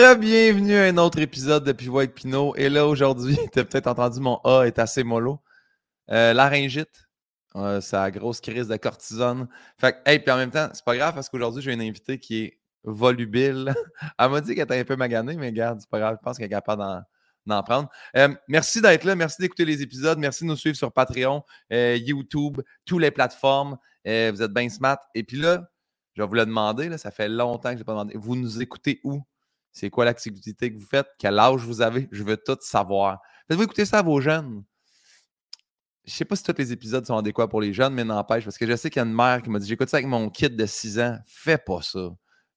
Re-bienvenue 0.00 0.76
à 0.76 0.84
un 0.84 0.96
autre 0.96 1.18
épisode 1.18 1.62
de 1.62 1.72
Pivot 1.72 1.98
avec 1.98 2.14
Pinot. 2.14 2.54
Et 2.56 2.70
là, 2.70 2.86
aujourd'hui, 2.86 3.36
tu 3.52 3.58
as 3.58 3.66
peut-être 3.66 3.86
entendu 3.86 4.18
mon 4.18 4.36
A 4.44 4.62
est 4.62 4.78
assez 4.78 5.04
mollo. 5.04 5.40
Euh, 6.10 6.32
laryngite, 6.32 7.06
euh, 7.54 7.82
sa 7.82 8.10
grosse 8.10 8.40
crise 8.40 8.68
de 8.68 8.76
cortisone. 8.78 9.46
Fait 9.78 9.92
que, 9.92 9.98
hey, 10.10 10.18
puis 10.18 10.32
en 10.32 10.38
même 10.38 10.50
temps, 10.50 10.70
c'est 10.72 10.86
pas 10.86 10.96
grave 10.96 11.14
parce 11.14 11.28
qu'aujourd'hui, 11.28 11.60
j'ai 11.60 11.74
une 11.74 11.82
invitée 11.82 12.18
qui 12.18 12.44
est 12.44 12.60
volubile. 12.82 13.74
Elle 14.18 14.30
m'a 14.30 14.40
dit 14.40 14.54
qu'elle 14.54 14.64
était 14.64 14.80
un 14.80 14.84
peu 14.84 14.96
maganée, 14.96 15.36
mais 15.36 15.48
regarde, 15.48 15.80
c'est 15.80 15.90
pas 15.90 15.98
grave, 15.98 16.16
je 16.18 16.24
pense 16.24 16.38
qu'elle 16.38 16.46
est 16.46 16.48
capable 16.48 16.82
d'en, 17.44 17.62
prendre. 17.62 17.90
Euh, 18.16 18.34
merci 18.48 18.80
d'être 18.80 19.04
là, 19.04 19.14
merci 19.14 19.42
d'écouter 19.42 19.66
les 19.66 19.82
épisodes, 19.82 20.18
merci 20.18 20.44
de 20.44 20.48
nous 20.48 20.56
suivre 20.56 20.78
sur 20.78 20.90
Patreon, 20.90 21.44
euh, 21.74 21.98
YouTube, 22.00 22.62
toutes 22.86 23.02
les 23.02 23.10
plateformes. 23.10 23.76
vous 24.06 24.10
êtes 24.42 24.52
bien 24.54 24.70
smart. 24.70 24.98
Et 25.14 25.24
puis 25.24 25.36
là, 25.36 25.68
je 26.14 26.22
vais 26.22 26.26
vous 26.26 26.34
le 26.36 26.46
demander, 26.46 26.88
là, 26.88 26.96
ça 26.96 27.10
fait 27.10 27.28
longtemps 27.28 27.68
que 27.68 27.74
je 27.74 27.80
n'ai 27.80 27.84
pas 27.84 27.92
demandé. 27.92 28.14
Vous 28.16 28.34
nous 28.34 28.62
écoutez 28.62 29.02
où? 29.04 29.22
C'est 29.72 29.90
quoi 29.90 30.04
l'activité 30.04 30.72
que 30.72 30.78
vous 30.78 30.86
faites? 30.86 31.06
Quel 31.18 31.38
âge 31.38 31.60
vous 31.60 31.80
avez? 31.80 32.08
Je 32.10 32.22
veux 32.22 32.36
tout 32.36 32.58
savoir. 32.60 33.20
Faites-vous 33.48 33.64
écouter 33.64 33.84
ça 33.84 33.98
à 33.98 34.02
vos 34.02 34.20
jeunes? 34.20 34.64
Je 36.04 36.12
ne 36.12 36.16
sais 36.16 36.24
pas 36.24 36.34
si 36.34 36.42
tous 36.42 36.54
les 36.58 36.72
épisodes 36.72 37.06
sont 37.06 37.16
adéquats 37.16 37.46
pour 37.46 37.60
les 37.60 37.72
jeunes, 37.72 37.94
mais 37.94 38.04
n'empêche, 38.04 38.44
parce 38.44 38.58
que 38.58 38.66
je 38.66 38.74
sais 38.74 38.90
qu'il 38.90 39.00
y 39.00 39.04
a 39.04 39.06
une 39.06 39.14
mère 39.14 39.42
qui 39.42 39.50
m'a 39.50 39.58
dit 39.58 39.68
J'écoute 39.68 39.88
ça 39.88 39.98
avec 39.98 40.08
mon 40.08 40.28
kit 40.28 40.50
de 40.50 40.66
6 40.66 40.98
ans. 40.98 41.18
Fais 41.26 41.58
pas 41.58 41.82
ça. 41.82 42.10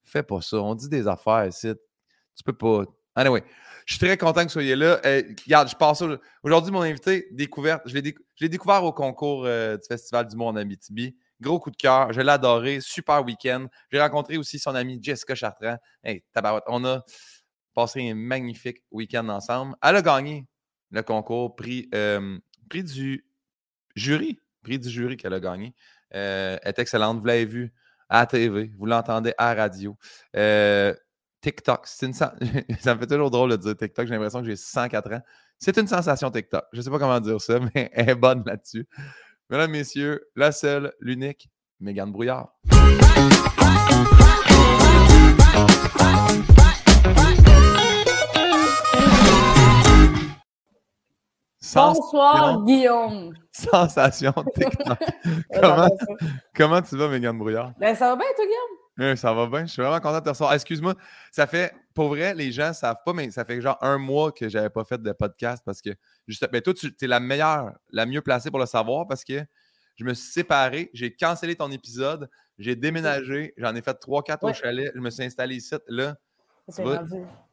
Fais 0.04 0.24
pas 0.24 0.42
ça. 0.42 0.58
On 0.58 0.74
dit 0.76 0.90
des 0.90 1.08
affaires 1.08 1.46
ici. 1.48 1.72
Tu 2.36 2.44
peux 2.44 2.54
pas. 2.54 2.86
Anyway, 3.16 3.44
je 3.86 3.94
suis 3.94 4.06
très 4.06 4.18
content 4.18 4.42
que 4.42 4.46
vous 4.46 4.54
soyez 4.54 4.76
là. 4.76 5.00
Euh, 5.06 5.22
regarde, 5.46 5.70
je 5.70 5.76
passe 5.76 6.04
aujourd'hui, 6.42 6.72
mon 6.72 6.82
invité, 6.82 7.28
découverte. 7.32 7.84
Je 7.86 7.94
l'ai 7.94 8.50
découvert 8.50 8.84
au 8.84 8.92
concours 8.92 9.46
euh, 9.46 9.78
du 9.78 9.84
Festival 9.88 10.28
du 10.28 10.36
Monde 10.36 10.58
en 10.58 10.62
Abitibi. 10.62 11.16
Gros 11.44 11.60
coup 11.60 11.72
de 11.72 11.76
cœur. 11.76 12.14
Je 12.14 12.22
l'ai 12.22 12.32
adoré. 12.32 12.80
Super 12.80 13.24
week-end. 13.24 13.68
J'ai 13.92 14.00
rencontré 14.00 14.38
aussi 14.38 14.60
son 14.60 14.74
amie 14.76 14.98
Jessica 15.02 15.36
Chartrand. 15.36 15.78
Hey, 16.04 16.24
tabarouette. 16.32 16.64
On 16.68 16.84
a 16.86 17.04
passé 17.74 18.10
un 18.10 18.16
magnifique 18.16 18.82
week-end 18.92 19.28
ensemble. 19.28 19.76
Elle 19.82 19.98
a 19.98 20.02
gagné 20.02 20.48
le 20.92 21.02
concours, 21.04 21.56
prix, 21.56 21.90
euh, 21.94 22.38
du 22.70 23.26
jury. 23.96 24.40
Prix 24.64 24.80
du 24.80 24.90
jury 24.90 25.18
qu'elle 25.18 25.34
a 25.34 25.42
gagné. 25.42 25.76
Euh, 26.16 26.58
elle 26.62 26.70
est 26.70 26.80
excellente. 26.80 27.20
Vous 27.20 27.26
l'avez 27.26 27.46
vu 27.46 27.74
à 28.08 28.26
TV. 28.26 28.72
Vous 28.78 28.86
l'entendez 28.86 29.34
à 29.38 29.54
radio. 29.54 29.98
Euh, 30.38 30.94
TikTok, 31.42 31.86
une 32.02 32.14
ça 32.14 32.34
me 32.40 33.00
fait 33.00 33.08
toujours 33.08 33.30
drôle 33.30 33.52
de 33.52 33.58
dire 33.58 33.76
TikTok. 33.76 34.08
J'ai 34.08 34.14
l'impression 34.14 34.40
que 34.40 34.48
j'ai 34.48 34.56
104 34.56 35.14
ans. 35.14 35.22
C'est 35.60 35.78
une 35.78 35.88
sensation 35.88 36.32
TikTok. 36.32 36.64
Je 36.72 36.78
ne 36.78 36.84
sais 36.84 36.90
pas 36.90 37.00
comment 37.00 37.20
dire 37.20 37.42
ça, 37.42 37.60
mais 37.76 37.92
elle 37.94 38.10
est 38.12 38.16
bonne 38.16 38.44
là-dessus. 38.46 38.88
Mesdames, 39.54 39.70
Messieurs, 39.70 40.32
la 40.36 40.52
seule, 40.52 40.92
l'unique, 41.00 41.48
Mégane 41.80 42.12
Brouillard. 42.12 42.56
Bonsoir, 51.76 52.64
Guillaume. 52.64 53.36
Sensation 53.52 54.34
TikTok. 54.56 54.98
comment, 55.62 55.90
comment 56.56 56.82
tu 56.82 56.98
vas, 56.98 57.08
Mégane 57.10 57.38
Brouillard? 57.38 57.74
Ben, 57.80 57.94
ça 57.94 58.10
va 58.10 58.16
bien, 58.16 58.26
toi, 58.36 58.46
Guillaume? 58.46 58.83
Oui, 58.98 59.18
ça 59.18 59.34
va 59.34 59.48
bien. 59.48 59.66
Je 59.66 59.72
suis 59.72 59.82
vraiment 59.82 60.00
content 60.00 60.20
de 60.20 60.24
te 60.24 60.30
recevoir. 60.30 60.54
Excuse-moi, 60.54 60.94
ça 61.32 61.48
fait, 61.48 61.74
pour 61.96 62.10
vrai, 62.10 62.36
les 62.36 62.52
gens 62.52 62.70
ne 62.70 62.74
savent 62.74 63.02
pas, 63.04 63.14
mais 63.14 63.32
ça 63.32 63.44
fait 63.44 63.60
genre 63.60 63.78
un 63.82 63.98
mois 63.98 64.32
que 64.32 64.48
je 64.48 64.58
n'avais 64.58 64.70
pas 64.70 64.84
fait 64.84 65.02
de 65.02 65.12
podcast 65.12 65.64
parce 65.66 65.82
que, 65.82 65.90
juste, 66.28 66.48
mais 66.52 66.62
toi, 66.62 66.74
tu 66.74 66.94
es 67.02 67.08
la 67.08 67.20
meilleure, 67.20 67.74
la 67.92 68.06
mieux 68.06 68.22
placée 68.22 68.52
pour 68.52 68.60
le 68.60 68.68
savoir 68.68 69.08
parce 69.08 69.24
que 69.24 69.44
je 69.96 70.06
me 70.06 70.14
suis 70.14 70.32
séparé, 70.32 70.92
j'ai 70.94 71.16
cancellé 71.16 71.56
ton 71.56 71.72
épisode, 71.72 72.30
j'ai 72.60 72.76
déménagé, 72.76 73.54
j'en 73.58 73.76
ai 73.76 73.82
fait 73.82 74.00
3-4 74.00 74.38
au 74.44 74.54
chalet, 74.54 74.92
je 74.94 75.00
me 75.00 75.10
suis 75.10 75.24
installé 75.24 75.56
ici, 75.56 75.76
là. 75.88 76.16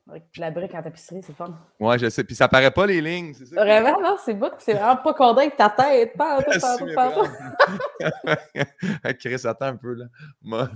Avec 0.08 0.24
la 0.36 0.50
brique 0.50 0.74
en 0.74 0.82
tapisserie, 0.82 1.20
c'est 1.22 1.36
fun. 1.36 1.56
Ouais, 1.78 1.98
je 1.98 2.08
sais. 2.08 2.24
Puis 2.24 2.34
ça 2.34 2.48
paraît 2.48 2.70
pas 2.70 2.86
les 2.86 3.00
lignes, 3.00 3.32
c'est 3.32 3.46
ça? 3.46 3.56
Vraiment, 3.56 4.00
non, 4.00 4.16
c'est 4.24 4.34
beau. 4.34 4.48
C'est 4.58 4.74
vraiment 4.74 4.96
pas 4.96 5.14
condé 5.14 5.42
avec 5.42 5.56
ta 5.56 5.70
tête. 5.70 6.16
Pas, 6.16 6.42
pas, 6.42 6.78
pas, 6.94 7.10
pas. 8.25 9.12
Chris, 9.20 9.41
attends 9.44 9.66
un 9.66 9.76
peu, 9.76 9.94
là. 9.94 10.06
Moi, 10.42 10.69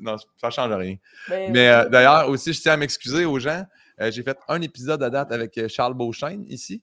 non, 0.00 0.16
ça 0.36 0.50
change 0.50 0.72
rien. 0.72 0.96
Ben, 1.28 1.52
Mais 1.52 1.68
euh, 1.68 1.88
d'ailleurs, 1.88 2.28
aussi, 2.30 2.52
je 2.52 2.62
tiens 2.62 2.74
à 2.74 2.76
m'excuser 2.76 3.24
aux 3.24 3.38
gens. 3.38 3.64
Euh, 4.00 4.10
j'ai 4.10 4.22
fait 4.22 4.38
un 4.48 4.60
épisode 4.62 5.02
à 5.02 5.10
date 5.10 5.32
avec 5.32 5.56
euh, 5.58 5.68
Charles 5.68 5.94
Beauchesne 5.94 6.44
ici. 6.48 6.82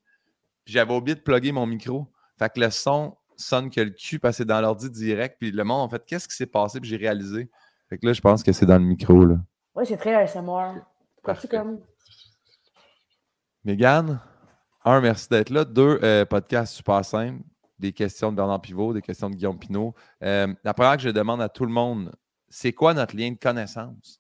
J'avais 0.66 0.94
oublié 0.94 1.16
de 1.16 1.22
plugger 1.22 1.52
mon 1.52 1.66
micro. 1.66 2.08
Fait 2.38 2.50
que 2.50 2.60
le 2.60 2.70
son 2.70 3.18
sonne 3.36 3.70
que 3.70 3.82
le 3.82 3.90
cul 3.90 4.20
passé 4.20 4.46
dans 4.46 4.62
l'ordi 4.62 4.90
direct. 4.90 5.38
Puis 5.40 5.52
le 5.52 5.64
monde, 5.64 5.82
en 5.82 5.90
fait, 5.90 6.04
qu'est-ce 6.06 6.28
qui 6.28 6.36
s'est 6.36 6.46
passé? 6.46 6.80
Puis 6.80 6.90
j'ai 6.90 6.98
réalisé. 6.98 7.50
Fait 7.90 7.98
que 7.98 8.06
là, 8.06 8.14
je 8.14 8.22
pense 8.22 8.44
que 8.44 8.52
c'est 8.52 8.66
dans 8.66 8.78
le 8.78 8.86
micro. 8.86 9.26
Là. 9.26 9.36
Oui, 9.76 9.86
c'est 9.88 9.98
très 9.98 10.14
ASMR. 10.14 10.82
Comme? 11.24 11.80
Mégane, 13.64 14.20
un, 14.84 15.00
merci 15.00 15.30
d'être 15.30 15.50
là. 15.52 15.64
Deux, 15.64 16.00
euh, 16.04 16.26
podcast 16.26 16.74
super 16.74 17.06
simple. 17.06 17.42
Des 17.80 17.94
questions 17.94 18.32
de 18.32 18.36
Bernard 18.36 18.62
Pivot, 18.62 18.94
des 18.94 19.02
questions 19.02 19.30
de 19.30 19.36
Guillaume 19.36 19.58
Pinot. 19.58 19.96
Euh, 20.22 20.54
la 20.64 20.74
première 20.74 20.98
que 20.98 21.04
je 21.04 21.10
demande 21.10 21.42
à 21.42 21.48
tout 21.48 21.66
le 21.66 21.72
monde, 21.72 22.14
c'est 22.50 22.74
quoi 22.74 22.94
notre 22.94 23.16
lien 23.16 23.32
de 23.32 23.38
connaissance? 23.38 24.20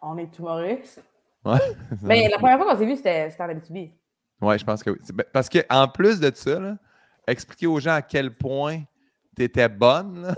On 0.00 0.16
est 0.16 0.38
humoristes. 0.38 1.02
Ouais. 1.44 1.58
Mais 2.00 2.28
la 2.30 2.38
première 2.38 2.58
fois 2.58 2.72
qu'on 2.72 2.78
s'est 2.78 2.86
vu, 2.86 2.96
c'était 2.96 3.34
en 3.40 3.48
Abitibi. 3.48 3.92
Oui, 4.40 4.58
je 4.58 4.64
pense 4.64 4.82
que 4.82 4.90
oui. 4.90 4.98
Ben, 5.12 5.24
parce 5.32 5.48
qu'en 5.48 5.88
plus 5.88 6.20
de 6.20 6.30
ça, 6.34 6.76
expliquer 7.26 7.66
aux 7.66 7.80
gens 7.80 7.94
à 7.94 8.02
quel 8.02 8.36
point 8.36 8.82
tu 9.36 9.42
étais 9.42 9.68
bonne, 9.68 10.34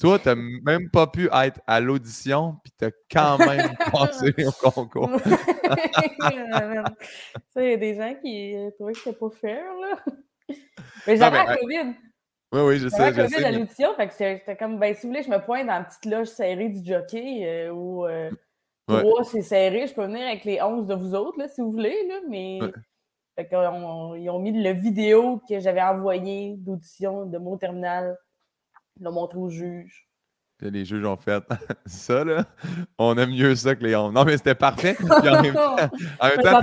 toi, 0.00 0.18
tu 0.18 0.28
n'as 0.28 0.34
même 0.34 0.90
pas 0.90 1.06
pu 1.06 1.28
être 1.32 1.60
à 1.66 1.80
l'audition, 1.80 2.56
puis 2.64 2.72
tu 2.78 2.84
as 2.86 2.90
quand 3.10 3.38
même 3.46 3.76
passé 3.92 4.34
au 4.44 4.70
concours. 4.70 5.10
il 7.56 7.62
y 7.62 7.72
a 7.72 7.76
des 7.76 7.94
gens 7.94 8.14
qui 8.20 8.56
euh, 8.56 8.70
trouvaient 8.72 8.92
que 8.92 8.98
c'était 8.98 9.16
pas 9.16 9.30
fair, 9.30 9.64
là. 9.80 10.04
Mais 11.06 11.16
j'avais 11.16 11.44
la 11.44 11.56
COVID. 11.56 11.94
Oui, 12.52 12.60
oui, 12.60 12.78
je 12.78 12.88
sais. 12.88 12.96
J'avais 12.96 13.22
la 13.22 13.28
COVID 13.28 13.44
à 13.44 13.52
l'audition, 13.52 13.94
fait 13.94 14.08
que 14.08 14.14
j'étais 14.18 14.56
comme, 14.56 14.78
ben, 14.78 14.94
si 14.94 15.02
vous 15.02 15.12
voulez, 15.12 15.22
je 15.22 15.30
me 15.30 15.38
pointe 15.38 15.66
dans 15.66 15.78
la 15.78 15.84
petite 15.84 16.06
loge 16.06 16.28
serrée 16.28 16.68
du 16.68 16.84
jockey, 16.84 17.44
euh, 17.44 17.70
où 17.70 18.06
euh, 18.06 18.30
trois, 18.88 19.24
c'est 19.24 19.42
serré. 19.42 19.86
Je 19.86 19.94
peux 19.94 20.04
venir 20.04 20.26
avec 20.26 20.44
les 20.44 20.60
11 20.60 20.88
de 20.88 20.94
vous 20.94 21.14
autres, 21.14 21.38
là, 21.38 21.48
si 21.48 21.60
vous 21.60 21.70
voulez, 21.70 22.06
là, 22.08 22.20
mais... 22.28 22.58
Fait 23.36 23.48
qu'ils 23.48 23.58
ont 23.58 24.38
mis 24.38 24.62
le 24.62 24.70
vidéo 24.70 25.42
que 25.48 25.58
j'avais 25.58 25.82
envoyé 25.82 26.54
d'audition 26.56 27.26
de 27.26 27.36
mon 27.36 27.56
terminal, 27.56 28.16
ils 28.98 29.04
l'ont 29.04 29.12
montré 29.12 29.38
au 29.38 29.48
juge. 29.48 30.08
les 30.60 30.84
juges 30.84 31.04
ont 31.04 31.16
fait 31.16 31.42
ça, 31.86 32.24
là, 32.24 32.44
on 32.98 33.16
aime 33.18 33.30
mieux 33.30 33.54
ça 33.54 33.74
que 33.74 33.84
les 33.84 33.94
11. 33.94 34.12
Non, 34.12 34.24
mais 34.24 34.36
c'était 34.36 34.54
parfait. 34.54 34.96
en 35.10 35.42
même 35.42 35.54
temps, 35.54 36.60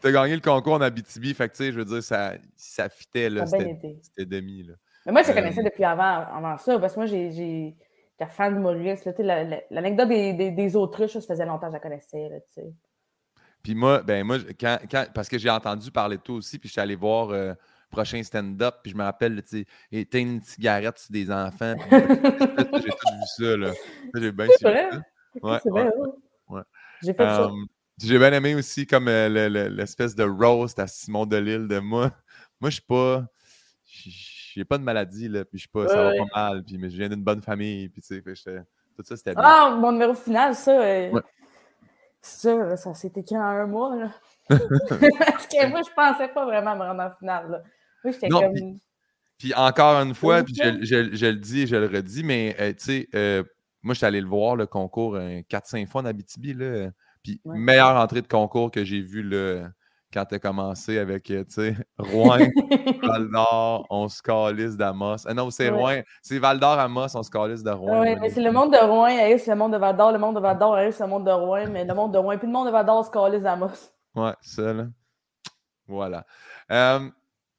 tu 0.00 0.08
as, 0.08 0.12
gagné 0.12 0.34
le 0.34 0.40
concours 0.40 0.74
en 0.74 0.80
Abitibi. 0.80 1.32
Fait 1.34 1.48
que, 1.48 1.56
tu 1.56 1.64
sais, 1.64 1.72
je 1.72 1.78
veux 1.78 1.84
dire, 1.84 2.02
ça, 2.02 2.34
ça 2.56 2.88
fitait, 2.88 3.30
là. 3.30 3.46
C'était 3.46 4.26
demi, 4.26 4.62
là. 4.64 4.74
Mais 5.06 5.12
moi, 5.12 5.22
je 5.22 5.32
connaissais 5.32 5.60
euh, 5.60 5.64
depuis 5.64 5.84
avant, 5.84 6.26
avant 6.34 6.58
ça, 6.58 6.78
parce 6.78 6.94
que 6.94 7.00
moi, 7.00 7.06
j'ai. 7.06 7.74
J'étais 8.16 8.30
fan 8.30 8.54
de 8.54 8.60
Maurice. 8.60 9.04
L'anecdote 9.70 10.08
des, 10.08 10.34
des, 10.34 10.52
des, 10.52 10.76
autruches, 10.76 11.14
ça 11.14 11.20
faisait 11.20 11.44
longtemps 11.44 11.66
que 11.66 11.72
je 11.72 11.72
la 11.72 11.80
connaissais. 11.80 12.28
Là, 12.28 12.38
tu 12.40 12.52
sais. 12.54 12.72
Puis 13.64 13.74
moi, 13.74 14.02
ben 14.02 14.24
moi, 14.24 14.36
quand, 14.60 14.78
quand, 14.88 15.06
parce 15.12 15.28
que 15.28 15.38
j'ai 15.38 15.50
entendu 15.50 15.90
parler 15.90 16.18
de 16.18 16.22
toi 16.22 16.36
aussi, 16.36 16.58
puis 16.58 16.68
je 16.68 16.74
suis 16.74 16.80
allé 16.80 16.94
voir 16.94 17.30
euh, 17.30 17.54
prochain 17.94 18.22
stand-up, 18.22 18.76
puis 18.82 18.92
je 18.92 18.96
me 18.96 19.04
rappelle, 19.04 19.42
tu 19.42 19.60
sais, 19.60 19.66
éteindre 19.92 20.32
une 20.32 20.42
cigarette 20.42 20.98
sur 20.98 21.12
des 21.12 21.30
enfants. 21.30 21.74
j'ai 21.90 21.98
tout 21.98 23.12
vu 23.12 23.26
ça, 23.36 23.56
là. 23.56 23.72
J'ai 24.14 24.32
bien 24.32 24.46
C'est 24.58 24.68
vrai? 24.68 24.88
Ouais, 25.42 25.58
c'est 25.62 25.70
vrai, 25.70 25.90
ouais. 26.48 26.62
J'ai 27.02 27.14
fait 27.14 27.24
ça. 27.24 27.50
J'ai 28.02 28.18
bien 28.18 28.32
aimé 28.32 28.54
aussi 28.56 28.86
comme 28.86 29.06
euh, 29.06 29.48
l'espèce 29.68 30.16
de 30.16 30.24
roast 30.24 30.78
à 30.78 30.86
Simon 30.86 31.26
Delille 31.26 31.68
de 31.68 31.78
moi. 31.78 32.10
Moi, 32.60 32.70
je 32.70 32.74
suis 32.74 32.82
pas. 32.82 33.24
J'ai 33.84 34.64
pas 34.64 34.78
de 34.78 34.82
maladie, 34.82 35.28
là, 35.28 35.44
puis 35.44 35.58
je 35.58 35.62
suis 35.62 35.68
pas. 35.68 35.88
ça 35.88 36.02
va 36.02 36.10
pas 36.10 36.40
mal, 36.50 36.64
puis 36.64 36.78
mais 36.78 36.90
je 36.90 36.96
viens 36.96 37.08
d'une 37.08 37.22
bonne 37.22 37.42
famille, 37.42 37.88
puis 37.88 38.02
tu 38.02 38.22
sais, 38.22 38.64
tout 38.96 39.02
ça, 39.04 39.16
c'était 39.16 39.34
Ah, 39.36 39.76
mon 39.78 39.92
numéro 39.92 40.14
final, 40.14 40.54
ça. 40.54 40.80
Euh, 40.80 41.20
ça, 42.20 42.76
ça 42.76 42.94
s'est 42.94 43.12
écrit 43.16 43.36
en 43.36 43.42
un 43.42 43.66
mois. 43.66 43.96
Là. 43.96 44.10
Parce 44.48 45.46
que 45.46 45.68
moi, 45.68 45.80
je 45.82 45.92
pensais 45.94 46.28
pas 46.28 46.44
vraiment 46.44 46.76
me 46.76 46.82
rendre 46.82 47.02
en 47.02 47.10
finale. 47.10 47.50
Là. 47.50 47.62
J'étais 48.04 48.28
comme. 48.28 48.54
Puis, 49.38 49.52
encore 49.54 50.00
une 50.00 50.14
fois, 50.14 50.42
puis 50.42 50.54
je, 50.54 50.84
je, 50.84 51.14
je, 51.14 51.26
le 51.26 51.36
dis 51.36 51.62
et 51.62 51.66
je 51.66 51.76
le 51.76 51.86
redis, 51.86 52.22
mais 52.22 52.54
euh, 52.60 52.72
tu 52.72 52.84
sais, 52.84 53.08
euh, 53.14 53.42
moi, 53.82 53.94
je 53.94 53.98
suis 53.98 54.06
allé 54.06 54.20
le 54.20 54.28
voir, 54.28 54.56
le 54.56 54.66
concours, 54.66 55.16
4-5 55.16 55.88
fois 55.88 56.02
en 56.02 56.04
Abitibi. 56.06 56.54
Là, 56.54 56.90
puis, 57.22 57.40
meilleure 57.44 57.96
entrée 57.96 58.22
de 58.22 58.28
concours 58.28 58.70
que 58.70 58.84
j'ai 58.84 59.00
vue 59.00 59.22
là, 59.22 59.68
quand 60.12 60.24
tu 60.26 60.36
as 60.36 60.38
commencé 60.38 60.98
avec, 60.98 61.30
euh, 61.30 61.44
tu 61.44 61.54
sais, 61.54 61.76
Rouen, 61.98 62.38
Val 63.02 63.28
d'Or, 63.30 63.84
on 63.90 64.08
se 64.08 64.22
calisse 64.22 64.76
d'Amos. 64.76 65.26
Ah 65.26 65.34
non, 65.34 65.50
c'est 65.50 65.68
Rouen, 65.68 66.00
c'est 66.22 66.38
Val 66.38 66.60
d'Or, 66.60 66.78
Amos, 66.78 67.16
on 67.16 67.22
se 67.22 67.30
calisse 67.30 67.64
de 67.64 67.70
Rouen. 67.70 68.00
Oui, 68.00 68.14
mais 68.20 68.30
c'est 68.30 68.42
le 68.42 68.52
monde 68.52 68.72
de 68.72 68.78
Rouen, 68.78 69.36
c'est 69.38 69.50
le 69.50 69.56
monde 69.56 69.72
de 69.72 69.78
Val 69.78 69.96
d'Or, 69.96 70.12
le 70.12 70.18
monde 70.18 70.36
de 70.36 70.40
Val 70.40 70.58
d'Or, 70.58 70.78
c'est 70.92 71.02
le 71.02 71.10
monde 71.10 71.26
de 71.26 71.32
Rouen, 71.32 71.66
mais 71.70 71.84
le 71.84 71.94
monde 71.94 72.12
de 72.12 72.18
Rouen, 72.18 72.38
puis 72.38 72.46
le 72.46 72.52
monde 72.52 72.66
de 72.68 72.72
Val 72.72 72.86
d'Or 72.86 73.04
se 73.04 73.10
calisse 73.10 73.42
d'Amos. 73.42 73.90
Ouais, 74.14 74.34
ça, 74.40 74.72
là. 74.72 74.86
Voilà. 75.88 76.24
Euh, 76.70 77.10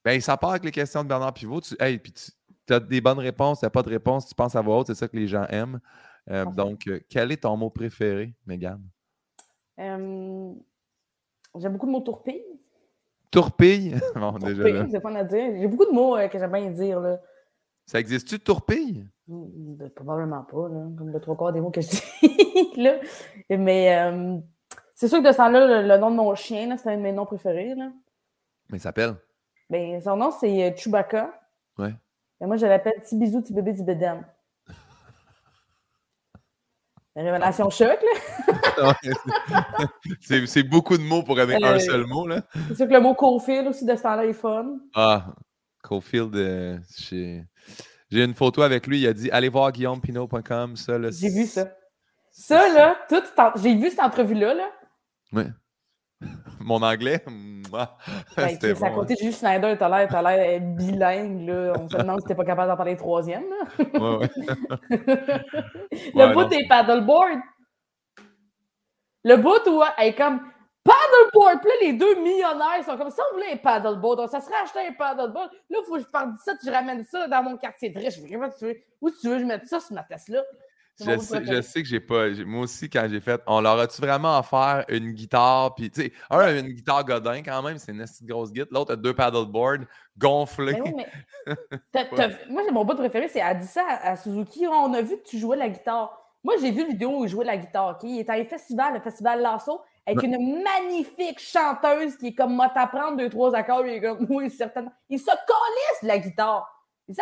ben, 0.05 0.21
ça 0.21 0.37
part 0.37 0.51
avec 0.51 0.63
les 0.63 0.71
questions 0.71 1.03
de 1.03 1.09
Bernard 1.09 1.33
Pivot. 1.33 1.61
Tu, 1.61 1.75
hey, 1.79 1.97
puis 1.97 2.13
tu 2.13 2.73
as 2.73 2.79
des 2.79 3.01
bonnes 3.01 3.17
réponses, 3.17 3.59
tu 3.59 3.65
n'as 3.65 3.71
pas 3.71 3.81
de 3.81 3.89
réponse, 3.89 4.27
tu 4.27 4.35
penses 4.35 4.55
à 4.55 4.61
voix 4.61 4.77
haute, 4.77 4.87
c'est 4.87 4.95
ça 4.95 5.07
que 5.07 5.17
les 5.17 5.27
gens 5.27 5.45
aiment. 5.49 5.79
Euh, 6.29 6.45
donc, 6.45 6.87
euh, 6.87 6.99
quel 7.09 7.31
est 7.31 7.41
ton 7.41 7.57
mot 7.57 7.71
préféré, 7.71 8.35
Megan? 8.45 8.81
J'aime 9.77 10.61
beaucoup 11.71 11.87
le 11.87 11.91
mot 11.91 12.01
tourpille. 12.01 12.45
Tourpille? 13.31 13.99
bon, 14.15 14.33
tourpille, 14.33 14.87
c'est 14.91 14.99
pas 14.99 15.17
à 15.17 15.23
dire. 15.23 15.57
J'ai 15.57 15.67
beaucoup 15.67 15.85
de 15.85 15.91
mots 15.91 16.15
que 16.29 16.37
j'aime 16.37 16.51
bien 16.51 16.69
dire. 16.69 16.99
Là. 16.99 17.19
Ça 17.87 17.99
existe-tu, 17.99 18.39
tourpille? 18.39 19.07
Hmm, 19.27 19.75
ben, 19.75 19.89
probablement 19.89 20.43
pas, 20.43 20.69
là. 20.69 20.85
comme 20.97 21.11
le 21.11 21.19
trois 21.19 21.35
quarts 21.35 21.51
des 21.51 21.61
mots 21.61 21.71
que 21.71 21.81
je 21.81 21.89
dis. 21.89 22.01
là. 22.77 22.99
Mais 23.49 24.39
c'est 24.93 25.07
sûr 25.07 25.19
que 25.19 25.27
de 25.27 25.31
ce 25.31 25.37
temps-là, 25.37 25.81
le, 25.81 25.97
nom 25.97 26.11
de 26.11 26.15
mon 26.15 26.35
chien, 26.35 26.77
c'est 26.77 26.89
un 26.89 26.97
de 26.97 27.01
mes 27.01 27.11
noms 27.11 27.25
préférés. 27.25 27.73
Là. 27.73 27.91
Mais 28.69 28.77
il 28.77 28.81
s'appelle? 28.81 29.15
Ben, 29.69 30.01
son 30.01 30.15
nom, 30.17 30.31
c'est 30.31 30.75
Chewbacca. 30.77 31.31
Ouais. 31.77 31.93
Et 32.41 32.45
moi, 32.45 32.57
je 32.57 32.65
l'appelle 32.65 32.99
Petit 33.01 33.17
bisou, 33.17 33.41
petit 33.41 33.53
bébé, 33.53 33.73
petit. 33.73 34.05
Révélation 37.15 37.69
choc, 37.69 37.97
là. 38.77 38.93
c'est 40.45 40.63
beaucoup 40.63 40.97
de 40.97 41.03
mots 41.03 41.23
pour 41.23 41.39
avec 41.39 41.63
un 41.63 41.75
euh, 41.75 41.79
seul 41.79 42.05
mot, 42.05 42.27
là. 42.27 42.41
C'est 42.67 42.75
sûr 42.75 42.87
que 42.87 42.93
le 42.93 42.99
mot 42.99 43.13
Cofield 43.13 43.67
aussi 43.67 43.85
de 43.85 43.95
ce 43.95 44.03
temps-là 44.03 44.25
est 44.25 44.33
fun. 44.33 44.79
Ah, 44.93 45.27
Cofield, 45.81 46.35
euh, 46.35 46.77
j'ai 47.09 47.45
une 48.11 48.33
photo 48.33 48.63
avec 48.63 48.85
lui, 48.85 48.99
il 48.99 49.07
a 49.07 49.13
dit 49.13 49.31
allez 49.31 49.47
voir 49.47 49.71
guillaumepinot.com, 49.71 50.75
ça, 50.75 50.97
là. 50.97 51.09
J'ai 51.09 51.29
vu 51.29 51.45
ça. 51.45 51.71
Ça, 52.31 52.67
là, 52.73 52.97
tout, 53.07 53.23
j'ai 53.61 53.75
vu 53.75 53.89
cette 53.89 54.01
entrevue-là, 54.01 54.53
là. 54.53 54.69
Oui. 55.31 55.43
Mon 56.59 56.81
anglais, 56.81 57.23
moi. 57.27 57.97
Ben, 58.35 58.57
c'est 58.61 58.83
à 58.83 58.89
côté 58.89 59.13
de 59.15 59.19
Jules 59.19 59.33
Schneider, 59.33 59.77
t'as 59.77 59.89
l'air, 59.89 60.23
l'air 60.23 60.61
bilingue, 60.61 61.47
là. 61.47 61.73
On 61.79 61.87
se 61.87 61.97
demande 61.97 62.21
si 62.21 62.27
t'es 62.27 62.35
pas 62.35 62.45
capable 62.45 62.69
d'en 62.69 62.77
parler 62.77 62.95
troisième, 62.95 63.43
là. 63.49 63.85
Ouais, 63.99 64.17
ouais. 64.17 64.29
le 66.15 66.33
bout 66.33 66.45
des 66.45 66.67
paddleboards. 66.67 67.41
Le 69.23 69.37
bout 69.37 69.67
où 69.67 69.83
elle 69.97 70.07
est 70.07 70.15
comme 70.15 70.39
paddleboard. 70.83 71.61
Puis 71.61 71.69
là, 71.69 71.75
les 71.81 71.93
deux 71.93 72.15
millionnaires 72.15 72.83
sont 72.85 72.97
comme 72.97 73.09
ça, 73.09 73.23
on 73.31 73.35
voulait 73.35 73.53
un 73.53 73.57
paddleboard. 73.57 74.17
Donc, 74.17 74.29
ça 74.29 74.39
serait 74.39 74.55
acheter 74.63 74.87
un 74.87 74.93
paddleboard. 74.93 75.49
Là, 75.69 75.79
il 75.81 75.85
faut 75.85 75.95
que 75.95 76.01
je 76.01 76.05
parte 76.05 76.29
ça, 76.43 76.53
je 76.63 76.71
ramène 76.71 77.03
ça 77.03 77.27
dans 77.27 77.43
mon 77.43 77.57
quartier 77.57 77.89
de 77.89 77.99
riche. 77.99 78.19
Où 79.01 79.09
tu 79.11 79.29
veux 79.29 79.39
je 79.39 79.45
mette 79.45 79.65
ça 79.65 79.79
sur 79.79 79.95
ma 79.95 80.03
Tesla? 80.03 80.41
Je 80.99 81.61
sais, 81.61 81.81
que 81.81 81.87
j'ai 81.87 81.99
pas. 81.99 82.29
Moi 82.45 82.61
aussi, 82.61 82.89
quand 82.89 83.05
j'ai 83.09 83.19
fait, 83.19 83.41
on 83.47 83.59
leur 83.59 83.77
a-tu 83.77 84.01
vraiment 84.01 84.39
offert 84.39 84.85
une 84.87 85.11
guitare? 85.11 85.75
Puis, 85.75 85.91
tu 85.91 86.03
sais, 86.03 86.13
un 86.29 86.39
a 86.39 86.51
une 86.51 86.69
guitare 86.69 87.03
Godin 87.03 87.41
quand 87.41 87.61
même, 87.63 87.77
c'est 87.77 87.91
une 87.91 88.05
grosse 88.23 88.53
guitare. 88.53 88.69
L'autre 88.71 88.93
a 88.93 88.95
deux 88.95 89.13
paddleboards 89.13 89.85
gonflés. 90.17 90.81
moi, 92.49 92.63
mon 92.71 92.85
bout 92.85 92.95
préféré, 92.95 93.27
c'est 93.27 93.39
elle 93.39 93.59
dit 93.59 93.67
ça 93.67 93.85
à, 94.01 94.15
Suzuki. 94.15 94.65
On 94.67 94.93
a 94.93 95.01
vu 95.01 95.17
que 95.17 95.27
tu 95.27 95.37
jouais 95.37 95.57
la 95.57 95.67
guitare. 95.67 96.17
Moi, 96.43 96.53
j'ai 96.61 96.71
vu 96.71 96.81
une 96.81 96.89
vidéo 96.89 97.19
où 97.19 97.25
il 97.25 97.29
jouait 97.29 97.45
la 97.45 97.57
guitare. 97.57 97.99
Il 98.03 98.19
était 98.19 98.31
à 98.31 98.35
un 98.35 98.45
festival, 98.45 98.93
le 98.93 99.01
festival 99.01 99.41
Lasso, 99.41 99.81
avec 100.05 100.23
une 100.23 100.63
magnifique 100.63 101.39
chanteuse 101.39 102.15
qui 102.15 102.27
est 102.27 102.35
comme 102.35 102.55
moi 102.55 102.69
t'apprendre 102.69 103.17
deux, 103.17 103.29
trois 103.29 103.53
accords. 103.53 103.85
Il 103.85 103.93
est 103.95 104.01
comme, 104.01 104.25
oui, 104.29 104.49
certainement. 104.49 104.93
Il 105.09 105.19
se 105.19 105.25
colisse 105.25 106.03
la 106.03 106.19
guitare. 106.19 106.71
Tu 107.07 107.13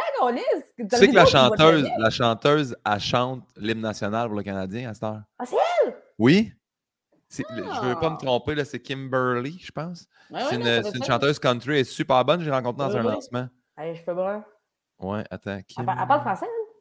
sais 0.91 1.07
que 1.09 1.15
la 1.15 1.25
chanteuse, 1.25 1.89
la 1.97 2.09
chanteuse, 2.09 2.75
elle 2.85 2.99
chante 2.99 3.43
l'hymne 3.57 3.81
national 3.81 4.27
pour 4.27 4.37
le 4.37 4.43
Canadien 4.43 4.89
à 4.89 4.93
cette 4.93 5.03
heure. 5.03 5.21
Ah, 5.37 5.45
c'est 5.45 5.57
elle? 5.85 5.95
Oui. 6.17 6.53
Je 7.29 7.43
ne 7.53 7.89
veux 7.89 7.99
pas 7.99 8.09
me 8.11 8.15
ah. 8.15 8.19
tromper, 8.19 8.63
c'est 8.63 8.79
Kimberly, 8.79 9.59
je 9.59 9.71
pense. 9.71 10.07
c'est 10.29 10.55
une, 10.55 11.03
chanteuse 11.03 11.39
country, 11.39 11.73
elle 11.73 11.79
est 11.79 11.83
super 11.83 12.23
bonne, 12.23 12.41
j'ai 12.41 12.51
rencontré 12.51 12.87
dans 12.87 12.95
un 12.95 13.01
lancement. 13.01 13.47
Allez, 13.75 13.95
je 13.95 14.03
peux 14.03 14.11
voir. 14.11 14.43
Ouais, 14.99 15.23
attends. 15.31 15.59
Elle, 15.77 15.85
parle 15.85 16.21
français, 16.21 16.45
elle? 16.45 16.75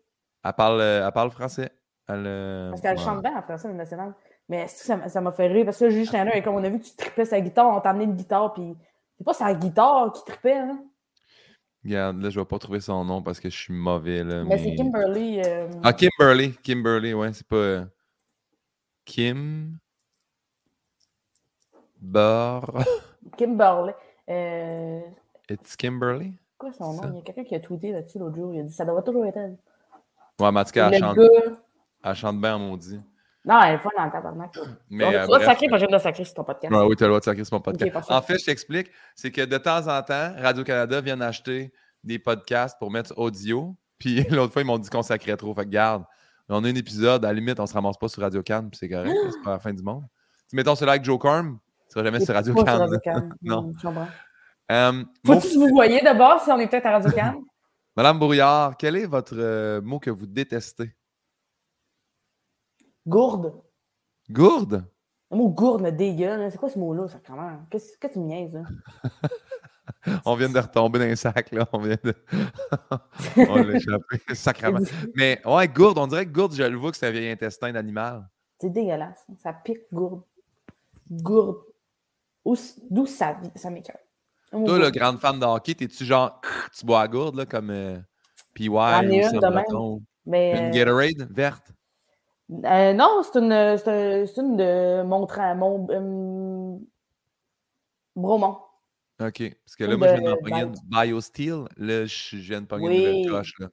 Elle 0.44 0.52
parle, 0.52 0.80
euh, 0.80 1.06
elle 1.06 1.12
parle 1.12 1.30
français. 1.30 1.72
Euh, 2.10 2.68
parce 2.70 2.82
qu'elle 2.82 2.98
chante 2.98 3.22
bien 3.22 3.36
en 3.36 3.42
français, 3.42 3.68
l'hymne 3.68 3.78
national. 3.78 4.14
Mais 4.48 4.68
ça 4.68 5.20
m'a 5.20 5.32
fait 5.32 5.46
rire 5.46 5.64
parce 5.64 5.78
que 5.78 5.88
juste 5.88 6.12
et 6.14 6.42
comme 6.44 6.56
on 6.56 6.64
a 6.64 6.68
vu 6.68 6.78
que 6.78 6.84
tu 6.84 6.94
tripais 6.94 7.24
sa 7.24 7.40
guitare, 7.40 7.74
on 7.74 7.80
t'a 7.80 7.90
amené 7.90 8.04
une 8.04 8.16
guitare, 8.16 8.52
puis 8.52 8.76
c'est 9.16 9.24
pas 9.24 9.32
sa 9.32 9.54
guitare 9.54 10.12
qui 10.12 10.24
tripait, 10.24 10.58
hein? 10.58 10.84
Regarde, 11.84 12.22
là, 12.22 12.30
je 12.30 12.38
vais 12.38 12.46
pas 12.46 12.58
trouver 12.58 12.80
son 12.80 13.04
nom 13.04 13.22
parce 13.22 13.40
que 13.40 13.50
je 13.50 13.56
suis 13.56 13.74
mauvais. 13.74 14.22
Là, 14.22 14.44
mais, 14.44 14.58
c'est 14.58 14.74
Kimberly. 14.76 15.40
Euh, 15.44 15.68
ah, 15.82 15.92
Kimberly. 15.92 16.52
Kimberly, 16.62 17.12
ouais, 17.12 17.32
c'est 17.32 17.46
pas. 17.46 17.56
Euh, 17.56 17.84
Kim. 19.04 19.78
Bar. 22.00 22.84
Kimberly. 23.36 23.92
Euh... 24.28 25.00
It's 25.50 25.76
Kimberly? 25.76 26.38
Quoi 26.56 26.72
son 26.72 26.94
nom? 26.94 27.10
Il 27.10 27.16
y 27.16 27.18
a 27.18 27.22
quelqu'un 27.22 27.44
qui 27.44 27.54
a 27.56 27.60
tweeté 27.60 27.90
là-dessus 27.90 28.18
l'autre 28.18 28.36
jour. 28.36 28.54
Il 28.54 28.60
a 28.60 28.62
dit 28.62 28.72
ça 28.72 28.84
devrait 28.84 29.02
toujours 29.02 29.26
être 29.26 29.36
elle. 29.36 29.58
Ouais, 30.40 30.52
mais 30.52 30.60
elle 30.74 30.98
chante. 30.98 31.18
Elle 32.04 32.14
chante 32.14 32.40
bien, 32.40 32.56
on 32.56 32.76
dit. 32.76 33.00
Non, 33.44 33.60
elle 33.60 33.74
est 33.74 33.78
pas 33.78 33.88
dans 33.96 34.04
le 34.04 34.10
tabarnak. 34.10 34.58
Mais, 34.88 35.20
tu 35.22 35.26
dois 35.26 35.44
sacrer 35.44 35.66
de 35.66 35.98
sacrer 35.98 36.24
sur 36.24 36.34
ton 36.34 36.44
podcast. 36.44 36.72
Ouais, 36.72 36.82
oui, 36.86 36.94
tu 36.96 37.02
as 37.02 37.06
le 37.06 37.10
droit 37.10 37.20
de 37.20 37.24
sacrer 37.24 37.44
sur 37.44 37.54
mon 37.56 37.60
podcast. 37.60 38.10
en 38.10 38.22
fait, 38.22 38.38
je 38.38 38.44
t'explique, 38.44 38.90
c'est 39.16 39.30
que 39.30 39.42
de 39.42 39.58
temps 39.58 39.88
en 39.88 40.02
temps, 40.02 40.32
Radio-Canada 40.38 41.00
vient 41.00 41.20
acheter 41.20 41.72
des 42.04 42.18
podcasts 42.18 42.78
pour 42.78 42.90
mettre 42.90 43.12
audio. 43.16 43.76
Puis 43.98 44.24
l'autre 44.30 44.52
fois, 44.52 44.62
ils 44.62 44.64
m'ont 44.64 44.78
dit 44.78 44.90
qu'on 44.90 45.02
sacrait 45.02 45.36
trop. 45.36 45.54
Fait 45.54 45.64
que 45.64 45.70
garde, 45.70 46.04
on 46.48 46.64
a 46.64 46.68
un 46.68 46.74
épisode, 46.74 47.24
à 47.24 47.28
la 47.28 47.34
limite, 47.34 47.58
on 47.60 47.66
se 47.66 47.74
ramasse 47.74 47.96
pas 47.96 48.08
sur 48.08 48.22
Radio-Can, 48.22 48.68
puis 48.68 48.78
c'est 48.78 48.88
correct, 48.88 49.14
c'est 49.30 49.42
pas 49.42 49.52
la 49.52 49.58
fin 49.58 49.72
du 49.72 49.82
monde. 49.82 50.04
Si 50.48 50.56
mettons 50.56 50.74
celui-là 50.74 50.92
avec 50.92 51.04
Joe 51.04 51.18
Corm, 51.18 51.58
tu 51.88 51.92
seras 51.94 52.04
jamais 52.04 52.20
sur 52.20 52.34
Radio-Can. 52.34 53.30
non. 53.42 53.72
Um, 54.70 55.06
Faut-tu 55.26 55.48
que 55.48 55.58
vous 55.58 55.68
voyez 55.68 56.00
d'abord 56.02 56.40
si 56.42 56.50
on 56.50 56.58
est 56.58 56.66
peut-être 56.66 56.86
à 56.86 56.92
Radio-Can? 56.92 57.42
Madame 57.96 58.18
Brouillard, 58.18 58.76
quel 58.78 58.96
est 58.96 59.06
votre 59.06 59.34
euh, 59.36 59.80
mot 59.82 59.98
que 59.98 60.10
vous 60.10 60.26
détestez? 60.26 60.94
Gourde. 63.06 63.52
Gourde? 64.30 64.84
Le 65.30 65.36
mot 65.36 65.48
gourde 65.48 65.82
me 65.82 65.90
dégueule. 65.90 66.50
C'est 66.50 66.58
quoi 66.58 66.68
ce 66.68 66.78
mot-là, 66.78 67.08
ça, 67.08 67.18
comment? 67.26 67.66
Qu'est-ce 67.70 67.96
que 67.96 68.06
tu 68.06 68.18
me 68.18 68.26
niaises, 68.26 68.54
là? 68.54 68.62
On 70.24 70.34
vient 70.34 70.48
de 70.48 70.58
retomber 70.58 70.98
dans 70.98 71.04
un 71.04 71.16
sac, 71.16 71.50
là. 71.52 71.68
On 71.72 71.78
vient 71.78 71.96
de. 72.02 72.14
on 73.36 73.56
l'a 73.56 73.76
échappé, 73.76 74.20
sacrément. 74.34 74.80
Mais 75.14 75.40
ouais, 75.44 75.68
gourde, 75.68 75.98
on 75.98 76.06
dirait 76.06 76.26
que 76.26 76.32
gourde, 76.32 76.54
je 76.54 76.62
le 76.62 76.76
vois 76.76 76.90
que 76.90 76.96
c'est 76.96 77.06
un 77.06 77.12
vieil 77.12 77.30
intestin 77.30 77.72
d'animal. 77.72 78.28
C'est 78.60 78.70
dégueulasse. 78.70 79.24
Ça 79.42 79.52
pique 79.52 79.82
gourde. 79.92 80.22
Gourde. 81.10 81.62
D'où 82.90 83.06
ça, 83.06 83.38
ça 83.54 83.70
m'écoeure. 83.70 83.98
Toi, 84.50 84.78
le 84.78 84.90
grande 84.90 85.18
fan 85.18 85.38
de 85.38 85.46
hockey, 85.46 85.74
t'es-tu 85.74 86.04
genre, 86.04 86.40
tu 86.76 86.84
bois 86.84 87.02
à 87.02 87.08
gourde, 87.08 87.36
là, 87.36 87.46
comme 87.46 87.70
euh, 87.70 87.96
PY 88.54 88.68
ou 88.68 88.78
une, 88.78 90.00
Mais, 90.26 90.66
une 90.66 90.70
Gatorade 90.70 91.28
verte? 91.30 91.72
Euh, 92.50 92.92
non, 92.92 93.22
c'est 93.22 93.38
une, 93.38 93.78
c'est 93.78 94.40
une 94.40 94.56
de 94.56 95.02
Montrant, 95.02 95.54
mon, 95.54 95.86
euh, 95.90 96.78
Bromont. 98.14 98.58
OK. 99.20 99.56
Parce 99.64 99.76
que 99.76 99.84
là, 99.84 99.96
moi, 99.96 100.08
je 100.08 100.20
viens 100.20 100.34
de 100.34 100.40
pogner 100.40 100.62
une 100.62 100.74
BioSteel. 100.84 101.64
Là, 101.76 102.06
je 102.06 102.36
viens 102.36 102.60
de 102.60 102.66
pogner 102.66 103.20
une 103.20 103.26
nouvelle. 103.26 103.44
Là. 103.60 103.68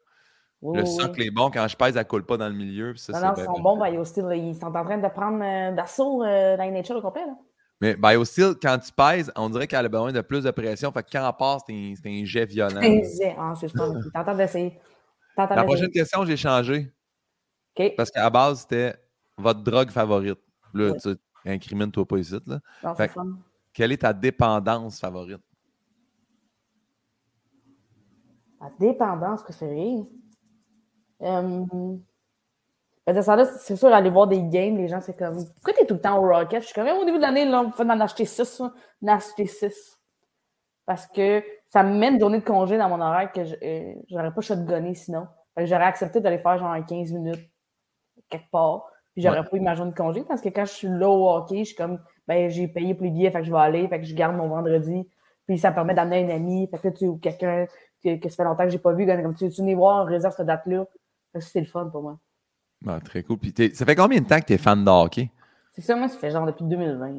le 0.62 0.86
socle 0.86 1.24
est 1.24 1.32
bon. 1.32 1.50
Quand 1.50 1.68
je 1.68 1.76
pèse, 1.76 1.96
elle 1.96 2.04
ne 2.04 2.08
coule 2.08 2.26
pas 2.26 2.38
dans 2.38 2.48
le 2.48 2.56
milieu. 2.56 2.96
ça, 2.96 3.14
non, 3.14 3.28
non, 3.28 3.34
ils 3.38 3.44
sont 3.44 3.60
bons, 3.60 3.84
BioSteel. 3.84 4.26
Ils 4.38 4.56
sont 4.56 4.68
en 4.68 4.86
train 4.86 4.98
de 4.98 5.08
prendre 5.08 5.44
euh, 5.44 5.76
d'assaut 5.76 6.20
dans 6.20 6.58
la 6.58 6.72
nature 6.72 6.96
au 6.96 7.02
complet. 7.02 7.26
Là. 7.26 7.34
Mais 7.82 7.96
BioSteel, 7.96 8.56
quand 8.62 8.78
tu 8.78 8.92
pèses, 8.92 9.32
on 9.36 9.50
dirait 9.50 9.68
qu'elle 9.68 9.86
a 9.86 9.90
besoin 9.90 10.12
de 10.12 10.22
plus 10.22 10.44
de 10.44 10.52
pression. 10.52 10.92
Fait 10.92 11.04
que 11.04 11.10
quand 11.12 11.26
elle 11.26 11.38
passe, 11.38 11.64
c'est 11.68 12.10
un, 12.10 12.26
jet 12.26 12.46
violent. 12.46 12.82
Un 12.82 13.02
jet. 13.02 13.36
Ah, 13.38 13.54
c'est 13.60 13.70
ça. 13.70 13.90
T'entends 14.14 14.36
d'essayer. 14.36 14.78
La 15.38 15.64
prochaine 15.64 15.90
question, 15.90 16.26
j'ai 16.26 16.36
changé. 16.36 16.92
Parce 17.96 18.12
qu'à 18.12 18.30
base, 18.30 18.62
c'était 18.62 18.96
votre 19.38 19.62
drogue 19.62 19.90
favorite. 19.90 20.40
Là, 20.74 20.94
tu 21.02 21.16
incrimine-toi 21.46 22.06
pas 22.06 22.18
ici. 22.18 22.38
Là. 22.46 22.60
quelle 23.74 23.92
est 23.92 23.98
ta 23.98 24.14
dépendance 24.14 25.00
favorite? 25.00 25.42
Ma 28.60 28.70
dépendance 28.78 29.42
préférée? 29.44 30.02
Euh... 31.22 31.66
c'est 33.06 33.76
sûr, 33.76 33.94
aller 33.94 34.10
voir 34.10 34.28
des 34.28 34.44
games, 34.44 34.78
les 34.78 34.88
gens, 34.88 35.02
c'est 35.02 35.18
comme 35.18 35.46
Pourquoi 35.56 35.74
t'es 35.74 35.86
tout 35.86 35.96
le 35.96 36.02
temps 36.02 36.18
au 36.18 36.28
Rocket? 36.28 36.62
Je 36.62 36.68
suis 36.68 36.76
comme 36.76 36.88
au 36.88 37.06
début 37.06 37.18
de 37.18 37.22
l'année, 37.22 37.46
là, 37.46 37.62
on 37.62 37.72
peut 37.72 37.84
en 37.84 38.00
acheter 38.00 38.26
6, 38.26 38.62
d'en 39.02 39.14
acheter 39.14 39.48
6. 39.48 40.00
Parce 40.86 41.08
que 41.08 41.42
ça 41.68 41.84
me 41.84 41.98
met 41.98 42.10
une 42.10 42.20
journée 42.20 42.40
de 42.40 42.46
congé 42.46 42.78
dans 42.78 42.90
mon 42.90 43.00
horaire 43.00 43.32
que 43.32 43.42
euh, 43.42 43.94
j'aurais 44.10 44.34
pas 44.34 44.42
shotgunné 44.42 44.96
sinon. 44.96 45.28
J'aurais 45.58 45.86
accepté 45.86 46.20
d'aller 46.20 46.40
faire 46.40 46.58
genre 46.58 46.76
15 46.86 47.12
minutes 47.14 47.50
quelque 48.30 48.50
part. 48.52 48.86
Puis 49.14 49.24
j'aurais 49.24 49.44
pas 49.44 49.58
eu 49.58 49.60
ma 49.60 49.76
journée 49.76 49.92
de 49.92 49.98
congé 49.98 50.24
parce 50.24 50.42
que 50.42 50.50
quand 50.50 50.66
je 50.66 50.72
suis 50.72 50.88
là 50.88 51.10
au 51.10 51.30
hockey, 51.30 51.60
je 51.60 51.64
suis 51.66 51.76
comme, 51.76 52.00
ben, 52.28 52.50
j'ai 52.50 52.68
payé 52.68 52.94
pour 52.94 53.04
les 53.04 53.12
billets, 53.12 53.32
fait 53.32 53.40
que 53.40 53.46
je 53.46 53.52
vais 53.52 53.58
aller, 53.60 53.88
fait 53.88 54.00
que 54.00 54.06
je 54.06 54.14
garde 54.14 54.36
mon 54.36 54.48
vendredi. 54.48 55.08
Puis 55.48 55.58
ça 55.58 55.72
me 55.72 55.76
permet 55.76 55.94
d'amener 55.94 56.32
un 56.32 56.36
ami, 56.36 56.68
fait 56.68 56.78
que 56.78 56.96
tu 56.96 57.08
ou 57.08 57.18
quelqu'un 57.18 57.66
que, 58.04 58.18
que, 58.18 58.30
ça 58.30 58.38
fait 58.38 58.44
longtemps 58.44 58.66
que 58.66 58.70
j'ai 58.70 58.78
pas 58.78 58.94
vu, 58.94 59.06
comme 59.06 59.36
tu, 59.36 59.50
tu 59.50 59.62
venais 59.62 59.76
voir, 59.76 60.06
réserve 60.06 60.36
cette 60.36 60.46
date-là. 60.46 60.86
C'est 61.40 61.60
le 61.60 61.66
fun 61.66 61.88
pour 61.88 62.04
moi. 62.04 62.20
Ah, 62.88 63.00
très 63.04 63.24
cool. 63.24 63.38
Puis 63.38 63.54
ça 63.74 63.86
fait 63.86 63.96
combien 63.96 64.22
de 64.22 64.26
temps 64.26 64.40
que 64.40 64.46
tu 64.46 64.54
es 64.54 64.58
fan 64.58 64.84
de 64.84 64.90
hockey? 64.90 65.30
C'est 65.74 65.82
ça, 65.82 65.96
moi, 65.96 66.08
ça 66.08 66.18
fait 66.18 66.32
genre 66.32 66.46
depuis 66.46 66.66
2020. 66.66 67.14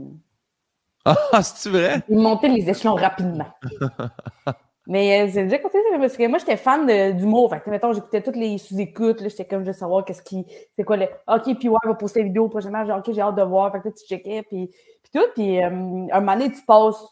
Ah, 1.05 1.17
c'est-tu 1.43 1.71
vrai? 1.71 2.03
Il 2.09 2.19
montait 2.19 2.49
les 2.49 2.69
échelons 2.69 2.95
rapidement. 2.95 3.49
Mais 4.87 5.23
euh, 5.23 5.31
c'est 5.31 5.45
déjà 5.45 5.59
côté 5.59 5.79
parce 5.99 6.17
que 6.17 6.27
moi, 6.27 6.39
j'étais 6.39 6.57
fan 6.57 6.87
d'humour. 7.17 7.51
Fait 7.51 7.61
que, 7.61 7.71
mettons, 7.71 7.93
j'écoutais 7.93 8.23
toutes 8.23 8.37
les 8.37 8.59
sous-écoutes. 8.59 9.23
J'étais 9.23 9.45
comme, 9.45 9.61
je 9.63 9.69
veux 9.69 9.73
savoir 9.73 10.05
qu'est-ce 10.05 10.23
qui. 10.23 10.47
C'est 10.77 10.85
quoi 10.85 10.97
le. 10.97 11.07
OK, 11.29 11.59
puis 11.59 11.69
ouais, 11.69 11.77
on 11.85 11.89
va 11.89 11.95
poster 11.95 12.21
une 12.21 12.29
vidéo 12.29 12.49
prochainement. 12.49 12.85
Genre, 12.85 12.99
OK, 12.99 13.13
j'ai 13.13 13.21
hâte 13.21 13.37
de 13.37 13.43
voir. 13.43 13.71
Fait 13.73 13.81
que 13.81 13.89
là, 13.89 13.95
tu 13.95 14.07
checkais, 14.07 14.43
puis, 14.43 14.69
puis 14.69 15.13
tout. 15.13 15.27
Puis, 15.35 15.63
euh, 15.63 15.67
un 15.69 16.21
moment 16.21 16.33
donné, 16.33 16.51
tu 16.51 16.63
passes 16.63 17.05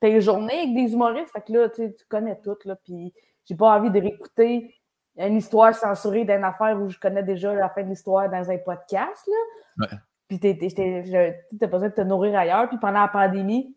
tes 0.00 0.20
journées 0.20 0.60
avec 0.60 0.74
des 0.74 0.92
humoristes. 0.92 1.30
Fait 1.32 1.42
que 1.42 1.52
là, 1.52 1.68
tu, 1.68 1.92
tu 1.92 2.04
connais 2.08 2.38
tout, 2.42 2.56
là. 2.64 2.76
Puis, 2.84 3.12
j'ai 3.44 3.56
pas 3.56 3.76
envie 3.76 3.90
de 3.90 4.00
réécouter 4.00 4.74
une 5.16 5.36
histoire 5.36 5.74
censurée 5.74 6.24
d'une 6.24 6.44
affaire 6.44 6.80
où 6.80 6.88
je 6.88 6.98
connais 6.98 7.24
déjà 7.24 7.52
la 7.52 7.68
fin 7.68 7.82
de 7.82 7.88
l'histoire 7.88 8.30
dans 8.30 8.48
un 8.48 8.58
podcast, 8.58 9.26
là. 9.26 9.86
Ouais. 9.86 9.98
Puis, 10.28 10.38
t'as 10.38 11.66
besoin 11.66 11.88
de 11.88 11.94
te 11.94 12.00
nourrir 12.02 12.38
ailleurs. 12.38 12.68
Puis, 12.68 12.78
pendant 12.78 13.00
la 13.00 13.08
pandémie, 13.08 13.74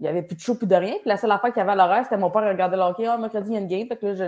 il 0.00 0.04
n'y 0.04 0.08
avait 0.08 0.22
plus 0.22 0.36
de 0.36 0.40
show, 0.40 0.54
plus 0.54 0.66
de 0.66 0.74
rien. 0.74 0.94
Puis 0.94 1.08
la 1.08 1.16
seule 1.16 1.32
affaire 1.32 1.52
qu'il 1.52 1.58
y 1.58 1.62
avait 1.62 1.72
à 1.72 1.76
l'horaire, 1.76 2.04
c'était 2.04 2.16
mon 2.16 2.30
père 2.30 2.42
regardait 2.42 2.76
le 2.76 2.82
hockey. 2.82 3.06
Oh, 3.08 3.18
mercredi, 3.18 3.48
il 3.50 3.54
y 3.54 3.56
a 3.56 3.60
une 3.60 3.66
game. 3.66 3.88
Fait 3.88 3.96
que 3.96 4.06
là, 4.06 4.14
je, 4.14 4.24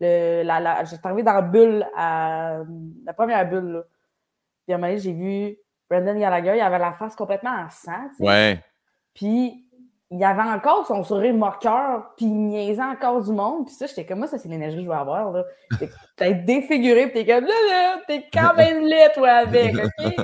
le, 0.00 0.42
la, 0.42 0.60
la, 0.60 0.84
j'étais 0.84 1.04
arrivé 1.06 1.22
dans 1.22 1.32
la 1.32 1.42
bulle, 1.42 1.86
à, 1.96 2.58
la 3.04 3.12
première 3.12 3.48
bulle. 3.48 3.72
Là. 3.72 3.82
Puis 4.64 4.72
à 4.72 4.76
un 4.76 4.78
moment 4.78 4.88
donné, 4.88 5.00
j'ai 5.00 5.12
vu 5.12 5.56
Brendan 5.88 6.18
Gallagher, 6.18 6.56
il 6.56 6.60
avait 6.60 6.78
la 6.78 6.92
face 6.92 7.16
complètement 7.16 7.50
en 7.50 7.68
sang. 7.70 8.08
Ouais. 8.20 8.62
Puis 9.14 9.66
il 10.12 10.24
avait 10.24 10.42
encore 10.42 10.86
son 10.86 11.04
sourire 11.04 11.34
moqueur, 11.34 12.14
puis 12.16 12.26
il 12.26 12.34
niaisait 12.34 12.82
encore 12.82 13.22
du 13.22 13.32
monde. 13.32 13.66
Puis 13.66 13.74
ça, 13.74 13.86
j'étais 13.86 14.04
comme, 14.04 14.18
moi, 14.18 14.26
ça, 14.26 14.38
c'est 14.38 14.48
l'énergie 14.48 14.76
que 14.78 14.82
je 14.82 14.88
veux 14.88 14.94
avoir. 14.94 15.30
Là. 15.30 15.44
T'es 16.16 16.34
défiguré, 16.34 17.06
puis 17.08 17.24
t'es 17.24 17.32
comme, 17.32 17.44
là, 17.44 17.54
là, 17.68 18.00
t'es 18.06 18.28
quand 18.32 18.54
même 18.54 18.84
laid, 18.84 19.12
toi, 19.14 19.30
avec, 19.30 19.74
OK? 19.74 20.14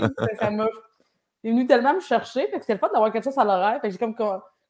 ça 0.41 0.51
m'a... 0.51 0.67
Il 1.43 1.51
est 1.51 1.53
venu 1.53 1.67
tellement 1.69 1.95
me 1.95 2.01
chercher, 2.01 2.49
fait 2.49 2.59
que 2.59 2.61
c'était 2.63 2.73
le 2.73 2.79
fun 2.81 2.89
d'avoir 2.93 3.13
quelque 3.13 3.23
chose 3.23 3.39
à 3.39 3.45
l'horaire. 3.45 3.81
Fait 3.81 3.89
que 3.89 3.93
j'ai 3.93 3.99
comme 3.99 4.17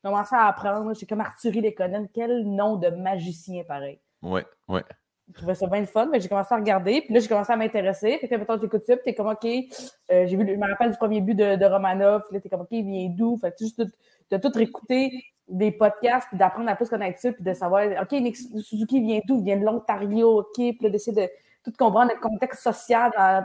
commencé 0.06 0.36
à 0.36 0.46
apprendre. 0.46 0.94
J'ai 0.94 1.06
comme 1.06 1.20
Arthurie 1.20 1.60
Lekonen. 1.60 2.08
Quel 2.14 2.44
nom 2.44 2.76
de 2.76 2.88
magicien 2.88 3.64
pareil. 3.64 3.98
Ouais, 4.22 4.44
ouais. 4.68 4.84
Je 5.28 5.38
trouvais 5.38 5.56
ça 5.56 5.66
bien 5.66 5.80
le 5.80 5.86
fun, 5.86 6.06
mais 6.06 6.20
j'ai 6.20 6.28
commencé 6.28 6.54
à 6.54 6.56
regarder, 6.56 7.00
puis 7.00 7.12
là, 7.12 7.18
j'ai 7.18 7.26
commencé 7.26 7.52
à 7.52 7.56
m'intéresser. 7.56 8.16
Fait 8.18 8.28
que, 8.28 8.36
mettons, 8.36 8.60
ça, 8.60 8.96
puis 8.96 8.98
t'es 9.04 9.14
comme, 9.14 9.26
OK, 9.26 9.44
euh, 9.44 10.26
j'ai 10.28 10.36
vu, 10.36 10.46
je 10.46 10.54
me 10.54 10.70
rappelle 10.70 10.92
du 10.92 10.96
premier 10.96 11.20
but 11.20 11.34
de, 11.34 11.56
de 11.56 11.64
Romanov, 11.64 12.22
puis 12.28 12.36
là, 12.36 12.40
t'es 12.40 12.48
comme, 12.48 12.60
OK, 12.60 12.68
il 12.70 12.84
vient 12.84 13.08
d'où? 13.08 13.36
Fait 13.38 13.50
que 13.50 13.56
tu 13.56 13.64
juste 13.64 13.82
de 14.30 14.36
tout 14.36 14.52
réécouter 14.54 15.10
des 15.48 15.72
podcasts, 15.72 16.28
puis 16.28 16.38
d'apprendre 16.38 16.70
à 16.70 16.76
plus 16.76 16.88
connaître 16.88 17.18
ça, 17.18 17.32
puis 17.32 17.42
de 17.42 17.52
savoir, 17.54 17.86
OK, 18.00 18.12
Nick 18.12 18.36
Suzuki 18.36 19.00
vient 19.00 19.18
d'où? 19.26 19.38
Il 19.38 19.44
vient 19.44 19.56
de 19.56 19.64
l'Ontario, 19.64 20.38
OK, 20.38 20.54
puis 20.54 20.78
là, 20.80 20.90
d'essayer 20.90 21.20
de 21.20 21.28
tout 21.64 21.72
comprendre 21.76 22.12
le 22.14 22.20
contexte 22.20 22.62
social 22.62 23.10
dans 23.16 23.44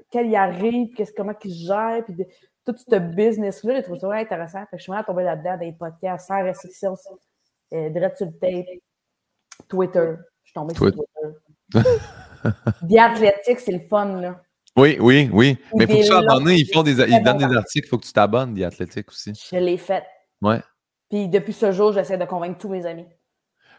lequel 0.00 0.26
il 0.26 0.34
arrive, 0.34 0.88
comment 1.16 1.34
il 1.44 1.52
gère, 1.52 2.02
puis 2.04 2.14
de, 2.14 2.26
tout 2.72 2.84
ce 2.88 2.96
business-là, 2.96 3.76
j'ai 3.76 3.82
trouvé 3.82 3.98
ça 3.98 4.06
vraiment 4.06 4.22
intéressant. 4.22 4.60
Fait 4.60 4.76
que 4.76 4.78
je 4.78 4.82
suis 4.82 4.90
vraiment 4.90 5.04
tombée 5.04 5.24
là-dedans, 5.24 5.56
des 5.58 5.72
podcasts 5.72 6.28
sans 6.28 6.42
restriction, 6.42 6.94
euh, 7.72 7.88
direct 7.90 8.16
sur 8.16 8.26
le 8.26 8.32
tape, 8.32 8.66
Twitter. 9.68 10.14
Je 10.42 10.48
suis 10.48 10.54
tombée 10.54 10.74
sur 10.74 10.90
Twitter. 10.90 11.88
The 12.88 12.98
Athletic, 12.98 13.60
c'est 13.60 13.72
le 13.72 13.80
fun, 13.80 14.20
là. 14.20 14.40
Oui, 14.76 14.96
oui, 15.00 15.28
oui. 15.32 15.58
Mais 15.74 15.84
il 15.84 15.90
faut 15.90 15.98
que 15.98 16.02
tu 16.02 16.08
t'abonnes. 16.08 16.48
Ils, 16.48 16.72
font 16.72 16.82
des, 16.82 16.92
ils 16.92 17.22
donnent 17.22 17.38
des 17.38 17.56
articles, 17.56 17.86
il 17.86 17.88
faut 17.88 17.98
que 17.98 18.06
tu 18.06 18.12
t'abonnes, 18.12 18.54
The 18.56 18.62
Athletic 18.62 19.08
aussi. 19.08 19.32
Je 19.34 19.56
l'ai 19.56 19.76
fait. 19.76 20.04
Ouais. 20.40 20.60
Puis 21.08 21.28
depuis 21.28 21.52
ce 21.52 21.72
jour, 21.72 21.92
j'essaie 21.92 22.18
de 22.18 22.24
convaincre 22.24 22.58
tous 22.58 22.68
mes 22.68 22.86
amis. 22.86 23.06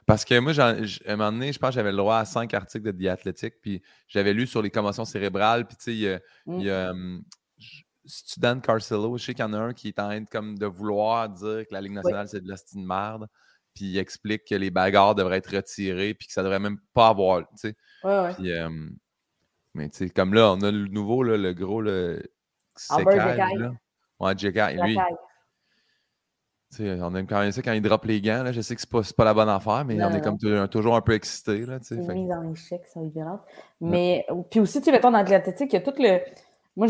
Parce 0.05 0.25
que 0.25 0.37
moi, 0.39 0.51
à 0.59 0.75
un 1.11 1.15
moment 1.15 1.31
donné, 1.31 1.53
je 1.53 1.59
pense 1.59 1.69
que 1.69 1.75
j'avais 1.75 1.91
le 1.91 1.97
droit 1.97 2.17
à 2.17 2.25
cinq 2.25 2.53
articles 2.53 2.91
de 2.91 2.91
The 2.91 3.07
Athletic, 3.07 3.61
puis 3.61 3.81
j'avais 4.07 4.33
lu 4.33 4.47
sur 4.47 4.61
les 4.61 4.69
commotions 4.69 5.05
cérébrales, 5.05 5.67
puis 5.67 5.77
tu 5.77 5.83
sais, 5.83 5.93
il 5.93 5.99
y 5.99 6.09
a, 6.09 6.19
il 6.47 6.63
y 6.63 6.69
a 6.69 6.91
Student 8.05 8.59
Carcelo, 8.61 9.17
je 9.17 9.25
sais 9.25 9.33
qu'il 9.33 9.45
y 9.45 9.47
en 9.47 9.53
a 9.53 9.59
un 9.59 9.73
qui 9.73 9.89
est 9.89 9.99
en 9.99 10.07
train 10.07 10.25
comme 10.25 10.57
de 10.57 10.65
vouloir 10.65 11.29
dire 11.29 11.67
que 11.67 11.73
la 11.73 11.81
Ligue 11.81 11.93
nationale, 11.93 12.27
c'est 12.27 12.41
de 12.41 12.47
la 12.47 12.55
de 12.55 12.79
merde. 12.79 13.27
Puis 13.73 13.85
il 13.85 13.97
explique 13.97 14.45
que 14.45 14.55
les 14.55 14.69
bagarres 14.69 15.15
devraient 15.15 15.37
être 15.37 15.55
retirées, 15.55 16.13
puis 16.13 16.27
que 16.27 16.33
ça 16.33 16.43
devrait 16.43 16.59
même 16.59 16.79
pas 16.93 17.09
avoir. 17.09 17.41
Tu 17.41 17.45
sais. 17.55 17.75
Ouais, 18.03 18.33
puis, 18.33 18.51
euh, 18.51 18.69
mais 19.73 19.89
tu 19.89 19.97
sais, 19.97 20.09
comme 20.09 20.33
là, 20.33 20.51
on 20.51 20.61
a 20.61 20.71
le 20.71 20.87
nouveau, 20.87 21.23
là, 21.23 21.37
le 21.37 21.53
gros, 21.53 21.81
le. 21.81 22.21
Albert 22.89 23.73
Ouais, 24.19 24.37
Jekai, 24.37 24.75
lui. 24.83 24.97
sais, 26.69 26.99
on 27.01 27.15
aime 27.15 27.25
quand 27.25 27.39
même 27.39 27.51
ça 27.51 27.61
quand 27.61 27.71
il 27.71 27.81
drop 27.81 28.05
les 28.05 28.21
gants. 28.21 28.43
Là. 28.43 28.51
Je 28.51 28.61
sais 28.61 28.75
que 28.75 28.81
c'est 28.81 28.89
pas, 28.89 29.01
pas 29.17 29.25
la 29.25 29.33
bonne 29.33 29.49
affaire, 29.49 29.83
mais 29.85 30.01
on 30.03 30.11
est 30.11 30.21
comme 30.21 30.37
toujours 30.69 30.95
un 30.95 31.01
peu 31.01 31.13
excité. 31.13 31.65
C'est 31.81 31.95
une 31.95 32.13
mise 32.13 32.31
en 32.31 32.51
échec, 32.51 32.81
ça 32.85 32.99
violente. 33.01 33.41
Mais 33.79 34.25
puis 34.49 34.59
aussi, 34.59 34.79
tu 34.79 34.85
sais, 34.85 34.91
mettons, 34.91 35.11
dans 35.11 35.23
l'athlétique, 35.23 35.73
il 35.73 35.75
y 35.75 35.79
a 35.79 35.81
tout 35.81 35.93
le. 35.97 36.19
Moi, 36.75 36.87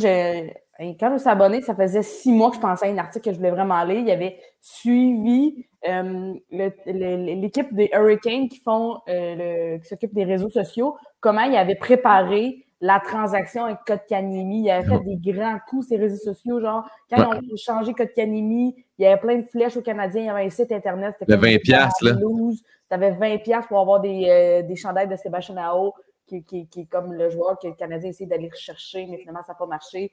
j'ai 0.82 0.98
quand 0.98 1.08
je 1.08 1.14
me 1.14 1.18
suis 1.20 1.30
abonnée, 1.30 1.62
ça 1.62 1.76
faisait 1.76 2.04
six 2.04 2.32
mois 2.32 2.50
que 2.50 2.56
je 2.56 2.62
pensais 2.62 2.88
à 2.88 2.90
un 2.90 2.98
article 2.98 3.26
que 3.26 3.32
je 3.32 3.38
voulais 3.38 3.52
vraiment 3.52 3.84
lire. 3.84 4.00
Il 4.00 4.08
y 4.08 4.12
avait 4.12 4.38
suivi 4.60 5.66
euh, 5.88 6.34
l'équipe 6.52 7.74
des 7.74 7.90
Hurricanes 7.94 8.50
qui 8.50 8.60
font 8.60 9.00
euh, 9.10 9.78
qui 9.80 9.88
s'occupe 9.88 10.14
des 10.14 10.24
réseaux 10.24 10.50
sociaux, 10.50 10.98
comment 11.20 11.44
ils 11.44 11.56
avaient 11.56 11.76
préparé 11.76 12.66
la 12.82 13.00
transaction 13.00 13.66
avec 13.66 13.78
Code 13.86 14.06
Canimi. 14.10 14.64
Ils 14.64 14.72
avaient 14.72 14.88
fait 14.88 15.04
des 15.04 15.32
grands 15.32 15.60
coups, 15.70 15.88
ces 15.88 15.98
réseaux 15.98 16.34
sociaux. 16.34 16.60
Genre, 16.60 16.84
quand 17.10 17.34
ils 17.42 17.54
ont 17.54 17.58
changé 17.58 17.94
Code 17.94 18.12
Canimi, 18.14 18.76
il 18.98 19.04
y 19.04 19.06
avait 19.06 19.22
plein 19.22 19.38
de 19.38 19.46
flèches 19.46 19.78
aux 19.78 19.84
Canadiens. 19.84 20.22
Il 20.22 20.26
y 20.26 20.30
avait 20.30 20.46
un 20.46 20.50
site 20.50 20.72
Internet. 20.72 21.16
C'était 21.20 21.38
20 21.38 21.62
piastres, 21.62 22.04
là. 22.04 22.14
Tu 22.16 22.96
avais 22.96 23.12
20 23.12 23.38
piastres 23.44 23.70
pour 23.70 23.80
avoir 23.80 24.02
des, 24.02 24.28
euh, 24.28 24.64
des 24.64 24.76
chandails 24.76 25.08
de 25.08 25.16
Sébastien 25.16 25.58
Ao, 25.58 25.94
qui, 26.28 26.44
qui, 26.44 26.68
qui, 26.68 26.82
est 26.82 26.86
comme 26.86 27.14
le 27.14 27.30
joueur 27.30 27.58
que 27.60 27.68
le 27.68 27.74
Canadien 27.74 28.10
essaie 28.10 28.26
d'aller 28.26 28.50
rechercher, 28.50 29.06
mais 29.06 29.18
finalement, 29.18 29.44
ça 29.44 29.54
n'a 29.54 29.58
pas 29.58 29.68
marché. 29.68 30.12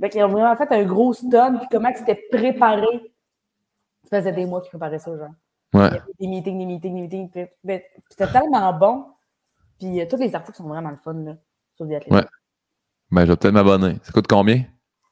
Fait 0.00 0.10
qu'ils 0.10 0.22
ont 0.24 0.28
vraiment 0.28 0.54
fait 0.56 0.70
un 0.70 0.84
gros 0.84 1.12
stun, 1.12 1.56
puis 1.56 1.66
comment 1.70 1.90
c'était 1.94 2.22
préparé. 2.30 3.12
Ça 4.04 4.18
faisait 4.18 4.32
des 4.32 4.46
mois 4.46 4.60
qu'ils 4.60 4.70
préparaient 4.70 4.98
ça, 4.98 5.16
genre. 5.16 5.28
Ouais. 5.74 5.90
Des 6.18 6.26
meetings, 6.26 6.58
des 6.58 6.66
meetings, 6.66 7.08
des 7.08 7.18
meetings. 7.20 7.48
C'était 8.10 8.32
tellement 8.32 8.72
bon. 8.72 9.06
Puis 9.78 10.00
euh, 10.00 10.06
tous 10.08 10.16
les 10.16 10.34
articles 10.34 10.56
sont 10.56 10.68
vraiment 10.68 10.90
le 10.90 10.96
fun, 10.96 11.14
là, 11.14 11.36
sur 11.76 11.86
des 11.86 11.96
Ouais. 12.10 12.24
Ben, 13.10 13.24
je 13.24 13.32
vais 13.32 13.36
peut-être 13.36 13.54
m'abonner. 13.54 13.98
Ça 14.02 14.12
coûte 14.12 14.26
combien? 14.28 14.64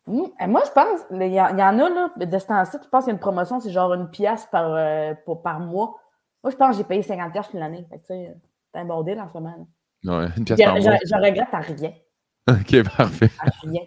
Mmh. 0.06 0.22
Moi, 0.48 0.62
je 0.64 0.70
pense, 0.70 1.00
il 1.10 1.32
y, 1.32 1.40
en 1.40 1.58
a, 1.58 1.70
là, 1.70 2.10
de 2.16 2.38
ce 2.38 2.46
temps-ci, 2.46 2.76
je 2.82 2.88
pense 2.88 3.04
qu'il 3.04 3.10
y 3.10 3.12
a 3.12 3.14
une 3.14 3.20
promotion, 3.20 3.58
c'est 3.58 3.70
genre 3.70 3.92
une 3.94 4.08
pièce 4.08 4.46
par, 4.46 4.72
euh, 4.72 5.14
par 5.42 5.60
mois. 5.60 5.96
Moi, 6.42 6.50
je 6.50 6.56
pense 6.56 6.70
que 6.70 6.76
j'ai 6.76 6.84
payé 6.84 7.02
50 7.02 7.32
pièces 7.32 7.52
l'année. 7.54 7.84
Fait 7.90 7.98
que, 7.98 8.02
tu 8.02 8.06
sais, 8.08 8.36
c'est 8.72 8.80
un 8.80 8.84
bordel 8.84 9.18
en 9.18 9.28
ce 9.28 9.34
moment. 9.34 9.68
Ouais, 10.04 10.28
une 10.36 10.44
pièce 10.44 10.60
par 10.60 10.74
mois. 10.74 10.80
Je 10.80 11.14
regrette 11.16 11.52
à 11.52 11.58
rien. 11.58 11.92
OK, 12.48 12.96
parfait. 12.96 13.30
À 13.40 13.50
rien. 13.62 13.82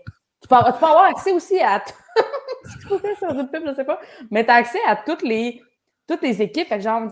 Tu 0.50 0.56
peux, 0.56 0.86
avoir 0.86 1.06
accès 1.06 1.32
aussi 1.32 1.60
à. 1.60 1.84
sur 3.20 3.29
une 3.29 3.48
pub, 3.50 3.68
je 3.68 3.74
sais 3.74 3.84
pas. 3.84 4.00
Mais 4.32 4.44
tu 4.44 4.51
as 4.51 4.56
accès 4.56 4.79
à 4.88 4.96
toutes 4.96 5.22
les, 5.22 5.62
toutes 6.08 6.24
les 6.24 6.41
équipes. 6.41 6.68
Fait 6.68 6.77
que 6.77 6.84
genre, 6.84 7.03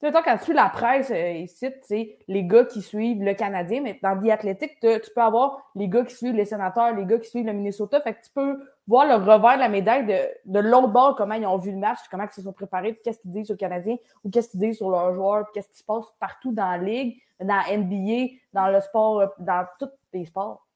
tu 0.00 0.06
sais, 0.06 0.12
quand 0.12 0.38
tu 0.38 0.52
la 0.52 0.68
presse 0.70 1.10
euh, 1.10 1.32
ici, 1.32 1.70
tu 1.70 1.78
sais, 1.82 2.18
les 2.26 2.42
gars 2.44 2.64
qui 2.64 2.82
suivent 2.82 3.22
le 3.22 3.34
Canadien, 3.34 3.80
mais 3.82 4.00
dans 4.02 4.18
The 4.18 4.30
Athletic, 4.30 4.80
tu 4.80 5.10
peux 5.14 5.20
avoir 5.20 5.70
les 5.74 5.88
gars 5.88 6.04
qui 6.04 6.16
suivent 6.16 6.34
les 6.34 6.46
sénateurs, 6.46 6.94
les 6.96 7.04
gars 7.04 7.18
qui 7.18 7.28
suivent 7.28 7.46
le 7.46 7.52
Minnesota. 7.52 8.00
Fait 8.00 8.14
que 8.14 8.24
tu 8.24 8.30
peux 8.34 8.58
voir 8.88 9.06
le 9.06 9.14
revers 9.14 9.54
de 9.54 9.60
la 9.60 9.68
médaille 9.68 10.06
de, 10.06 10.18
de 10.46 10.58
l'autre 10.58 10.88
bord, 10.88 11.14
comment 11.14 11.34
ils 11.34 11.46
ont 11.46 11.58
vu 11.58 11.70
le 11.70 11.76
match, 11.76 11.98
comment 12.10 12.24
ils 12.24 12.34
se 12.34 12.42
sont 12.42 12.52
préparés, 12.52 12.98
qu'est-ce 13.04 13.20
qu'ils 13.20 13.30
disent 13.30 13.46
sur 13.46 13.54
le 13.54 13.58
Canadien, 13.58 13.96
ou 14.24 14.30
qu'est-ce 14.30 14.48
qu'ils 14.48 14.60
disent 14.60 14.78
sur 14.78 14.90
leurs 14.90 15.14
joueurs, 15.14 15.52
qu'est-ce 15.52 15.68
qui 15.68 15.78
se 15.78 15.84
passe 15.84 16.06
partout 16.18 16.50
dans 16.50 16.70
la 16.70 16.78
ligue, 16.78 17.18
dans 17.38 17.62
la 17.68 17.76
NBA, 17.76 18.32
dans 18.52 18.68
le 18.68 18.80
sport, 18.80 19.20
euh, 19.20 19.26
dans 19.38 19.64
tous 19.78 19.90
les 20.12 20.24
sports. 20.24 20.66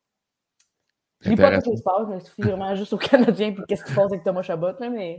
Je 1.20 1.30
lis 1.30 1.36
pas 1.36 1.60
ce 1.60 1.70
qui 1.70 1.76
se 1.76 1.82
passe, 1.82 2.06
mais 2.08 2.20
suffit 2.20 2.42
vraiment 2.42 2.74
juste 2.74 2.92
aux 2.92 2.98
Canadiens 2.98 3.52
puis 3.52 3.62
qu'est-ce 3.66 3.84
qui 3.84 3.90
se 3.90 3.96
passe 3.96 4.12
avec 4.12 4.22
Thomas 4.24 4.42
Chabot. 4.42 4.72
Là, 4.78 4.90
mais... 4.90 5.18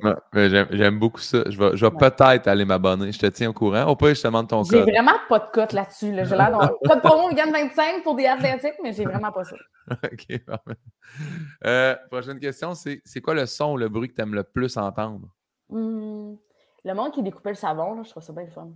J'aime 0.72 1.00
beaucoup 1.00 1.20
ça. 1.20 1.44
Je 1.50 1.58
vais, 1.58 1.76
je 1.76 1.86
vais 1.86 1.92
peut-être 1.92 2.48
aller 2.48 2.66
m'abonner. 2.66 3.12
Je 3.12 3.20
te 3.20 3.26
tiens 3.28 3.50
au 3.50 3.54
courant. 3.54 3.86
Au 3.86 3.96
pire, 3.96 4.14
je 4.14 4.22
te 4.22 4.28
demande 4.28 4.48
ton 4.48 4.64
code. 4.64 4.72
J'ai 4.72 4.92
vraiment 4.92 5.18
pas 5.28 5.40
de 5.40 5.50
cote 5.52 5.74
là-dessus. 5.74 6.12
Là. 6.12 6.24
J'ai 6.24 6.36
l'air 6.36 6.52
Pas 6.84 6.96
de 6.96 7.02
promo, 7.02 7.34
gagne 7.34 7.52
25 7.52 8.04
pour 8.04 8.16
des 8.16 8.26
athlétiques, 8.28 8.76
mais 8.84 8.94
j'ai 8.94 9.06
vraiment 9.06 9.32
pas 9.32 9.44
ça. 9.44 9.56
OK, 10.04 10.42
euh, 11.66 11.96
Prochaine 12.10 12.40
question, 12.40 12.74
c'est 12.74 13.02
c'est 13.06 13.22
quoi 13.22 13.34
le 13.34 13.46
son 13.46 13.74
ou 13.74 13.78
le 13.78 13.90
bruit 13.90 14.10
que 14.10 14.16
tu 14.16 14.22
aimes 14.22 14.34
le 14.34 14.44
plus 14.44 14.78
entendre? 14.78 15.28
Hum, 15.70 16.38
le 16.84 16.94
monde 16.94 17.12
qui 17.12 17.24
découpait 17.24 17.50
le 17.50 17.56
savon, 17.56 17.96
là, 17.96 18.04
je 18.04 18.10
trouve 18.10 18.24
ça 18.24 18.34
bien 18.34 18.46
le 18.46 18.52
fun. 18.52 18.70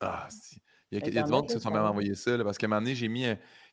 Ah, 0.00 0.26
si. 0.28 0.60
Il 0.92 0.98
y 0.98 1.02
a, 1.02 1.06
il 1.06 1.14
y 1.14 1.18
a 1.18 1.22
du 1.22 1.30
monde 1.30 1.46
qui 1.46 1.52
se 1.52 1.60
sont 1.60 1.70
même 1.70 1.84
envoyé 1.84 2.16
ça, 2.16 2.36
là, 2.36 2.42
parce 2.42 2.58
qu'à 2.58 2.66
un 2.66 2.68
moment 2.68 2.80
donné, 2.80 2.96
j'ai 2.96 3.08
mis 3.08 3.24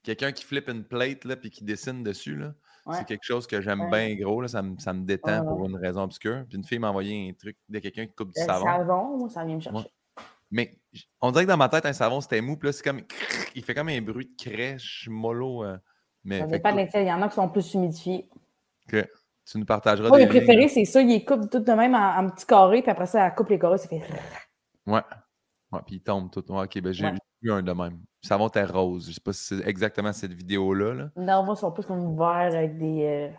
quelqu'un 0.07 0.31
qui 0.31 0.45
flippe 0.45 0.69
une 0.69 0.85
plate 0.85 1.25
là, 1.25 1.35
puis 1.35 1.49
qui 1.49 1.63
dessine 1.63 2.01
dessus. 2.01 2.37
Là. 2.37 2.53
C'est 2.93 3.05
quelque 3.05 3.25
chose 3.25 3.45
que 3.45 3.59
j'aime 3.59 3.89
bien 3.91 4.15
gros. 4.15 4.39
Là, 4.39 4.47
ça, 4.47 4.61
me, 4.61 4.77
ça 4.79 4.93
me 4.93 5.03
détend 5.05 5.43
pour 5.45 5.65
une 5.65 5.75
raison 5.75 6.03
obscure. 6.03 6.45
Puis 6.47 6.57
une 6.57 6.63
fille 6.63 6.79
m'a 6.79 6.89
envoyé 6.89 7.29
un 7.29 7.33
truc 7.33 7.57
de 7.67 7.79
quelqu'un 7.79 8.05
qui 8.05 8.13
coupe 8.13 8.33
du 8.33 8.41
savon. 8.41 8.65
savon, 8.65 9.17
moi, 9.17 9.29
ça 9.29 9.43
vient 9.43 9.55
me 9.55 9.61
chercher. 9.61 9.91
Mais 10.49 10.79
on 11.19 11.31
dirait 11.31 11.43
que 11.43 11.49
dans 11.49 11.57
ma 11.57 11.67
tête, 11.67 11.85
un 11.85 11.91
savon, 11.91 12.21
c'était 12.21 12.39
mou. 12.39 12.55
Puis 12.55 12.69
là, 12.69 12.73
c'est 12.73 12.83
comme. 12.83 13.01
Il 13.55 13.63
fait 13.63 13.73
comme 13.73 13.89
un 13.89 14.01
bruit 14.01 14.27
de 14.27 14.41
crèche, 14.41 15.09
mollo. 15.11 15.65
Euh, 15.65 15.77
mais 16.23 16.39
ça 16.39 16.47
dépend 16.47 16.73
de 16.73 16.87
Il 16.93 17.07
y 17.07 17.11
en 17.11 17.21
a 17.21 17.27
qui 17.27 17.35
sont 17.35 17.49
plus 17.49 17.73
humidifiés. 17.73 18.29
Que 18.87 19.05
tu 19.45 19.57
nous 19.57 19.65
partageras 19.65 20.07
Moi, 20.07 20.19
des. 20.19 20.23
Mes 20.23 20.29
préférés, 20.29 20.69
c'est 20.69 20.85
ça. 20.85 21.01
Ils 21.01 21.25
coupent 21.25 21.49
tout 21.49 21.59
de 21.59 21.71
même 21.73 21.95
en, 21.95 22.29
petits 22.29 22.45
carrés. 22.45 22.81
Puis 22.81 22.91
après 22.91 23.07
ça, 23.07 23.27
elle 23.27 23.35
coupe 23.35 23.49
les 23.49 23.59
carrés. 23.59 23.77
Ça 23.77 23.89
fait. 23.89 24.01
Ouais. 24.85 25.01
Ouais, 25.73 25.81
puis 25.85 25.95
ils 25.95 26.01
tombent 26.01 26.31
tout. 26.31 26.49
ok, 26.49 26.81
ben 26.81 26.93
j'ai 26.93 27.11
vu 27.41 27.51
un 27.51 27.61
de 27.61 27.71
même. 27.71 27.99
Savon 28.21 28.47
était 28.47 28.65
rose. 28.65 29.07
Je 29.07 29.13
sais 29.13 29.21
pas 29.21 29.33
si 29.33 29.55
c'est 29.55 29.67
exactement 29.67 30.13
cette 30.13 30.33
vidéo-là. 30.33 30.93
Là. 30.93 31.09
Non, 31.15 31.43
moi, 31.43 31.55
ils 31.55 31.59
sont 31.59 31.71
plus 31.71 31.85
comme 31.85 32.17
vert 32.17 32.53
avec 32.53 32.77
des. 32.77 33.03
Euh, 33.03 33.29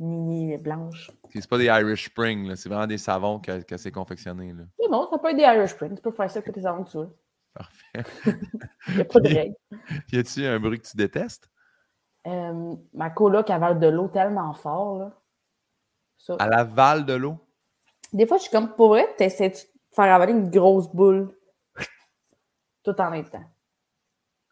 Nini 0.00 0.56
blanche. 0.58 1.10
C'est 1.32 1.48
pas 1.48 1.58
des 1.58 1.64
Irish 1.64 2.06
Spring, 2.06 2.54
c'est 2.54 2.68
vraiment 2.68 2.86
des 2.86 2.98
savons 2.98 3.40
que, 3.40 3.62
que 3.62 3.76
c'est 3.76 3.90
confectionné. 3.90 4.52
Là. 4.52 4.64
Non, 4.90 5.08
ça 5.10 5.18
peut 5.18 5.30
être 5.30 5.36
des 5.36 5.42
Irish 5.42 5.70
Spring. 5.70 5.94
Tu 5.96 6.02
peux 6.02 6.10
faire 6.10 6.30
ça 6.30 6.38
avec 6.38 6.54
tes 6.54 6.62
savons 6.62 6.84
que 6.84 6.90
tu 6.90 6.98
veux. 6.98 7.16
Parfait. 7.52 8.04
Il 8.88 8.94
n'y 8.94 9.00
a 9.00 9.04
pas 9.04 9.20
de 9.20 9.28
règle. 9.28 9.54
y 10.12 10.18
a-tu 10.18 10.46
un 10.46 10.60
bruit 10.60 10.80
que 10.80 10.86
tu 10.86 10.96
détestes? 10.96 11.50
Euh, 12.26 12.74
ma 12.94 13.10
coloc 13.10 13.50
avale 13.50 13.80
de 13.80 13.88
l'eau 13.88 14.08
tellement 14.08 14.52
fort. 14.54 14.98
Là. 14.98 15.20
Ça. 16.18 16.36
Elle 16.38 16.52
avale 16.52 17.04
de 17.04 17.14
l'eau? 17.14 17.36
Des 18.12 18.26
fois, 18.26 18.36
je 18.36 18.42
suis 18.42 18.52
comme, 18.52 18.74
pour 18.74 18.88
vrai, 18.88 19.06
tu 19.16 19.24
essaies 19.24 19.50
de 19.50 19.56
faire 19.94 20.14
avaler 20.14 20.32
une 20.32 20.48
grosse 20.48 20.88
boule? 20.88 21.34
Tout 22.92 23.00
en 23.00 23.10
même 23.10 23.28
temps. 23.28 23.44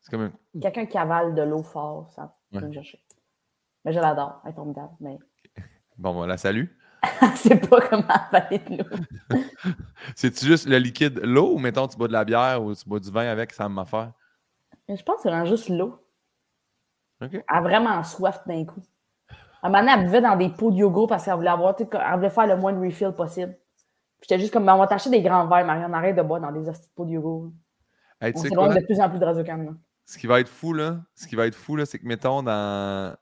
C'est 0.03 0.11
comme 0.11 0.31
Quelqu'un 0.61 0.87
qui 0.87 0.99
avale 0.99 1.35
de 1.35 1.43
l'eau 1.43 1.63
fort, 1.63 2.11
ça 2.11 2.31
me 2.53 2.73
chercher. 2.73 3.03
Mais 3.85 3.93
je 3.93 4.01
l'adore, 4.01 4.41
elle 4.45 4.51
est 4.51 4.55
formidable. 4.55 4.93
Mais... 5.01 5.19
Bon, 5.99 6.13
voilà, 6.13 6.37
salut. 6.37 6.77
c'est 7.37 7.69
pas 7.71 7.81
comment 7.81 8.05
avaler 8.09 8.59
de 8.59 8.77
l'eau. 8.77 9.41
C'est-tu 10.15 10.45
juste 10.45 10.69
le 10.69 10.77
liquide, 10.79 11.19
l'eau, 11.23 11.55
ou 11.55 11.59
mettons, 11.59 11.87
tu 11.89 11.97
bois 11.97 12.09
de 12.09 12.13
la 12.13 12.25
bière 12.25 12.63
ou 12.63 12.75
tu 12.75 12.87
bois 12.87 13.01
du 13.01 13.11
vin 13.11 13.27
avec, 13.27 13.53
ça 13.53 13.69
me 13.69 13.85
faire? 13.85 14.13
Je 14.89 15.03
pense 15.03 15.23
que 15.23 15.31
c'est 15.31 15.47
juste 15.47 15.69
l'eau. 15.71 15.99
OK. 17.23 17.31
Elle 17.33 17.45
a 17.49 17.61
vraiment 17.63 18.03
soif 18.05 18.47
d'un 18.47 18.65
coup. 18.67 18.83
À 19.63 19.69
un 19.69 19.71
moment 19.71 19.81
donné, 19.81 19.93
elle 19.93 20.05
buvait 20.05 20.21
dans 20.21 20.37
des 20.37 20.51
pots 20.51 20.71
de 20.71 20.77
yoga 20.77 21.07
parce 21.09 21.25
qu'elle 21.25 21.35
voulait 21.35 21.49
avoir, 21.49 21.75
elle 21.79 22.15
voulait 22.17 22.31
faire 22.31 22.47
le 22.47 22.57
moins 22.57 22.73
de 22.73 22.85
refill 22.85 23.13
possible. 23.13 23.57
J'étais 24.21 24.39
juste 24.39 24.53
comme, 24.53 24.69
on 24.69 24.79
va 24.79 24.87
t'acheter 24.87 25.11
des 25.11 25.23
grands 25.23 25.47
verres, 25.47 25.65
Marianne, 25.65 25.95
arrête 25.95 26.17
de 26.17 26.23
boire 26.23 26.41
dans 26.41 26.53
des 26.53 26.65
de 26.65 26.73
pots 26.95 27.05
de 27.05 27.13
yoga. 27.13 27.51
Hey, 28.21 28.33
on 28.35 28.41
s'éloigne 28.41 28.81
de 28.81 28.85
plus 28.85 29.01
en 29.01 29.11
plus 29.11 29.19
de 29.19 29.25
radio 29.25 29.45
Ce 30.05 30.19
qui 30.19 30.27
va 30.27 30.41
être 30.41 30.49
fou, 30.49 30.73
là, 30.73 31.01
ce 31.15 31.27
qui 31.27 31.37
va 31.37 31.47
être 31.47 31.55
fou, 31.55 31.77
là, 31.77 31.87
c'est 31.87 31.99
que, 31.99 32.07
mettons, 32.07 32.43
dans 32.43 33.17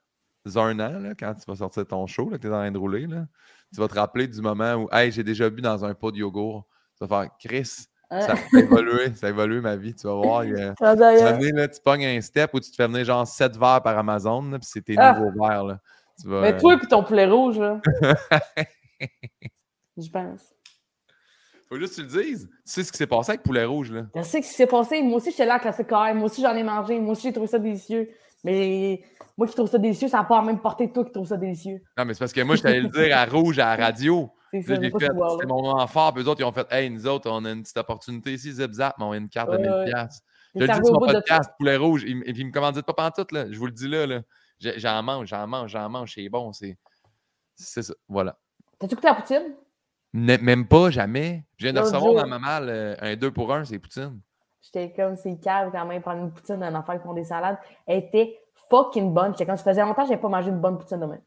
un 0.55 0.79
an, 0.79 0.99
là, 0.99 1.13
quand 1.19 1.33
tu 1.33 1.41
vas 1.47 1.55
sortir 1.55 1.85
ton 1.85 2.07
show, 2.07 2.27
que 2.27 2.35
tu 2.35 2.47
es 2.47 2.49
en 2.49 2.53
train 2.53 2.71
de 2.71 2.77
rouler, 2.77 3.07
là, 3.07 3.25
tu 3.73 3.79
vas 3.79 3.87
te 3.87 3.95
rappeler 3.95 4.27
du 4.27 4.41
moment 4.41 4.75
où, 4.75 4.89
hey, 4.91 5.11
j'ai 5.11 5.23
déjà 5.23 5.49
bu 5.49 5.61
dans 5.61 5.83
un 5.83 5.93
pot 5.93 6.11
de 6.11 6.17
yogourt. 6.17 6.67
Tu 6.97 7.05
vas 7.05 7.23
faire, 7.23 7.31
Chris, 7.37 7.87
ça 8.09 8.33
a 8.33 8.57
évolué, 8.57 9.13
ça 9.15 9.27
a 9.27 9.29
évolué 9.29 9.59
ma 9.59 9.75
vie. 9.75 9.93
Tu 9.93 10.07
vas 10.07 10.13
voir. 10.13 10.43
tu, 10.43 10.53
vas 10.53 11.33
venir, 11.33 11.55
là, 11.55 11.67
tu 11.67 11.81
pognes 11.81 12.05
un 12.05 12.21
step 12.21 12.51
où 12.53 12.59
tu 12.59 12.71
te 12.71 12.75
fais 12.75 12.87
venir 12.87 13.03
genre 13.03 13.27
7 13.27 13.57
verres 13.57 13.81
par 13.81 13.97
Amazon, 13.97 14.51
puis 14.51 14.59
c'est 14.61 14.81
tes 14.81 14.95
ah! 14.97 15.19
nouveaux 15.19 15.45
verres. 15.45 15.65
Là. 15.65 15.79
Mais 16.25 16.57
toi 16.57 16.79
et 16.81 16.87
ton 16.87 17.03
poulet 17.03 17.25
rouge, 17.25 17.59
là. 17.59 17.81
Je 19.97 20.09
pense. 20.09 20.54
Faut 21.69 21.79
juste 21.79 21.95
que 21.95 22.01
tu 22.01 22.15
le 22.15 22.23
dises. 22.23 22.47
Tu 22.47 22.57
sais 22.65 22.83
ce 22.83 22.91
qui 22.91 22.97
s'est 22.97 23.07
passé 23.07 23.31
avec 23.31 23.43
poulet 23.43 23.65
rouge, 23.65 23.91
là. 23.91 24.05
Je 24.15 24.21
sais 24.21 24.41
ce 24.41 24.47
qui 24.47 24.53
s'est 24.53 24.67
passé. 24.67 25.01
Moi 25.01 25.17
aussi, 25.17 25.31
j'étais 25.31 25.45
là 25.45 25.55
à 25.55 25.59
classique 25.59 25.89
Moi 25.91 26.23
aussi, 26.23 26.41
j'en 26.41 26.55
ai 26.55 26.63
mangé. 26.63 26.99
Moi 26.99 27.13
aussi, 27.13 27.23
j'ai 27.23 27.33
trouvé 27.33 27.47
ça 27.47 27.59
délicieux. 27.59 28.07
Mais 28.43 29.01
moi 29.35 29.47
qui 29.47 29.55
trouve 29.55 29.69
ça 29.69 29.79
délicieux, 29.79 30.07
ça 30.07 30.17
n'a 30.17 30.23
pas 30.23 30.37
la 30.37 30.43
même 30.45 30.61
portée 30.61 30.91
toi 30.91 31.03
qui 31.03 31.11
trouve 31.11 31.27
ça 31.27 31.37
délicieux. 31.37 31.81
Non, 31.97 32.05
mais 32.05 32.13
c'est 32.13 32.19
parce 32.19 32.33
que 32.33 32.41
moi, 32.41 32.55
je 32.55 32.61
t'allais 32.61 32.81
le 32.81 32.89
dire 32.89 33.17
à 33.17 33.25
rouge 33.25 33.57
à 33.57 33.75
la 33.75 33.85
radio. 33.85 34.29
C'est 34.53 35.47
mon 35.47 35.61
moment 35.61 35.87
fort. 35.87 36.13
Puis 36.13 36.23
eux 36.23 36.29
autres, 36.29 36.39
ils 36.39 36.45
ont 36.45 36.51
fait 36.51 36.67
Hey, 36.71 36.89
nous 36.89 37.07
autres, 37.07 37.29
on 37.29 37.43
a 37.43 37.51
une 37.51 37.61
petite 37.63 37.75
opportunité 37.77 38.33
ici, 38.33 38.53
zip 38.53 38.71
zap, 38.71 38.95
mais 38.97 39.05
on 39.05 39.11
a 39.11 39.17
une 39.17 39.27
carte 39.27 39.51
de 39.51 39.57
1000$. 39.57 39.83
Ouais. 39.83 40.07
Je 40.55 40.59
le 40.61 40.67
dis 40.67 40.85
sur 40.85 40.93
mon 40.93 41.05
podcast, 41.05 41.51
poulet 41.57 41.75
rouge. 41.75 42.05
Et 42.05 42.13
puis, 42.13 42.41
ils 42.41 42.45
me 42.45 42.51
commandent 42.51 42.81
pas 42.81 42.93
pantoute, 42.93 43.33
là. 43.33 43.51
Je 43.51 43.57
vous 43.57 43.65
le 43.65 43.73
dis 43.73 43.89
là. 43.89 44.05
là. 44.05 44.21
J'en 44.59 45.03
mange, 45.03 45.27
j'en 45.27 45.45
mange, 45.47 45.71
j'en 45.71 45.89
mange. 45.89 46.13
C'est 46.13 46.29
bon. 46.29 46.51
C'est 46.53 46.77
ça. 47.55 47.93
Voilà. 48.07 48.37
T'as-tu 48.79 48.95
goûté 48.95 49.07
la 49.07 49.15
poutine? 49.15 49.55
Même 50.15 50.67
pas, 50.67 50.89
jamais. 50.89 51.43
Je 51.57 51.65
viens 51.65 51.73
de 51.73 51.79
recevoir 51.79 52.13
dans 52.13 52.27
ma 52.27 52.39
malle 52.39 52.69
euh, 52.69 52.95
un 52.99 53.15
2 53.15 53.31
pour 53.31 53.53
1, 53.53 53.65
c'est 53.65 53.79
poutine. 53.79 54.21
J'étais 54.61 54.91
comme, 54.93 55.15
c'est 55.15 55.39
calme 55.39 55.71
quand 55.71 55.85
même, 55.85 56.01
prendre 56.01 56.23
une 56.23 56.31
poutine 56.31 56.57
d'un 56.57 56.73
enfant 56.73 56.97
qui 56.97 57.03
font 57.03 57.13
des 57.13 57.25
salades. 57.25 57.57
Elle 57.85 57.99
était 57.99 58.39
fucking 58.69 59.13
bonne. 59.13 59.33
J'étais 59.33 59.45
comme, 59.45 59.57
ça 59.57 59.63
faisait 59.63 59.81
longtemps 59.81 60.03
que 60.03 60.07
je 60.07 60.11
n'avais 60.11 60.21
pas 60.21 60.29
mangé 60.29 60.49
une 60.49 60.59
bonne 60.59 60.77
poutine 60.77 60.99
de 60.99 61.05
même. 61.05 61.21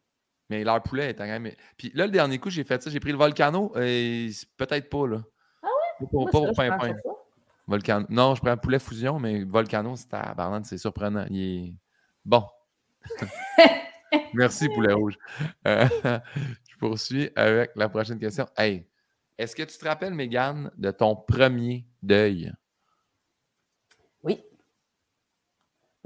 Mais 0.51 0.65
leur 0.65 0.83
poulet 0.83 1.11
était 1.11 1.23
quand 1.23 1.41
même. 1.41 1.53
Puis 1.77 1.93
là, 1.95 2.07
le 2.07 2.13
dernier 2.13 2.39
coup, 2.39 2.51
j'ai 2.51 2.65
fait 2.65 2.83
ça. 2.83 2.91
J'ai 2.91 3.01
pris 3.01 3.13
le 3.13 3.19
volcano 3.19 3.73
et 3.77 4.31
peut-être 4.57 4.89
pas, 4.89 5.07
là. 5.07 5.19
Ah 5.63 5.67
ouais? 5.67 6.07
Pas, 6.07 6.39
Moi, 6.41 6.53
pas 6.53 6.53
pain 6.57 6.79
pain. 6.79 6.95
Volcano. 7.67 8.07
Non, 8.09 8.35
je 8.35 8.41
prends 8.41 8.51
un 8.51 8.57
poulet 8.57 8.79
fusion, 8.79 9.19
mais 9.19 9.45
volcano, 9.45 9.95
c'est 10.65 10.79
surprenant. 10.79 11.27
Il 11.29 11.41
est 11.41 11.75
bon. 12.25 12.45
Merci, 14.35 14.69
poulet 14.71 14.95
rouge. 14.95 15.19
Euh, 15.67 15.87
poursuis 16.79 17.31
avec 17.37 17.73
la 17.77 17.89
prochaine 17.89 18.19
question. 18.19 18.47
Hey, 18.57 18.87
est-ce 19.37 19.55
que 19.55 19.63
tu 19.63 19.77
te 19.77 19.85
rappelles, 19.85 20.15
Mégane, 20.15 20.71
de 20.77 20.91
ton 20.91 21.15
premier 21.15 21.85
deuil? 22.03 22.53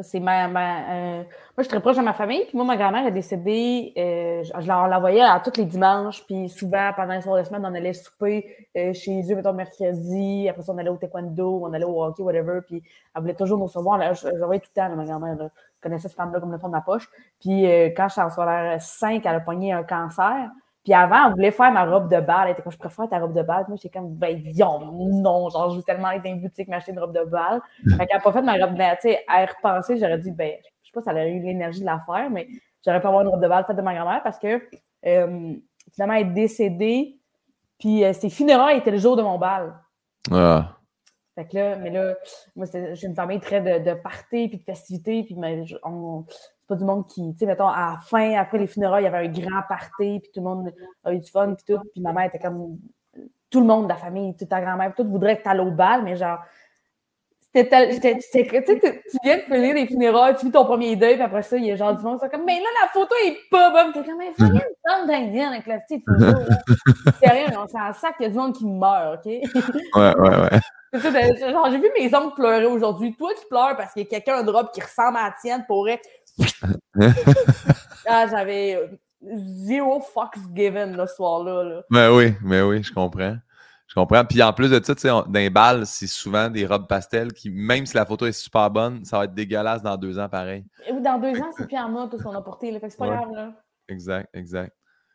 C'est 0.03 0.21
ma, 0.21 0.47
euh, 0.47 1.19
moi, 1.19 1.27
je 1.59 1.63
suis 1.63 1.69
très 1.69 1.81
proche 1.81 1.97
de 1.97 2.03
ma 2.03 2.15
famille. 2.15 2.45
Puis 2.47 2.57
moi, 2.57 2.65
ma 2.65 2.77
grand-mère 2.77 3.07
est 3.07 3.13
décédée. 3.13 3.93
Euh, 3.97 4.43
je, 4.43 4.67
la 4.67 4.99
voyais 4.99 5.21
à 5.21 5.39
tous 5.41 5.59
les 5.59 5.67
dimanches. 5.67 6.25
Puis 6.27 6.49
souvent, 6.49 6.93
pendant 6.97 7.13
les 7.13 7.21
soirs 7.21 7.39
de 7.39 7.43
semaine, 7.43 7.63
on 7.65 7.75
allait 7.75 7.93
souper 7.93 8.69
euh, 8.77 8.93
chez 8.95 9.23
eux, 9.31 9.37
mettons, 9.37 9.53
mercredi. 9.53 10.49
Après 10.49 10.63
ça, 10.63 10.73
on 10.73 10.79
allait 10.79 10.89
au 10.89 10.97
taekwondo, 10.97 11.61
on 11.65 11.73
allait 11.73 11.85
au 11.85 12.03
hockey, 12.03 12.23
whatever. 12.23 12.61
Puis 12.67 12.83
elle 13.15 13.21
voulait 13.21 13.35
toujours 13.35 13.59
nous 13.59 13.67
recevoir. 13.67 14.15
Je, 14.15 14.29
je, 14.29 14.31
tout 14.31 14.41
le 14.41 14.59
temps, 14.75 14.97
ma 14.97 15.05
grand-mère. 15.05 15.37
Je 15.39 15.45
connaissais 15.83 16.09
cette 16.09 16.17
femme-là 16.17 16.41
comme 16.41 16.53
le 16.53 16.59
fond 16.59 16.69
de 16.69 16.73
ma 16.73 16.81
poche. 16.81 17.09
Puis 17.41 17.65
quand 17.97 18.09
je 18.09 18.13
suis 18.13 18.23
en 18.23 18.31
soirée 18.31 18.79
5, 18.81 19.27
elle 19.27 19.35
a 19.35 19.41
pogné 19.41 19.73
un 19.73 19.83
cancer. 19.83 20.51
Puis 20.85 20.93
avant, 20.95 21.27
elle 21.27 21.33
voulait 21.33 21.51
faire 21.53 21.71
ma 21.71 21.85
robe 21.85 22.11
de 22.11 22.21
balle. 22.21 22.47
Elle 22.47 22.53
était 22.53 22.63
comme, 22.63 22.73
je 22.73 22.79
préfère 22.79 23.09
ta 23.09 23.19
robe 23.21 23.35
de 23.35 23.43
balle. 23.43 23.65
Moi, 23.69 23.77
j'étais 23.81 23.97
comme, 23.97 24.15
ben, 24.15 24.43
non, 24.83 25.49
genre, 25.49 25.71
je 25.71 25.77
veux 25.77 25.83
tellement 25.83 26.09
aller 26.09 26.21
dans 26.21 26.31
une 26.31 26.41
boutique 26.41 26.69
m'acheter 26.69 26.93
une 26.93 26.99
robe 26.99 27.15
de 27.15 27.25
balle. 27.25 27.61
Fait 27.85 28.07
qu'elle 28.07 28.17
n'a 28.17 28.21
pas 28.21 28.33
fait 28.33 28.43
ma 28.43 28.55
robe 28.55 28.73
de 28.73 28.79
balle. 28.79 28.99
Tu 29.01 29.11
sais, 29.11 29.25
à 29.29 29.43
y 29.43 29.47
repenser, 29.47 29.97
j'aurais 29.97 30.19
dit, 30.19 30.33
ben, 30.33 30.53
je 30.83 30.89
sais 30.89 30.93
pas 30.93 31.01
si 31.01 31.09
elle 31.09 31.17
aurait 31.17 31.33
eu 31.33 31.41
l'énergie 31.41 31.81
de 31.81 31.87
la 31.87 32.01
faire, 32.01 32.29
mais 32.31 32.49
j'aurais 32.85 33.01
pas 33.01 33.09
avoir 33.09 33.23
une 33.23 33.29
robe 33.29 33.43
de 33.43 33.49
balle 33.49 33.65
faite 33.65 33.77
de 33.77 33.83
ma 33.83 33.95
grand-mère 33.95 34.23
parce 34.25 34.39
que 34.41 34.61
euh, 35.07 35.55
finalement, 35.93 36.15
elle 36.15 36.29
est 36.29 36.33
décédée. 36.33 37.19
Puis 37.79 38.05
euh, 38.05 38.13
ses 38.13 38.31
funérailles 38.31 38.79
étaient 38.79 38.91
le 38.91 38.99
jour 38.99 39.17
de 39.17 39.23
mon 39.23 39.39
bal. 39.39 39.75
Ah. 40.33 40.79
Fait 41.35 41.47
que 41.47 41.57
là, 41.57 41.77
mais 41.77 41.91
là, 41.91 42.15
moi, 42.57 42.67
j'ai 42.73 43.07
une 43.07 43.15
famille 43.15 43.41
très 43.41 43.61
de, 43.61 43.91
de 43.91 43.95
party 43.95 44.49
puis 44.49 44.59
de 44.59 44.65
festivités. 44.65 45.23
Puis 45.23 45.35
mais, 45.37 45.65
on, 45.85 46.25
pas 46.73 46.79
du 46.79 46.85
monde 46.85 47.07
qui, 47.07 47.33
tu 47.33 47.41
sais, 47.41 47.47
mettons, 47.47 47.69
à 47.69 47.93
la 47.93 47.99
fin, 47.99 48.35
après 48.39 48.59
les 48.59 48.67
funérailles, 48.67 49.03
il 49.03 49.07
y 49.07 49.15
avait 49.15 49.27
un 49.27 49.31
grand 49.31 49.63
party, 49.69 50.21
puis 50.21 50.31
tout 50.33 50.41
le 50.41 50.43
monde 50.43 50.73
a 51.05 51.13
eu 51.13 51.19
du 51.19 51.31
fun, 51.31 51.55
puis 51.55 51.75
tout. 51.75 51.83
Puis 51.93 52.01
ma 52.01 52.13
mère 52.13 52.27
était 52.27 52.39
comme 52.39 52.79
tout 53.51 53.61
le 53.61 53.67
monde 53.67 53.85
de 53.85 53.89
la 53.91 53.97
famille, 53.97 54.35
toute 54.35 54.49
ta 54.49 54.61
grand-mère, 54.61 54.95
tout 54.97 55.05
voudrait 55.05 55.37
que 55.37 55.43
tu 55.43 55.49
ailles 55.49 55.61
au 55.61 55.71
bal, 55.71 56.03
mais 56.03 56.17
genre, 56.17 56.39
c'était, 57.55 57.91
tu 57.91 58.41
viens 59.23 59.37
de 59.37 59.43
finir 59.43 59.75
les 59.75 59.87
funérailles, 59.87 60.37
tu 60.37 60.47
vis 60.47 60.53
ton 60.53 60.65
premier 60.65 60.97
deuil, 60.97 61.15
puis 61.15 61.23
après 61.23 61.43
ça, 61.43 61.59
il 61.59 61.67
y 61.67 61.71
a 61.71 61.77
genre 61.77 61.95
du 61.95 62.03
monde, 62.03 62.19
c'est 62.23 62.31
comme, 62.31 62.47
mais 62.47 62.59
là, 62.59 62.67
la 62.81 62.89
photo 62.89 63.15
est 63.27 63.37
pas 63.51 63.71
bonne. 63.71 63.93
T'es 63.93 64.09
comme, 64.09 64.17
mais 64.17 64.33
faut 64.33 64.51
rien 64.51 64.63
prendre 64.83 65.07
d'un 65.07 65.51
avec 65.51 65.67
la 65.67 65.79
petite 65.81 66.03
photo. 66.07 66.39
C'est 67.23 67.31
rien, 67.31 67.47
c'est 67.69 67.79
un 67.79 67.93
sac, 67.93 68.15
il 68.21 68.23
y 68.23 68.27
a 68.27 68.29
du 68.31 68.37
monde 68.37 68.55
qui 68.55 68.67
meurt, 68.67 69.19
OK? 69.19 69.27
ouais, 69.27 69.43
ouais, 69.95 70.37
ouais. 70.41 70.61
Genre, 70.95 71.71
j'ai 71.71 71.79
vu 71.79 71.91
mes 71.99 72.15
oncles 72.15 72.35
pleurer 72.35 72.67
aujourd'hui. 72.67 73.15
Toi 73.17 73.33
qui 73.35 73.47
pleures 73.47 73.77
parce 73.77 73.93
qu'il 73.93 74.03
y 74.03 74.07
a 74.07 74.09
quelqu'un 74.09 74.37
un 74.37 74.43
drop 74.43 74.73
qui 74.73 74.81
ressemble 74.81 75.17
à 75.17 75.25
la 75.25 75.35
tienne 75.41 75.65
pourrait 75.67 76.01
ah, 78.07 78.27
j'avais 78.29 78.77
euh, 78.77 78.87
zéro 79.65 80.01
fucks 80.01 80.39
given 80.55 80.97
le 80.97 81.07
soir-là. 81.07 81.63
Là. 81.63 81.83
Mais 81.91 82.09
ben 82.09 82.17
oui, 82.17 82.35
mais 82.43 82.61
ben 82.61 82.69
oui, 82.69 82.83
je 82.83 82.93
comprends. 82.93 83.37
Je 83.87 83.95
comprends. 83.95 84.25
Puis 84.25 84.43
en 84.43 84.53
plus 84.55 84.71
de 84.71 84.83
ça, 84.83 84.95
tu 84.95 85.03
sais, 85.03 85.09
dans 85.09 85.27
les 85.35 85.51
balles, 85.51 85.87
c'est 85.87 86.07
souvent 86.07 86.49
des 86.49 86.65
robes 86.65 86.87
pastel 86.89 87.33
qui, 87.33 87.51
même 87.51 87.85
si 87.85 87.95
la 87.95 88.07
photo 88.07 88.25
est 88.25 88.33
super 88.33 88.71
bonne, 88.71 89.05
ça 89.05 89.19
va 89.19 89.25
être 89.25 89.35
dégueulasse 89.35 89.83
dans 89.83 89.99
deux 89.99 90.19
ans 90.19 90.31
pareil. 90.31 90.65
Et 90.87 90.93
dans 90.93 91.19
deux 91.19 91.39
ans, 91.39 91.51
c'est 91.57 91.67
plus 91.67 91.77
en 91.77 91.91
mode 91.91 92.11
tout 92.11 92.19
ce 92.19 92.23
qu'on 92.23 92.35
a 92.35 92.41
porté. 92.41 92.71
Là, 92.71 92.81
fait 92.81 92.87
que 92.87 92.93
c'est 92.93 92.99
pas 92.99 93.09
grave. 93.09 93.33
Là. 93.35 93.53
Exact, 93.89 94.31
exact. 94.33 94.75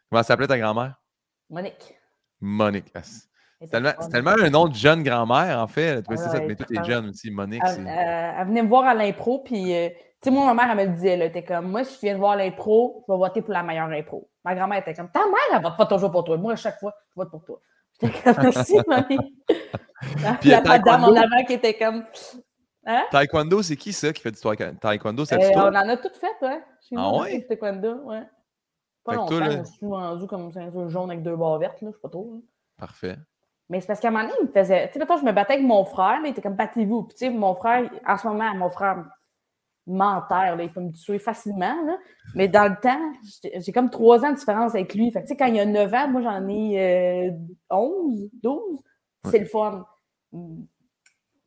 Comment 0.09 0.21
s'appelait 0.21 0.47
ta 0.47 0.59
grand-mère? 0.59 1.01
Monique. 1.49 1.95
Monique. 2.39 2.93
C'est 3.59 3.71
tellement, 3.71 4.35
un 4.39 4.49
nom 4.51 4.67
de 4.67 4.75
jeune 4.75 5.01
grand-mère, 5.01 5.59
en 5.59 5.67
fait. 5.67 6.03
Tu 6.03 6.15
ça, 6.15 6.39
mais 6.39 6.55
tout 6.55 6.71
est 6.71 6.83
jeune 6.83 7.09
aussi. 7.09 7.31
Monique. 7.31 7.63
Elle, 7.65 7.87
euh, 7.87 8.31
elle, 8.41 8.47
venait 8.47 8.61
me 8.61 8.67
voir 8.67 8.83
à 8.85 8.93
l'impro, 8.93 9.39
puis 9.39 9.75
euh, 9.75 9.89
sais, 10.21 10.31
moi, 10.31 10.53
ma 10.53 10.53
mère, 10.53 10.71
elle 10.71 10.87
me 10.87 10.91
le 10.91 10.95
disait, 10.95 11.09
elle 11.09 11.21
était 11.23 11.43
comme, 11.43 11.69
moi, 11.69 11.83
si 11.83 11.95
je 11.95 12.01
viens 12.01 12.13
de 12.13 12.19
voir 12.19 12.35
l'impro, 12.35 13.03
je 13.07 13.13
vais 13.13 13.17
voter 13.17 13.41
pour 13.41 13.53
la 13.53 13.63
meilleure 13.63 13.89
impro. 13.89 14.29
Ma 14.43 14.55
grand-mère 14.55 14.79
était 14.79 14.93
comme, 14.93 15.09
ta 15.11 15.25
mère, 15.25 15.37
elle 15.53 15.61
vote 15.61 15.77
pas 15.77 15.85
toujours 15.85 16.11
pour 16.11 16.23
toi. 16.23 16.37
Moi, 16.37 16.53
à 16.53 16.55
chaque 16.55 16.79
fois, 16.79 16.93
je 17.09 17.15
vote 17.15 17.29
pour 17.29 17.43
toi. 17.43 17.59
J'étais 18.01 18.19
comme, 18.21 18.35
merci, 18.43 18.77
mamie. 18.87 19.35
Puis 20.41 20.49
la 20.49 20.61
madame 20.61 21.03
en 21.03 21.15
avant 21.15 21.43
qui 21.45 21.53
était 21.53 21.77
comme, 21.77 22.03
hein? 22.85 23.03
Taekwondo, 23.11 23.61
c'est 23.61 23.75
qui 23.75 23.93
ça 23.93 24.11
qui 24.13 24.21
fait 24.21 24.31
du 24.31 24.39
taekwondo? 24.79 25.25
C'est 25.25 25.35
euh, 25.35 25.51
On 25.55 25.67
en 25.67 25.89
a 25.89 25.97
toutes 25.97 26.17
faites, 26.17 26.41
ouais. 26.41 26.63
Chez 26.81 26.95
ah 26.97 27.11
nous, 27.11 27.19
ouais? 27.19 27.45
Taekwondo, 27.47 27.93
ouais. 28.05 28.23
Pas 29.03 29.13
longtemps, 29.13 29.37
toi, 29.37 29.49
je 29.49 29.63
suis 29.63 29.85
rendu 29.85 30.27
comme 30.27 30.51
un 30.55 30.89
jaune 30.89 31.11
avec 31.11 31.23
deux 31.23 31.35
barres 31.35 31.59
vertes, 31.59 31.81
là, 31.81 31.89
je 31.91 31.95
sais 31.95 32.01
pas 32.01 32.09
trop. 32.09 32.41
Parfait. 32.77 33.15
Mais 33.69 33.81
c'est 33.81 33.87
parce 33.87 33.99
qu'à 33.99 34.07
un 34.07 34.11
moment 34.11 34.23
donné, 34.23 34.35
il 34.41 34.47
me 34.47 34.51
faisait. 34.51 34.87
Tu 34.87 34.93
sais, 34.93 34.99
mettons, 34.99 35.17
je 35.17 35.25
me 35.25 35.31
battais 35.31 35.53
avec 35.53 35.65
mon 35.65 35.83
frère, 35.85 36.19
mais 36.21 36.29
il 36.29 36.31
était 36.31 36.41
comme 36.41 36.55
battez-vous. 36.55 37.03
Puis, 37.03 37.17
tu 37.17 37.25
sais, 37.25 37.29
mon 37.29 37.53
frère, 37.53 37.89
en 38.05 38.17
ce 38.17 38.27
moment, 38.27 38.53
mon 38.55 38.69
frère 38.69 39.05
menteur, 39.87 40.59
il 40.59 40.71
peut 40.71 40.81
me 40.81 40.91
tuer 40.91 41.19
facilement. 41.19 41.75
Là. 41.85 41.97
Mais 42.35 42.47
dans 42.47 42.69
le 42.69 42.75
temps, 42.79 42.99
j'ai 43.55 43.71
comme 43.71 43.89
trois 43.89 44.23
ans 44.25 44.31
de 44.31 44.37
différence 44.37 44.75
avec 44.75 44.93
lui. 44.93 45.11
Fait 45.11 45.23
que, 45.23 45.33
quand 45.33 45.45
il 45.45 45.55
y 45.55 45.59
a 45.59 45.65
9 45.65 45.93
ans, 45.93 46.07
moi 46.09 46.21
j'en 46.21 46.47
ai 46.47 47.33
11, 47.69 48.23
euh, 48.23 48.27
12, 48.43 48.61
c'est 49.25 49.39
le 49.39 49.45
fun. 49.45 49.85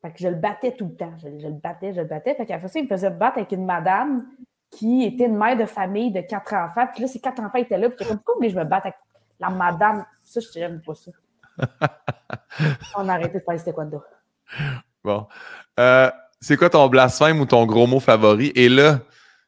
Fait 0.02 0.12
que 0.12 0.18
je 0.18 0.28
le 0.28 0.36
battais 0.36 0.72
tout 0.72 0.86
le 0.86 0.96
temps. 0.96 1.12
Je, 1.18 1.28
le 1.28 1.52
battais, 1.52 1.92
je 1.92 2.00
le 2.00 2.06
battais. 2.06 2.34
Fait 2.34 2.46
qu'à 2.46 2.58
ça, 2.58 2.78
il 2.78 2.84
me 2.84 2.88
faisait 2.88 3.10
battre 3.10 3.38
avec 3.38 3.52
une 3.52 3.66
madame 3.66 4.26
qui 4.70 5.04
était 5.04 5.26
une 5.26 5.36
mère 5.36 5.56
de 5.56 5.66
famille 5.66 6.10
de 6.10 6.20
quatre 6.20 6.54
enfants. 6.54 6.86
Puis 6.92 7.02
là, 7.02 7.08
ces 7.08 7.20
quatre 7.20 7.40
enfants 7.40 7.58
étaient 7.58 7.76
là. 7.76 7.90
Puis 7.90 8.06
comme, 8.06 8.18
pourquoi 8.18 8.48
je 8.48 8.56
me 8.56 8.64
battre 8.64 8.86
avec 8.86 8.98
la 9.38 9.50
madame? 9.50 10.06
Ça, 10.24 10.40
je 10.40 10.50
dirais 10.50 10.72
pas 10.84 10.94
ça. 10.94 11.10
On 12.96 13.08
a 13.08 13.14
arrêté 13.14 13.38
de 13.38 13.44
faire 13.44 13.44
quoi 13.44 13.58
taekwondo. 13.58 14.02
Bon. 15.04 15.26
Euh, 15.78 16.10
c'est 16.40 16.56
quoi 16.56 16.70
ton 16.70 16.88
blasphème 16.88 17.40
ou 17.40 17.46
ton 17.46 17.66
gros 17.66 17.86
mot 17.86 18.00
favori? 18.00 18.52
Et 18.54 18.68
là, 18.68 19.00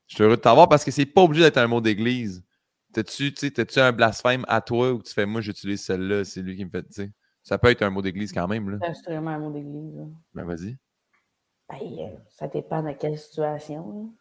je 0.06 0.16
suis 0.16 0.24
heureux 0.24 0.36
de 0.36 0.42
t'avoir 0.42 0.68
parce 0.68 0.84
que 0.84 0.90
c'est 0.90 1.06
pas 1.06 1.22
obligé 1.22 1.42
d'être 1.42 1.58
un 1.58 1.66
mot 1.66 1.80
d'église. 1.80 2.44
T'as-tu, 2.92 3.32
tu 3.32 3.80
un 3.80 3.92
blasphème 3.92 4.44
à 4.48 4.60
toi 4.60 4.92
ou 4.92 5.02
tu 5.02 5.12
fais 5.14 5.24
moi 5.24 5.40
j'utilise 5.40 5.82
celle-là, 5.82 6.24
c'est 6.24 6.42
lui 6.42 6.56
qui 6.56 6.64
me 6.64 6.70
fait, 6.70 6.82
tu 6.82 6.92
sais? 6.92 7.10
Ça 7.42 7.58
peut 7.58 7.70
être 7.70 7.82
un 7.82 7.90
mot 7.90 8.02
d'église 8.02 8.32
quand 8.32 8.46
même. 8.46 8.70
Là. 8.70 8.78
C'est 8.92 9.10
vraiment 9.10 9.30
un 9.30 9.38
mot 9.38 9.50
d'église. 9.50 10.06
Ben 10.34 10.44
vas-y. 10.44 10.76
Ben, 11.68 11.78
euh, 11.80 12.16
ça 12.28 12.46
dépend 12.46 12.82
de 12.82 12.92
quelle 12.92 13.18
situation. 13.18 14.12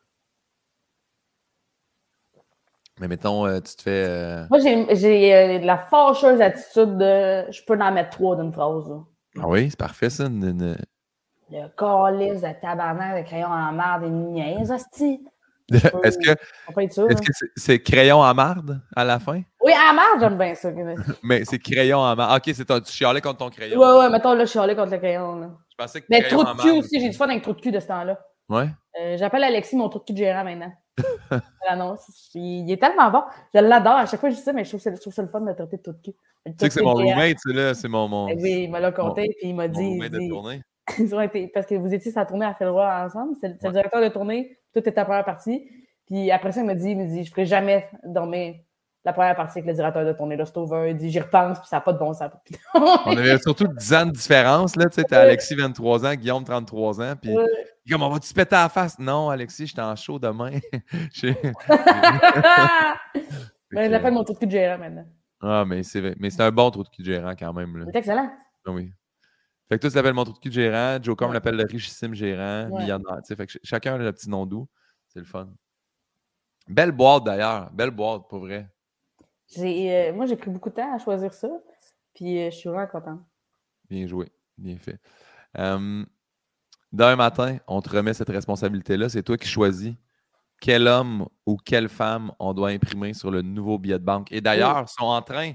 Mais 3.00 3.08
mettons, 3.08 3.46
euh, 3.46 3.60
tu 3.60 3.76
te 3.76 3.82
fais. 3.82 4.06
Euh, 4.08 4.46
moi, 4.50 4.60
j'ai 4.60 5.60
la 5.60 5.78
fâcheuse 5.78 6.40
attitude 6.40 6.98
de 6.98 7.52
je 7.52 7.64
peux 7.66 7.80
en 7.80 7.92
mettre 7.92 8.12
trois 8.12 8.38
d'une 8.38 8.52
phrase. 8.52 8.92
Ah 9.40 9.48
oui, 9.48 9.70
c'est 9.70 9.80
parfait 9.80 10.10
ça. 10.10 10.30
Le 11.52 11.68
calice 11.78 12.42
de 12.42 12.62
tabarnak 12.62 13.24
de 13.24 13.28
crayon 13.28 13.48
en 13.48 13.72
marde 13.74 14.06
et 14.06 14.10
niaise, 14.10 14.72
Est-ce 16.04 16.18
que 16.18 17.48
c'est 17.56 17.82
crayon 17.82 18.22
à 18.22 18.34
marde 18.34 18.82
à 18.94 19.06
la 19.06 19.20
fin? 19.20 19.42
Oui, 19.64 19.72
à 19.72 19.94
marde, 19.94 20.20
j'aime 20.20 20.38
bien 20.38 20.54
ça. 20.56 20.70
Mais 21.24 21.46
c'est 21.46 21.60
crayon 21.60 22.04
à 22.04 22.16
marde. 22.16 22.38
Ok, 22.38 22.54
c'est 22.54 22.66
tu 22.66 22.92
chialais 22.92 23.22
contre 23.22 23.38
ton 23.38 23.50
crayon. 23.50 23.80
Ouais, 23.80 24.00
ouais, 24.00 24.10
mettons 24.10 24.34
là, 24.34 24.46
je 24.46 24.52
chialais 24.52 24.76
contre 24.76 24.92
le 24.92 24.98
crayon. 24.98 25.40
Là. 25.40 25.50
Je 25.70 25.76
pensais 25.78 26.02
que 26.02 26.08
Mais 26.10 26.24
trop 26.24 26.44
de 26.44 26.62
cul 26.62 26.72
aussi, 26.72 27.00
j'ai 27.00 27.10
du 27.10 27.16
fun 27.16 27.30
avec 27.30 27.42
trop 27.42 27.54
de 27.54 27.62
cul 27.62 27.72
de 27.72 27.80
ce 27.80 27.88
temps-là. 27.88 28.20
Ouais. 28.50 28.68
Euh, 29.02 29.16
j'appelle 29.18 29.44
Alexis 29.44 29.78
mon 29.78 29.88
trou 29.88 30.00
de 30.00 30.06
cul 30.06 30.14
de 30.14 30.18
gérant 30.18 30.44
maintenant. 30.44 30.74
il, 32.36 32.70
est 32.70 32.82
tellement 32.82 33.10
bon. 33.10 33.24
Je 33.54 33.60
l'adore. 33.60 33.96
À 33.96 34.06
chaque 34.06 34.20
fois, 34.20 34.30
je 34.30 34.36
dis 34.36 34.42
ça, 34.42 34.52
mais 34.52 34.66
je 34.66 34.76
trouve, 34.76 34.82
je 34.84 35.00
trouve 35.00 35.14
ça 35.14 35.22
le 35.22 35.30
fun 35.30 35.40
de 35.40 35.54
traiter 35.54 35.78
de 35.78 35.82
tout 35.82 35.94
de 35.94 36.02
cul. 36.02 36.14
Tu 36.46 36.52
sais 36.60 36.68
que 36.68 36.74
c'est 36.74 36.82
mon 36.82 36.94
roommate, 36.94 37.38
c'est 37.38 37.54
là, 37.54 37.74
c'est 37.74 37.88
mon, 37.88 38.08
mon. 38.08 38.26
Oui, 38.26 38.64
il 38.64 38.72
m'a 38.72 38.80
l'a 38.80 38.92
compté, 38.92 39.34
puis 39.40 39.50
il 39.50 39.56
m'a 39.56 39.68
dit. 39.68 40.00
parce 41.54 41.66
que 41.66 41.76
vous 41.76 41.94
étiez 41.94 42.12
sur 42.12 42.20
la 42.20 42.26
tournée 42.26 42.46
à 42.46 42.54
Felroy 42.54 43.06
ensemble. 43.06 43.36
C'est 43.40 43.50
le 43.50 43.72
directeur 43.72 44.02
de 44.02 44.08
tournée, 44.10 44.58
tout 44.74 44.80
est 44.88 44.92
ta 44.92 45.06
première 45.06 45.26
partie. 45.26 45.68
Puis 46.08 46.32
après 46.32 46.52
ça, 46.52 46.62
il 46.62 46.66
m'a 46.66 46.76
dit, 46.76 46.92
il 46.92 46.98
me 46.98 47.08
dit, 47.08 47.24
je 47.24 47.32
ferai 47.32 47.46
jamais 47.46 47.90
dormir 48.04 48.56
la 49.04 49.14
première 49.14 49.36
partie 49.36 49.60
avec 49.60 49.68
le 49.68 49.74
directeur 49.74 50.06
de 50.06 50.14
tournée. 50.14 50.36
Lost 50.36 50.56
Over, 50.58 50.90
il 50.90 50.98
dit, 50.98 51.10
j'y 51.10 51.20
repense, 51.20 51.60
puis 51.60 51.68
ça 51.68 51.78
n'a 51.78 51.82
pas 51.82 51.94
de 51.94 51.98
bon 51.98 52.14
sens. 52.14 52.32
on 52.76 53.18
avait 53.18 53.38
surtout 53.40 53.68
10 53.68 53.94
ans 53.94 54.06
de 54.06 54.12
différence. 54.12 54.76
Là, 54.76 54.86
tu 54.90 54.96
sais, 54.96 55.04
t'as 55.04 55.22
Alexis, 55.22 55.56
23 55.56 56.06
ans, 56.06 56.14
Guillaume, 56.14 56.44
33 56.44 57.02
ans. 57.02 57.14
Puis, 57.20 57.36
comme, 57.90 58.04
on 58.04 58.10
va-tu 58.10 58.28
se 58.28 58.34
péter 58.34 58.56
à 58.56 58.64
la 58.64 58.70
face? 58.70 59.00
Non, 59.00 59.30
Alexis, 59.30 59.68
j'étais 59.68 59.82
en 59.82 59.96
show 59.96 60.20
demain. 60.20 60.52
ben, 63.72 63.90
j'appelle 63.90 64.14
mon 64.14 64.24
trou 64.24 64.34
de 64.34 64.40
cul 64.40 64.46
de 64.46 64.52
gérant 64.52 64.78
maintenant. 64.78 65.06
Ah, 65.42 65.64
mais 65.66 65.82
c'est, 65.82 66.16
mais 66.20 66.30
c'est 66.30 66.44
un 66.44 66.52
bon 66.52 66.70
trou 66.70 66.84
de 66.84 66.90
cul 66.90 67.02
de 67.02 67.12
gérant 67.14 67.34
quand 67.38 67.54
même. 67.54 67.84
C'est 67.92 68.00
excellent. 68.00 68.30
Ah 68.66 68.72
oui. 68.72 68.92
Fait 69.72 69.78
que 69.78 69.84
toi, 69.84 69.90
tu 69.90 69.96
l'appelles 69.96 70.14
mon 70.14 70.26
trou 70.26 70.34
de 70.34 70.40
cul 70.40 70.52
gérant. 70.52 71.02
Joe 71.02 71.16
Com 71.16 71.32
l'appelle 71.32 71.56
le 71.56 71.64
richissime 71.64 72.14
gérant. 72.14 72.68
Ouais. 72.72 72.86
Fait 73.38 73.48
que 73.48 73.54
chacun 73.64 73.94
a 73.94 73.98
le 74.00 74.12
petit 74.12 74.30
nom 74.30 74.46
doux. 74.46 74.68
C'est 75.08 75.20
le 75.20 75.26
fun. 75.26 75.48
Belle 76.68 76.92
boîte 76.92 77.24
d'ailleurs. 77.24 77.72
Belle 77.72 77.92
boîte, 77.92 78.28
pour 78.28 78.40
vrai. 78.40 78.70
Euh, 79.58 80.12
moi, 80.12 80.26
j'ai 80.26 80.36
pris 80.36 80.50
beaucoup 80.50 80.70
de 80.70 80.76
temps 80.76 80.94
à 80.94 81.00
choisir 81.00 81.34
ça. 81.34 81.48
Puis 82.14 82.38
euh, 82.38 82.52
je 82.52 82.56
suis 82.58 82.68
vraiment 82.68 82.86
content. 82.88 83.26
Bien 83.90 84.06
joué. 84.08 84.30
Bien 84.58 84.78
fait. 84.78 85.00
D'un 85.56 87.16
matin, 87.16 87.58
on 87.66 87.82
te 87.82 87.96
remet 87.96 88.14
cette 88.14 88.28
responsabilité-là. 88.28 89.08
C'est 89.08 89.24
toi 89.24 89.38
qui 89.38 89.48
choisis 89.48 89.94
quel 90.60 90.86
homme 90.86 91.30
ou 91.46 91.56
quelle 91.56 91.88
femme 91.88 92.34
on 92.40 92.54
doit 92.54 92.72
imprimer 92.72 93.14
sur 93.14 93.32
le 93.32 93.42
nouveau 93.42 93.78
billet 93.78 94.00
de 94.00 94.04
banque. 94.04 94.34
Et 94.34 94.42
d'ailleurs, 94.42 94.84
ils 94.86 94.92
sont 94.92 95.06
en 95.06 95.22
train 95.22 95.54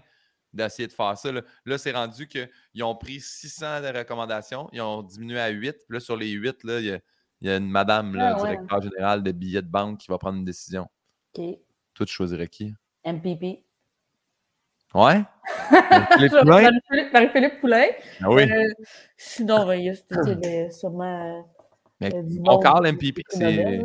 d'essayer 0.53 0.89
de 0.89 0.93
faire 0.93 1.17
ça. 1.17 1.31
Là, 1.33 1.79
c'est 1.79 1.93
rendu 1.93 2.29
qu'ils 2.29 2.83
ont 2.83 2.95
pris 2.95 3.21
600 3.21 3.83
de 3.83 3.99
recommandations, 3.99 4.69
ils 4.73 4.81
ont 4.81 5.03
diminué 5.03 5.41
à 5.41 5.49
8. 5.49 5.73
Puis 5.73 5.85
là, 5.91 6.01
sur 6.01 6.17
les 6.17 6.31
8, 6.31 6.65
là, 6.65 6.81
il, 6.81 7.01
y 7.43 7.51
a, 7.51 7.57
une 7.57 7.69
madame, 7.69 8.15
là, 8.15 8.37
ah 8.37 8.43
directeur 8.43 8.83
général 8.83 9.23
de 9.23 9.33
billets 9.33 9.63
de 9.63 9.69
banque, 9.69 9.99
qui 9.99 10.09
va 10.09 10.19
prendre 10.19 10.39
une 10.39 10.45
décision. 10.45 10.89
OK. 11.37 11.45
Toi, 11.95 12.07
tu 12.07 12.13
choisirais 12.13 12.49
qui? 12.49 12.75
MPP. 13.05 13.65
Ouais? 14.95 15.23
Marie-Philippe 17.13 17.61
Poulain? 17.61 17.87
Ah 18.23 18.31
oui. 18.31 18.51
Euh, 18.51 18.69
sinon, 19.17 19.67
ben, 19.67 19.75
il 19.81 19.85
y 19.85 19.91
a 19.91 20.71
sûrement. 20.71 21.47
Mais 22.01 22.15
euh, 22.15 22.23
on 22.47 22.59
parle 22.59 22.91
MPP, 22.93 23.21
c'est. 23.29 23.83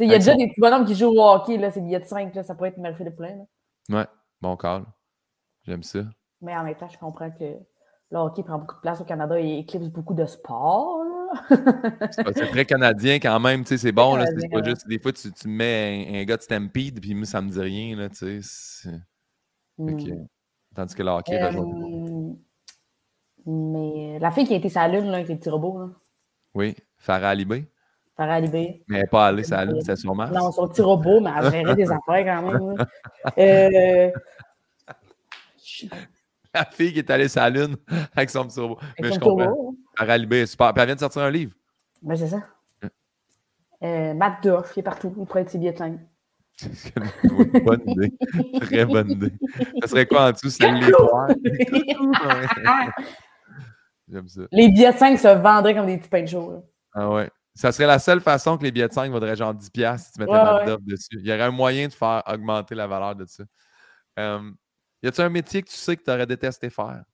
Il 0.00 0.08
y 0.08 0.14
a 0.14 0.18
déjà 0.18 0.34
des 0.34 0.48
petits 0.48 0.60
bonhommes 0.60 0.84
qui 0.84 0.96
jouent 0.96 1.16
au 1.16 1.22
hockey, 1.22 1.56
là, 1.56 1.70
c'est 1.70 1.80
billet 1.80 2.00
de 2.00 2.04
5, 2.04 2.34
là, 2.34 2.42
ça 2.42 2.54
pourrait 2.54 2.70
être 2.70 2.78
Marie-Philippe 2.78 3.14
Poulain. 3.14 3.36
Là. 3.88 3.98
Ouais, 3.98 4.06
bon 4.44 4.56
call. 4.56 4.84
J'aime 5.64 5.82
ça. 5.82 6.00
Mais 6.40 6.56
en 6.56 6.64
même 6.64 6.76
temps, 6.76 6.88
je 6.88 6.98
comprends 6.98 7.30
que 7.30 7.44
le 8.10 8.18
hockey 8.18 8.42
prend 8.42 8.58
beaucoup 8.58 8.76
de 8.76 8.80
place 8.80 9.00
au 9.00 9.04
Canada 9.04 9.40
et 9.40 9.58
éclipse 9.58 9.88
beaucoup 9.88 10.14
de 10.14 10.26
sports. 10.26 11.02
c'est 12.12 12.50
très 12.50 12.64
canadien 12.64 13.14
quand 13.16 13.40
même, 13.40 13.62
tu 13.62 13.70
sais, 13.70 13.78
c'est 13.78 13.92
bon. 13.92 14.14
Là, 14.14 14.26
c'est 14.26 14.48
pas 14.48 14.62
juste, 14.62 14.86
des 14.86 14.98
fois, 14.98 15.12
tu, 15.12 15.32
tu 15.32 15.48
mets 15.48 16.20
un, 16.20 16.24
gars 16.24 16.36
de 16.36 16.42
Stampede, 16.42 17.00
puis 17.00 17.14
moi, 17.14 17.24
ça 17.24 17.40
me 17.40 17.50
dit 17.50 17.60
rien. 17.60 17.96
Là, 17.96 18.08
tu 18.08 18.42
sais, 18.42 18.90
Hmm. 19.76 20.26
Tandis 20.74 20.94
que 20.94 21.02
le 21.02 21.10
hockey 21.10 21.40
euh, 21.40 22.32
Mais 23.46 24.18
la 24.20 24.30
fille 24.30 24.46
qui 24.46 24.54
a 24.54 24.56
été 24.56 24.68
sa 24.68 24.86
lune 24.88 25.06
là, 25.06 25.14
avec 25.14 25.28
les 25.28 25.36
petits 25.36 25.50
robots. 25.50 25.78
Là. 25.78 25.90
Oui, 26.54 26.76
Farah 26.96 27.30
Alibé. 27.30 27.66
Farah 28.16 28.34
Alibé. 28.34 28.82
Mais 28.88 29.00
elle 29.00 29.08
pas 29.08 29.26
allée 29.26 29.42
sa 29.42 29.64
lune, 29.64 29.80
c'est 29.84 29.96
sur 29.96 30.14
Mars. 30.14 30.32
Non, 30.32 30.52
son 30.52 30.68
petit 30.68 30.82
robot, 30.82 31.20
mais 31.20 31.30
elle 31.36 31.50
gérait 31.50 31.74
des 31.74 31.90
affaires 31.90 32.24
quand 32.24 32.42
même. 32.52 32.86
euh... 33.38 34.10
La 36.54 36.64
fille 36.66 36.92
qui 36.92 37.00
est 37.00 37.10
allée 37.10 37.28
sa 37.28 37.50
lune 37.50 37.76
avec 38.16 38.30
son 38.30 38.46
petit 38.46 38.60
robot. 38.60 38.78
mais 39.00 39.12
je 39.12 39.18
comprends. 39.18 39.72
Hein. 39.72 39.74
Farah 39.98 40.12
Alibé 40.12 40.40
est 40.42 40.46
super. 40.46 40.72
Puis 40.72 40.80
elle 40.80 40.86
vient 40.86 40.94
de 40.94 41.00
sortir 41.00 41.22
un 41.22 41.30
livre. 41.30 41.52
Ben, 42.02 42.16
c'est 42.16 42.28
ça. 42.28 42.42
Euh, 43.82 44.14
Matt 44.14 44.42
Duff, 44.42 44.72
il 44.76 44.80
est 44.80 44.82
partout. 44.82 45.14
Il 45.18 45.26
pourrait 45.26 45.42
être 45.42 45.50
ses 45.50 45.58
billets 45.58 45.72
de 45.72 45.98
c'est 46.56 46.94
une 46.96 47.64
bonne 47.64 47.82
idée. 47.88 48.12
Très 48.60 48.84
bonne 48.84 49.10
idée. 49.10 49.32
Ça 49.80 49.88
serait 49.88 50.06
quoi 50.06 50.28
en 50.28 50.30
dessous? 50.30 50.50
C'est 50.50 50.70
les 50.70 50.92
J'aime 54.08 54.28
ça. 54.28 54.42
Les 54.52 54.68
billets 54.68 54.92
de 54.92 54.96
5 54.98 55.18
se 55.18 55.28
vendraient 55.28 55.74
comme 55.74 55.86
des 55.86 55.98
petits 55.98 56.08
pains 56.08 56.22
de 56.22 56.28
jour. 56.28 56.62
Ah 56.92 57.10
ouais. 57.10 57.28
Ça 57.54 57.70
serait 57.70 57.86
la 57.86 57.98
seule 57.98 58.20
façon 58.20 58.58
que 58.58 58.64
les 58.64 58.72
billets 58.72 58.88
de 58.88 58.92
5 58.92 59.10
vaudraient 59.12 59.36
genre 59.36 59.54
10$ 59.54 59.98
si 59.98 60.12
tu 60.12 60.20
mettais 60.20 60.32
ouais, 60.32 60.72
ouais. 60.72 60.76
dessus. 60.80 61.08
Il 61.12 61.26
y 61.26 61.32
aurait 61.32 61.42
un 61.42 61.50
moyen 61.50 61.86
de 61.86 61.92
faire 61.92 62.22
augmenter 62.26 62.74
la 62.74 62.86
valeur 62.86 63.14
de 63.14 63.26
ça. 63.26 63.44
Euh, 64.18 64.50
y 65.02 65.06
a-tu 65.06 65.20
un 65.20 65.28
métier 65.28 65.62
que 65.62 65.68
tu 65.68 65.76
sais 65.76 65.96
que 65.96 66.02
tu 66.02 66.10
aurais 66.10 66.26
détesté 66.26 66.68
faire? 66.70 67.04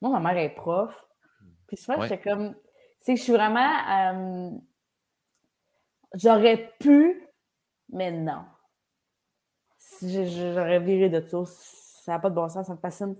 Moi, 0.00 0.10
ma 0.10 0.32
mère 0.32 0.42
est 0.42 0.54
prof. 0.54 1.06
Puis 1.68 1.76
souvent, 1.76 2.00
ouais. 2.00 2.08
j'étais 2.08 2.30
comme. 2.30 2.54
Tu 2.54 2.60
sais, 3.00 3.16
je 3.16 3.22
suis 3.22 3.32
vraiment. 3.32 3.70
Euh... 3.88 4.50
J'aurais 6.14 6.74
pu 6.80 7.22
mais 7.92 8.10
non. 8.10 8.44
J'aurais 10.02 10.80
viré 10.80 11.08
de 11.10 11.20
ça. 11.26 11.44
Ça 11.44 12.12
n'a 12.12 12.18
pas 12.18 12.30
de 12.30 12.34
bon 12.34 12.48
sens, 12.48 12.66
ça 12.66 12.72
me 12.72 12.78
fascine. 12.78 13.14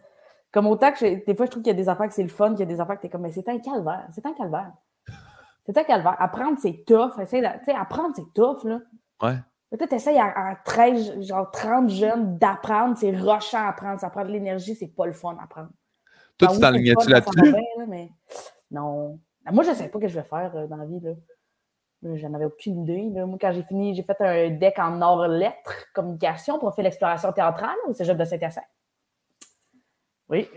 Comme 0.50 0.66
autant 0.66 0.92
que 0.92 1.24
des 1.24 1.34
fois, 1.34 1.46
je 1.46 1.50
trouve 1.50 1.62
qu'il 1.62 1.70
y 1.72 1.76
a 1.76 1.80
des 1.80 1.88
affaires 1.88 2.08
que 2.08 2.14
c'est 2.14 2.22
le 2.22 2.28
fun, 2.28 2.50
qu'il 2.50 2.60
y 2.60 2.62
a 2.62 2.66
des 2.66 2.80
affaires 2.80 2.96
que 2.96 3.02
t'es 3.02 3.08
comme, 3.08 3.22
mais 3.22 3.30
c'est 3.30 3.48
un 3.48 3.58
calvaire. 3.58 4.08
C'est 4.12 4.26
un 4.26 4.32
calvaire. 4.32 4.72
C'est 5.66 5.78
un 5.78 5.84
calvaire. 5.84 6.16
Apprendre, 6.18 6.58
c'est 6.60 6.84
tough. 6.86 7.16
De, 7.16 7.80
apprendre, 7.80 8.14
c'est 8.16 8.32
tough, 8.34 8.64
là. 8.64 8.80
Ouais. 9.22 9.36
Peut-être 9.70 9.92
essayer 9.94 10.20
à, 10.20 10.56
13, 10.64 11.22
genre 11.22 11.50
30 11.50 11.88
jeunes 11.88 12.36
d'apprendre, 12.38 12.96
c'est 12.98 13.10
rushant 13.10 13.58
à 13.58 13.68
apprendre. 13.68 14.00
Ça 14.00 14.10
prend 14.10 14.24
de 14.24 14.30
l'énergie, 14.30 14.74
c'est 14.74 14.88
pas 14.94 15.06
le 15.06 15.12
fun 15.12 15.36
à 15.40 15.44
apprendre. 15.44 15.70
Toi, 16.36 16.48
tu 16.48 16.60
t'enlignais-tu 16.60 17.08
là-dessus? 17.08 17.54
mais... 17.88 18.10
Non. 18.70 19.18
Moi, 19.50 19.64
je 19.64 19.70
ne 19.70 19.74
sais 19.74 19.88
pas 19.88 19.98
ce 19.98 20.02
que 20.02 20.08
je 20.08 20.14
vais 20.14 20.26
faire 20.26 20.54
euh, 20.56 20.66
dans 20.66 20.76
la 20.76 20.84
vie, 20.84 21.00
là. 21.00 21.12
J'en 22.02 22.34
avais 22.34 22.46
aucune 22.46 22.82
idée. 22.82 23.10
Moi, 23.24 23.38
quand 23.40 23.52
j'ai 23.52 23.62
fini, 23.62 23.94
j'ai 23.94 24.02
fait 24.02 24.20
un 24.20 24.50
deck 24.50 24.76
en 24.78 25.00
or 25.00 25.28
lettres, 25.28 25.86
communication, 25.94 26.58
pour 26.58 26.74
faire 26.74 26.84
l'exploration 26.84 27.32
théâtrale 27.32 27.76
au 27.86 27.92
cégep 27.92 28.16
de 28.18 28.24
Saint-Hyacinthe. 28.24 28.64
Oui. 30.28 30.48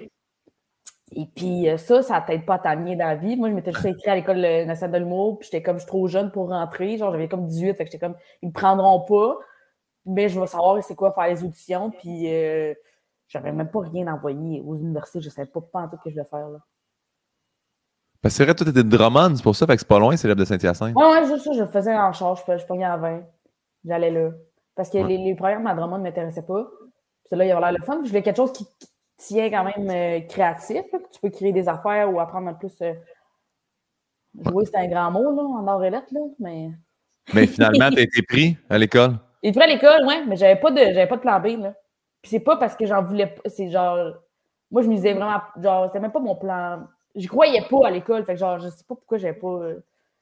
Et 1.17 1.25
puis 1.33 1.69
euh, 1.69 1.77
ça, 1.77 2.01
ça 2.01 2.21
t'aide 2.21 2.45
pas 2.45 2.55
à 2.55 2.59
t'amener 2.59 2.97
dans 2.97 3.07
la 3.07 3.15
vie. 3.15 3.37
Moi, 3.37 3.49
je 3.49 3.53
m'étais 3.55 3.71
juste 3.71 3.85
écrit 3.85 4.09
à 4.09 4.15
l'école 4.15 4.41
nationale 4.41 4.99
de 4.99 5.05
l'humour, 5.05 5.39
puis 5.39 5.49
j'étais 5.49 5.63
comme, 5.63 5.77
je 5.77 5.83
suis 5.83 5.87
trop 5.87 6.07
jeune 6.07 6.29
pour 6.29 6.49
rentrer. 6.49 6.97
Genre, 6.97 7.11
j'avais 7.11 7.29
comme 7.29 7.47
18, 7.47 7.75
fait 7.75 7.85
que 7.85 7.91
j'étais 7.91 8.05
comme, 8.05 8.15
ils 8.41 8.49
me 8.49 8.53
prendront 8.53 8.99
pas, 8.99 9.37
mais 10.05 10.27
je 10.27 10.39
vais 10.39 10.47
savoir 10.47 10.83
c'est 10.83 10.95
quoi 10.95 11.13
faire 11.13 11.27
les 11.27 11.43
auditions. 11.43 11.89
Puis 11.89 12.33
euh, 12.33 12.73
j'avais 13.29 13.53
même 13.53 13.71
pas 13.71 13.79
rien 13.79 14.07
envoyé 14.13 14.61
aux 14.65 14.75
universités. 14.75 15.21
Je 15.21 15.29
savais 15.29 15.49
pas, 15.49 15.61
pas 15.61 15.79
en 15.81 15.87
tout 15.87 15.97
que 16.03 16.09
je 16.09 16.15
vais 16.15 16.25
faire. 16.25 16.49
Là. 16.49 16.59
Parce 18.21 18.33
que 18.33 18.37
c'est 18.37 18.43
vrai, 18.43 18.55
toi, 18.55 18.65
t'étais 18.65 18.83
de 18.83 18.89
Drummond, 18.89 19.35
c'est 19.37 19.43
pour 19.43 19.55
ça, 19.55 19.65
fait 19.65 19.75
que 19.75 19.81
c'est 19.81 19.87
pas 19.87 19.99
loin, 19.99 20.17
c'est 20.17 20.27
l'œuvre 20.27 20.39
de 20.39 20.45
Saint-Hyacinthe. 20.45 20.95
Ouais, 20.95 21.09
ouais, 21.11 21.27
juste 21.27 21.45
ça, 21.45 21.51
je 21.53 21.65
faisais 21.65 21.95
en 21.95 22.11
charge, 22.11 22.41
je, 22.45 22.57
je 22.57 22.65
pognais 22.65 22.83
à 22.83 22.97
20. 22.97 23.21
J'allais 23.85 24.11
là. 24.11 24.31
Parce 24.75 24.89
que 24.89 24.97
les, 24.97 25.17
les, 25.17 25.35
programmes 25.35 25.67
à 25.67 25.75
Drummond 25.75 25.99
ne 25.99 26.03
m'intéressaient 26.03 26.45
pas. 26.45 26.67
Puis 27.29 27.37
là, 27.37 27.45
il 27.45 27.47
y 27.47 27.51
avait 27.51 27.61
l'air 27.61 27.71
le 27.71 27.85
fun. 27.85 28.01
je 28.03 28.09
voulais 28.09 28.23
quelque 28.23 28.37
chose 28.37 28.51
qui, 28.51 28.67
tient 29.17 29.49
quand 29.49 29.63
même 29.63 29.89
euh, 29.89 30.19
créatif, 30.27 30.83
que 30.91 30.97
tu 31.11 31.19
peux 31.21 31.29
créer 31.29 31.51
des 31.51 31.67
affaires 31.67 32.13
ou 32.13 32.19
apprendre 32.19 32.49
un 32.49 32.53
plus. 32.53 32.77
Jouer, 34.43 34.65
c'est 34.65 34.75
un 34.75 34.87
grand 34.87 35.11
mot, 35.11 35.35
là, 35.35 35.43
en 35.43 35.67
or 35.67 35.83
et 35.83 35.89
lettres, 35.89 36.11
là, 36.11 36.21
mais. 36.39 36.71
Mais 37.33 37.47
finalement, 37.47 37.89
t'as 37.89 38.01
été 38.01 38.21
pris 38.21 38.55
à 38.69 38.77
l'école? 38.77 39.17
J'ai 39.41 39.51
pris 39.51 39.63
à 39.63 39.67
l'école, 39.67 40.05
ouais, 40.05 40.23
mais 40.27 40.35
j'avais 40.35 40.59
pas 40.59 40.69
de, 40.69 40.77
j'avais 40.77 41.07
pas 41.07 41.15
de 41.15 41.21
plan 41.21 41.39
B, 41.39 41.59
là. 41.59 41.73
Puis 42.21 42.29
c'est 42.29 42.39
pas 42.39 42.57
parce 42.57 42.75
que 42.75 42.85
j'en 42.85 43.01
voulais 43.01 43.27
pas. 43.27 43.41
C'est 43.47 43.71
genre. 43.71 44.13
Moi, 44.69 44.83
je 44.83 44.87
me 44.87 44.95
disais 44.95 45.13
vraiment. 45.13 45.41
Genre, 45.59 45.87
c'était 45.87 45.99
même 45.99 46.11
pas 46.11 46.19
mon 46.19 46.35
plan 46.35 46.83
J'y 47.15 47.27
croyais 47.27 47.61
pas 47.69 47.87
à 47.87 47.91
l'école. 47.91 48.25
Fait 48.25 48.33
que 48.33 48.39
genre, 48.39 48.59
je 48.59 48.67
sais 48.69 48.83
pas 48.87 48.95
pourquoi 48.95 49.17
j'avais 49.17 49.33
pas. 49.33 49.47
Euh, 49.47 49.79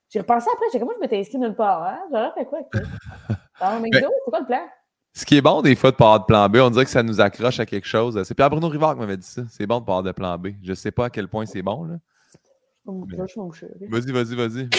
j'ai 0.10 0.20
repensé 0.20 0.48
après, 0.54 0.66
j'ai 0.72 0.80
comment 0.80 0.92
je 0.96 1.00
m'étais 1.00 1.18
inscrit 1.18 1.40
nulle 1.40 1.56
part. 1.56 1.84
Hein? 1.84 2.00
J'aurais 2.12 2.32
fait 2.34 2.46
quoi 2.46 2.60
avec 2.60 2.70
ça? 2.74 2.82
Ah, 3.60 3.80
ben, 3.80 3.90
c'est 3.94 4.06
quoi 4.30 4.40
le 4.40 4.46
plan? 4.46 4.68
Ce 5.16 5.26
qui 5.26 5.38
est 5.38 5.42
bon 5.42 5.62
des 5.62 5.76
fois 5.76 5.92
de 5.92 5.96
parler 5.96 6.20
de 6.22 6.26
plan 6.26 6.50
B, 6.50 6.56
on 6.58 6.72
dirait 6.72 6.86
que 6.86 6.92
ça 6.92 7.04
nous 7.04 7.22
accroche 7.22 7.60
à 7.60 7.68
quelque 7.68 7.88
chose. 7.88 8.22
C'est 8.24 8.34
Pierre 8.34 8.50
Bruno 8.50 8.68
Rivard 8.68 8.96
qui 8.96 9.00
m'avait 9.02 9.18
dit 9.18 9.28
ça. 9.28 9.44
C'est 9.48 9.68
bon 9.68 9.80
de 9.80 9.86
parler 9.86 10.08
de 10.08 10.12
plan 10.12 10.38
B. 10.40 10.50
Je 10.64 10.74
sais 10.74 10.92
pas 10.92 11.06
à 11.06 11.10
quel 11.12 11.28
point 11.28 11.46
c'est 11.46 11.62
bon. 11.62 11.84
Là. 11.84 11.98
Vas-y, 12.86 14.12
vas-y, 14.12 14.36
vas-y. 14.36 14.70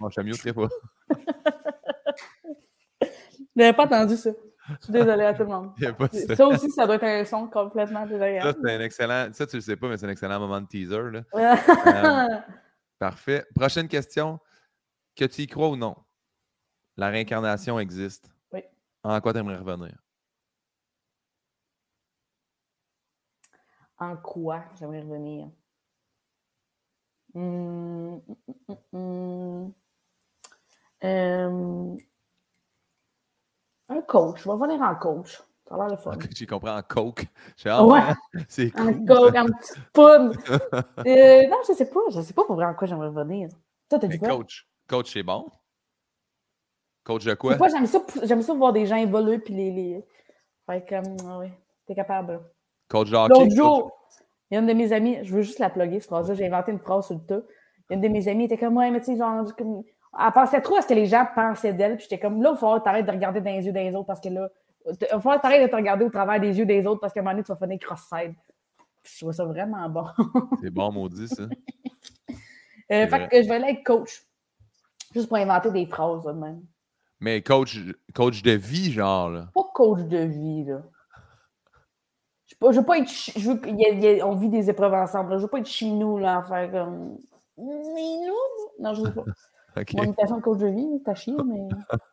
Mon 0.00 0.10
chamiot 0.10 0.36
très 0.36 0.52
pas. 0.52 0.68
Je 3.02 3.64
n'avais 3.64 3.72
pas 3.72 3.84
entendu 3.84 4.16
ça. 4.16 4.30
Je 4.68 4.84
suis 4.84 4.92
désolé 4.92 5.24
à 5.24 5.34
tout 5.34 5.42
le 5.42 5.48
monde. 5.48 5.72
ça. 6.12 6.36
ça. 6.36 6.46
aussi, 6.46 6.70
ça 6.70 6.86
doit 6.86 6.94
être 6.96 7.04
un 7.04 7.24
son 7.24 7.48
complètement 7.48 8.06
désagréable. 8.06 8.48
Ça, 8.48 8.56
c'est 8.62 8.74
un 8.74 8.80
excellent. 8.80 9.28
Ça, 9.32 9.46
tu 9.46 9.56
le 9.56 9.62
sais 9.62 9.76
pas, 9.76 9.88
mais 9.88 9.96
c'est 9.96 10.06
un 10.06 10.10
excellent 10.10 10.38
moment 10.38 10.60
de 10.60 10.66
teaser. 10.66 11.10
Là. 11.10 11.24
Euh, 11.86 12.38
parfait. 12.98 13.44
Prochaine 13.54 13.88
question. 13.88 14.38
Que 15.16 15.24
tu 15.24 15.42
y 15.42 15.46
crois 15.46 15.68
ou 15.68 15.76
non? 15.76 15.96
La 16.96 17.08
réincarnation 17.08 17.80
existe. 17.80 18.30
En 19.02 19.20
quoi 19.20 19.32
tu 19.32 19.38
aimerais 19.38 19.56
revenir? 19.56 19.96
En 23.98 24.16
quoi 24.16 24.64
j'aimerais 24.78 25.00
revenir? 25.02 25.48
Hum, 27.34 28.20
hum, 28.68 28.76
hum, 28.92 29.74
un 33.90 34.02
coach. 34.02 34.42
Je 34.42 34.50
vais 34.50 34.56
venir 34.56 34.80
en 34.82 34.94
coach. 34.94 35.42
Ça 35.68 35.74
a 35.74 35.78
l'air 35.78 35.88
le 35.88 35.96
fun. 35.96 36.18
J'ai 36.34 36.46
compris 36.46 36.70
en 36.70 36.82
coke. 36.82 37.26
Ouais. 37.64 38.00
C'est 38.48 38.70
cool. 38.70 38.88
En 38.88 39.06
coke, 39.06 39.34
en 39.36 39.46
petite 39.46 39.84
poudre. 39.92 40.32
euh, 41.06 41.46
non, 41.48 41.58
je 41.66 41.72
ne 41.72 41.76
sais 41.76 41.88
pas. 41.88 42.00
Je 42.10 42.18
ne 42.18 42.22
sais 42.22 42.32
pas 42.32 42.44
pour 42.44 42.56
vrai 42.56 42.66
en 42.66 42.74
quoi 42.74 42.86
j'aimerais 42.86 43.08
revenir. 43.08 43.48
Toi, 43.88 43.98
t'as 43.98 44.08
dit 44.08 44.18
quoi? 44.18 44.28
Coach. 44.28 44.68
Coach, 44.88 45.12
c'est 45.12 45.22
bon. 45.22 45.46
Coach 47.10 47.24
de 47.24 47.34
quoi? 47.34 47.56
J'aime 47.68 47.86
ça, 47.86 47.98
j'aime 48.22 48.40
ça 48.40 48.54
voir 48.54 48.72
des 48.72 48.86
gens 48.86 48.94
évoluer 48.94 49.40
puis 49.40 49.52
les. 49.52 49.72
les... 49.72 50.06
Fait 50.66 50.88
comme, 50.88 51.16
ah 51.26 51.38
oui, 51.40 51.48
t'es 51.84 51.94
capable. 51.96 52.40
Coach 52.88 53.10
de 53.10 53.16
hockey. 53.16 53.34
L'autre 53.34 53.56
jour, 53.56 53.92
il 54.48 54.54
y 54.54 54.56
a 54.56 54.60
une 54.60 54.68
de 54.68 54.72
mes 54.72 54.92
amies, 54.92 55.18
je 55.24 55.34
veux 55.34 55.42
juste 55.42 55.58
la 55.58 55.70
plugger, 55.70 55.98
cette 55.98 56.08
phrase-là. 56.08 56.34
J'ai 56.34 56.46
inventé 56.46 56.70
une 56.70 56.78
phrase 56.78 57.06
sur 57.06 57.16
le 57.16 57.22
tas. 57.22 57.42
Il 57.88 57.90
y 57.90 57.94
a 57.94 57.96
une 57.96 58.00
de 58.02 58.08
mes 58.08 58.28
amies, 58.28 58.44
était 58.44 58.56
comme, 58.56 58.76
ouais, 58.76 58.92
mais 58.92 59.00
tu 59.00 59.06
sais, 59.06 59.16
genre, 59.16 59.44
comme, 59.56 59.82
elle 60.18 60.32
pensait 60.32 60.60
trop 60.60 60.76
à 60.76 60.82
ce 60.82 60.86
que 60.86 60.94
les 60.94 61.06
gens 61.06 61.26
pensaient 61.34 61.72
d'elle. 61.72 61.96
Puis 61.96 62.06
j'étais 62.08 62.20
comme, 62.20 62.40
là, 62.40 62.52
il 62.54 62.58
falloir 62.58 62.80
t'arrêter 62.80 63.08
de 63.08 63.10
regarder 63.10 63.40
dans 63.40 63.50
les 63.50 63.66
yeux 63.66 63.72
des 63.72 63.92
autres 63.96 64.06
parce 64.06 64.20
que 64.20 64.28
là, 64.28 64.48
il 64.86 65.06
falloir 65.08 65.40
t'arrêter 65.40 65.66
de 65.66 65.70
te 65.70 65.76
regarder 65.76 66.04
au 66.04 66.10
travers 66.10 66.38
des 66.38 66.56
yeux 66.56 66.66
des 66.66 66.86
autres 66.86 67.00
parce 67.00 67.12
qu'à 67.12 67.20
un 67.20 67.22
moment 67.24 67.32
donné, 67.32 67.42
tu 67.42 67.52
vas 67.52 67.58
finir 67.58 67.78
cross-side. 67.80 68.34
Je 69.02 69.18
trouve 69.18 69.32
ça 69.32 69.44
vraiment 69.44 69.88
bon. 69.88 70.04
C'est 70.62 70.70
bon, 70.70 70.92
maudit, 70.92 71.26
ça. 71.26 71.42
euh, 71.42 73.06
fait 73.08 73.28
que 73.28 73.42
je 73.42 73.48
vais 73.48 73.54
aller 73.56 73.72
être 73.72 73.84
coach. 73.84 74.22
Juste 75.12 75.28
pour 75.28 75.38
inventer 75.38 75.72
des 75.72 75.86
phrases, 75.86 76.24
là, 76.24 76.32
même. 76.32 76.62
Mais 77.20 77.42
coach, 77.42 77.78
coach 78.14 78.42
de 78.42 78.52
vie, 78.52 78.92
genre, 78.92 79.30
là. 79.30 79.48
Pas 79.54 79.60
coach 79.74 80.00
de 80.00 80.18
vie, 80.18 80.64
là. 80.64 80.82
Je 82.46 82.78
veux 82.78 82.84
pas, 82.84 82.98
être. 82.98 83.10
Je 83.10 83.50
veux, 83.50 84.24
on 84.24 84.34
vit 84.34 84.48
des 84.48 84.68
épreuves 84.68 84.94
ensemble. 84.94 85.30
Là. 85.30 85.36
Je 85.38 85.42
veux 85.42 85.48
pas 85.48 85.58
être 85.58 85.68
chez 85.68 85.90
nous, 85.90 86.18
là, 86.18 86.42
faire 86.42 86.70
comme. 86.70 87.18
Non, 87.58 88.94
je 88.94 89.02
veux 89.02 89.12
pas. 89.12 89.24
Okay. 89.76 89.96
Mon 89.96 90.02
imitation 90.02 90.38
de 90.38 90.42
coach 90.42 90.58
de 90.58 90.66
vie, 90.66 91.00
t'as 91.04 91.14
chier, 91.14 91.32
mais. 91.46 91.68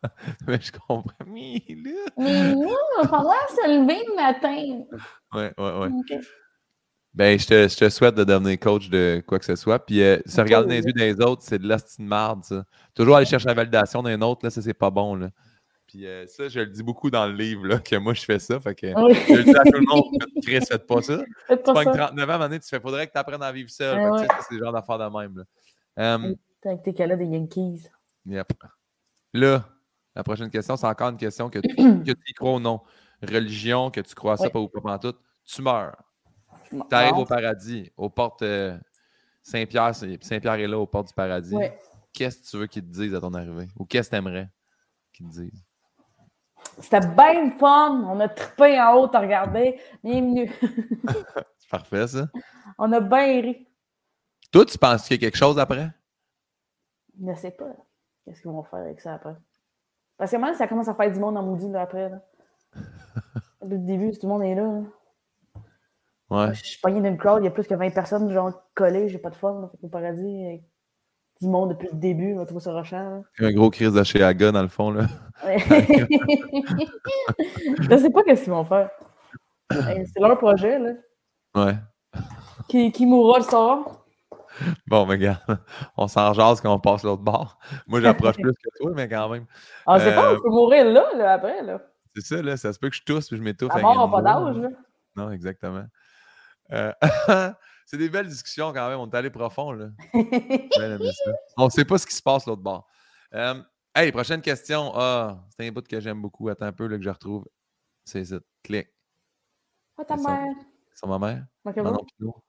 mais 0.46 0.60
je 0.60 0.70
comprends. 0.70 1.10
Mais 1.26 1.60
là. 1.68 1.90
Mais 2.16 2.54
nous, 2.54 2.68
on 2.68 3.02
va 3.02 3.08
falloir 3.08 3.50
se 3.50 3.68
lever 3.68 4.04
le 4.06 4.14
matin. 4.14 4.84
Ouais, 5.34 5.52
ouais, 5.58 5.78
ouais. 5.80 6.20
Ben, 7.18 7.36
je 7.36 7.48
te, 7.48 7.66
je 7.66 7.76
te, 7.76 7.88
souhaite 7.88 8.14
de 8.14 8.22
devenir 8.22 8.60
coach 8.60 8.88
de 8.90 9.20
quoi 9.26 9.40
que 9.40 9.44
ce 9.44 9.56
soit. 9.56 9.84
Puis, 9.84 10.00
euh, 10.02 10.20
se 10.24 10.40
regarder 10.40 10.68
dans 10.68 10.74
les 10.74 10.86
yeux 10.86 10.92
des 10.92 11.20
autres, 11.20 11.42
c'est 11.42 11.58
de 11.58 11.66
l'astine 11.66 12.06
marde, 12.06 12.44
ça. 12.44 12.64
Toujours 12.94 13.16
aller 13.16 13.26
chercher 13.26 13.48
la 13.48 13.54
validation 13.54 14.04
d'un 14.04 14.22
autre, 14.22 14.44
là, 14.44 14.50
ça, 14.50 14.62
c'est 14.62 14.72
pas 14.72 14.90
bon, 14.90 15.16
là. 15.16 15.30
Puis 15.88 16.06
euh, 16.06 16.28
ça, 16.28 16.48
je 16.48 16.60
le 16.60 16.66
dis 16.66 16.84
beaucoup 16.84 17.10
dans 17.10 17.26
le 17.26 17.32
livre, 17.32 17.66
là, 17.66 17.80
que 17.80 17.96
moi, 17.96 18.14
je 18.14 18.20
fais 18.20 18.38
ça. 18.38 18.60
Fait 18.60 18.76
que 18.76 18.86
je 19.28 19.34
le 19.34 19.42
dis 19.42 19.50
à 19.50 19.64
tout 19.64 19.80
le 19.80 19.86
monde, 19.86 20.16
Chris, 20.42 20.60
faites 20.60 20.86
pas 20.86 21.02
ça. 21.02 21.18
Faites 21.48 21.64
pas 21.64 21.84
tu 21.84 21.90
39 21.90 22.30
ans, 22.30 22.40
à 22.40 22.48
tu 22.50 22.68
fais, 22.68 22.78
faudrait 22.78 23.08
que 23.08 23.12
tu 23.12 23.18
apprennes 23.18 23.42
à 23.42 23.50
vivre 23.50 23.70
seul. 23.70 23.98
Ah 23.98 24.24
c'est 24.48 24.54
le 24.54 24.64
genre 24.64 24.72
d'affaire 24.72 24.98
de 24.98 25.18
même. 25.18 25.38
Là. 25.38 26.14
Um, 26.14 26.36
avec 26.64 26.82
tes 26.82 26.94
cas 26.94 27.16
des 27.16 27.24
Yankees. 27.24 27.88
Yep. 28.26 28.52
Là, 29.32 29.64
la 30.14 30.22
prochaine 30.22 30.50
question, 30.50 30.76
c'est 30.76 30.86
encore 30.86 31.08
une 31.08 31.16
question 31.16 31.50
que 31.50 31.58
tu, 31.58 31.74
que 31.74 32.12
tu 32.12 32.30
y 32.30 32.34
crois 32.34 32.54
ou 32.54 32.60
non. 32.60 32.80
Religion, 33.20 33.90
que 33.90 34.00
tu 34.02 34.14
crois 34.14 34.34
à 34.34 34.36
ça, 34.36 34.50
pas 34.50 34.60
ou 34.60 34.68
pas 34.68 34.92
en 34.92 34.98
tout. 35.00 35.14
Tu 35.44 35.62
meurs. 35.62 35.96
Tu 36.70 36.94
arrives 36.94 37.16
au 37.16 37.24
paradis, 37.24 37.90
aux 37.96 38.10
portes 38.10 38.42
euh, 38.42 38.78
Saint-Pierre. 39.42 39.94
Saint-Pierre 39.94 40.54
est 40.54 40.66
là, 40.66 40.78
aux 40.78 40.86
portes 40.86 41.08
du 41.08 41.14
paradis. 41.14 41.56
Qu'est-ce 42.12 42.38
que 42.38 42.46
tu 42.46 42.56
veux 42.58 42.66
qu'ils 42.66 42.82
te 42.82 42.92
disent 42.92 43.14
à 43.14 43.20
ton 43.20 43.32
arrivée? 43.34 43.68
Ou 43.78 43.84
qu'est-ce 43.84 44.10
que 44.10 44.16
tu 44.16 44.18
aimerais 44.18 44.48
qu'ils 45.12 45.26
te 45.26 45.32
disent? 45.32 45.64
C'était 46.78 47.06
bien 47.06 47.50
fun. 47.58 48.04
On 48.08 48.20
a 48.20 48.28
trippé 48.28 48.80
en 48.80 48.96
haut 48.96 49.10
à 49.12 49.20
regarder. 49.20 49.80
Bienvenue. 50.02 50.50
c'est 51.58 51.70
parfait, 51.70 52.06
ça. 52.06 52.28
On 52.78 52.92
a 52.92 53.00
bien 53.00 53.40
ri. 53.40 53.68
Toi, 54.52 54.64
tu 54.64 54.78
penses 54.78 55.06
qu'il 55.06 55.16
y 55.16 55.18
a 55.18 55.20
quelque 55.20 55.38
chose 55.38 55.58
après? 55.58 55.90
Je 57.18 57.24
ne 57.24 57.34
sais 57.34 57.50
pas. 57.50 57.72
Qu'est-ce 58.24 58.42
qu'ils 58.42 58.50
vont 58.50 58.62
faire 58.62 58.80
avec 58.80 59.00
ça 59.00 59.14
après? 59.14 59.34
Parce 60.16 60.30
que 60.30 60.36
moi, 60.36 60.54
ça 60.54 60.66
commence 60.66 60.88
à 60.88 60.94
faire 60.94 61.10
du 61.10 61.18
monde 61.18 61.36
en 61.36 61.42
maudit 61.42 61.68
là, 61.68 61.82
après. 61.82 62.08
Là. 62.08 62.22
Depuis 63.62 63.70
le 63.70 63.78
début, 63.78 64.10
tout 64.12 64.26
le 64.26 64.28
monde 64.28 64.42
est 64.42 64.54
là. 64.54 64.82
Ouais. 66.30 66.54
Je 66.54 66.64
suis 66.64 66.80
pogné 66.80 67.00
dans 67.00 67.08
une 67.08 67.16
crowd, 67.16 67.42
il 67.42 67.46
y 67.46 67.48
a 67.48 67.50
plus 67.50 67.66
que 67.66 67.74
20 67.74 67.90
personnes 67.90 68.30
genre 68.30 68.52
collées, 68.74 69.08
j'ai 69.08 69.18
pas 69.18 69.30
de 69.30 69.34
fun. 69.34 69.70
au 69.82 69.88
paradis, 69.88 70.60
du 71.40 71.48
monde 71.48 71.70
depuis 71.70 71.88
le 71.92 71.98
début, 71.98 72.34
on 72.34 72.38
va 72.38 72.46
trouver 72.46 72.60
ça 72.60 72.72
rochant. 72.72 73.22
Un 73.38 73.52
gros 73.52 73.70
crise 73.70 73.96
Aga 73.96 74.52
dans 74.52 74.62
le 74.62 74.68
fond, 74.68 74.90
là. 74.90 75.06
je 77.80 77.96
sais 77.96 78.10
pas 78.10 78.24
qu'est-ce 78.24 78.42
qu'ils 78.44 78.52
vont 78.52 78.64
faire. 78.64 78.90
C'est 79.70 80.20
leur 80.20 80.36
projet, 80.38 80.78
là. 80.78 80.90
Ouais. 81.54 81.76
Qui, 82.68 82.92
qui 82.92 83.06
mourra 83.06 83.38
le 83.38 83.44
soir. 83.44 84.04
Bon, 84.86 85.06
mais 85.06 85.18
gars, 85.18 85.40
on 85.96 86.08
s'en 86.08 86.32
jase 86.32 86.60
quand 86.60 86.74
on 86.74 86.80
passe 86.80 87.04
l'autre 87.04 87.22
bord. 87.22 87.58
Moi, 87.86 88.00
j'approche 88.00 88.36
plus 88.40 88.52
que 88.52 88.68
toi, 88.80 88.90
mais 88.94 89.08
quand 89.08 89.28
même. 89.28 89.46
Ah, 89.86 90.00
c'est 90.00 90.14
pas, 90.14 90.34
on 90.34 90.40
peut 90.40 90.50
mourir 90.50 90.84
là, 90.86 91.06
là, 91.16 91.32
après, 91.34 91.62
là. 91.62 91.80
C'est 92.16 92.24
ça, 92.24 92.42
là. 92.42 92.56
Ça 92.56 92.72
se 92.72 92.78
peut 92.78 92.88
que 92.90 92.96
je 92.96 93.04
tousse 93.04 93.28
puis 93.28 93.36
je 93.36 93.42
m'étouffe. 93.42 93.70
À 93.74 93.80
mort, 93.80 94.10
pas 94.10 94.22
d'âge, 94.22 94.56
là. 94.56 94.68
Non, 95.16 95.30
exactement. 95.30 95.84
Euh, 96.72 96.92
c'est 97.86 97.96
des 97.96 98.08
belles 98.08 98.28
discussions 98.28 98.72
quand 98.72 98.88
même. 98.88 98.98
On 98.98 99.08
est 99.08 99.14
allé 99.14 99.30
profond, 99.30 99.72
là. 99.72 99.88
on 101.56 101.64
ne 101.64 101.70
sait 101.70 101.84
pas 101.84 101.98
ce 101.98 102.06
qui 102.06 102.14
se 102.14 102.22
passe 102.22 102.46
l'autre 102.46 102.62
bord. 102.62 102.86
Euh, 103.34 103.62
hey, 103.94 104.12
prochaine 104.12 104.40
question. 104.40 104.92
Ah, 104.94 105.44
c'est 105.56 105.66
un 105.66 105.72
bout 105.72 105.86
que 105.86 106.00
j'aime 106.00 106.20
beaucoup. 106.20 106.48
Attends 106.48 106.66
un 106.66 106.72
peu, 106.72 106.86
là, 106.86 106.96
que 106.96 107.02
je 107.02 107.10
retrouve. 107.10 107.46
C'est 108.04 108.24
ça. 108.24 108.36
Clic. 108.62 108.88
Ah, 109.96 110.04
ta 110.04 110.16
mère. 110.16 110.54
C'est 110.94 111.06
ma 111.06 111.18
mère? 111.18 111.46
Manon 111.64 112.04
Pinot. 112.16 112.44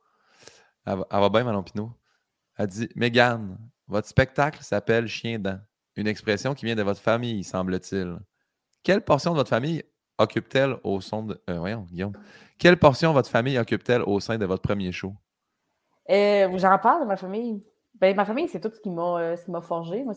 Elle 0.85 0.97
va, 0.97 1.07
elle 1.11 1.19
va 1.19 1.29
bien, 1.29 1.43
Manon 1.43 1.63
Pinot. 1.63 1.91
Elle 2.57 2.67
dit 2.67 2.89
Mégane, 2.95 3.57
votre 3.87 4.07
spectacle 4.07 4.63
s'appelle 4.63 5.07
Chien 5.07 5.39
dent. 5.39 5.59
Une 5.95 6.07
expression 6.07 6.53
qui 6.53 6.65
vient 6.65 6.75
de 6.75 6.83
votre 6.83 7.01
famille, 7.01 7.43
semble-t-il. 7.43 8.19
Quelle 8.83 9.03
portion 9.03 9.31
de 9.31 9.37
votre 9.37 9.49
famille 9.49 9.83
occupe-t-elle 10.19 10.75
au 10.83 11.01
sein 11.01 11.23
de. 11.23 11.41
Euh, 11.49 11.57
voyons, 11.57 11.87
Guillaume. 11.89 12.13
Quelle 12.59 12.77
portion 12.77 13.13
votre 13.13 13.29
famille 13.29 13.57
occupe-t-elle 13.57 14.03
au 14.03 14.19
sein 14.19 14.37
de 14.37 14.45
votre 14.45 14.61
premier 14.61 14.91
show? 14.91 15.13
Euh, 16.09 16.49
J'en 16.57 16.77
parle 16.77 17.01
de 17.01 17.07
ma 17.07 17.15
famille. 17.15 17.63
Ben, 17.95 18.15
ma 18.15 18.25
famille, 18.25 18.47
c'est 18.47 18.59
tout 18.59 18.71
ce 18.73 18.79
qui 18.79 18.89
m'a 18.89 19.19
euh, 19.19 19.61
forgé. 19.61 20.03
Moi, 20.03 20.13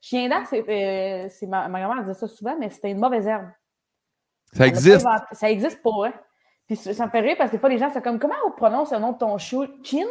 Chien 0.00 0.28
dent, 0.28 0.44
c'est 0.48 0.64
euh, 0.68 1.46
ma, 1.48 1.68
ma 1.68 1.80
grand-mère 1.80 2.02
disait 2.02 2.14
ça 2.18 2.28
souvent, 2.28 2.56
mais 2.58 2.70
c'était 2.70 2.90
une 2.90 2.98
mauvaise 3.00 3.26
herbe. 3.26 3.48
Ça 4.52 4.66
existe? 4.66 5.06
Ça 5.32 5.50
existe 5.50 5.82
pour 5.82 5.96
vrai. 5.96 6.14
Puis 6.66 6.76
ça 6.76 7.06
me 7.06 7.10
fait 7.10 7.20
rire 7.20 7.36
parce 7.38 7.50
que 7.50 7.56
des 7.56 7.60
fois, 7.60 7.68
les 7.68 7.78
gens, 7.78 7.90
c'est 7.92 8.02
comme 8.02 8.18
comment 8.18 8.34
on 8.46 8.50
prononce 8.50 8.92
le 8.92 8.98
nom 8.98 9.12
de 9.12 9.18
ton 9.18 9.38
show? 9.38 9.64
Chinden? 9.82 10.06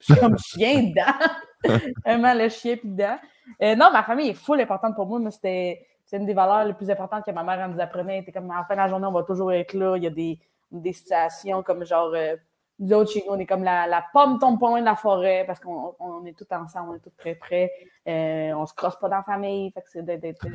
Suis 0.00 0.14
comme 0.14 0.36
chien 0.38 0.92
dent. 0.94 1.74
Vraiment 2.04 2.34
le 2.34 2.48
chien 2.48 2.76
puis 2.76 2.90
dent. 2.90 3.18
non, 3.60 3.90
ma 3.92 4.02
famille 4.04 4.28
est 4.30 4.34
full 4.34 4.60
importante 4.60 4.94
pour 4.94 5.06
moi. 5.06 5.18
mais 5.18 5.30
c'était 5.30 5.86
c'est 6.08 6.16
une 6.16 6.24
des 6.24 6.32
valeurs 6.32 6.64
les 6.64 6.72
plus 6.72 6.90
importantes 6.90 7.22
que 7.26 7.30
ma 7.32 7.44
mère 7.44 7.60
elle 7.60 7.70
nous 7.70 7.80
apprenait. 7.80 8.20
C'était 8.20 8.32
comme, 8.32 8.50
en 8.50 8.64
fin 8.64 8.74
de 8.74 8.78
la 8.78 8.88
journée, 8.88 9.06
on 9.06 9.12
va 9.12 9.24
toujours 9.24 9.52
être 9.52 9.74
là. 9.74 9.94
Il 9.98 10.04
y 10.04 10.06
a 10.06 10.10
des, 10.10 10.40
des 10.70 10.94
situations 10.94 11.62
comme 11.62 11.84
genre, 11.84 12.14
euh, 12.14 12.34
nous 12.78 12.94
autres, 12.94 13.12
chez 13.12 13.22
nous, 13.26 13.34
on 13.34 13.38
est 13.38 13.44
comme 13.44 13.62
la, 13.62 13.86
la 13.86 14.02
pomme 14.14 14.38
tombe 14.38 14.58
pas 14.58 14.68
loin 14.68 14.80
de 14.80 14.86
la 14.86 14.96
forêt 14.96 15.44
parce 15.46 15.60
qu'on 15.60 15.94
on 16.00 16.24
est 16.24 16.32
tous 16.32 16.46
ensemble, 16.50 16.92
on 16.92 16.94
est 16.94 17.00
tous 17.00 17.14
très 17.18 17.34
près. 17.34 17.70
Euh, 18.06 18.52
on 18.54 18.64
se 18.64 18.72
crosse 18.72 18.98
pas 18.98 19.10
dans 19.10 19.16
la 19.16 19.22
famille. 19.22 19.70
Fait 19.72 19.82
que 19.82 19.90
c'est 19.90 20.02
d'être. 20.02 20.46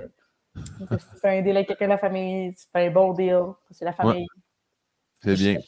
si 0.55 0.87
tu 0.87 1.19
fais 1.21 1.37
un 1.37 1.41
deal 1.43 1.55
avec 1.55 1.67
quelqu'un 1.67 1.85
de 1.85 1.91
la 1.91 1.97
famille, 1.99 2.55
tu 2.55 2.65
fais 2.73 2.87
un 2.87 2.91
bon 2.91 3.13
deal. 3.13 3.43
C'est 3.69 3.85
la 3.85 3.93
famille. 3.93 4.25
C'est 5.21 5.35
bien. 5.35 5.59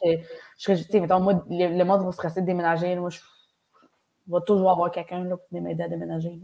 Je, 0.57 0.73
je, 0.73 0.97
mettons, 0.97 1.19
moi, 1.19 1.45
le, 1.47 1.83
monde 1.83 2.03
va 2.03 2.11
stresser 2.11 2.41
de 2.41 2.47
déménager. 2.47 2.95
moi, 2.95 3.11
je, 3.11 3.19
vais 4.27 4.39
toujours 4.47 4.71
avoir 4.71 4.89
quelqu'un 4.89 5.23
pour 5.29 5.61
m'aider 5.61 5.83
à 5.83 5.89
déménager. 5.89 6.39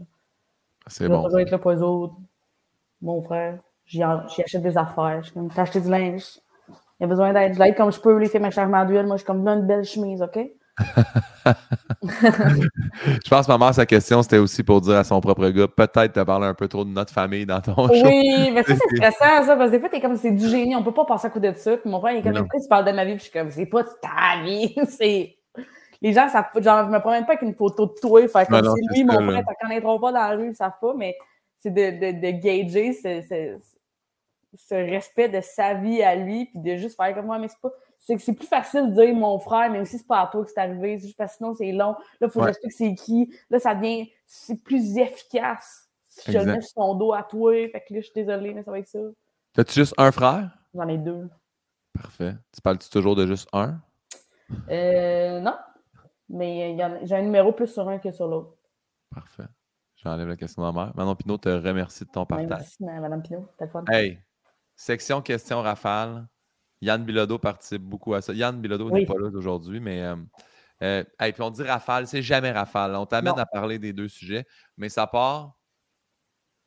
C'est 0.86 1.08
bon. 1.08 1.22
Je 1.22 1.24
toujours 1.24 1.40
être 1.40 1.50
là 1.50 1.58
pour 1.58 1.72
les 1.72 1.82
autres 1.82 2.14
mon 3.02 3.20
frère. 3.20 3.58
J'y 3.86 4.02
achète 4.02 4.62
des 4.62 4.78
affaires. 4.78 5.22
Je 5.22 5.32
t'as 5.54 5.62
acheté 5.62 5.80
du 5.80 5.90
linge. 5.90 6.24
Il 6.68 7.02
y 7.02 7.04
a 7.04 7.06
besoin 7.08 7.32
d'aide. 7.32 7.54
Je 7.54 7.58
l'aide 7.58 7.74
comme 7.76 7.92
je 7.92 8.00
peux, 8.00 8.16
les 8.16 8.28
filles, 8.28 8.40
mes 8.40 8.50
changements 8.50 8.84
d'huile. 8.84 9.06
Moi, 9.06 9.16
je 9.16 9.22
suis 9.22 9.26
comme 9.26 9.46
une 9.46 9.66
belle 9.66 9.84
chemise, 9.84 10.22
OK? 10.22 10.38
je 12.02 13.28
pense 13.28 13.46
que 13.46 13.52
maman, 13.52 13.72
sa 13.72 13.84
question, 13.84 14.22
c'était 14.22 14.38
aussi 14.38 14.62
pour 14.62 14.80
dire 14.80 14.96
à 14.96 15.04
son 15.04 15.20
propre 15.20 15.48
gars, 15.50 15.68
peut-être 15.68 16.12
te 16.12 16.20
parler 16.20 16.46
un 16.46 16.54
peu 16.54 16.66
trop 16.66 16.84
de 16.84 16.90
notre 16.90 17.12
famille 17.12 17.44
dans 17.44 17.60
ton 17.60 17.88
show. 17.88 18.06
Oui, 18.06 18.50
mais 18.52 18.62
ça, 18.62 18.74
c'est 18.90 18.96
stressant, 18.96 19.44
ça, 19.44 19.56
parce 19.56 19.70
que 19.70 19.76
des 19.76 19.80
fois, 19.80 19.88
t'es 19.88 20.00
comme, 20.00 20.16
c'est 20.16 20.30
du 20.30 20.48
génie, 20.48 20.74
on 20.74 20.82
peut 20.82 20.94
pas 20.94 21.04
passer 21.04 21.26
à 21.26 21.30
côté 21.30 21.52
de 21.52 21.56
ça. 21.56 21.76
Puis 21.76 21.90
mon 21.90 22.00
frère, 22.00 22.14
il 22.14 22.18
est 22.18 22.22
comme, 22.22 22.32
pourquoi 22.34 22.60
tu 22.60 22.68
parles 22.68 22.86
de 22.86 22.92
ma 22.92 23.04
vie? 23.04 23.16
Puis 23.16 23.24
je 23.26 23.30
suis 23.30 23.38
comme, 23.38 23.50
c'est 23.50 23.66
pas 23.66 23.82
de 23.82 23.88
ta 24.00 24.42
vie, 24.42 24.74
c'est. 24.88 25.36
Les 26.00 26.12
gens, 26.12 26.28
ça, 26.28 26.50
genre, 26.56 26.86
je 26.86 26.90
me 26.90 26.98
promène 26.98 27.26
pas 27.26 27.34
avec 27.34 27.42
une 27.42 27.54
photo 27.54 27.86
de 27.86 27.94
toi, 28.00 28.26
faire 28.26 28.48
comme 28.48 28.64
si 28.64 28.80
lui, 28.94 29.04
mon 29.04 29.20
frère, 29.28 29.44
t'en 29.44 29.54
connaîtront 29.60 30.00
pas 30.00 30.12
dans 30.12 30.18
la 30.18 30.36
rue, 30.36 30.48
ils 30.48 30.56
savent 30.56 30.72
pas, 30.80 30.94
mais 30.96 31.14
c'est 31.16 31.31
de, 31.70 31.90
de, 31.90 32.20
de 32.20 32.30
gager 32.30 32.92
ce, 32.92 33.58
ce, 34.54 34.74
respect 34.74 35.28
de 35.28 35.40
sa 35.40 35.74
vie 35.74 36.02
à 36.02 36.14
lui, 36.14 36.46
puis 36.46 36.60
de 36.60 36.76
juste 36.76 36.96
faire 36.96 37.14
comme 37.14 37.26
moi, 37.26 37.38
mais 37.38 37.48
c'est 37.48 37.60
pas 37.60 37.72
c'est 38.04 38.16
que 38.16 38.22
c'est 38.22 38.34
plus 38.34 38.48
facile 38.48 38.92
de 38.92 39.00
dire 39.00 39.14
mon 39.14 39.38
frère, 39.38 39.70
mais 39.70 39.78
aussi 39.78 39.96
c'est 39.96 40.06
pas 40.06 40.22
à 40.22 40.26
toi 40.26 40.44
que 40.44 40.50
c'est 40.50 40.58
arrivé, 40.58 40.98
c'est 40.98 41.06
juste 41.06 41.16
parce 41.16 41.32
que 41.32 41.36
sinon 41.36 41.54
c'est 41.54 41.70
long. 41.70 41.94
Là, 42.20 42.26
il 42.26 42.30
faut 42.30 42.40
que 42.40 42.50
que 42.50 42.70
c'est 42.70 42.94
qui. 42.94 43.32
Là, 43.48 43.60
ça 43.60 43.76
devient, 43.76 44.10
c'est 44.26 44.60
plus 44.62 44.96
efficace 44.98 45.88
si 46.08 46.32
je 46.32 46.38
mets 46.38 46.60
son 46.62 46.94
dos 46.94 47.12
à 47.12 47.22
toi. 47.22 47.52
Fait 47.68 47.84
que 47.86 47.94
là, 47.94 48.00
je 48.00 48.06
suis 48.06 48.14
désolée, 48.14 48.54
mais 48.54 48.64
ça 48.64 48.72
va 48.72 48.80
être 48.80 48.88
ça. 48.88 48.98
T'as-tu 49.52 49.74
juste 49.74 49.94
un 49.98 50.10
frère? 50.10 50.50
J'en 50.74 50.88
ai 50.88 50.98
deux. 50.98 51.28
Parfait. 51.94 52.34
Tu 52.52 52.60
parles-tu 52.60 52.90
toujours 52.90 53.14
de 53.14 53.26
juste 53.26 53.48
un? 53.52 53.78
Euh, 54.68 55.40
non. 55.40 55.56
Mais 56.28 56.76
j'ai 57.04 57.14
un 57.14 57.22
numéro 57.22 57.52
plus 57.52 57.68
sur 57.68 57.88
un 57.88 57.98
que 57.98 58.10
sur 58.10 58.26
l'autre. 58.26 58.56
Parfait. 59.14 59.44
J'enlève 60.02 60.28
la 60.28 60.36
question 60.36 60.62
de 60.62 60.72
ma 60.72 60.84
mère. 60.84 60.96
Manon 60.96 61.14
Pinot 61.14 61.38
te 61.38 61.48
remercie 61.48 62.04
de 62.04 62.10
ton 62.10 62.26
partage. 62.26 62.48
Merci, 62.48 62.84
Madame 62.84 63.22
Pinot. 63.22 63.46
Fun. 63.72 63.84
Hey, 63.88 64.18
section 64.74 65.22
question 65.22 65.62
rafale. 65.62 66.26
Yann 66.80 67.04
Bilodeau 67.04 67.38
participe 67.38 67.82
beaucoup 67.82 68.12
à 68.14 68.20
ça. 68.20 68.32
Yann 68.32 68.60
Bilodeau 68.60 68.90
n'est 68.90 69.06
pas 69.06 69.14
là 69.18 69.28
aujourd'hui, 69.32 69.78
mais. 69.78 70.02
Euh, 70.02 70.16
euh, 70.82 71.04
puis 71.20 71.42
on 71.42 71.50
dit 71.50 71.62
rafale, 71.62 72.08
c'est 72.08 72.22
jamais 72.22 72.50
rafale. 72.50 72.96
On 72.96 73.06
t'amène 73.06 73.38
à 73.38 73.46
parler 73.46 73.78
des 73.78 73.92
deux 73.92 74.08
sujets, 74.08 74.44
mais 74.76 74.88
ça 74.88 75.06
part 75.06 75.56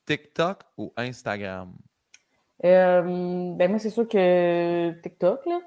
TikTok 0.05 0.61
ou 0.77 0.93
Instagram? 0.95 1.75
Euh, 2.63 3.01
ben 3.01 3.69
moi, 3.69 3.79
c'est 3.79 3.89
sûr 3.89 4.07
que 4.07 4.91
TikTok, 5.01 5.45
là. 5.45 5.59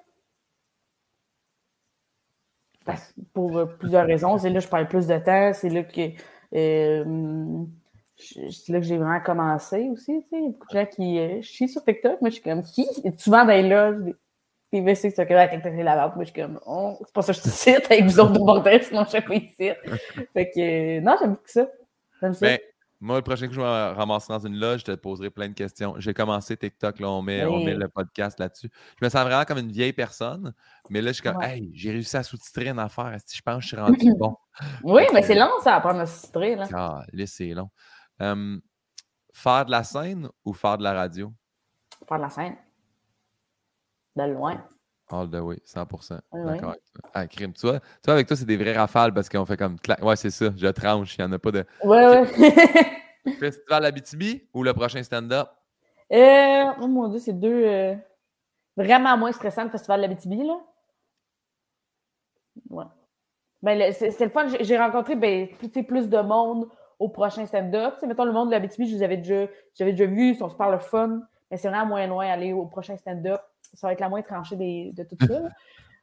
pour 3.35 3.69
plusieurs 3.79 4.07
raisons. 4.07 4.39
C'est 4.39 4.49
là 4.49 4.61
que 4.61 4.65
je 4.65 4.71
parle 4.71 4.89
plus 4.89 5.07
de 5.07 5.19
temps. 5.19 5.53
C'est 5.53 5.69
là 5.69 5.83
que 5.83 6.13
c'est 6.53 7.05
là 8.69 8.81
que 8.81 8.87
j'ai 8.87 8.97
vraiment 8.97 9.21
commencé 9.21 9.89
aussi. 9.91 10.25
Il 10.33 10.41
y 10.41 10.45
a 10.45 10.49
beaucoup 10.49 10.67
de 10.69 10.79
gens 10.79 10.87
qui 10.87 11.43
chient 11.43 11.69
sur 11.69 11.85
TikTok. 11.85 12.21
Moi, 12.21 12.31
je 12.31 12.35
suis 12.35 12.43
comme 12.43 12.63
qui? 12.63 12.87
Souvent 13.19 13.45
dans 13.45 13.53
les 13.53 13.69
loges, 13.69 14.15
puis 14.71 14.83
ben, 14.83 14.95
c'est 14.95 15.11
que 15.11 15.23
TikTok, 15.23 15.61
c'est 15.63 15.83
la 15.83 16.09
Moi, 16.15 16.25
je 16.25 16.31
suis 16.31 16.43
comme, 16.43 16.61
oh, 16.67 16.97
c'est 17.01 17.13
pas 17.15 17.23
ça 17.23 17.33
que 17.33 17.39
je 17.39 17.43
te 17.43 17.49
cite 17.49 17.91
avec 17.91 18.05
vous 18.05 18.21
autres 18.21 18.33
de 18.33 18.39
bordel, 18.39 18.83
sinon 18.83 19.05
je 19.05 19.11
sais 19.11 19.23
pas 19.23 19.35
ici. 19.35 19.71
fait 20.35 20.51
que, 20.51 21.01
non, 21.01 21.17
j'aime 21.19 21.31
beaucoup 21.31 21.43
ça. 21.47 21.69
J'aime 22.21 22.35
ça. 22.35 22.47
Ben, 22.47 22.59
moi, 23.01 23.17
le 23.17 23.23
prochain 23.23 23.47
coup, 23.47 23.55
je 23.55 23.61
vais 23.61 23.93
ramasser 23.93 24.33
dans 24.33 24.45
une 24.45 24.57
loge, 24.57 24.81
je 24.81 24.87
te 24.87 24.95
poserai 24.95 25.31
plein 25.31 25.49
de 25.49 25.55
questions. 25.55 25.95
J'ai 25.99 26.13
commencé 26.13 26.57
TikTok, 26.57 26.99
là, 26.99 27.09
on 27.11 27.23
met, 27.23 27.45
on 27.45 27.65
met 27.65 27.75
le 27.75 27.89
podcast 27.89 28.41
là-dessus. 28.41 28.71
Je 29.01 29.05
me 29.05 29.09
sens 29.09 29.23
vraiment 29.23 29.45
comme 29.45 29.59
une 29.59 29.71
vieille 29.71 29.93
personne, 29.93 30.53
mais 30.91 31.01
là, 31.01 31.09
je 31.09 31.15
suis 31.15 31.23
comme, 31.23 31.41
hey, 31.43 31.71
j'ai 31.75 31.93
réussi 31.93 32.17
à 32.17 32.23
sous-titrer 32.23 32.69
une 32.69 32.79
affaire. 32.79 33.17
Je 33.33 33.41
pense 33.41 33.57
que 33.57 33.63
je 33.63 33.67
suis 33.69 33.77
rendu 33.77 34.15
bon. 34.19 34.37
Oui, 34.83 35.03
mais 35.15 35.23
c'est 35.23 35.37
long, 35.37 35.51
ça, 35.63 35.77
apprendre 35.77 36.01
à 36.01 36.07
sous-titrer. 36.07 36.57
Là, 36.57 36.67
ah, 36.73 37.03
là 37.13 37.27
c'est 37.27 37.55
long. 37.55 37.71
faire 38.19 39.65
de 39.65 39.71
la 39.71 39.85
scène 39.85 40.29
ou 40.45 40.53
faire 40.53 40.79
de 40.79 40.83
la 40.83 40.95
radio? 40.95 41.33
Faire 42.09 42.19
de 42.19 42.23
la 42.23 42.31
scène 42.31 42.57
de 44.17 44.33
loin. 44.33 44.65
All 45.11 45.29
the 45.31 45.37
way, 45.37 45.57
100%. 45.65 46.21
D'accord 46.33 46.75
Ah, 47.15 47.27
crime. 47.27 47.53
Tu 47.55 47.67
vois, 47.67 47.81
toi, 48.03 48.15
avec 48.15 48.27
toi, 48.27 48.37
c'est 48.37 48.45
des 48.45 48.57
vrais 48.57 48.77
rafales 48.77 49.15
parce 49.15 49.29
qu'on 49.29 49.47
fait 49.47 49.57
comme. 49.57 49.77
Ouais, 50.03 50.17
c'est 50.17 50.31
ça, 50.31 50.47
je 50.55 50.67
tranche, 50.69 51.17
il 51.17 51.25
n'y 51.25 51.31
en 51.31 51.33
a 51.33 51.39
pas 51.39 51.51
de. 51.51 51.65
Ouais, 51.83 52.07
ouais. 52.07 53.33
Festival 53.41 53.85
Abitibi 53.87 54.43
ou 54.53 54.63
le 54.63 54.73
prochain 54.75 55.03
stand-up? 55.03 55.49
Euh, 56.13 56.65
oh 56.81 56.87
mon 56.87 57.09
Dieu, 57.09 57.19
c'est 57.19 57.39
deux. 57.39 57.65
Euh, 57.65 57.95
vraiment 58.77 59.17
moins 59.17 59.33
stressant 59.33 59.65
le 59.65 59.71
Festival 59.71 60.05
Abitibi, 60.05 60.45
là. 60.45 60.59
Ouais. 62.69 62.85
Ben, 63.63 63.93
c'est 63.93 64.21
le 64.21 64.31
fun. 64.31 64.47
J'ai 64.61 64.79
rencontré 64.79 65.17
ben, 65.17 65.49
plus, 65.49 65.83
plus 65.85 66.09
de 66.09 66.19
monde 66.19 66.69
au 66.99 67.09
prochain 67.09 67.47
stand-up. 67.47 67.95
Mettons, 68.07 68.25
le 68.25 68.33
monde 68.33 68.49
de 68.49 68.53
l'Abitibi, 68.53 68.89
je 68.89 68.97
vous 68.97 69.03
avais 69.03 69.17
déjà, 69.17 69.51
j'avais 69.75 69.93
déjà 69.93 70.07
vu, 70.07 70.31
ils 70.31 70.37
sont 70.37 70.49
super 70.49 70.71
le 70.71 70.79
fun. 70.79 71.23
Mais 71.51 71.57
c'est 71.57 71.69
vraiment 71.69 71.87
moins 71.87 72.07
loin 72.07 72.27
aller 72.27 72.53
au 72.53 72.67
prochain 72.67 72.97
stand-up 72.99 73.41
ça 73.75 73.87
va 73.87 73.93
être 73.93 74.01
la 74.01 74.09
moins 74.09 74.23
tranchée 74.23 74.57
de 74.57 75.03
tout 75.05 75.17
ça. 75.27 75.41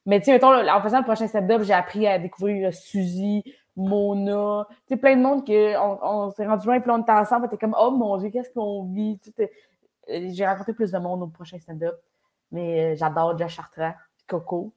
Mais 0.05 0.19
tu 0.19 0.25
sais, 0.25 0.43
en 0.43 0.81
faisant 0.81 0.99
le 0.99 1.03
prochain 1.03 1.27
stand-up, 1.27 1.63
j'ai 1.63 1.73
appris 1.73 2.05
à 2.05 2.19
découvrir 2.19 2.73
Suzy, 2.73 3.43
Mona, 3.75 4.67
tu 4.69 4.75
sais, 4.89 4.97
plein 4.97 5.17
de 5.17 5.21
monde 5.21 5.45
qu'on 5.45 5.99
on, 6.01 6.31
s'est 6.31 6.45
rendu 6.45 6.67
loin, 6.67 6.79
plein 6.79 6.99
de 6.99 7.05
temps 7.05 7.19
ensemble, 7.19 7.49
t'es 7.49 7.57
comme, 7.57 7.75
oh 7.77 7.91
mon 7.91 8.17
Dieu, 8.17 8.29
qu'est-ce 8.29 8.51
qu'on 8.51 8.83
vit? 8.85 9.19
Euh, 9.39 10.29
j'ai 10.31 10.45
rencontré 10.45 10.73
plus 10.73 10.91
de 10.91 10.97
monde 10.99 11.23
au 11.23 11.27
prochain 11.27 11.59
stand-up. 11.59 11.95
Mais 12.51 12.93
euh, 12.93 12.95
j'adore 12.95 13.37
Jess 13.37 13.51
Chartrand, 13.51 13.93
Coco. 14.27 14.73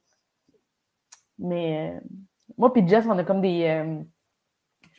Mais 1.37 1.93
euh, 1.95 1.99
moi 2.57 2.73
puis 2.73 2.85
Jess, 2.87 3.05
on 3.07 3.17
a 3.17 3.23
comme 3.23 3.41
des 3.41 4.03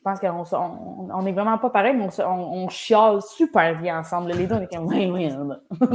je 0.00 0.04
pense 0.04 0.18
qu'on 0.18 1.10
on, 1.12 1.26
est 1.26 1.32
vraiment 1.32 1.58
pas 1.58 1.68
pareil, 1.68 1.94
mais 1.94 2.08
on, 2.20 2.64
on, 2.64 2.68
chiale 2.70 3.20
super 3.20 3.78
bien 3.78 3.98
ensemble. 3.98 4.32
Les 4.32 4.46
deux, 4.46 4.54
on 4.54 4.62
est 4.62 4.74
comme, 4.74 4.86
oui, 4.86 5.10
oui. 5.10 5.30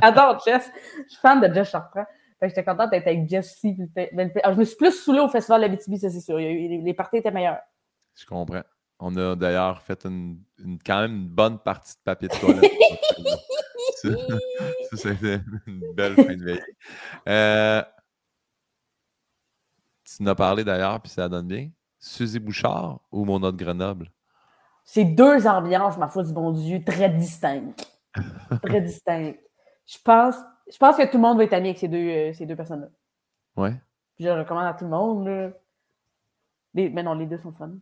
J'adore 0.00 0.40
Jess. 0.44 0.70
Je 1.04 1.08
suis 1.08 1.20
fan 1.20 1.40
de 1.40 1.52
Jess 1.52 1.70
Chartrand. 1.70 2.06
j'étais 2.40 2.62
contente 2.62 2.90
d'être 2.90 3.08
avec 3.08 3.28
Jess 3.28 3.56
aussi. 3.56 3.76
je 3.96 4.54
me 4.54 4.64
suis 4.64 4.76
plus 4.76 4.92
saoulée 4.92 5.18
au 5.18 5.28
festival 5.28 5.60
de 5.60 5.66
la 5.66 5.72
BTB, 5.72 5.96
ça 5.96 6.08
c'est 6.08 6.20
sûr. 6.20 6.36
Les, 6.36 6.94
parties 6.94 7.16
étaient 7.16 7.32
meilleures. 7.32 7.58
Je 8.14 8.24
comprends. 8.26 8.62
On 9.00 9.16
a 9.16 9.34
d'ailleurs 9.34 9.82
fait 9.82 10.04
une, 10.04 10.38
quand 10.86 11.00
même 11.00 11.16
une 11.16 11.28
bonne 11.28 11.58
partie 11.58 11.94
de 11.94 12.00
papier 12.04 12.28
de 12.28 12.34
toilette. 12.34 12.72
ça, 14.02 14.96
c'était 14.96 15.40
une 15.66 15.94
belle 15.94 16.14
fin 16.14 16.36
de 16.36 16.44
veille. 16.44 16.62
Euh, 17.28 17.82
tu 20.04 20.22
en 20.22 20.26
as 20.26 20.34
parlé 20.36 20.62
d'ailleurs, 20.62 21.00
puis 21.02 21.10
ça 21.10 21.28
donne 21.28 21.48
bien. 21.48 21.70
Suzy 21.98 22.38
Bouchard 22.38 23.00
ou 23.10 23.24
mon 23.24 23.42
autre 23.42 23.56
Grenoble? 23.56 24.10
C'est 24.84 25.04
deux 25.04 25.46
ambiances, 25.46 25.98
ma 25.98 26.08
foi 26.08 26.22
du 26.22 26.32
bon 26.32 26.52
Dieu, 26.52 26.82
très 26.84 27.10
distinctes. 27.10 27.86
très 28.62 28.80
distinctes. 28.80 29.38
Je 29.86 29.98
pense, 30.02 30.36
je 30.70 30.76
pense 30.78 30.96
que 30.96 31.06
tout 31.06 31.16
le 31.16 31.22
monde 31.22 31.38
va 31.38 31.44
être 31.44 31.52
ami 31.52 31.68
avec 31.68 31.78
ces 31.78 31.88
deux, 31.88 31.98
euh, 31.98 32.32
ces 32.32 32.46
deux 32.46 32.56
personnes-là. 32.56 32.88
Ouais. 33.56 33.74
je 34.18 34.26
le 34.26 34.40
recommande 34.40 34.66
à 34.66 34.74
tout 34.74 34.84
le 34.84 34.90
monde. 34.90 35.52
Les, 36.74 36.90
mais 36.90 37.02
non, 37.02 37.14
les 37.14 37.26
deux 37.26 37.38
sont 37.38 37.52
fun. 37.52 37.72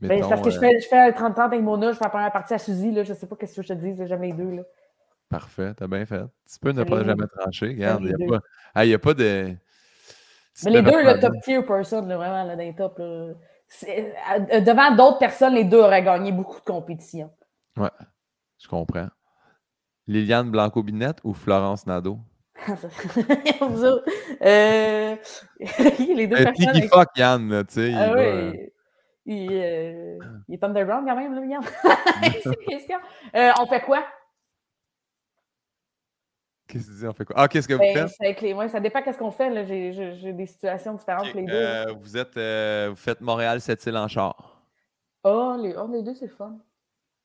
Ben, 0.00 0.26
parce 0.28 0.40
que 0.40 0.50
je, 0.50 0.58
fais, 0.58 0.80
je 0.80 0.88
fais 0.88 1.12
30 1.12 1.38
ans 1.38 1.42
avec 1.42 1.60
Mona, 1.60 1.92
je 1.92 1.98
fais 1.98 2.04
la 2.04 2.10
première 2.10 2.32
partie 2.32 2.54
à 2.54 2.58
Suzy, 2.58 2.90
là, 2.92 3.04
je 3.04 3.12
sais 3.12 3.26
pas 3.26 3.36
ce 3.40 3.56
que 3.56 3.62
je 3.62 3.68
te 3.68 3.72
dis, 3.74 3.94
j'ai 3.94 4.06
jamais 4.06 4.28
les 4.28 4.32
deux. 4.32 4.50
Là. 4.50 4.62
Parfait, 5.28 5.74
t'as 5.74 5.86
bien 5.86 6.04
fait. 6.06 6.24
Tu 6.50 6.58
peux 6.60 6.72
ne 6.72 6.84
pas 6.84 7.04
jamais 7.04 7.26
trancher. 7.26 7.68
Regarde, 7.68 8.02
il 8.04 8.16
n'y 8.16 8.92
a, 8.92 8.96
a, 8.96 8.98
pas 8.98 9.14
de. 9.14 9.54
Mais 10.64 10.70
les 10.70 10.82
deux, 10.82 11.02
le 11.02 11.18
top 11.18 11.34
tier 11.42 11.62
person, 11.62 12.02
vraiment, 12.02 12.44
là, 12.44 12.56
dans 12.56 12.62
les 12.62 12.74
top. 12.74 12.98
Euh, 13.00 13.34
devant 14.60 14.94
d'autres 14.94 15.18
personnes, 15.18 15.54
les 15.54 15.64
deux 15.64 15.80
auraient 15.80 16.02
gagné 16.02 16.30
beaucoup 16.30 16.60
de 16.60 16.64
compétition. 16.64 17.30
Ouais, 17.76 17.88
je 18.58 18.68
comprends. 18.68 19.08
Liliane 20.06 20.50
Blanco-Binette 20.50 21.20
ou 21.24 21.32
Florence 21.32 21.86
Nadeau? 21.86 22.18
euh... 24.42 25.16
les 25.98 26.26
deux 26.26 26.36
euh, 26.36 26.44
personnes. 26.44 26.82
fuck 26.88 27.08
Yann, 27.16 27.64
tu 27.66 27.74
sais. 27.74 27.94
Ah, 27.94 28.12
oui. 28.14 28.70
il, 29.24 29.48
euh... 29.52 30.18
il, 30.48 30.54
est 30.54 30.64
underground 30.64 31.06
quand 31.06 31.16
même, 31.16 31.34
là, 31.34 31.44
Yann. 31.46 31.62
C'est 32.42 32.44
une 32.44 32.66
question. 32.68 32.98
Euh, 33.34 33.50
on 33.58 33.66
fait 33.66 33.80
quoi? 33.80 34.04
Qu'est-ce 36.72 36.86
que 36.86 36.92
tu 36.92 36.98
dis? 37.00 37.06
On 37.06 37.12
fait 37.12 37.24
quoi? 37.26 37.36
Ah, 37.38 37.48
qu'est-ce 37.48 37.68
que 37.68 37.74
vous 37.74 37.80
ben, 37.80 38.08
faites? 38.08 38.40
Les... 38.40 38.68
ça 38.70 38.80
dépend 38.80 39.02
qu'est-ce 39.02 39.18
qu'on 39.18 39.30
fait. 39.30 39.66
J'ai 39.66 40.32
des 40.32 40.46
situations 40.46 40.94
différentes 40.94 41.34
les 41.34 41.44
deux. 41.44 41.52
Euh, 41.52 41.92
vous, 41.92 42.16
êtes, 42.16 42.34
euh, 42.38 42.86
vous 42.90 42.96
faites 42.96 43.20
Montréal, 43.20 43.60
cette 43.60 43.84
île 43.84 43.96
en 43.98 44.08
char. 44.08 44.62
Oh, 45.22 45.54
les, 45.60 45.74
oh, 45.76 45.86
les 45.92 46.02
deux, 46.02 46.14
c'est 46.14 46.28
fun. 46.28 46.56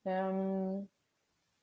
Euh, 0.06 0.78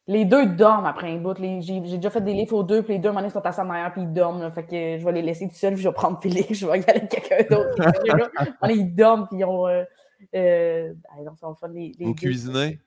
les 0.08 0.26
deux 0.26 0.48
dorment 0.48 0.88
après 0.88 1.12
un 1.12 1.18
bout. 1.18 1.38
J'ai 1.38 1.80
déjà 1.80 2.10
fait 2.10 2.22
des 2.22 2.34
livres 2.34 2.58
aux 2.58 2.64
deux, 2.64 2.82
puis 2.82 2.94
les 2.94 3.00
deux, 3.00 3.10
à 3.10 3.12
un 3.12 3.16
moment 3.16 3.30
sont 3.30 3.46
à 3.46 3.52
sa 3.52 3.64
mère, 3.64 3.94
puis 3.94 4.02
ils 4.02 4.12
dorment. 4.12 4.42
Là, 4.42 4.50
fait 4.50 4.64
que 4.64 4.98
je 4.98 5.06
vais 5.06 5.12
les 5.12 5.22
laisser 5.22 5.48
tout 5.48 5.54
seuls, 5.54 5.76
puis 5.76 5.84
je 5.84 5.88
vais 5.88 5.94
prendre 5.94 6.20
Félix, 6.20 6.58
je 6.58 6.66
vais 6.66 6.80
y 6.80 6.84
aller 6.90 7.02
avec 7.02 7.10
quelqu'un 7.10 7.56
d'autre. 7.56 7.76
ils 8.70 8.96
dorment, 8.96 9.28
puis 9.28 9.38
ils 9.38 9.46
ont. 9.46 9.68
Euh, 9.68 10.94
fun, 11.40 11.68
les, 11.72 11.92
les 12.00 12.06
vous 12.06 12.16
cuisinez? 12.16 12.80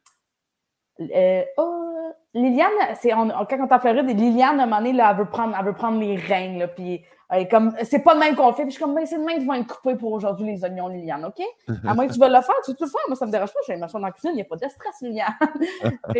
oh, 1.57 2.12
Liliane, 2.35 2.70
c'est 3.01 3.11
quand 3.11 3.26
on 3.26 3.31
est 3.31 3.72
en 3.72 3.79
Floride, 3.79 4.07
Liliane, 4.07 4.61
à 4.61 4.64
un 4.64 4.66
moment 4.66 4.79
donné, 4.79 4.93
là, 4.93 5.11
elle, 5.11 5.18
veut 5.18 5.29
prendre, 5.29 5.57
elle 5.59 5.64
veut 5.64 5.72
prendre 5.72 5.99
les 5.99 6.16
règnes, 6.16 6.59
là, 6.59 6.68
puis 6.68 7.03
comme, 7.51 7.74
c'est 7.83 8.03
pas 8.03 8.14
le 8.14 8.20
même 8.20 8.37
qu'on 8.37 8.53
fait. 8.53 8.62
Puis 8.62 8.72
je 8.72 8.76
suis 8.76 8.83
comme, 8.83 8.95
ben, 8.95 9.05
c'est 9.05 9.18
le 9.18 9.24
même 9.24 9.39
qui 9.39 9.45
vont 9.45 9.55
être 9.55 9.66
coupés 9.66 9.97
pour 9.97 10.12
aujourd'hui, 10.12 10.47
les 10.47 10.64
oignons, 10.64 10.89
Liliane, 10.89 11.24
OK? 11.24 11.43
À 11.87 11.95
moins 11.95 12.07
que 12.07 12.12
tu 12.12 12.20
veux 12.20 12.29
le 12.29 12.41
faire, 12.41 12.55
tu 12.64 12.70
veux 12.70 12.76
le 12.81 12.87
faire. 12.87 13.01
Moi, 13.07 13.16
ça 13.16 13.26
me 13.26 13.31
dérange 13.31 13.53
pas. 13.53 13.61
J'ai 13.66 13.76
ma 13.76 13.87
dans 13.87 13.99
la 13.99 14.12
cuisine, 14.12 14.31
il 14.33 14.37
n'y 14.37 14.43
a 14.43 14.45
pas 14.45 14.57
de 14.57 14.68
stress, 14.68 15.01
Liliane. 15.03 15.35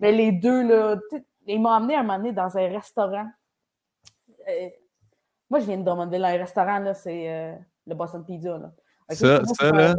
mais 0.00 0.12
les 0.12 0.32
deux, 0.32 0.62
là, 0.62 0.96
ils 1.46 1.60
m'ont 1.60 1.70
amené 1.70 1.94
à 1.94 2.00
un 2.00 2.02
moment 2.02 2.18
donné 2.18 2.32
dans 2.32 2.56
un 2.56 2.68
restaurant. 2.68 3.26
Euh, 4.48 4.68
moi, 5.50 5.60
je 5.60 5.66
viens 5.66 5.78
de 5.78 5.84
Drummondville, 5.84 6.24
un 6.24 6.38
restaurant, 6.38 6.78
là, 6.78 6.94
c'est. 6.94 7.30
Euh, 7.30 7.54
le 7.88 7.94
Boston 7.94 8.24
Pizza. 8.24 8.58
Là. 8.58 8.70
ça, 9.10 9.44
ça 9.44 9.70
là, 9.72 9.94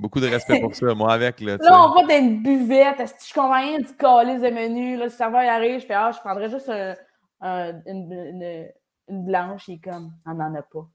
beaucoup 0.00 0.20
de 0.20 0.26
respect 0.26 0.60
pour 0.60 0.74
ça, 0.74 0.94
moi 0.94 1.12
avec. 1.12 1.40
Là, 1.40 1.56
là 1.60 1.84
on 1.84 1.94
va 1.94 2.06
dans 2.06 2.18
une 2.18 2.42
buvette, 2.42 2.98
que 2.98 3.04
je 3.04 3.34
comprends 3.34 3.60
rien 3.60 3.78
du 3.78 3.94
calice 3.96 4.40
de 4.40 4.50
menu, 4.50 4.96
là, 4.96 5.04
le 5.04 5.10
serveur 5.10 5.40
arrive, 5.40 5.80
je 5.80 5.86
fais, 5.86 5.94
ah, 5.94 6.10
je 6.12 6.18
prendrais 6.20 6.50
juste 6.50 6.70
une, 6.70 7.82
une, 7.86 9.24
blanche, 9.24 9.68
il 9.68 9.74
est 9.74 9.78
comme, 9.78 10.12
on 10.26 10.34
n'en 10.34 10.54
a 10.54 10.62
pas. 10.62 10.86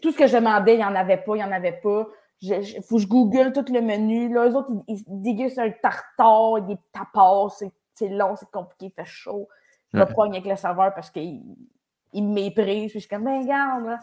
tout 0.00 0.12
ce 0.12 0.18
que 0.18 0.26
je 0.26 0.36
demandais, 0.36 0.74
il 0.74 0.78
n'y 0.78 0.84
en 0.84 0.94
avait 0.94 1.18
pas, 1.18 1.36
il 1.36 1.38
n'y 1.38 1.44
en 1.44 1.52
avait 1.52 1.80
pas. 1.82 2.06
Il 2.40 2.82
faut 2.82 2.96
que 2.96 3.02
je 3.02 3.06
google 3.06 3.52
tout 3.52 3.64
le 3.72 3.80
menu. 3.80 4.32
Là, 4.32 4.48
eux 4.48 4.56
autres, 4.56 4.72
ils, 4.88 4.96
ils 4.96 5.04
dégustent 5.22 5.60
un 5.60 5.70
tartare, 5.70 6.60
des 6.62 6.76
tapas, 6.92 7.48
c'est 7.94 8.08
long, 8.08 8.34
c'est 8.34 8.50
compliqué, 8.50 8.86
il 8.86 8.90
fait 8.90 9.08
chaud. 9.08 9.48
Je 9.92 9.98
me 9.98 10.04
pogne 10.06 10.32
avec 10.32 10.46
le 10.46 10.56
serveur 10.56 10.92
parce 10.94 11.10
qu'il 11.10 11.40
il 12.12 12.24
me 12.24 12.34
méprise. 12.34 12.90
Puis 12.90 13.00
je 13.00 13.06
suis 13.06 13.08
comme, 13.08 13.24
ben, 13.24 13.42
regarde, 13.42 13.84
là. 13.84 13.98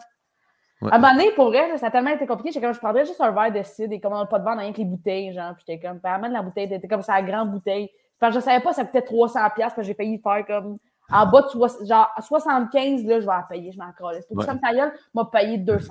À 0.82 0.96
un 0.96 0.98
moment 0.98 1.12
donné, 1.12 1.30
pour 1.32 1.54
elle, 1.54 1.78
ça 1.78 1.86
a 1.86 1.90
tellement 1.90 2.10
été 2.10 2.26
compliqué. 2.26 2.52
J'étais 2.52 2.64
comme, 2.64 2.74
je 2.74 2.78
prendrais 2.78 3.04
juste 3.04 3.20
un 3.20 3.30
verre 3.32 3.52
de 3.52 3.62
cidre 3.62 3.92
et 3.92 4.00
commande 4.00 4.28
pas 4.30 4.38
de 4.38 4.44
vendre 4.44 4.60
rien 4.60 4.72
que 4.72 4.78
les 4.78 4.84
bouteilles, 4.84 5.32
genre. 5.34 5.54
Puis 5.54 5.64
j'étais 5.66 5.86
comme, 5.86 6.00
amène 6.02 6.32
la 6.32 6.42
bouteille, 6.42 6.68
c'était 6.68 6.88
comme 6.88 7.02
ça, 7.02 7.14
la 7.14 7.22
grande 7.22 7.50
bouteille. 7.50 7.90
Parce 8.18 8.34
que 8.34 8.40
je 8.40 8.44
savais 8.44 8.62
pas, 8.62 8.72
ça 8.72 8.84
coûtait 8.84 9.00
300$, 9.00 9.50
parce 9.56 9.74
que 9.74 9.82
j'ai 9.82 9.94
payé 9.94 10.18
faire 10.22 10.44
comme, 10.46 10.76
en 11.10 11.26
bas 11.26 11.42
de 11.42 11.86
genre, 11.86 12.10
75, 12.18 13.04
là, 13.04 13.20
je 13.20 13.26
vais 13.26 13.32
en 13.32 13.42
payer, 13.48 13.72
je 13.72 13.78
m'en 13.78 13.92
crois. 13.92 14.12
Pour 14.28 14.38
que 14.38 14.44
ça 14.44 14.54
me 14.54 14.60
taille, 14.60 14.82
m'a 15.12 15.24
payé 15.26 15.58
200$, 15.58 15.88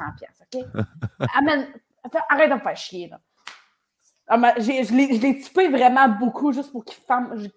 OK? 0.54 0.66
Amène, 1.38 1.68
arrête 2.30 2.50
de 2.50 2.56
me 2.56 2.60
faire 2.60 2.78
chier, 2.78 3.08
là. 3.10 3.20
Ah, 4.32 4.54
je 4.58 5.22
l'ai 5.22 5.40
typé 5.40 5.70
vraiment 5.70 6.08
beaucoup 6.08 6.52
juste 6.52 6.72
pour 6.72 6.86
qu'il 6.86 7.02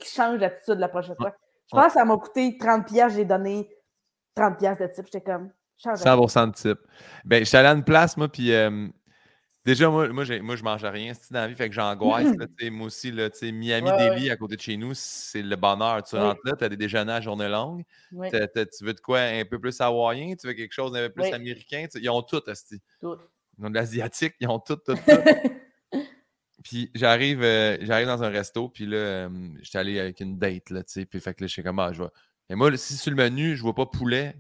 change 0.07 0.39
d'attitude 0.39 0.79
la 0.79 0.89
prochaine 0.89 1.17
fois. 1.17 1.35
Je 1.71 1.77
pense 1.77 1.87
que 1.89 1.93
ça 1.93 2.05
m'a 2.07 2.17
coûté 2.17 2.57
30 2.57 2.87
pièces, 2.87 3.13
j'ai 3.13 3.27
donné 3.27 3.69
30 4.35 4.57
pièces 4.57 4.79
de 4.79 4.87
type. 4.87 5.05
J'étais 5.05 5.21
comme 5.21 5.51
100% 5.85 6.47
de 6.49 6.55
type. 6.55 6.79
Ben, 7.25 7.41
je 7.41 7.45
suis 7.45 7.57
allé 7.57 7.69
à 7.69 7.73
une 7.73 7.85
place, 7.85 8.17
moi, 8.17 8.29
puis 8.29 8.53
euh, 8.53 8.89
déjà, 9.65 9.89
moi, 9.89 10.09
moi, 10.09 10.25
moi, 10.41 10.57
je 10.57 10.63
mange 10.63 10.85
rien 10.85 11.13
dans 11.31 11.41
la 11.41 11.49
vie, 11.49 11.55
fait 11.55 11.69
que 11.69 11.75
j'angoisse. 11.75 12.29
moi 12.71 12.87
aussi, 12.87 13.11
là, 13.11 13.29
Miami 13.43 13.91
Deli, 13.91 14.31
à 14.31 14.37
côté 14.37 14.57
de 14.57 14.61
chez 14.61 14.77
nous, 14.77 14.93
c'est 14.95 15.43
le 15.43 15.57
bonheur. 15.57 16.03
Tu 16.03 16.17
rentres 16.17 16.41
là, 16.45 16.53
tu 16.57 16.65
as 16.65 16.69
des 16.69 16.77
déjeuners 16.77 17.13
à 17.13 17.21
journée 17.21 17.49
longue. 17.49 17.83
tu 18.13 18.85
veux 18.85 18.95
de 18.95 19.01
quoi 19.01 19.21
un 19.21 19.45
peu 19.45 19.59
plus 19.59 19.81
hawaïen, 19.81 20.35
tu 20.37 20.47
veux 20.47 20.55
quelque 20.55 20.75
chose 20.75 20.93
d'un 20.93 21.09
peu 21.09 21.23
plus 21.23 21.33
américain. 21.33 21.87
Ils 21.95 22.11
ont 22.11 22.23
tout, 22.23 22.43
Asti. 22.47 22.81
Tout. 23.01 23.17
Ils 23.59 23.67
ont 23.67 23.71
de 23.71 23.75
l'asiatique, 23.75 24.35
ils 24.41 24.49
ont 24.49 24.59
tout, 24.59 24.77
tout, 24.77 24.95
tout. 24.95 26.01
puis 26.63 26.91
j'arrive 26.95 27.43
euh, 27.43 27.77
j'arrive 27.83 28.07
dans 28.07 28.23
un 28.23 28.29
resto, 28.29 28.69
puis 28.69 28.87
là, 28.87 28.97
euh, 28.97 29.49
j'étais 29.61 29.79
allé 29.79 30.01
avec 30.01 30.21
une 30.21 30.39
date, 30.39 30.71
là, 30.71 30.83
tu 30.83 30.93
sais, 30.93 31.07
puis 31.07 31.21
fait 31.21 31.35
que 31.35 31.45
là, 31.45 31.49
je 31.49 31.55
sais 31.55 31.63
comment, 31.63 31.83
ah, 31.83 31.93
je 31.93 31.99
vois. 31.99 32.13
Et 32.49 32.55
moi, 32.55 32.75
si 32.77 32.97
sur 32.97 33.11
le 33.11 33.17
menu, 33.17 33.57
je 33.57 33.63
vois 33.63 33.75
pas 33.75 33.87
poulet, 33.87 34.37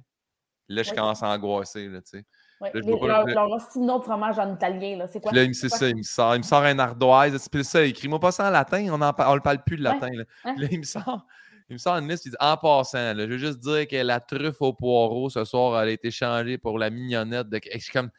là, 0.75 0.83
je 0.83 0.93
commence 0.93 1.23
à 1.23 1.29
angoisser, 1.29 1.89
là, 1.89 2.01
tu 2.03 2.19
sais. 2.19 2.25
Ouais. 2.61 2.71
Là, 2.75 2.81
leur, 2.85 3.27
leur, 3.27 3.49
un 3.77 3.89
autre 3.89 4.05
fromage 4.05 4.39
en 4.39 4.55
italien, 4.55 4.99
là. 4.99 5.09
C'est 5.09 5.21
quoi? 5.21 5.33
Là, 5.33 5.45
c'est 5.53 5.69
ça, 5.69 5.89
il 5.89 5.97
me 5.97 6.03
sort, 6.03 6.37
il 6.37 6.39
me 6.39 6.45
sort 6.45 6.63
un 6.63 6.79
ardoise. 6.79 7.49
Puis 7.49 7.65
ça, 7.65 7.83
écris-moi 7.83 8.21
pas 8.21 8.31
ça 8.31 8.49
en 8.49 8.51
latin, 8.51 8.87
on 8.93 8.99
ne 8.99 9.35
le 9.35 9.41
parle 9.41 9.65
plus 9.65 9.77
de 9.77 9.83
latin. 9.83 10.11
Là. 10.13 10.25
là, 10.45 10.69
il 10.71 10.79
me 10.79 10.85
sort. 10.85 11.27
Il 11.69 11.75
me 11.75 11.79
sort 11.79 11.97
une 11.97 12.09
liste, 12.09 12.27
il 12.27 12.31
dit 12.31 12.37
En 12.39 12.57
passant, 12.57 13.15
là, 13.15 13.25
je 13.25 13.31
veux 13.31 13.39
juste 13.39 13.59
dire 13.59 13.89
que 13.89 13.97
la 13.97 14.21
truffe 14.21 14.61
au 14.61 14.73
poireau 14.73 15.31
ce 15.31 15.45
soir, 15.45 15.83
elle 15.83 15.89
a 15.89 15.93
été 15.93 16.11
changée 16.11 16.59
pour 16.59 16.79
la 16.79 16.91
mignonnette 16.91 17.49
de. 17.49 17.61
Je 17.73 17.79
suis 17.79 17.93
comme 17.93 18.11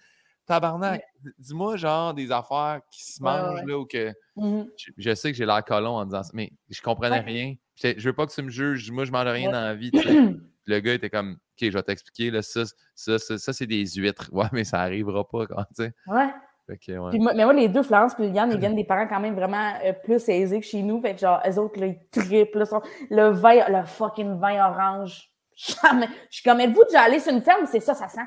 Tabarnak, 0.46 1.04
dis-moi 1.38 1.78
genre 1.78 2.14
des 2.14 2.32
affaires 2.32 2.82
qui 2.92 3.04
se 3.04 3.24
mangent 3.24 3.64
là 3.66 3.78
ou 3.78 3.86
que. 3.86 4.12
Mmh 4.36 4.64
je, 4.98 5.14
sais 5.14 5.32
que 5.32 5.38
j'ai 5.38 5.46
l'air 5.46 5.64
colon 5.64 5.92
en 5.92 6.06
disant 6.06 6.24
ça, 6.24 6.32
mais 6.34 6.52
je 6.70 6.82
comprenais 6.82 7.20
rien. 7.20 7.54
Je, 7.76 8.00
veux 8.00 8.14
pas 8.14 8.26
que 8.26 8.34
tu 8.34 8.42
me 8.42 8.50
juges, 8.50 8.92
moi 8.92 9.06
je 9.06 9.12
mange 9.12 9.28
rien 9.28 9.52
dans 9.52 9.62
la 9.62 9.76
vie. 9.76 9.92
le 10.66 10.80
gars 10.80 10.94
était 10.94 11.10
comme 11.10 11.34
OK, 11.34 11.70
je 11.70 11.74
vais 11.74 11.84
t'expliquer, 11.84 12.42
ça, 12.42 12.64
ça, 12.96 13.20
ça, 13.20 13.54
c'est 13.54 13.68
des 13.68 13.86
huîtres. 13.86 14.30
Ouais, 14.32 14.48
mais 14.52 14.64
ça 14.64 14.78
n'arrivera 14.78 15.28
pas 15.28 15.46
quand 15.46 15.64
tu 15.76 15.84
sais. 15.84 15.94
Ouais. 16.08 16.30
ouais. 16.70 17.20
mais 17.20 17.44
moi, 17.44 17.54
les 17.54 17.70
deux, 17.70 17.84
Florence 17.84 18.14
et 18.20 18.24
Liliane, 18.24 18.52
ils 18.52 18.58
viennent 18.60 18.76
des 18.76 18.84
parents 18.84 19.08
quand 19.08 19.20
même 19.20 19.36
vraiment 19.36 19.74
euh, 19.84 19.94
plus 19.94 20.28
aisés 20.30 20.60
que 20.60 20.66
chez 20.66 20.82
nous. 20.82 21.02
Fait 21.02 21.14
que 21.14 21.22
genre, 21.22 21.42
eux 21.48 21.60
autres, 21.60 21.80
là, 21.80 21.88
ils 21.88 22.00
triplent. 22.12 22.66
Le 23.10 23.30
vin, 23.30 23.70
le 23.70 23.86
fucking 23.86 24.40
vin 24.40 24.70
orange. 24.70 25.30
Jamais. 25.56 26.08
Je 26.30 26.38
suis 26.38 26.44
comme, 26.44 26.60
êtes-vous 26.60 26.84
déjà 26.86 27.02
allé 27.02 27.20
sur 27.20 27.32
une 27.32 27.42
ferme? 27.42 27.66
C'est 27.66 27.80
ça, 27.80 27.94
ça 27.94 28.08
sent. 28.08 28.22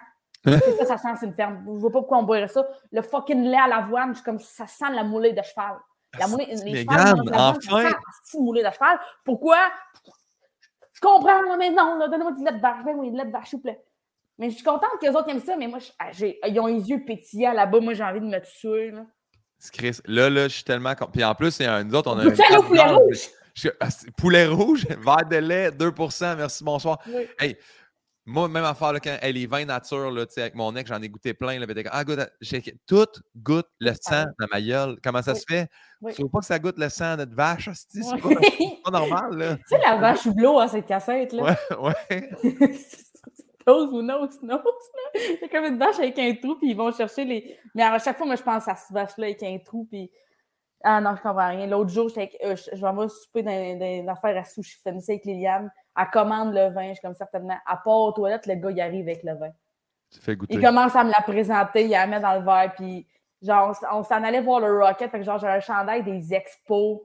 c'est 0.45 0.76
ça, 0.78 0.84
ça 0.84 0.99
sent, 0.99 1.09
c'est 1.18 1.26
une 1.26 1.34
ferme. 1.34 1.64
Je 1.66 1.70
vois 1.72 1.91
pas 1.91 1.99
pourquoi 1.99 2.18
on 2.18 2.22
boirait 2.22 2.49
ça. 2.49 2.64
Le 2.93 3.03
fucking 3.03 3.43
lait 3.43 3.59
à 3.59 3.66
l'avoine, 3.66 4.11
je 4.11 4.16
suis 4.16 4.24
comme, 4.24 4.39
ça 4.39 4.66
sent 4.66 4.93
la 4.95 5.03
moulée 5.03 5.32
de 5.32 5.43
cheval. 5.43 5.76
La 6.18 6.28
moulée, 6.28 6.47
les 6.47 6.82
chevals, 6.82 7.14
enfin! 7.34 7.91
Ça 8.24 8.39
moulée 8.39 8.62
de 8.62 8.70
cheval. 8.70 8.99
Pourquoi? 9.24 9.59
Je 10.97 11.01
comprends, 11.03 11.57
mais 11.59 11.70
non, 11.70 11.99
donnez-moi 11.99 12.32
du 12.32 12.42
lait 12.42 12.53
de 12.53 12.61
vache. 12.61 12.82
Ben 12.84 12.94
oui, 12.97 13.11
du 13.11 13.16
lait 13.18 13.26
de 13.26 13.30
vache, 13.30 13.51
s'il 13.51 13.59
vous 13.59 13.64
plaît. 13.64 13.82
Mais 14.38 14.49
je 14.49 14.55
suis 14.55 14.64
contente 14.64 14.90
que 14.99 15.07
les 15.07 15.14
autres 15.14 15.28
aiment 15.28 15.40
ça, 15.40 15.57
mais 15.57 15.66
moi, 15.66 15.78
ah, 15.99 16.11
ils 16.49 16.59
ont 16.59 16.66
les 16.66 16.88
yeux 16.88 17.05
pétillants 17.05 17.53
là-bas. 17.53 17.80
Moi, 17.80 17.92
j'ai 17.92 18.03
envie 18.03 18.20
de 18.20 18.26
me 18.26 18.40
tuer. 18.40 18.90
Là. 18.90 19.05
Chris, 19.72 19.99
là, 20.07 20.30
là, 20.30 20.49
je 20.49 20.55
suis 20.55 20.64
tellement. 20.64 20.94
Puis 21.12 21.22
en 21.22 21.34
plus, 21.34 21.59
il 21.59 21.64
y 21.64 21.66
a 21.66 21.84
nous 21.84 21.94
autres, 21.94 22.11
on 22.11 22.18
a. 22.18 22.24
Un 22.24 22.62
poulet 22.62 22.82
rouge! 22.84 23.28
Ah, 23.80 23.88
poulet 24.16 24.47
rouge, 24.47 24.86
verre 25.05 25.26
de 25.30 25.36
lait, 25.36 25.70
2 25.70 25.92
merci, 26.36 26.62
bonsoir. 26.62 26.99
Hey, 27.38 27.57
moi, 28.29 28.49
même 28.49 28.64
affaire, 28.64 28.93
là, 28.93 28.99
quand 28.99 29.16
elle 29.22 29.37
est 29.37 29.47
vin 29.47 29.64
nature, 29.64 30.11
là, 30.11 30.24
avec 30.37 30.57
mon 30.57 30.74
ex, 30.74 30.89
j'en 30.89 31.01
ai 31.01 31.09
goûté 31.09 31.33
plein. 31.33 31.61
Là, 31.61 31.66
ah, 31.93 32.05
goûte, 32.05 32.18
tout 32.85 33.07
goûte 33.37 33.68
le 33.79 33.93
sang 34.01 34.24
dans 34.41 34.47
ma 34.53 34.61
gueule. 34.61 34.97
Comment 35.03 35.22
ça 35.22 35.37
se 35.37 35.45
fait? 35.49 35.68
Tu 36.12 36.22
veux 36.22 36.29
pas 36.29 36.41
que 36.41 36.47
ça 36.47 36.59
goûte 36.59 36.77
le 36.77 36.89
sang 36.89 37.16
de 37.16 37.33
vache? 37.33 37.70
C'est 37.72 38.01
pas, 38.83 38.91
normal. 38.91 39.37
Là. 39.37 39.57
Tu 39.57 39.62
sais, 39.68 39.79
la 39.79 39.97
vache 39.97 40.27
bleue 40.27 40.59
à 40.59 40.66
cette 40.66 40.87
cassette. 40.87 41.33
Là. 41.33 41.57
Ouais, 41.70 41.95
ouais. 42.12 42.72
Nose 43.64 43.93
ou 43.93 44.03
nose, 44.03 44.43
nose. 44.43 44.61
C'est 45.14 45.49
comme 45.49 45.64
une 45.64 45.79
vache 45.79 45.99
avec 45.99 46.18
un 46.18 46.35
trou, 46.35 46.57
puis 46.57 46.70
ils 46.70 46.77
vont 46.77 46.93
chercher 46.93 47.24
les. 47.24 47.59
Mais 47.74 47.85
à 47.85 47.99
chaque 47.99 48.16
fois, 48.16 48.27
moi, 48.27 48.37
je 48.37 48.43
pense 48.43 48.66
à 48.66 48.74
cette 48.74 48.93
vache-là 48.93 49.27
avec 49.27 49.43
un 49.45 49.59
trou, 49.59 49.87
puis. 49.89 50.11
Ah 50.83 51.01
non, 51.01 51.16
je 51.16 51.22
comprends 51.22 51.49
rien. 51.49 51.66
L'autre 51.66 51.91
jour, 51.91 52.11
euh, 52.16 52.57
je, 52.57 52.81
vais 52.81 52.93
me 52.93 53.09
souper 53.09 53.43
dans, 53.43 53.51
une 53.51 54.09
affaire 54.09 54.37
à 54.37 54.45
sushi, 54.45 54.79
je 54.85 54.91
avec 54.91 55.24
Liliane 55.24 55.70
elle 55.97 56.11
commande 56.11 56.55
le 56.55 56.68
vin. 56.70 56.88
Je 56.88 56.94
suis 56.94 57.03
comme 57.03 57.14
certainement, 57.14 57.59
à 57.66 57.76
part 57.76 58.01
aux 58.01 58.12
toilettes, 58.12 58.47
le 58.47 58.55
gars, 58.55 58.70
il 58.70 58.80
arrive 58.80 59.09
avec 59.09 59.22
le 59.22 59.34
vin. 59.34 59.51
Tu 60.11 60.20
fais 60.20 60.36
goûter. 60.36 60.55
Il 60.55 60.61
commence 60.61 60.94
à 60.94 61.05
me 61.05 61.11
la 61.11 61.22
présenter, 61.22 61.84
il 61.84 61.90
la 61.90 62.07
met 62.07 62.20
dans 62.20 62.34
le 62.34 62.44
verre, 62.44 62.72
puis 62.76 63.07
genre, 63.42 63.76
on 63.92 64.03
s'en 64.03 64.22
allait 64.22 64.40
voir 64.40 64.61
le 64.61 64.78
Rocket, 64.78 65.11
fait 65.11 65.18
que 65.18 65.24
genre, 65.24 65.38
j'avais 65.38 65.55
un 65.55 65.61
chandail 65.61 66.03
des 66.03 66.34
expos 66.34 67.01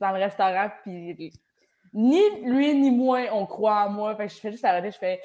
dans 0.00 0.10
le 0.10 0.18
restaurant, 0.18 0.70
puis 0.82 1.32
ni 1.92 2.20
lui 2.44 2.74
ni 2.74 2.90
moi, 2.90 3.20
on 3.32 3.46
croit 3.46 3.86
en 3.86 3.90
moi. 3.90 4.14
Fait 4.16 4.26
que 4.26 4.32
je 4.32 4.38
fais 4.38 4.50
juste 4.50 4.64
arrêter, 4.64 4.90
je 4.90 4.98
fais, 4.98 5.20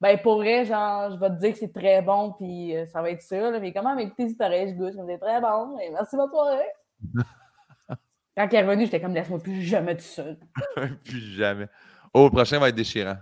ben 0.00 0.18
pour 0.18 0.36
vrai, 0.36 0.64
genre, 0.64 1.10
je 1.10 1.16
vais 1.16 1.28
te 1.30 1.34
dire 1.34 1.52
que 1.52 1.58
c'est 1.58 1.72
très 1.72 2.02
bon, 2.02 2.32
puis 2.32 2.76
euh, 2.76 2.86
ça 2.86 3.02
va 3.02 3.10
être 3.10 3.22
ça, 3.22 3.50
là, 3.50 3.58
mais 3.58 3.72
comment 3.72 3.94
m'écouter 3.94 4.28
si 4.28 4.36
pareil, 4.36 4.68
je 4.68 4.74
goûte, 4.74 4.92
je 4.94 4.98
me 4.98 5.12
dis 5.12 5.18
très 5.18 5.40
bon, 5.40 5.78
et 5.78 5.90
merci, 5.90 6.16
bonne 6.16 6.30
soirée. 6.30 6.70
Quand 8.36 8.48
il 8.52 8.54
est 8.54 8.62
revenu, 8.62 8.84
j'étais 8.84 9.00
comme, 9.00 9.14
laisse-moi 9.14 9.42
plus 9.42 9.62
jamais 9.62 9.96
tout 9.96 10.02
seul. 10.02 10.36
plus 11.04 11.20
jamais. 11.20 11.68
Oh, 12.14 12.24
le 12.24 12.30
prochain 12.30 12.58
va 12.58 12.68
être 12.68 12.74
déchirant. 12.74 13.16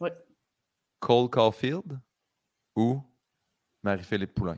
Oui. 0.00 0.10
Cole 1.00 1.30
Caulfield 1.30 1.98
ou 2.76 3.00
Marie-Philippe 3.82 4.34
Poulain? 4.34 4.56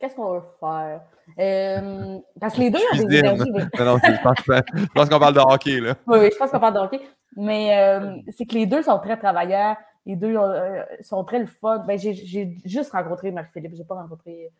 Qu'est-ce 0.00 0.14
qu'on 0.14 0.32
va 0.32 0.42
faire? 0.58 1.02
Euh, 1.38 2.18
parce 2.40 2.54
que 2.54 2.60
les 2.60 2.70
deux 2.70 2.78
ont 2.78 3.04
des 3.04 3.16
énergies. 3.18 3.50
non, 3.52 3.98
je 4.02 4.92
pense, 4.94 5.08
qu'on 5.10 5.18
parle 5.18 5.34
de 5.34 5.40
hockey, 5.40 5.78
là. 5.78 5.94
Oui, 6.06 6.18
oui, 6.20 6.30
je 6.32 6.38
pense 6.38 6.50
qu'on 6.50 6.58
parle 6.58 6.74
de 6.74 6.78
hockey. 6.78 7.00
Mais 7.36 7.78
euh, 7.78 8.16
c'est 8.34 8.46
que 8.46 8.54
les 8.54 8.64
deux 8.64 8.82
sont 8.82 8.98
très 8.98 9.18
travailleurs. 9.18 9.76
Les 10.06 10.16
deux 10.16 10.34
euh, 10.34 10.82
sont 11.02 11.22
très 11.24 11.38
le 11.38 11.46
fun. 11.46 11.80
Ben, 11.80 11.98
j'ai 11.98 12.56
juste 12.64 12.92
rencontré 12.92 13.30
Marie-Philippe. 13.30 13.72
Je 13.74 13.78
n'ai 13.78 13.84
pas 13.84 13.96
rencontré 13.96 14.50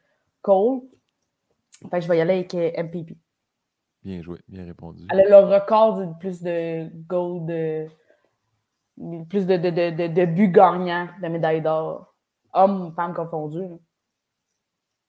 Cole. 0.42 0.80
Fait 1.90 2.02
je 2.02 2.08
vais 2.08 2.18
y 2.18 2.20
aller 2.20 2.46
avec 2.50 2.54
MPP. 2.54 3.16
Bien 4.02 4.22
joué, 4.22 4.38
bien 4.48 4.64
répondu. 4.64 5.06
Elle 5.10 5.20
a 5.20 5.28
le 5.40 5.46
record 5.46 5.98
de 5.98 6.06
plus 6.18 6.42
de 6.42 6.88
gold, 7.06 7.46
de, 7.46 7.86
plus 9.24 9.46
de, 9.46 9.56
de, 9.56 9.70
de, 9.70 10.06
de, 10.06 10.24
buts 10.24 10.50
gagnants 10.50 11.08
de 11.22 11.28
médailles 11.28 11.60
d'or. 11.60 12.14
Hommes, 12.52 12.92
femmes 12.96 13.14
confondus. 13.14 13.78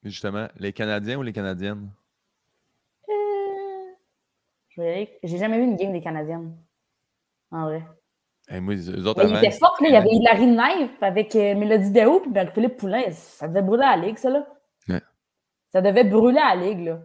Justement, 0.04 0.48
les 0.58 0.74
Canadiens 0.74 1.18
ou 1.18 1.24
les 1.24 1.34
Canadiennes? 1.34 1.90
Euh... 3.10 3.92
J'ai 5.24 5.38
jamais 5.38 5.58
vu 5.58 5.64
une 5.64 5.76
game 5.76 5.94
des 5.94 6.02
Canadiennes. 6.02 6.58
En 7.52 7.66
vrai. 7.66 7.86
Hey, 8.50 8.60
moi, 8.60 8.76
eux 8.76 9.08
autres, 9.08 9.24
il 9.24 9.36
était 9.38 9.52
fort, 9.52 9.78
là, 9.80 9.88
il 9.88 9.94
y 9.94 9.96
avait 9.96 10.10
Hilary 10.10 10.48
Knife 10.48 11.02
avec 11.02 11.36
euh, 11.36 11.56
Mélodie 11.56 11.92
Deo 11.92 12.22
et 12.36 12.48
Philippe 12.48 12.78
Poulain. 12.78 13.10
Ça 13.12 13.48
devait 13.48 13.62
brûler 13.62 13.84
à 13.84 13.96
la 13.96 14.06
ligue, 14.06 14.18
ça, 14.18 14.30
là. 14.30 14.46
Ouais. 14.90 15.02
Ça 15.70 15.82
devait 15.82 16.04
brûler 16.04 16.40
à 16.40 16.56
la 16.56 16.66
ligue, 16.66 16.86
là. 16.86 17.00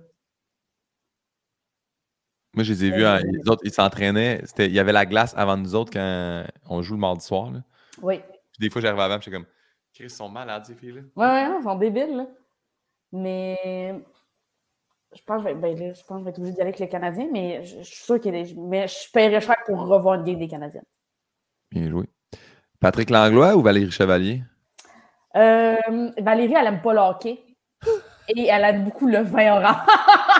Moi, 2.57 2.65
je 2.65 2.73
les 2.73 2.87
ai 2.87 2.91
vus, 2.91 3.05
les 3.33 3.49
autres, 3.51 3.63
ils 3.65 3.73
s'entraînaient. 3.73 4.43
Il 4.59 4.73
y 4.73 4.81
avait 4.81 4.93
la 4.93 5.05
glace 5.05 5.35
avant 5.37 5.59
nous 5.59 5.75
autres 5.75 5.93
quand 5.93 6.45
on 6.69 6.81
joue 6.81 6.95
le 6.95 7.01
mardi 7.01 7.25
soir. 7.25 7.51
Là. 7.51 7.61
Oui. 8.01 8.19
Puis 8.19 8.67
des 8.67 8.71
fois, 8.71 8.81
j'arrive 8.81 8.99
avant, 8.99 9.21
j'étais 9.21 9.37
comme, 9.37 9.47
Chris, 9.93 10.05
ils 10.05 10.11
sont 10.11 10.31
malades, 10.31 10.65
ces 10.65 10.75
filles-là. 10.75 11.03
Oui, 11.17 11.27
oui, 11.27 11.57
ils 11.61 11.63
sont 11.63 11.75
débiles. 11.77 12.17
Là. 12.17 12.27
Mais 13.13 13.95
je 15.15 15.23
pense, 15.23 15.45
que 15.45 15.53
ben, 15.53 15.77
je 15.77 16.03
pense 16.05 16.19
que 16.19 16.19
je 16.19 16.25
vais 16.25 16.31
être 16.31 16.39
obligé 16.39 16.55
d'y 16.55 16.61
aller 16.61 16.69
avec 16.69 16.79
les 16.79 16.89
Canadiens, 16.89 17.29
mais 17.31 17.63
je, 17.63 17.83
suis 17.83 18.05
sûr 18.05 18.21
qu'il 18.21 18.35
y 18.35 18.39
a 18.39 18.55
Mais 18.57 18.89
je 18.89 19.11
paierais 19.13 19.41
cher 19.41 19.57
pour 19.67 19.79
revoir 19.87 20.15
une 20.15 20.25
game 20.25 20.39
des 20.39 20.49
Canadiens. 20.49 20.83
Bien 21.71 21.91
joué. 21.91 22.09
Patrick 22.81 23.11
Langlois 23.11 23.55
ou 23.55 23.63
Valérie 23.63 23.91
Chevalier? 23.91 24.43
Euh, 25.37 25.77
Valérie, 26.19 26.55
elle 26.55 26.67
aime 26.67 26.81
pas 26.81 26.95
le 26.95 27.01
hockey. 27.01 27.39
Et 28.29 28.47
elle 28.47 28.65
aime 28.65 28.85
beaucoup 28.85 29.07
le 29.07 29.21
vin 29.21 29.59
orange. 29.59 29.77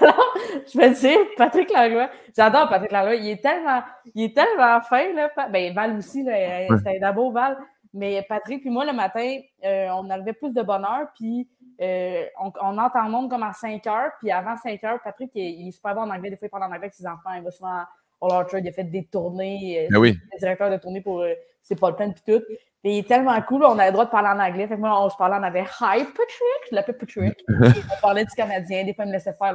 Alors, 0.00 0.34
je 0.72 0.78
vais 0.78 0.90
dire, 0.90 1.18
Patrick 1.36 1.70
Langlois, 1.72 2.10
j'adore 2.36 2.68
Patrick 2.68 2.92
Langlois, 2.92 3.14
il 3.14 3.30
est 3.30 3.42
tellement, 3.42 3.82
il 4.14 4.24
est 4.24 4.34
tellement 4.34 4.80
fin, 4.80 5.12
là. 5.12 5.30
Ben, 5.50 5.72
Val 5.74 5.96
aussi, 5.96 6.22
là, 6.22 6.66
c'est 6.82 7.02
un 7.02 7.12
beau 7.12 7.30
Val. 7.30 7.56
Mais 7.94 8.22
Patrick, 8.28 8.60
puis 8.60 8.70
moi, 8.70 8.84
le 8.84 8.92
matin, 8.92 9.38
euh, 9.64 9.88
on 9.96 10.10
arrivait 10.10 10.34
plus 10.34 10.52
de 10.52 10.60
bonne 10.60 10.84
heure, 10.84 11.08
puis 11.14 11.48
euh, 11.80 12.24
on, 12.42 12.52
on, 12.60 12.76
entend 12.76 13.04
le 13.04 13.10
monde 13.10 13.30
comme 13.30 13.42
à 13.42 13.54
5 13.54 13.86
heures, 13.86 14.10
puis 14.18 14.30
avant 14.30 14.54
5 14.56 14.84
heures, 14.84 15.00
Patrick, 15.02 15.30
il, 15.34 15.68
est 15.68 15.70
super 15.70 15.94
bon 15.94 16.02
en 16.02 16.10
anglais. 16.10 16.28
Des 16.28 16.36
fois, 16.36 16.46
il 16.46 16.50
parle 16.50 16.64
en 16.64 16.66
anglais 16.66 16.78
avec 16.78 16.94
ses 16.94 17.06
enfants. 17.06 17.32
Il 17.34 17.42
va 17.42 17.50
souvent 17.50 17.82
au 18.20 18.28
Orchard, 18.28 18.60
il 18.60 18.68
a 18.68 18.72
fait 18.72 18.84
des 18.84 19.04
tournées. 19.06 19.84
Euh, 19.84 19.88
ben 19.90 19.98
oui. 19.98 20.10
Il 20.10 20.36
est 20.36 20.38
directeur 20.40 20.70
de 20.70 20.76
tournée 20.76 21.00
pour 21.00 21.24
C'est 21.62 21.78
pas 21.78 21.90
le 21.90 21.96
plein, 21.96 22.10
puis 22.10 22.22
tout. 22.26 22.42
Il 22.88 22.98
est 22.98 23.08
tellement 23.08 23.40
cool, 23.42 23.64
on 23.64 23.78
a 23.78 23.86
le 23.86 23.92
droit 23.92 24.04
de 24.04 24.10
parler 24.10 24.28
en 24.28 24.38
anglais. 24.38 24.68
Fait 24.68 24.76
que 24.76 24.80
moi, 24.80 25.04
on 25.04 25.10
se 25.10 25.16
parlait, 25.16 25.36
on 25.40 25.42
avait 25.42 25.62
Hi 25.62 26.04
Patrick, 26.04 26.62
je 26.70 26.74
l'appelle 26.74 26.96
Patrick. 26.96 27.44
on 27.48 28.00
parlait 28.00 28.24
du 28.24 28.30
Canadien, 28.30 28.84
des 28.84 28.94
fois, 28.94 29.04
il 29.04 29.08
me 29.08 29.12
laissait 29.12 29.32
faire 29.32 29.54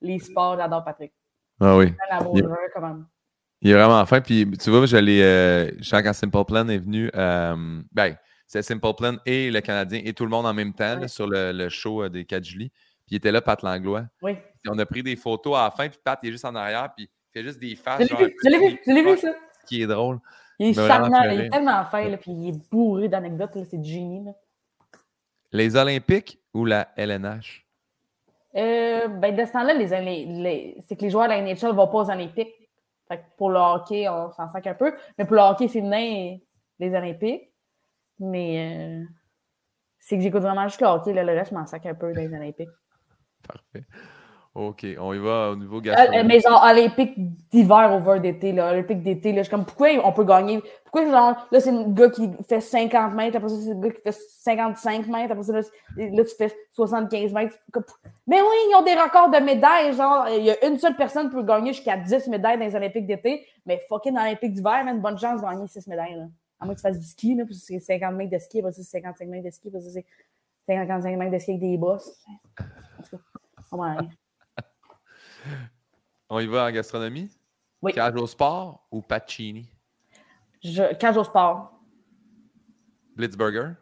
les 0.00 0.18
sports. 0.18 0.56
J'adore 0.56 0.84
Patrick. 0.84 1.12
Ah 1.60 1.76
oui. 1.76 1.92
Il... 2.34 2.42
quand 2.74 2.80
même. 2.80 3.06
Il 3.62 3.70
est 3.70 3.74
vraiment 3.74 4.04
fin. 4.04 4.20
Puis 4.20 4.50
tu 4.58 4.70
vois, 4.70 4.84
j'allais. 4.86 5.22
Euh, 5.22 5.70
quand 5.90 6.12
Simple 6.12 6.44
Plan 6.44 6.68
est 6.68 6.78
venu, 6.78 7.08
euh, 7.14 7.82
ben, 7.92 8.16
c'est 8.46 8.62
Simple 8.62 8.94
Plan 8.96 9.16
et 9.24 9.50
le 9.50 9.60
Canadien 9.60 10.02
et 10.04 10.12
tout 10.12 10.24
le 10.24 10.30
monde 10.30 10.46
en 10.46 10.54
même 10.54 10.74
temps 10.74 11.06
sur 11.08 11.26
le, 11.28 11.68
show 11.68 12.02
euh, 12.02 12.08
des 12.08 12.24
4 12.24 12.44
juillet. 12.44 12.70
Puis 13.06 13.14
il 13.14 13.16
était 13.16 13.30
là, 13.30 13.40
Pat 13.40 13.62
Langlois. 13.62 14.06
Oui. 14.22 14.34
Puis 14.34 14.72
on 14.72 14.78
a 14.78 14.86
pris 14.86 15.04
des 15.04 15.14
photos 15.14 15.56
à 15.56 15.64
la 15.64 15.70
fin, 15.70 15.88
puis 15.88 15.98
Pat 16.02 16.18
il 16.22 16.28
est 16.28 16.32
juste 16.32 16.44
en 16.44 16.54
arrière, 16.56 16.92
puis 16.96 17.08
il 17.08 17.32
fait 17.32 17.44
juste 17.44 17.60
des 17.60 17.76
faces. 17.76 18.02
Je 18.02 18.14
l'ai 18.14 18.58
vu, 18.58 18.80
je 18.84 18.92
l'ai 18.92 19.02
vu, 19.02 19.16
ça. 19.16 19.32
Ce 19.62 19.66
qui 19.68 19.82
est 19.82 19.86
drôle. 19.86 20.18
Il 20.58 20.68
est 20.68 20.74
charmant, 20.74 21.22
il 21.22 21.40
est 21.40 21.50
tellement 21.50 21.84
fin, 21.84 22.08
là, 22.08 22.16
puis 22.16 22.32
il 22.32 22.48
est 22.48 22.70
bourré 22.70 23.08
d'anecdotes, 23.08 23.58
c'est 23.68 23.80
du 23.80 23.90
génie. 23.90 24.24
Là. 24.24 24.32
Les 25.52 25.76
Olympiques 25.76 26.40
ou 26.54 26.64
la 26.64 26.88
LNH? 26.96 27.66
Euh, 28.56 29.08
ben, 29.08 29.36
de 29.36 29.44
ce 29.44 29.52
temps-là, 29.52 29.74
les, 29.74 30.76
c'est 30.86 30.96
que 30.96 31.02
les 31.02 31.10
joueurs 31.10 31.28
de 31.28 31.32
la 31.32 31.42
NHL 31.42 31.68
ne 31.68 31.72
vont 31.72 31.88
pas 31.88 31.98
aux 31.98 32.10
Olympiques. 32.10 32.54
Fait 33.08 33.18
que 33.18 33.22
pour 33.36 33.50
le 33.50 33.58
hockey, 33.58 34.08
on 34.08 34.32
s'en 34.32 34.48
sac 34.48 34.66
un 34.66 34.74
peu. 34.74 34.94
Mais 35.18 35.24
pour 35.24 35.36
le 35.36 35.42
hockey 35.42 35.68
féminin, 35.68 36.38
les 36.78 36.94
Olympiques. 36.94 37.50
Mais 38.18 39.04
euh, 39.04 39.04
c'est 39.98 40.16
que 40.16 40.22
j'écoute 40.22 40.40
vraiment 40.40 40.66
juste 40.68 40.80
le 40.80 40.86
hockey. 40.86 41.12
Là, 41.12 41.22
le 41.22 41.32
reste, 41.32 41.50
je 41.50 41.56
m'en 41.56 41.66
sac 41.66 41.84
un 41.84 41.94
peu 41.94 42.12
des 42.12 42.32
Olympiques. 42.32 42.70
Parfait. 43.46 43.84
OK, 44.56 44.86
on 44.98 45.12
y 45.12 45.18
va 45.18 45.50
au 45.50 45.56
niveau 45.56 45.76
euh, 45.76 45.80
gastronomique. 45.80 46.26
mais 46.26 46.40
genre, 46.40 46.64
olympique 46.64 47.14
d'hiver 47.50 47.92
over 47.92 48.20
d'été, 48.20 48.52
là, 48.52 48.70
olympique 48.72 49.02
d'été, 49.02 49.32
là, 49.32 49.42
je 49.42 49.48
suis 49.48 49.50
comme, 49.50 49.66
pourquoi 49.66 49.88
on 50.02 50.12
peut 50.12 50.24
gagner? 50.24 50.62
Pourquoi, 50.82 51.04
genre, 51.10 51.46
là, 51.52 51.60
c'est 51.60 51.68
un 51.68 51.86
gars 51.90 52.08
qui 52.08 52.30
fait 52.48 52.62
50 52.62 53.12
mètres, 53.12 53.36
après 53.36 53.50
ça, 53.50 53.56
c'est 53.60 53.72
un 53.72 53.80
gars 53.80 53.90
qui 53.90 54.00
fait 54.00 54.12
55 54.12 55.08
mètres, 55.08 55.32
après 55.32 55.42
ça, 55.42 55.52
là, 55.52 55.60
là 55.98 56.24
tu 56.24 56.34
fais 56.38 56.56
75 56.72 57.34
mètres. 57.34 57.58
Mais 58.26 58.40
oui, 58.40 58.56
ils 58.70 58.76
ont 58.78 58.82
des 58.82 58.94
records 58.94 59.28
de 59.28 59.44
médailles, 59.44 59.92
genre, 59.94 60.26
il 60.30 60.44
y 60.44 60.50
a 60.50 60.66
une 60.66 60.78
seule 60.78 60.96
personne 60.96 61.28
qui 61.28 61.34
peut 61.34 61.42
gagner 61.42 61.74
jusqu'à 61.74 61.98
10 61.98 62.28
médailles 62.28 62.58
dans 62.58 62.64
les 62.64 62.74
olympiques 62.74 63.06
d'été, 63.06 63.46
mais 63.66 63.82
fucking 63.90 64.16
olympique 64.16 64.54
d'hiver, 64.54 64.86
une 64.86 65.00
bonne 65.00 65.18
chance 65.18 65.42
de 65.42 65.46
gagner 65.46 65.66
6 65.66 65.86
médailles, 65.86 66.14
là. 66.14 66.24
À 66.58 66.64
moins 66.64 66.74
que 66.74 66.80
tu 66.80 66.82
fasses 66.82 66.98
du 66.98 67.06
ski, 67.06 67.34
là, 67.34 67.44
parce 67.44 67.60
que 67.60 67.66
c'est 67.66 67.78
50 67.78 68.14
mètres 68.14 68.30
de 68.30 68.38
ski, 68.38 68.60
après 68.60 68.72
ça, 68.72 68.82
c'est 68.82 69.00
55 69.00 69.28
mètres 69.28 69.44
de 69.44 69.50
ski, 69.50 69.68
après 69.68 69.80
ça, 69.82 69.90
c'est 69.90 70.06
55 70.66 71.18
mètres 71.18 71.32
de 71.32 71.38
ski 71.38 71.50
avec 71.50 71.60
des 71.60 71.76
bosses. 71.76 72.24
En 72.58 73.02
tout 73.02 73.18
cas, 73.18 73.22
on 73.70 73.76
va 73.76 73.96
On 76.28 76.40
y 76.40 76.46
va 76.46 76.66
en 76.66 76.70
gastronomie? 76.70 77.30
Oui. 77.82 77.92
Cage 77.92 78.16
au 78.16 78.26
sport 78.26 78.86
ou 78.90 79.02
Pacini? 79.02 79.68
Je... 80.62 80.94
Cage 80.94 81.16
au 81.16 81.24
sport. 81.24 81.72
Blitzburger? 83.14 83.74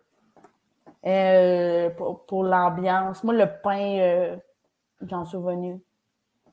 Euh, 1.06 1.90
pour, 1.90 2.44
l'ambiance. 2.44 3.22
Moi, 3.24 3.34
le 3.34 3.46
pain, 3.62 3.98
euh, 3.98 4.36
j'en 5.06 5.24
suis 5.24 5.38
venu. 5.38 5.82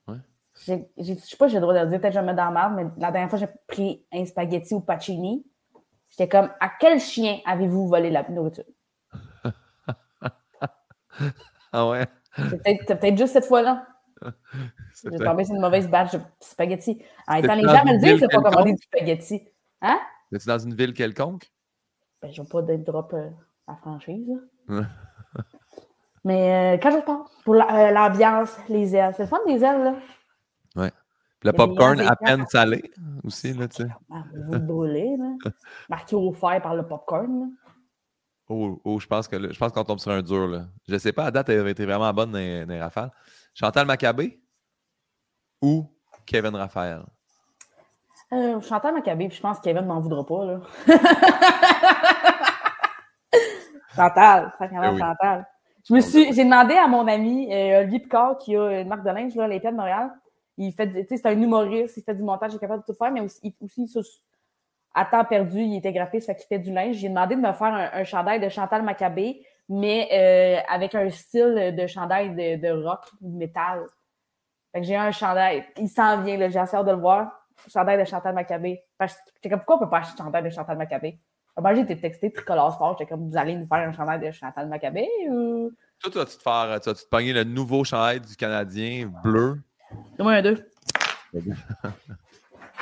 Ouais. 0.08 0.18
Je 0.66 0.74
ne 0.74 1.16
sais 1.16 1.38
pas 1.38 1.48
si 1.48 1.54
j'ai 1.54 1.60
le 1.60 1.62
droit 1.62 1.74
de 1.74 1.80
le 1.80 1.88
dire, 1.90 2.00
peut-être 2.02 2.14
que 2.14 2.20
je 2.20 2.22
me 2.22 2.28
mets 2.28 2.34
dans 2.34 2.50
la 2.50 2.70
mais 2.70 2.86
la 2.98 3.12
dernière 3.12 3.30
fois, 3.30 3.40
j'ai 3.40 3.48
pris 3.68 4.06
un 4.12 4.26
spaghetti 4.26 4.74
ou 4.74 4.82
pacini. 4.82 5.46
J'étais 6.10 6.28
comme, 6.28 6.50
à 6.60 6.70
quel 6.80 7.00
chien 7.00 7.40
avez-vous 7.46 7.88
volé 7.88 8.10
la 8.10 8.28
nourriture? 8.30 8.66
ah 11.72 11.88
ouais? 11.88 12.06
C'est 12.36 12.86
peut-être 12.86 13.18
juste 13.18 13.34
cette 13.34 13.46
fois-là. 13.46 13.88
J'ai 15.04 15.18
tombé 15.18 15.46
sur 15.46 15.56
une 15.56 15.62
mauvaise 15.62 15.88
batch 15.90 16.14
de 16.14 16.20
spaghetti. 16.40 17.02
En 17.28 17.36
étant 17.36 17.56
les 17.56 17.64
gens 17.64 17.86
me 17.86 17.94
le 17.94 18.00
disent, 18.00 18.20
c'est 18.20 18.28
pas 18.28 18.50
commander 18.50 18.74
du 18.74 18.82
spaghetti. 18.82 19.42
Hein? 19.82 20.00
Es-tu 20.32 20.48
dans 20.48 20.60
une 20.60 20.76
ville 20.76 20.94
quelconque? 20.94 21.52
Ben, 22.22 22.32
je 22.32 22.42
veux 22.42 22.48
pas 22.48 22.62
d'être 22.62 22.84
drop 22.84 23.14
euh, 23.14 23.30
à 23.68 23.76
franchise. 23.76 24.30
Mais 26.24 26.76
euh, 26.76 26.78
quand 26.82 26.92
je 26.92 27.04
pense, 27.04 27.30
pour 27.44 27.56
euh, 27.56 27.92
l'ambiance, 27.92 28.56
les 28.70 28.96
ailes. 28.96 29.14
C'est 29.18 29.24
le 29.24 29.30
fun 29.30 29.40
des 29.48 29.64
ailes, 29.64 29.84
là. 29.84 29.96
Ouais. 30.76 30.92
Le 31.44 31.52
popcorn 31.52 32.00
à 32.02 32.16
peine 32.16 32.46
salé 32.48 32.84
aussi, 33.24 33.54
là, 33.54 33.68
tu 33.68 33.84
sais. 33.84 33.90
Vous 34.46 34.60
brûlez, 34.60 35.18
là. 35.18 35.34
Marqué 35.90 36.16
au 36.16 36.32
fer 36.32 36.62
par 36.62 36.76
le 36.76 36.86
popcorn, 36.86 37.40
là. 37.40 37.46
Oh, 38.54 38.82
oh 38.84 39.00
je 39.00 39.08
pense 39.08 39.30
que 39.30 39.52
je 39.52 39.58
pense 39.58 39.72
qu'on 39.72 39.84
tombe 39.84 40.00
sur 40.00 40.12
un 40.12 40.22
dur, 40.22 40.48
là. 40.48 40.66
Je 40.88 40.98
sais 40.98 41.14
pas, 41.14 41.26
à 41.26 41.32
date, 41.32 41.50
elle 41.50 41.62
avait 41.62 41.72
été 41.72 41.86
vraiment 41.86 42.14
bonne 42.14 42.32
dans 42.32 42.38
les 42.38 42.80
rafales. 42.80 43.12
Chantal 43.54 43.86
Maccabé 43.86 44.40
ou 45.62 45.86
Kevin 46.26 46.56
Raphaël? 46.56 47.04
Euh, 48.34 48.62
Chantal 48.62 48.94
Maccabé, 48.94 49.30
je 49.30 49.42
pense 49.42 49.58
que 49.58 49.64
Kevin 49.64 49.86
m'en 49.86 50.00
voudra 50.00 50.26
pas. 50.26 50.46
Là. 50.46 50.62
Chantal, 53.96 54.54
franchement, 54.56 54.94
eh 54.94 54.98
Chantal. 54.98 55.46
Je 55.88 55.94
me 55.94 56.00
suis, 56.00 56.34
j'ai 56.34 56.46
demandé 56.46 56.76
à 56.76 56.88
mon 56.88 57.08
ami 57.08 57.52
euh, 57.52 57.82
Olivier 57.82 58.00
Picard, 58.00 58.38
qui 58.38 58.56
a 58.56 58.82
une 58.82 58.88
marque 58.88 59.04
de 59.04 59.10
linge 59.10 59.36
là, 59.36 59.48
l'Épée 59.48 59.72
de 59.72 59.76
Montréal. 59.76 60.12
Il 60.58 60.72
fait, 60.74 61.08
c'est 61.10 61.26
un 61.26 61.42
humoriste, 61.42 61.98
il 61.98 62.04
fait 62.04 62.16
du 62.16 62.24
montage, 62.24 62.54
il 62.54 62.58
est 62.58 62.60
capable 62.60 62.84
de 62.84 62.86
tout 62.86 62.98
faire, 62.98 63.12
mais 63.12 63.22
aussi, 63.22 63.54
aussi 63.60 63.92
à 64.94 65.06
temps 65.06 65.26
perdu, 65.26 65.60
il 65.60 65.78
était 65.78 65.92
graphiste, 65.92 66.28
fait 66.28 66.36
qu'il 66.36 66.48
fait 66.48 66.60
du 66.60 66.72
linge. 66.72 66.96
J'ai 66.96 67.10
demandé 67.10 67.36
de 67.36 67.42
me 67.42 67.52
faire 67.52 67.74
un, 67.74 67.90
un 67.94 68.04
chandail 68.04 68.40
de 68.40 68.50
Chantal 68.50 68.84
Maccabé 68.84 69.44
mais 69.74 70.10
euh, 70.12 70.60
avec 70.68 70.94
un 70.96 71.10
style 71.10 71.74
de 71.74 71.88
chandail 71.88 72.32
de, 72.32 72.62
de 72.62 72.84
rock 72.84 73.06
ou 73.22 73.32
de 73.32 73.38
métal. 73.38 73.88
Fait 74.74 74.82
que 74.82 74.86
j'ai 74.86 74.98
un 74.98 75.12
chandail. 75.12 75.66
Il 75.78 75.88
s'en 75.88 76.22
vient, 76.22 76.38
j'ai 76.50 76.60
assez 76.60 76.76
de 76.76 76.92
le 76.92 76.98
voir. 76.98 77.32
Chandail 77.72 77.98
de 77.98 78.04
Chantal 78.04 78.36
Maccabé. 78.36 78.82
J'étais 79.00 79.50
comme, 79.50 79.60
pourquoi 79.60 79.78
on 79.78 79.80
peut 79.80 79.90
pas 79.90 80.00
acheter 80.00 80.22
un 80.22 80.26
chandail 80.26 80.44
de 80.44 80.50
Chantal 80.50 80.78
Maccabé? 80.78 81.20
Moi, 81.58 81.74
j'ai 81.74 81.82
été 81.82 81.98
texté 82.02 82.34
tricolore 82.34 82.74
sport. 82.74 82.98
J'étais 82.98 83.10
comme, 83.10 83.30
vous 83.30 83.38
allez 83.38 83.56
nous 83.56 83.66
faire 83.66 83.88
un 83.88 83.94
chandail 83.94 84.20
de 84.20 84.32
Chantal 84.32 84.68
Maccabé 84.68 85.08
ou? 85.30 85.72
Toi, 86.02 86.12
tu 86.12 86.18
vas-tu 86.18 86.38
te 86.38 86.42
faire, 86.42 86.80
tu 86.82 86.90
vas 86.90 86.96
te 86.96 87.08
pogner 87.10 87.32
le 87.32 87.46
nouveau 87.46 87.86
chandail 87.86 88.20
du 88.20 88.36
Canadien 88.36 89.10
bleu? 89.24 89.62
Donne-moi 90.18 90.34
un 90.34 90.42
deux. 90.42 90.70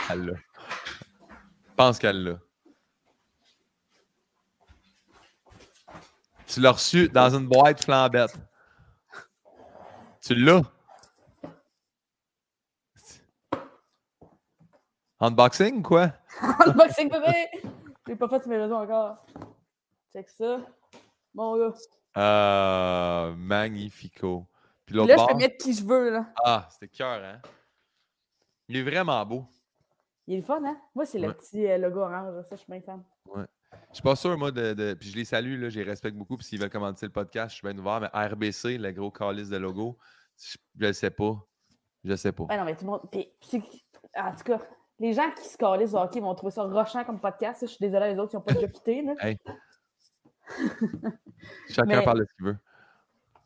Elle 0.10 0.26
l'a. 0.26 0.34
Je 0.34 1.76
pense 1.76 2.00
qu'elle 2.00 2.24
l'a. 2.24 2.36
Tu 6.50 6.60
l'as 6.62 6.72
reçu 6.72 7.08
dans 7.10 7.30
une 7.30 7.48
boîte 7.48 7.84
flambette. 7.84 8.36
Tu 10.20 10.34
l'as. 10.34 10.64
Unboxing, 15.20 15.84
quoi? 15.84 16.12
Unboxing, 16.66 17.10
bébé! 17.10 17.50
J'ai 18.08 18.16
pas 18.16 18.28
fait 18.28 18.48
mes 18.48 18.58
réseaux 18.58 18.78
encore. 18.78 19.24
Check 20.12 20.28
ça. 20.30 20.58
Mon 21.36 21.56
gars. 21.56 21.76
Euh, 22.18 23.36
magnifico. 23.36 24.48
Puis 24.88 24.96
là, 24.96 25.06
je 25.08 25.28
peux 25.28 25.38
mettre 25.38 25.58
qui 25.58 25.74
je 25.74 25.86
veux, 25.86 26.10
là. 26.10 26.34
Ah, 26.44 26.68
c'était 26.72 26.88
cœur, 26.88 27.24
hein? 27.24 27.40
Il 28.68 28.78
est 28.78 28.84
vraiment 28.84 29.24
beau. 29.24 29.46
Il 30.26 30.34
est 30.34 30.38
le 30.38 30.44
fun, 30.44 30.64
hein? 30.66 30.78
Moi, 30.96 31.06
c'est 31.06 31.20
le 31.20 31.32
petit 31.32 31.68
euh, 31.68 31.78
logo 31.78 32.00
orange. 32.00 32.44
Ça, 32.46 32.56
je 32.56 32.62
suis 32.62 32.72
bien 32.72 32.82
fan. 32.82 33.04
Ouais. 33.26 33.46
Je 33.90 33.96
suis 33.96 34.04
pas 34.04 34.16
sûr, 34.16 34.38
moi, 34.38 34.52
de. 34.52 34.94
Puis 34.94 35.10
je 35.10 35.16
les 35.16 35.26
salue, 35.26 35.60
là, 35.60 35.70
je 35.70 35.80
les 35.80 35.86
respecte 35.86 36.16
beaucoup. 36.16 36.38
Puis 36.38 36.46
s'ils 36.46 36.60
veulent 36.60 36.70
commenter 36.70 37.06
le 37.06 37.12
podcast, 37.12 37.52
je 37.52 37.56
suis 37.56 37.68
bien 37.68 37.78
ouvert. 37.78 38.02
Mais 38.02 38.08
RBC, 38.14 38.78
le 38.78 38.92
gros 38.92 39.12
calice 39.12 39.50
de 39.50 39.58
logo, 39.58 39.98
je 40.78 40.88
ne 40.88 40.92
sais 40.92 41.10
pas. 41.10 41.36
Je 42.04 42.16
sais 42.16 42.32
pas. 42.32 42.44
Ouais, 42.44 42.58
non, 42.58 42.66
mais 42.66 42.76
tout 42.76 42.86
le 42.86 42.92
monde. 42.92 43.02
Puis, 43.12 43.28
en 44.16 44.32
tout 44.36 44.44
cas, 44.44 44.60
les 45.00 45.14
gens 45.14 45.30
qui 45.32 45.48
se 45.48 45.58
calissent 45.58 45.94
au 45.94 45.98
hockey 45.98 46.20
vont 46.20 46.36
trouver 46.36 46.52
ça 46.52 46.64
rochant 46.64 47.04
comme 47.04 47.20
podcast. 47.20 47.62
Je 47.62 47.68
suis 47.68 47.78
désolé, 47.82 48.14
les 48.14 48.20
autres, 48.20 48.34
ils 48.34 48.38
n'ont 48.38 48.44
pas 48.44 48.54
déjà 48.54 48.68
quitté. 48.68 49.02
Là. 49.02 49.14
Chacun 51.70 52.02
parle 52.04 52.20
de 52.20 52.26
ce 52.26 52.34
qu'il 52.36 52.46
veut. 52.46 52.58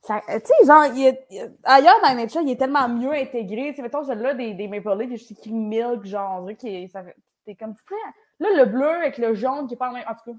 Tu 0.06 0.14
sais, 0.14 0.66
genre, 0.66 0.84
ailleurs 1.64 2.02
dans 2.02 2.16
NHL, 2.16 2.44
il 2.44 2.52
est 2.52 2.58
tellement 2.58 2.90
mieux 2.90 3.14
intégré. 3.14 3.70
Tu 3.70 3.78
sais, 3.78 3.82
mettons, 3.82 4.04
celui-là 4.04 4.34
des, 4.34 4.54
des 4.54 4.68
Maple 4.68 4.98
Leafs, 5.00 5.22
je 5.22 5.26
sais 5.26 5.36
qui 5.36 5.54
milk, 5.54 6.04
genre, 6.06 6.42
on 6.42 6.46
dirait 6.46 6.56
que 6.56 7.14
c'est 7.46 7.56
comme. 7.56 7.76
Là, 8.44 8.50
le 8.58 8.66
bleu 8.66 8.90
avec 8.90 9.18
le 9.18 9.34
jaune 9.34 9.68
qui 9.68 9.76
est 9.76 9.78
pas 9.78 9.90
en 9.90 9.94
même. 9.94 10.04
En 10.08 10.14
tout 10.14 10.32
cas. 10.34 10.38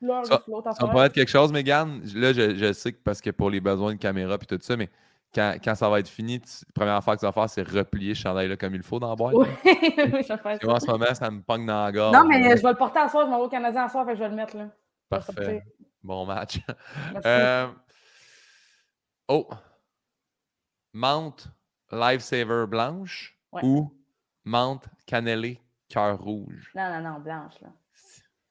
Là, 0.00 0.22
ça, 0.24 0.40
ça 0.78 0.86
pourrait 0.86 1.06
être 1.06 1.12
quelque 1.12 1.30
chose, 1.30 1.52
Megan. 1.52 2.00
Là, 2.14 2.32
je, 2.32 2.54
je, 2.54 2.72
sais 2.72 2.92
que 2.92 2.98
parce 3.02 3.20
que 3.20 3.30
pour 3.30 3.50
les 3.50 3.60
besoins 3.60 3.94
de 3.94 3.98
caméra 3.98 4.36
et 4.40 4.46
tout 4.46 4.58
ça, 4.60 4.76
mais 4.76 4.88
quand, 5.34 5.56
quand, 5.62 5.74
ça 5.74 5.88
va 5.88 5.98
être 5.98 6.08
fini, 6.08 6.38
la 6.38 6.72
première 6.72 7.04
fois 7.04 7.16
que 7.16 7.20
tu 7.20 7.26
vas 7.26 7.32
faire, 7.32 7.50
c'est 7.50 7.68
replier 7.68 8.14
ce 8.14 8.20
chandail-là 8.20 8.56
comme 8.56 8.76
il 8.76 8.82
faut 8.82 9.00
dans 9.00 9.10
la 9.10 9.16
boîte. 9.16 9.34
Oui, 9.34 9.46
faire 9.64 10.24
ça. 10.24 10.68
En 10.68 10.80
ce 10.80 10.86
moment, 10.86 11.14
ça 11.14 11.30
me 11.30 11.42
pogne 11.42 11.66
dans 11.66 11.84
la 11.84 11.92
gorge. 11.92 12.16
Non, 12.16 12.24
mais 12.24 12.56
je 12.56 12.62
vais 12.62 12.70
le 12.70 12.76
porter 12.76 13.00
à 13.00 13.08
soir, 13.08 13.26
je 13.26 13.30
m'en 13.30 13.38
vais 13.38 13.44
au 13.44 13.48
Canadien 13.48 13.84
à 13.84 13.88
soir, 13.88 14.06
fait 14.06 14.12
que 14.12 14.18
je 14.18 14.22
vais 14.22 14.30
le 14.30 14.36
mettre 14.36 14.56
là. 14.56 14.68
Parfait. 15.08 15.64
Bon 16.02 16.24
match. 16.24 16.60
Euh, 17.26 17.66
oh! 19.26 19.48
Menthe 20.92 21.48
Lifesaver 21.90 22.66
blanche 22.66 23.36
ou 23.62 23.92
menthe 24.44 24.86
cannelée 25.06 25.60
cœur 25.88 26.20
rouge? 26.20 26.70
Non, 26.74 26.90
non, 26.90 27.00
non, 27.00 27.20
blanche, 27.20 27.60
là. 27.60 27.68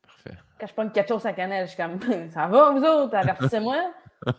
Parfait. 0.01 0.37
Quand 0.59 0.67
je 0.67 0.73
prends 0.73 0.89
quelque 0.89 1.07
chose 1.07 1.25
à 1.25 1.33
cannelle, 1.33 1.67
je 1.67 1.73
suis 1.73 1.81
comme 1.81 1.99
Ça 2.31 2.47
va, 2.47 2.71
vous 2.71 2.83
autres? 2.83 3.15
Avertissez-moi. 3.15 3.93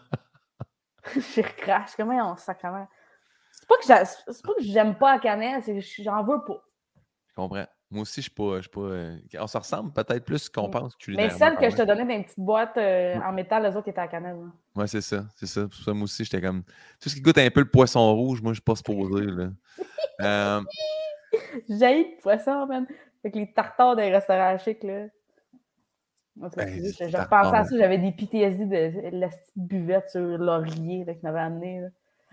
je 1.15 1.41
recrache. 1.43 1.91
Comment 1.97 2.33
on 2.33 2.37
sacrement? 2.37 2.89
C'est 3.51 3.67
pas 3.67 4.55
que 4.55 4.63
j'aime 4.63 4.97
pas 4.97 5.15
la 5.15 5.19
cannelle, 5.19 5.63
c'est 5.63 5.75
que 5.75 6.03
j'en 6.03 6.23
veux 6.23 6.43
pas. 6.45 6.63
Je 7.29 7.35
comprends. 7.35 7.67
Moi 7.91 8.03
aussi, 8.03 8.21
je 8.21 8.27
suis 8.27 8.31
pas. 8.31 8.57
Je 8.57 8.63
suis 8.63 8.71
pas 8.71 8.81
euh, 8.81 9.17
On 9.39 9.47
se 9.47 9.57
ressemble 9.57 9.93
peut-être 9.93 10.25
plus 10.25 10.49
qu'on 10.51 10.69
pense 10.69 10.95
Mais 11.09 11.31
celle 11.31 11.57
que 11.57 11.71
je 11.71 11.77
te 11.77 11.83
donnais 11.83 12.05
dans 12.05 12.15
une 12.15 12.25
petite 12.25 12.41
boîte 12.41 12.77
euh, 12.77 13.17
en 13.17 13.33
métal, 13.33 13.63
les 13.63 13.75
autres 13.77 13.89
étaient 13.89 14.01
à 14.01 14.09
cannelle. 14.09 14.37
Ouais, 14.75 14.87
c'est 14.87 15.01
ça. 15.01 15.25
C'est 15.37 15.47
ça. 15.47 15.67
moi 15.89 16.05
aussi, 16.05 16.25
j'étais 16.25 16.43
comme. 16.43 16.65
Tout 17.01 17.09
ce 17.09 17.15
qui 17.15 17.23
goûte 17.23 17.39
un 17.39 17.51
peu 17.51 17.61
le 17.61 17.71
poisson 17.71 18.15
rouge, 18.15 18.43
moi, 18.43 18.53
je 18.53 18.57
suis 18.57 18.63
pas 18.63 18.77
supposé. 18.77 19.25
Là. 19.25 19.49
euh... 20.21 20.61
J'ai 21.69 21.99
le 21.99 22.21
poisson, 22.23 22.67
man. 22.67 22.87
Avec 23.25 23.35
les 23.35 23.53
tartares 23.53 23.97
des 23.97 24.11
restaurants 24.11 24.59
chics, 24.59 24.83
là. 24.85 25.07
Ben, 26.37 26.51
je, 26.57 27.17
repensais 27.17 27.57
à 27.57 27.65
ça, 27.65 27.77
j'avais 27.77 27.99
des 27.99 28.13
PTSD 28.13 28.65
de 28.65 29.19
la 29.19 29.27
petite 29.27 29.57
buvette 29.57 30.09
sur 30.11 30.21
laurier 30.21 31.05
qu'ils 31.05 31.19
m'avaient 31.25 31.41
amené. 31.41 31.81
Là. 31.81 31.89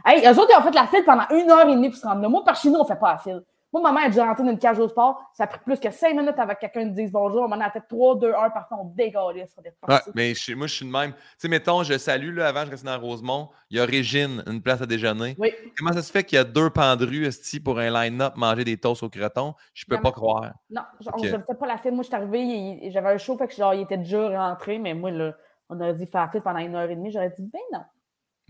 Hey, 0.05 0.23
eux 0.23 0.39
autres, 0.39 0.51
ils 0.53 0.59
ont 0.59 0.61
fait 0.61 0.75
la 0.75 0.85
file 0.85 1.03
pendant 1.03 1.27
une 1.31 1.49
heure 1.49 1.67
et 1.67 1.75
demie 1.75 1.89
pour 1.89 1.97
se 1.97 2.05
rendre 2.05 2.21
là. 2.21 2.29
Moi, 2.29 2.43
par 2.45 2.55
chez 2.55 2.69
nous, 2.69 2.79
on 2.79 2.85
fait 2.85 2.99
pas 2.99 3.13
la 3.13 3.17
file. 3.17 3.41
Moi, 3.75 3.81
ma 3.81 3.91
mère 3.91 4.05
a 4.05 4.07
déjà 4.07 4.25
rentré 4.25 4.41
dans 4.41 4.51
une 4.51 4.57
cage 4.57 4.79
au 4.79 4.87
sport. 4.87 5.21
Ça 5.33 5.43
a 5.43 5.47
pris 5.47 5.59
plus 5.65 5.77
que 5.81 5.91
cinq 5.91 6.15
minutes 6.15 6.39
avec 6.39 6.59
quelqu'un 6.59 6.85
qui 6.85 6.91
dise 6.91 7.11
bonjour. 7.11 7.49
Maintenant, 7.49 7.65
elle 7.65 7.71
a 7.71 7.81
fait 7.81 7.85
3, 7.89 8.19
2, 8.19 8.33
1, 8.33 8.49
parfois 8.51 8.77
on 8.79 8.85
dégalait 8.85 9.47
sur 9.47 9.61
des 9.61 9.73
Ouais, 9.85 9.99
mais 10.13 10.33
moi, 10.55 10.67
je 10.67 10.73
suis 10.75 10.85
de 10.85 10.91
même. 10.91 11.11
Tu 11.11 11.19
sais, 11.39 11.47
mettons, 11.49 11.83
je 11.83 11.97
salue, 11.97 12.33
là, 12.37 12.47
avant, 12.47 12.63
je 12.63 12.71
restais 12.71 12.87
dans 12.87 12.97
Rosemont. 12.97 13.49
Il 13.69 13.75
y 13.75 13.81
a 13.81 13.85
Régine, 13.85 14.41
une 14.47 14.61
place 14.61 14.81
à 14.81 14.85
déjeuner. 14.85 15.35
Oui. 15.37 15.51
Comment 15.77 15.91
ça 15.91 16.01
se 16.03 16.09
fait 16.09 16.23
qu'il 16.23 16.37
y 16.37 16.39
a 16.39 16.45
deux 16.45 16.69
de 16.69 17.05
rue, 17.05 17.29
pour 17.65 17.77
un 17.77 17.91
line-up, 17.91 18.37
manger 18.37 18.63
des 18.63 18.77
toasts 18.77 19.03
au 19.03 19.09
croton? 19.09 19.55
Je 19.73 19.83
peux 19.85 19.99
pas 19.99 20.13
croire. 20.13 20.53
Non, 20.69 20.83
on 21.13 21.21
ne 21.21 21.27
faisait 21.27 21.39
pas 21.39 21.67
la 21.67 21.77
fête. 21.77 21.93
Moi, 21.93 22.03
je 22.03 22.07
suis 22.07 22.15
arrivé, 22.15 22.89
j'avais 22.91 23.09
un 23.09 23.17
show, 23.17 23.37
fait 23.37 23.49
que 23.49 23.55
genre, 23.55 23.73
il 23.73 23.81
était 23.81 23.97
déjà 23.97 24.29
rentré, 24.39 24.79
mais 24.79 24.93
moi, 24.93 25.11
là, 25.11 25.33
on 25.67 25.77
aurait 25.81 25.95
dit 25.95 26.05
faire 26.05 26.29
la 26.33 26.39
pendant 26.39 26.59
une 26.59 26.75
heure 26.75 26.89
et 26.89 26.95
demie. 26.95 27.11
J'aurais 27.11 27.31
dit, 27.31 27.41
ben 27.41 27.59
non. 27.73 27.83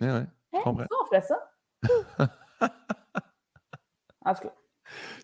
Ouais, 0.01 0.13
ouais. 0.19 0.27
Hein, 0.53 0.61
ça, 0.63 0.87
on 1.01 1.05
ferait 1.05 1.21
ça? 1.21 1.51
en 4.23 4.33
tout 4.35 4.41
cas. 4.41 4.53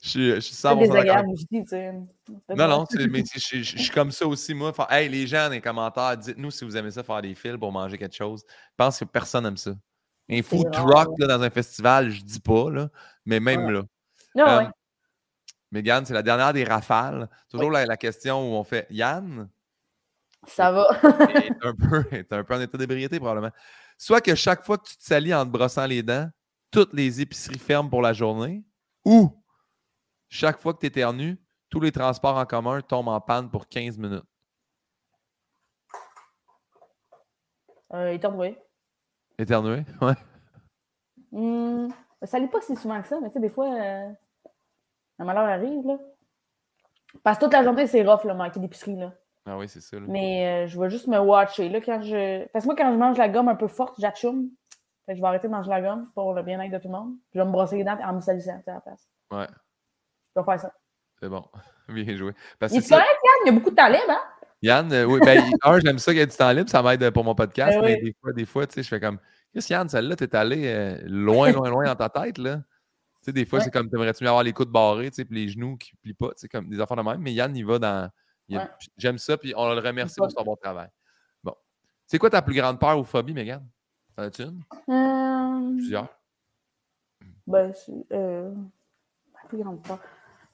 Je 0.01 0.09
suis, 0.09 0.35
je 0.35 0.39
suis 0.39 0.55
100% 0.55 2.07
Non, 2.55 2.67
non, 2.67 2.85
mais 3.09 3.23
je, 3.33 3.61
suis 3.61 3.89
comme 3.89 4.11
ça 4.11 4.25
aussi, 4.25 4.53
moi. 4.53 4.73
hey, 4.89 5.09
les 5.09 5.27
gens 5.27 5.45
dans 5.45 5.51
les 5.51 5.61
commentaires, 5.61 6.17
dites-nous 6.17 6.51
si 6.51 6.65
vous 6.65 6.75
aimez 6.75 6.91
ça 6.91 7.03
faire 7.03 7.21
des 7.21 7.35
fils 7.35 7.57
pour 7.57 7.71
manger 7.71 7.97
quelque 7.97 8.15
chose. 8.15 8.43
Je 8.47 8.75
pense 8.77 8.99
que 8.99 9.05
personne 9.05 9.43
n'aime 9.43 9.57
ça. 9.57 9.71
Un 10.29 10.41
food 10.41 10.71
truck 10.71 11.09
là, 11.19 11.27
dans 11.27 11.41
un 11.41 11.49
festival, 11.49 12.09
je 12.09 12.23
dis 12.23 12.39
pas, 12.39 12.69
là, 12.69 12.89
mais 13.25 13.39
même 13.39 13.69
là. 13.69 13.81
Non, 14.33 14.45
ah, 14.47 14.63
um, 14.63 14.71
Mégane, 15.71 16.05
c'est 16.05 16.13
la 16.13 16.23
dernière 16.23 16.53
des 16.53 16.63
rafales. 16.63 17.29
Toujours 17.49 17.71
la, 17.71 17.97
question 17.97 18.39
où 18.41 18.55
on 18.55 18.63
fait 18.63 18.87
Yann? 18.89 19.49
Ça 20.47 20.71
va. 20.71 20.87
est, 21.35 21.65
un 21.65 21.75
peu, 21.75 22.03
est 22.11 22.33
un 22.33 22.43
peu 22.43 22.55
en 22.55 22.61
état 22.61 22.77
d'ébriété, 22.77 23.19
probablement. 23.19 23.51
Soit 23.97 24.21
que 24.21 24.35
chaque 24.35 24.63
fois 24.63 24.77
que 24.77 24.87
tu 24.87 24.97
te 24.97 25.03
salis 25.03 25.33
en 25.33 25.45
te 25.45 25.51
brossant 25.51 25.85
les 25.85 26.01
dents, 26.01 26.29
toutes 26.71 26.93
les 26.93 27.21
épiceries 27.21 27.59
ferment 27.59 27.89
pour 27.89 28.01
la 28.01 28.13
journée, 28.13 28.63
ou 29.05 29.40
chaque 30.31 30.59
fois 30.59 30.73
que 30.73 30.79
tu 30.79 30.85
éternues, 30.87 31.37
tous 31.69 31.81
les 31.81 31.91
transports 31.91 32.37
en 32.37 32.45
commun 32.45 32.81
tombent 32.81 33.09
en 33.09 33.21
panne 33.21 33.49
pour 33.49 33.67
15 33.67 33.97
minutes. 33.99 34.23
Euh, 37.93 38.11
éternuer. 38.13 38.57
Éternuer, 39.37 39.83
ouais. 40.01 40.13
Hmm, 41.31 41.89
ça 42.23 42.39
n'est 42.39 42.47
pas 42.47 42.61
si 42.61 42.75
souvent 42.77 43.01
que 43.01 43.07
ça, 43.07 43.19
mais 43.21 43.27
tu 43.27 43.33
sais, 43.33 43.39
des 43.41 43.49
fois, 43.49 43.67
euh, 43.73 44.09
un 45.19 45.25
malheur 45.25 45.43
arrive, 45.43 45.85
là. 45.85 45.97
Parce 47.23 47.37
que 47.37 47.43
toute 47.43 47.53
la 47.53 47.63
journée, 47.63 47.85
c'est 47.87 48.03
rough, 48.03 48.23
là, 48.23 48.33
manquer 48.33 48.61
d'épicerie, 48.61 48.95
là. 48.95 49.13
Ah 49.45 49.57
oui, 49.57 49.67
c'est 49.67 49.81
ça. 49.81 49.97
Mais 50.07 50.63
euh, 50.63 50.67
je 50.67 50.79
vais 50.79 50.89
juste 50.89 51.07
me 51.07 51.19
watcher, 51.19 51.67
là, 51.67 51.81
quand 51.81 52.01
je... 52.01 52.47
Parce 52.53 52.63
que 52.63 52.67
moi, 52.69 52.75
quand 52.77 52.91
je 52.91 52.97
mange 52.97 53.17
la 53.17 53.27
gomme 53.27 53.49
un 53.49 53.55
peu 53.55 53.67
forte, 53.67 53.99
que 53.99 54.01
je 54.01 55.21
vais 55.21 55.27
arrêter 55.27 55.47
de 55.47 55.51
manger 55.51 55.69
la 55.69 55.81
gomme 55.81 56.09
pour 56.15 56.33
le 56.33 56.41
bien-être 56.41 56.71
de 56.71 56.77
tout 56.77 56.87
le 56.87 56.93
monde. 56.93 57.15
je 57.33 57.39
vais 57.39 57.45
me 57.45 57.51
brosser 57.51 57.75
les 57.75 57.83
dents 57.83 57.97
en 58.01 58.13
me 58.13 58.21
salissant, 58.21 58.61
à 58.65 58.71
la 58.71 58.79
place. 58.79 59.09
Ouais. 59.31 59.47
Je 60.35 60.41
vais 60.41 60.45
faire 60.45 60.59
ça. 60.59 60.73
C'est 61.19 61.29
bon. 61.29 61.45
Bien 61.89 62.15
joué. 62.15 62.33
Parce 62.59 62.73
il 62.73 62.79
est 62.79 62.89
correct, 62.89 63.05
Yann? 63.05 63.39
Il 63.43 63.47
y 63.47 63.49
a 63.49 63.51
beaucoup 63.51 63.69
de 63.69 63.75
temps 63.75 63.87
libre, 63.87 64.09
hein? 64.09 64.21
Yann, 64.61 64.91
euh, 64.93 65.05
oui, 65.05 65.19
ben, 65.23 65.43
un, 65.63 65.79
j'aime 65.79 65.97
ça 65.97 66.11
qu'il 66.11 66.19
y 66.19 66.23
ait 66.23 66.27
du 66.27 66.35
temps 66.35 66.51
libre, 66.51 66.69
ça 66.69 66.83
m'aide 66.83 67.09
pour 67.09 67.23
mon 67.23 67.33
podcast, 67.33 67.79
ben 67.79 67.85
mais 67.85 68.01
des 68.01 68.15
fois, 68.21 68.31
des 68.31 68.45
fois, 68.45 68.67
tu 68.67 68.75
sais, 68.75 68.83
je 68.83 68.87
fais 68.87 68.99
comme, 68.99 69.17
qu'est-ce 69.51 69.73
Yann, 69.73 69.89
celle-là, 69.89 70.15
t'es 70.15 70.35
allé 70.35 70.67
euh, 70.67 71.01
loin, 71.07 71.51
loin, 71.51 71.69
loin 71.69 71.85
dans 71.85 71.95
ta 71.95 72.09
tête, 72.09 72.37
là. 72.37 72.57
Tu 72.57 73.25
sais, 73.25 73.33
des 73.33 73.45
fois, 73.45 73.59
c'est 73.59 73.71
comme, 73.71 73.89
t'aimerais-tu 73.89 74.23
mieux 74.23 74.29
avoir 74.29 74.43
les 74.43 74.53
coudes 74.53 74.69
barrés, 74.69 75.09
tu 75.09 75.15
sais, 75.15 75.25
puis 75.25 75.35
les 75.35 75.49
genoux 75.49 75.77
qui 75.77 75.95
plient 75.95 76.13
pas, 76.13 76.29
tu 76.29 76.41
sais, 76.41 76.47
comme 76.47 76.69
des 76.69 76.79
enfants 76.79 76.95
de 76.95 77.01
même, 77.01 77.19
mais 77.19 77.33
Yann, 77.33 77.55
il 77.55 77.65
va 77.65 77.79
dans. 77.79 78.11
J'aime 78.97 79.17
ça, 79.17 79.37
puis 79.37 79.53
on 79.55 79.73
le 79.73 79.79
remercie 79.79 80.15
pour 80.17 80.29
son 80.29 80.43
bon 80.43 80.55
travail. 80.55 80.89
Bon. 81.43 81.55
C'est 82.05 82.19
quoi 82.19 82.29
ta 82.29 82.41
plus 82.41 82.55
grande 82.55 82.79
peur 82.79 82.99
ou 82.99 83.03
phobie, 83.03 83.33
Mégane? 83.33 83.67
T'en 84.15 84.23
as-tu 84.23 84.43
une? 84.43 84.61
Euh... 84.89 85.73
Plusieurs? 85.75 86.09
Ben, 87.47 87.73
c'est. 87.73 88.05
Euh... 88.11 88.51
Ma 89.33 89.47
plus 89.47 89.57
grande 89.57 89.81
peur. 89.81 89.99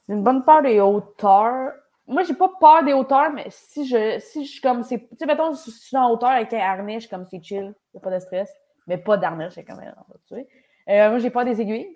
J'ai 0.08 0.14
une 0.14 0.22
bonne 0.22 0.44
peur 0.44 0.62
des 0.62 0.80
hauteurs. 0.80 1.72
Moi, 2.06 2.22
j'ai 2.22 2.34
pas 2.34 2.50
peur 2.58 2.82
des 2.82 2.94
hauteurs, 2.94 3.30
mais 3.32 3.46
si 3.50 3.86
je, 3.86 4.18
si 4.18 4.46
je 4.46 4.50
suis 4.52 4.60
comme. 4.60 4.82
Tu 4.82 4.98
sais, 5.18 5.26
mettons, 5.26 5.52
si 5.52 5.70
je 5.70 5.76
suis 5.76 5.96
en 5.96 6.10
hauteur 6.10 6.30
avec 6.30 6.52
un 6.54 6.58
harnais, 6.58 6.94
je 6.94 7.00
suis 7.00 7.10
comme 7.10 7.24
c'est 7.24 7.42
chill, 7.42 7.74
il 7.92 7.98
a 7.98 8.00
pas 8.00 8.10
de 8.10 8.18
stress. 8.18 8.50
Mais 8.86 8.96
pas 8.96 9.18
d'harnais, 9.18 9.50
c'est 9.50 9.64
comme. 9.64 9.80
Tu 10.26 10.34
sais. 10.34 10.48
Euh, 10.88 11.10
moi, 11.10 11.18
j'ai 11.18 11.28
peur 11.28 11.44
des 11.44 11.60
aiguilles. 11.60 11.92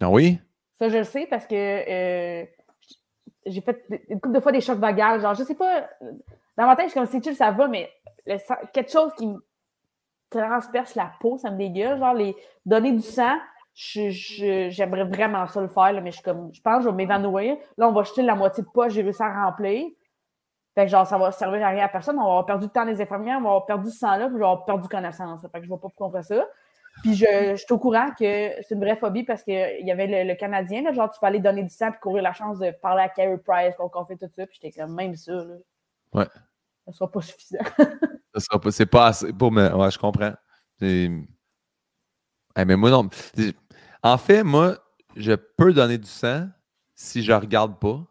Ah 0.00 0.08
oui? 0.08 0.40
Ça, 0.74 0.88
je 0.88 0.96
le 0.96 1.04
sais 1.04 1.26
parce 1.26 1.46
que 1.46 1.54
euh, 1.54 2.46
j'ai 3.44 3.60
fait 3.60 3.84
une 4.08 4.20
couple 4.20 4.34
de 4.34 4.40
fois 4.40 4.52
des 4.52 4.62
chocs 4.62 4.78
vagales. 4.78 5.20
Genre, 5.20 5.34
je 5.34 5.44
sais 5.44 5.54
pas. 5.54 5.88
Dans 6.56 6.66
ma 6.66 6.74
tête, 6.74 6.86
je 6.86 6.90
suis 6.92 7.00
comme 7.00 7.08
c'est 7.08 7.22
chill, 7.22 7.36
ça 7.36 7.50
va, 7.50 7.68
mais 7.68 7.90
quelque 8.72 8.90
chose 8.90 9.12
qui 9.14 9.26
me 9.26 9.44
transperce 10.30 10.94
la 10.94 11.12
peau, 11.20 11.36
ça 11.36 11.50
me 11.50 11.58
dégueule. 11.58 11.98
Genre, 11.98 12.14
les 12.14 12.34
donner 12.64 12.92
du 12.92 13.02
sang, 13.02 13.36
j'aimerais 13.74 15.04
vraiment 15.04 15.46
ça 15.46 15.60
le 15.60 15.68
faire, 15.68 16.00
mais 16.02 16.12
je, 16.12 16.22
comme, 16.22 16.52
je 16.52 16.60
pense 16.60 16.78
que 16.78 16.84
je 16.84 16.88
vais 16.88 16.94
m'évanouir. 16.94 17.56
Là, 17.78 17.88
on 17.88 17.92
va 17.92 18.02
jeter 18.02 18.22
la 18.22 18.34
moitié 18.34 18.62
de 18.62 18.68
poche, 18.68 18.92
j'ai 18.92 19.02
réussi 19.02 19.22
à 19.22 19.44
remplir. 19.44 19.86
Fait 20.74 20.84
que 20.84 20.90
genre, 20.90 21.06
ça 21.06 21.18
va 21.18 21.32
servir 21.32 21.64
à 21.66 21.70
rien 21.70 21.84
à 21.84 21.88
personne. 21.88 22.18
On 22.18 22.24
va 22.24 22.28
avoir 22.28 22.46
perdu 22.46 22.66
le 22.66 22.70
temps 22.70 22.86
des 22.86 23.00
infirmières, 23.00 23.38
on 23.38 23.42
va 23.42 23.48
avoir 23.48 23.66
perdu 23.66 23.90
ce 23.90 23.98
sang-là, 23.98 24.26
puis 24.28 24.36
on 24.36 24.38
va 24.38 24.46
avoir 24.46 24.64
perdu 24.64 24.88
connaissance. 24.88 25.42
Fait 25.42 25.58
que 25.58 25.64
je 25.64 25.68
vois 25.68 25.80
pas 25.80 25.88
pourquoi 25.88 26.08
on 26.08 26.12
fait 26.12 26.22
ça. 26.22 26.46
Puis 27.02 27.14
je, 27.14 27.24
je 27.52 27.56
suis 27.56 27.72
au 27.72 27.78
courant 27.78 28.10
que 28.10 28.16
c'est 28.62 28.70
une 28.70 28.80
vraie 28.80 28.96
phobie 28.96 29.22
parce 29.22 29.42
qu'il 29.42 29.54
y 29.54 29.90
avait 29.90 30.24
le, 30.24 30.34
Canadien, 30.34 30.82
là, 30.82 30.92
genre 30.92 31.10
tu 31.10 31.18
peux 31.18 31.26
aller 31.26 31.40
donner 31.40 31.62
du 31.62 31.70
sang 31.70 31.88
et 31.88 31.98
courir 32.00 32.22
la 32.22 32.32
chance 32.34 32.58
de 32.58 32.70
parler 32.70 33.02
à 33.02 33.08
Carey 33.08 33.38
Price 33.38 33.74
qu'on 33.76 34.04
fait 34.04 34.16
tout 34.16 34.28
ça. 34.34 34.46
Puis 34.46 34.58
j'étais 34.60 34.78
comme 34.78 34.94
même 34.94 35.14
ça. 35.16 35.32
Là. 35.32 35.54
Ouais. 36.12 36.26
Ça 36.86 36.92
sera 36.92 37.10
pas 37.10 37.22
suffisant. 37.22 37.58
ça 38.34 38.40
sera 38.40 38.60
pas. 38.60 38.70
C'est 38.70 38.86
pas 38.86 39.06
assez 39.06 39.32
pour 39.32 39.52
me. 39.52 39.74
Ouais, 39.74 39.90
je 39.90 39.98
comprends. 39.98 40.32
mais 40.80 41.08
moi, 42.76 42.90
non. 42.90 43.08
En 44.02 44.18
fait, 44.18 44.42
moi, 44.42 44.78
je 45.16 45.32
peux 45.32 45.72
donner 45.72 45.98
du 45.98 46.08
sang 46.08 46.48
si 46.94 47.22
je 47.22 47.32
regarde 47.32 47.78
pas. 47.78 48.04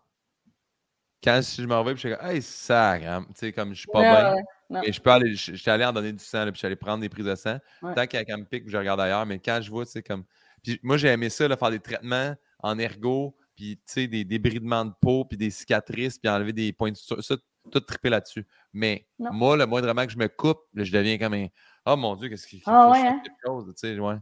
Quand 1.23 1.39
je 1.41 1.65
m'en 1.65 1.83
vais, 1.83 1.93
je 1.93 1.99
suis 1.99 2.15
comme, 2.15 2.25
hey, 2.25 2.41
ça, 2.41 2.97
tu 2.97 3.05
sais, 3.35 3.51
comme 3.51 3.73
je 3.73 3.79
suis 3.79 3.91
pas 3.91 4.01
bien. 4.01 4.43
Mais 4.69 4.91
je 4.91 5.01
peux 5.01 5.11
aller, 5.11 5.35
je, 5.35 5.55
suis 5.55 5.69
allé 5.69 5.85
en 5.85 5.93
donner 5.93 6.13
du 6.13 6.23
sang, 6.23 6.43
puis 6.45 6.53
je 6.53 6.57
suis 6.59 6.65
allé 6.65 6.75
prendre 6.75 7.01
des 7.01 7.09
prises 7.09 7.25
de 7.25 7.35
sang. 7.35 7.57
Tant 7.81 8.07
qu'il 8.07 8.19
y 8.19 8.21
a 8.21 8.25
quand 8.25 8.37
même 8.37 8.45
pique, 8.45 8.67
je 8.67 8.77
regarde 8.77 9.01
ailleurs. 9.01 9.25
Mais 9.25 9.37
quand 9.39 9.59
je 9.61 9.69
vois, 9.69 9.85
tu 9.85 9.91
sais, 9.91 10.01
comme. 10.01 10.23
Puis 10.63 10.79
moi, 10.81 10.97
j'ai 10.97 11.09
aimé 11.09 11.29
ça, 11.29 11.47
là, 11.47 11.57
faire 11.57 11.71
des 11.71 11.79
traitements 11.79 12.35
en 12.59 12.79
ergo, 12.79 13.35
puis 13.55 13.77
tu 13.77 13.81
sais, 13.85 14.07
des 14.07 14.23
débridements 14.23 14.85
de 14.85 14.93
peau, 14.99 15.25
puis 15.25 15.37
des 15.37 15.49
cicatrices, 15.49 16.17
puis 16.17 16.29
enlever 16.29 16.53
des 16.53 16.71
points 16.71 16.91
de 16.91 16.97
Ça, 16.97 17.35
tout 17.71 17.79
triper 17.81 18.09
là-dessus. 18.09 18.47
Mais 18.73 19.07
moi, 19.19 19.57
le 19.57 19.65
moindrement 19.65 20.05
que 20.05 20.11
je 20.11 20.17
me 20.17 20.27
coupe, 20.27 20.61
je 20.73 20.91
deviens 20.91 21.17
comme 21.17 21.33
un. 21.33 21.47
Oh 21.85 21.95
mon 21.95 22.15
Dieu, 22.15 22.29
qu'est-ce 22.29 22.47
qu'il 22.47 22.61
ah, 22.65 22.89
ouais, 22.89 22.99
hein? 22.99 23.21
quelque 23.23 23.37
chose, 23.45 23.65
tu 23.67 23.73
sais, 23.75 23.99
ouais. 23.99 24.15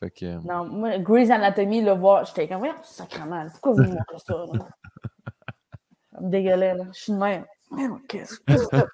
Fait 0.00 0.10
que... 0.10 0.26
Euh, 0.26 0.40
non, 0.44 0.64
moi, 0.66 0.98
Grey's 0.98 1.30
Anatomy, 1.30 1.82
le 1.82 1.92
voir, 1.92 2.24
j'étais 2.24 2.46
comme, 2.48 2.62
ouais, 2.62 2.74
sacrément, 2.82 3.46
pourquoi 3.50 3.72
vous 3.72 3.82
montrez 3.82 4.18
ça? 4.18 4.44
Ça 6.12 6.20
me 6.20 6.30
dégueulait, 6.30 6.74
là. 6.74 6.84
Je 6.92 7.00
suis 7.00 7.12
de 7.12 7.18
même. 7.18 7.44
Qu'est-ce 8.08 8.40
que 8.40 8.44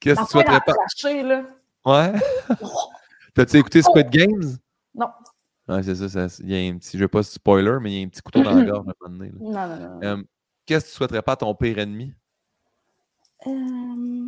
Qu'est-ce 0.00 0.20
que 0.20 0.24
tu 0.26 0.30
souhaiterais 0.30 0.60
pas? 0.60 0.74
là. 1.22 1.44
Ouais. 1.84 2.12
T'as-tu 3.34 3.56
écouté 3.58 3.80
oh! 3.80 3.90
Squid 3.90 4.10
Games? 4.10 4.56
Non. 4.94 5.08
Ouais, 5.66 5.82
c'est 5.82 5.94
ça, 5.94 6.26
Il 6.40 6.50
y 6.50 6.54
a 6.54 6.72
un 6.72 6.78
petit, 6.78 6.98
je 6.98 7.02
veux 7.02 7.08
pas 7.08 7.22
spoiler, 7.22 7.78
mais 7.80 7.92
il 7.92 7.98
y 7.98 8.02
a 8.02 8.06
un 8.06 8.08
petit 8.08 8.20
couteau 8.20 8.42
dans 8.42 8.54
la 8.54 8.64
gorge 8.64 8.86
à 8.86 8.90
un 9.06 9.08
moment 9.08 9.18
donné. 9.18 9.32
Non, 9.40 9.66
non, 9.66 9.76
non. 9.76 10.00
Euh, 10.02 10.22
Qu'est-ce 10.66 10.86
que 10.86 10.90
tu 10.90 10.96
souhaiterais 10.96 11.22
pas 11.22 11.32
à 11.32 11.36
ton 11.36 11.54
pire 11.54 11.78
ennemi? 11.78 12.14
Euh, 13.46 14.26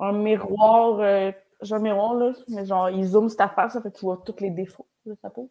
un 0.00 0.12
miroir, 0.12 1.00
euh, 1.00 1.32
j'ai 1.62 1.74
un 1.74 1.78
miroir, 1.78 2.14
là, 2.14 2.32
mais 2.48 2.64
genre, 2.66 2.90
il 2.90 3.04
zoome 3.04 3.28
cette 3.28 3.40
affaire, 3.40 3.70
ça 3.70 3.80
fait 3.80 3.90
que 3.90 3.98
tu 3.98 4.04
vois 4.04 4.22
tous 4.24 4.40
les 4.40 4.50
défauts 4.50 4.86
de 5.04 5.14
sa 5.20 5.30
peau. 5.30 5.50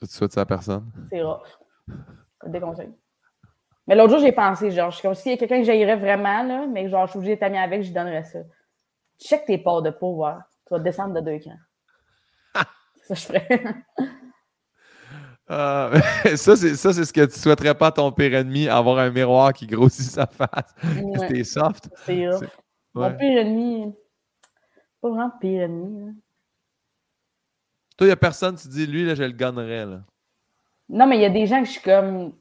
Tu 0.00 0.06
souhaites 0.06 0.32
ça 0.32 0.42
à 0.42 0.46
personne? 0.46 0.90
C'est 1.10 1.22
rare. 1.22 1.42
Déconseil. 2.46 2.90
Mais 3.86 3.96
l'autre 3.96 4.10
jour, 4.10 4.20
j'ai 4.20 4.32
pensé, 4.32 4.70
genre, 4.70 4.90
je 4.90 4.96
suis 4.96 5.02
comme 5.02 5.14
s'il 5.14 5.32
y 5.32 5.34
a 5.34 5.38
quelqu'un 5.38 5.58
que 5.58 5.64
j'aillerais 5.64 5.96
vraiment, 5.96 6.42
là, 6.42 6.66
mais 6.66 6.84
que 6.84 6.90
genre, 6.90 7.06
je 7.06 7.10
suis 7.10 7.18
obligée 7.18 7.34
d'être 7.34 7.44
amie 7.44 7.58
avec, 7.58 7.82
je 7.82 7.88
lui 7.88 7.94
donnerais 7.94 8.24
ça. 8.24 8.40
Check 9.18 9.46
tes 9.46 9.58
parts 9.58 9.82
de 9.82 9.90
pouvoir. 9.90 10.42
Tu 10.66 10.74
vas 10.74 10.80
descendre 10.80 11.14
de 11.14 11.20
deux 11.20 11.38
camps. 11.38 11.58
ça, 13.02 13.14
je 13.14 13.24
ferais. 13.24 13.48
Ah, 15.48 15.90
ça, 16.36 16.56
c'est 16.56 16.76
ce 16.76 17.12
que 17.12 17.24
tu 17.24 17.38
souhaiterais 17.38 17.74
pas 17.74 17.86
à 17.86 17.92
ton 17.92 18.12
pire 18.12 18.34
ennemi, 18.34 18.68
avoir 18.68 18.98
un 18.98 19.10
miroir 19.10 19.54
qui 19.54 19.66
grossit 19.66 20.04
sa 20.04 20.26
face. 20.26 20.74
C'était 21.18 21.44
soft. 21.44 21.88
C'est 22.04 22.28
ouf. 22.28 22.44
Mon 22.92 23.16
pire 23.16 23.40
ennemi, 23.40 23.94
pas 25.00 25.08
vraiment 25.08 25.30
pire 25.40 25.62
ennemi. 25.62 26.14
Toi, 27.96 28.06
il 28.06 28.10
n'y 28.10 28.12
a 28.12 28.16
personne, 28.16 28.56
tu 28.56 28.68
dis, 28.68 28.86
lui, 28.86 29.04
là, 29.04 29.14
je 29.14 29.24
le 29.24 29.32
gagnerais. 29.32 29.86
Là. 29.86 30.00
Non, 30.88 31.06
mais 31.06 31.16
il 31.16 31.22
y 31.22 31.26
a 31.26 31.30
des 31.30 31.46
gens 31.46 31.60
que 31.60 31.66
je 31.66 31.72
suis 31.72 31.82
comme, 31.82 32.32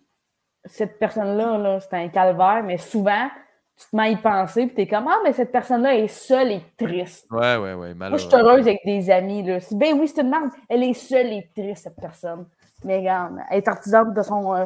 cette 0.65 0.99
personne-là, 0.99 1.57
-là, 1.57 1.79
c'est 1.79 1.93
un 1.95 2.09
calvaire, 2.09 2.63
mais 2.63 2.77
souvent, 2.77 3.29
tu 3.77 3.85
te 3.89 3.95
mets 3.95 4.03
à 4.03 4.09
y 4.09 4.15
penser, 4.17 4.65
puis 4.65 4.75
tu 4.75 4.81
es 4.81 4.87
comme, 4.87 5.07
ah, 5.07 5.19
mais 5.23 5.33
cette 5.33 5.51
personne-là 5.51 5.95
est 5.95 6.07
seule 6.07 6.51
et 6.51 6.63
triste. 6.77 7.27
Ouais, 7.31 7.57
ouais, 7.57 7.73
ouais. 7.73 7.93
Moi, 7.93 8.17
je 8.17 8.27
suis 8.27 8.35
heureuse 8.35 8.67
avec 8.67 8.81
des 8.85 9.09
amis. 9.11 9.43
Là. 9.43 9.59
Ben 9.71 9.99
oui, 9.99 10.07
c'est 10.07 10.21
une 10.21 10.29
merde. 10.29 10.49
Elle 10.67 10.83
est 10.83 10.93
seule 10.93 11.27
et 11.27 11.49
triste, 11.55 11.83
cette 11.83 11.95
personne. 11.95 12.47
Mais 12.83 12.97
regarde, 12.97 13.37
elle 13.49 13.57
est 13.57 13.67
artisane 13.67 14.13
de 14.13 14.21
son. 14.23 14.55
Euh, 14.55 14.65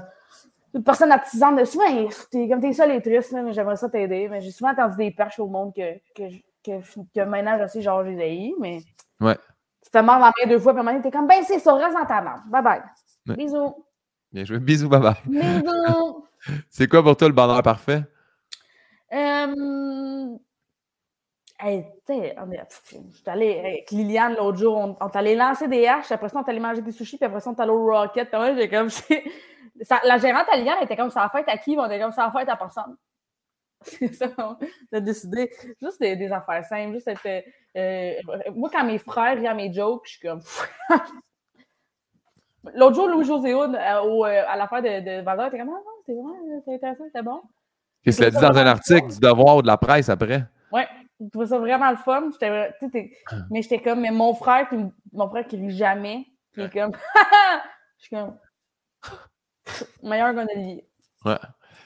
une 0.74 0.84
personne 0.84 1.12
artisane 1.12 1.58
de 1.58 1.66
souvent, 1.66 1.86
t'es, 2.32 2.48
comme 2.48 2.62
t'es 2.62 2.72
seule 2.72 2.92
et 2.92 3.02
triste, 3.02 3.34
mais 3.34 3.52
j'aimerais 3.52 3.76
ça 3.76 3.90
t'aider. 3.90 4.30
Mais 4.30 4.40
j'ai 4.40 4.52
souvent 4.52 4.72
entendu 4.72 4.96
des 4.96 5.12
perches 5.12 5.40
au 5.40 5.48
monde 5.48 5.74
que, 5.76 5.96
que, 6.16 6.24
que, 6.64 6.82
que 7.14 7.26
maintenant, 7.26 7.58
je 7.60 7.68
sais, 7.68 7.82
genre, 7.82 8.04
j'ai 8.06 8.54
mais. 8.60 8.80
Ouais. 9.20 9.38
Tu 9.84 9.90
te 9.90 9.98
mords 9.98 10.20
la 10.20 10.32
main 10.38 10.50
deux 10.50 10.60
fois, 10.60 10.74
puis 10.74 10.84
maintenant, 10.84 11.02
t'es 11.02 11.12
comme, 11.12 11.28
ben 11.28 11.44
c'est 11.44 11.60
ça, 11.60 11.74
reste 11.74 11.96
dans 11.96 12.06
ta 12.06 12.22
main. 12.22 12.44
Bye 12.48 12.64
bye. 12.64 12.82
Bisous. 13.36 13.86
Bien 14.32 14.46
joué. 14.46 14.60
Bisous, 14.60 14.90
bye 14.90 15.02
bye. 15.02 15.16
Bisous. 15.26 16.26
c'est 16.70 16.88
quoi 16.88 17.04
pour 17.04 17.18
toi 17.18 17.28
le 17.28 17.34
bonheur 17.34 17.62
parfait? 17.64 18.04
Euh... 19.14 20.38
Hey, 21.64 21.86
je 22.10 22.14
suis 23.14 23.24
allée 23.28 23.60
avec 23.60 23.92
Liliane 23.92 24.36
l'autre 24.36 24.58
jour, 24.58 24.76
on, 24.76 24.98
on 25.00 25.10
est 25.10 25.16
allé 25.16 25.36
lancer 25.36 25.68
des 25.68 25.86
haches, 25.86 26.12
après 26.12 26.28
ça, 26.30 26.40
on 26.40 26.44
est 26.44 26.50
allé 26.50 26.60
manger 26.60 26.82
des 26.82 26.92
sushis, 26.92 27.18
puis 27.18 27.26
après 27.26 27.40
ça, 27.40 27.52
on 27.52 27.54
est 27.54 27.62
allé 27.62 27.72
au 27.72 27.86
Rocket. 27.86 28.30
Puis 28.30 28.40
moi, 28.40 28.56
j'ai 28.56 28.68
comme. 28.68 28.90
la 30.04 30.18
gérante 30.18 30.48
Liliane 30.56 30.82
était 30.82 30.96
comme 30.96 31.12
ça 31.12 31.30
fête 31.30 31.48
à 31.48 31.58
qui? 31.58 31.76
On 31.78 31.86
était 31.86 32.00
comme 32.00 32.12
ça 32.12 32.32
fête 32.36 32.50
à 32.50 32.56
personne. 32.56 32.96
C'est 33.84 34.14
ça, 34.14 34.30
on 34.38 34.58
a 34.92 35.00
décidé. 35.00 35.52
Juste 35.82 36.00
des, 36.00 36.16
des 36.16 36.32
affaires 36.32 36.66
simples. 36.66 36.94
Juste 36.94 37.08
être, 37.08 37.44
euh, 37.78 38.14
moi, 38.54 38.70
quand 38.72 38.86
mes 38.86 39.00
frères 39.00 39.36
viennent 39.38 39.58
mes 39.58 39.74
jokes, 39.74 40.04
je 40.06 40.12
suis 40.12 40.28
comme. 40.28 40.42
L'autre 42.76 42.96
jour, 42.96 43.08
Louis-José 43.08 43.54
euh, 43.54 43.68
euh, 43.74 44.44
à 44.48 44.56
l'affaire 44.56 44.84
de, 44.84 45.00
de 45.00 45.22
Valeur, 45.24 45.48
était 45.48 45.58
comme 45.58 45.70
Ah 45.70 45.82
non, 45.84 46.04
c'est 46.06 46.14
vrai, 46.14 46.62
c'est 46.66 46.76
intéressant, 46.76 47.06
c'était 47.06 47.24
bon. 47.24 47.42
Qu'est-ce 48.04 48.18
qu'il 48.18 48.26
a 48.26 48.32
dit 48.32 48.38
dans 48.38 48.58
un 48.58 48.68
article 48.68 49.08
du 49.08 49.20
Devoir 49.20 49.58
ou 49.58 49.62
de 49.62 49.68
la 49.68 49.78
presse 49.78 50.10
après? 50.10 50.44
Ouais, 50.72 50.88
je 51.20 51.28
trouvais 51.30 51.48
ça 51.48 51.58
vraiment 51.58 51.90
le 51.90 51.98
fun. 51.98 52.30
Ah. 52.42 52.68
mais 53.50 53.62
j'étais 53.62 53.82
comme, 53.82 54.02
mais 54.02 54.12
mon 54.12 54.36
frère, 54.36 54.70
qui, 54.70 54.76
mon 55.12 55.30
frère 55.30 55.48
qui 55.48 55.58
rit 55.58 55.72
jamais, 55.72 56.28
qui 56.54 56.62
est 56.62 56.70
comme, 56.70 56.92
je 57.98 58.04
suis 58.04 58.16
comme, 58.16 58.38
meilleur 60.04 60.34
Gondelier. 60.34 60.88
Ouais. 61.26 61.38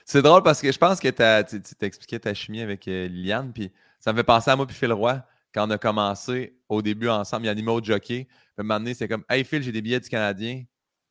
C'est 0.06 0.22
drôle 0.22 0.44
parce 0.44 0.62
que 0.62 0.72
je 0.72 0.78
pense 0.78 1.00
que 1.00 1.08
tu 1.42 1.76
t'expliquais 1.76 2.20
ta 2.20 2.34
chimie 2.34 2.62
avec 2.62 2.88
euh, 2.88 3.08
Liliane, 3.08 3.52
puis 3.52 3.72
ça 4.00 4.14
me 4.14 4.18
fait 4.18 4.24
penser 4.24 4.52
à 4.52 4.56
moi 4.56 4.68
puis 4.68 4.76
Phil 4.76 4.94
Roy 4.94 5.22
quand 5.54 5.68
on 5.68 5.72
a 5.72 5.78
commencé 5.78 6.58
au 6.68 6.82
début 6.82 7.08
ensemble, 7.10 7.44
il 7.44 7.46
y 7.46 7.50
a 7.50 7.54
un 7.54 7.56
numéro 7.56 7.80
de 7.80 7.86
jockey. 7.86 8.26
Puis 8.26 8.54
à 8.58 8.62
un 8.62 8.64
moment 8.64 8.80
donné, 8.80 8.94
c'est 8.94 9.08
comme 9.08 9.24
Hey 9.30 9.44
Phil, 9.46 9.64
j'ai 9.64 9.72
des 9.72 9.82
billets 9.82 10.02
du 10.02 10.10
Canadien. 10.10 10.64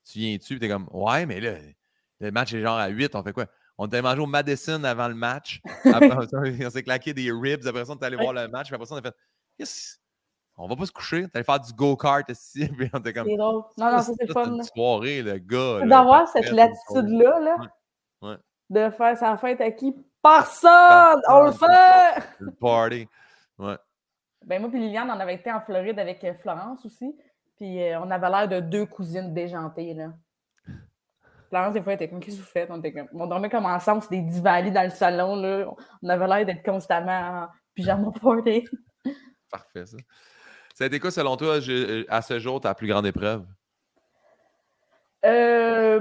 Tu 0.04 0.18
viens-tu? 0.18 0.58
Puis 0.58 0.60
t'es 0.60 0.68
comme 0.68 0.86
Ouais, 0.92 1.24
mais 1.24 1.40
là, 1.40 1.54
le 2.20 2.30
match 2.30 2.52
est 2.52 2.60
genre 2.60 2.76
à 2.76 2.88
8, 2.88 3.14
on 3.14 3.22
fait 3.22 3.32
quoi? 3.32 3.46
On 3.78 3.86
était 3.86 4.02
mangé 4.02 4.20
au 4.20 4.26
Madison 4.26 4.84
avant 4.84 5.08
le 5.08 5.14
match. 5.14 5.60
Après, 5.84 6.10
on 6.12 6.70
s'est 6.70 6.82
claqué 6.82 7.14
des 7.14 7.32
ribs. 7.32 7.66
Après 7.66 7.84
ça, 7.86 7.92
on 7.92 7.96
est 7.96 8.04
allé 8.04 8.16
voir 8.16 8.32
le 8.32 8.46
match. 8.48 8.66
Puis 8.66 8.74
après 8.74 8.86
ça, 8.86 8.94
on 8.94 8.98
a 8.98 9.02
fait 9.02 9.14
yes, 9.58 9.98
on 10.56 10.68
va 10.68 10.76
pas 10.76 10.86
se 10.86 10.92
coucher. 10.92 11.26
Allé 11.34 11.42
faire 11.42 11.58
du 11.58 11.72
go-kart 11.72 12.28
ici. 12.28 12.68
Puis 12.78 12.90
on 12.92 12.98
était 12.98 13.12
comme. 13.12 13.26
C'est 13.26 13.36
drôle. 13.36 13.62
Non, 13.76 13.90
non, 13.90 14.02
ça, 14.02 14.12
c'est 14.20 14.32
fun. 14.32 14.44
une 14.44 14.62
soirée, 14.62 15.22
le 15.22 15.38
gars. 15.38 15.86
D'avoir 15.86 16.28
cette 16.28 16.50
latitude-là, 16.50 17.40
là. 17.40 17.56
De 18.74 18.90
faire 18.90 19.16
sa 19.16 19.36
fête 19.36 19.60
à 19.60 19.70
qui? 19.70 19.94
Personne! 20.22 21.22
On 21.28 21.46
le 21.46 21.52
fait! 21.52 22.22
Le 22.40 22.50
party. 22.50 23.08
Ouais. 23.58 23.76
Ben, 24.44 24.60
moi, 24.60 24.70
puis 24.70 24.80
Liliane, 24.80 25.10
on 25.10 25.20
avait 25.20 25.34
été 25.34 25.50
en 25.50 25.60
Floride 25.60 25.98
avec 25.98 26.22
euh, 26.24 26.34
Florence 26.34 26.84
aussi. 26.84 27.14
Puis 27.56 27.82
euh, 27.82 28.00
on 28.00 28.10
avait 28.10 28.28
l'air 28.28 28.48
de 28.48 28.60
deux 28.60 28.84
cousines 28.84 29.32
déjantées, 29.32 29.94
là. 29.94 30.12
Florence, 31.48 31.74
des 31.74 31.82
fois, 31.82 31.92
elle 31.92 32.02
était 32.02 32.08
comme, 32.08 32.20
qu'est-ce 32.20 32.36
que 32.36 32.42
vous 32.42 32.48
faites? 32.48 32.70
On, 32.70 32.78
était 32.78 32.92
comme... 32.92 33.08
on 33.12 33.26
dormait 33.26 33.48
comme 33.48 33.66
ensemble, 33.66 34.02
c'était 34.02 34.16
des 34.16 34.32
divalies 34.32 34.72
dans 34.72 34.82
le 34.82 34.90
salon. 34.90 35.36
Là. 35.36 35.66
On 36.02 36.08
avait 36.08 36.26
l'air 36.26 36.46
d'être 36.46 36.64
constamment 36.64 37.44
en 37.44 37.48
pyjama 37.74 38.10
party. 38.20 38.64
Parfait, 39.50 39.86
ça. 39.86 39.96
Ça 40.74 40.84
a 40.84 40.86
été 40.88 40.98
quoi, 40.98 41.12
selon 41.12 41.36
toi, 41.36 41.58
à 42.08 42.22
ce 42.22 42.38
jour, 42.40 42.60
ta 42.60 42.74
plus 42.74 42.88
grande 42.88 43.06
épreuve? 43.06 43.46
Euh, 45.24 46.00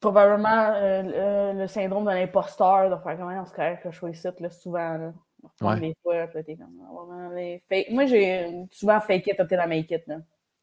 probablement 0.00 0.72
euh, 0.74 1.52
le 1.52 1.66
syndrome 1.66 2.04
de 2.04 2.10
l'imposteur, 2.10 2.90
de 2.90 3.02
faire 3.02 3.16
comment 3.16 3.42
on 3.42 3.46
se 3.46 3.52
correct 3.52 3.82
que 3.82 3.90
je 3.90 3.96
sois 3.96 4.10
ici, 4.10 4.28
là, 4.38 4.50
souvent. 4.50 4.96
Là. 4.96 5.12
Ouais. 5.60 5.80
Des 5.80 5.94
fois, 6.02 6.14
là, 6.16 6.26
comme, 6.28 7.94
Moi, 7.94 8.06
j'ai 8.06 8.66
souvent 8.70 9.00
fake 9.00 9.26
it 9.28 9.40
up 9.40 9.50
la 9.50 9.66
make 9.66 9.90
it. 9.90 10.04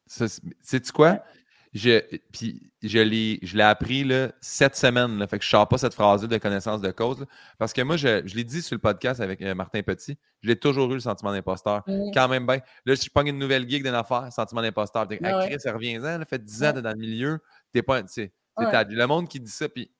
Sais-tu 0.06 0.92
quoi? 0.92 1.22
Je, 1.74 2.00
puis 2.32 2.70
je 2.82 2.98
l'ai, 2.98 3.38
je 3.42 3.54
l'ai 3.54 3.62
appris 3.62 4.02
là, 4.02 4.32
cette 4.40 4.76
semaine. 4.76 5.18
Là, 5.18 5.26
fait 5.26 5.38
que 5.38 5.44
je 5.44 5.48
ne 5.48 5.50
sors 5.58 5.68
pas 5.68 5.76
cette 5.76 5.92
phrase 5.92 6.26
de 6.26 6.38
connaissance 6.38 6.80
de 6.80 6.90
cause. 6.90 7.26
parce 7.58 7.74
que 7.74 7.82
moi, 7.82 7.98
je, 7.98 8.22
je 8.24 8.34
l'ai 8.34 8.44
dit 8.44 8.62
sur 8.62 8.74
le 8.76 8.80
podcast 8.80 9.20
avec 9.20 9.42
euh, 9.42 9.54
Martin 9.54 9.82
Petit, 9.82 10.16
je 10.40 10.48
l'ai 10.48 10.56
toujours 10.56 10.90
eu 10.90 10.94
le 10.94 11.00
sentiment 11.00 11.32
d'imposteur. 11.32 11.82
Mmh. 11.86 12.12
Quand 12.14 12.28
même 12.28 12.46
bien. 12.46 12.60
Là, 12.86 12.96
si 12.96 13.06
je 13.06 13.10
prends 13.10 13.26
une 13.26 13.38
nouvelle 13.38 13.68
gig 13.68 13.84
d'une 13.84 13.94
affaire, 13.94 14.32
sentiment 14.32 14.62
d'imposteur. 14.62 15.06
Ah, 15.22 15.46
Chris, 15.46 15.60
ça 15.60 15.72
revient-en. 15.72 16.22
fait 16.26 16.42
10 16.42 16.64
ans, 16.64 16.72
t'es 16.72 16.82
dans 16.82 16.92
le 16.92 16.96
milieu. 16.96 17.40
T'es 17.72 17.82
pas. 17.82 18.02
C'est 18.58 18.88
le 18.88 19.06
monde 19.06 19.28
qui 19.28 19.40
dit 19.40 19.50
ça. 19.50 19.68
Puis 19.68 19.90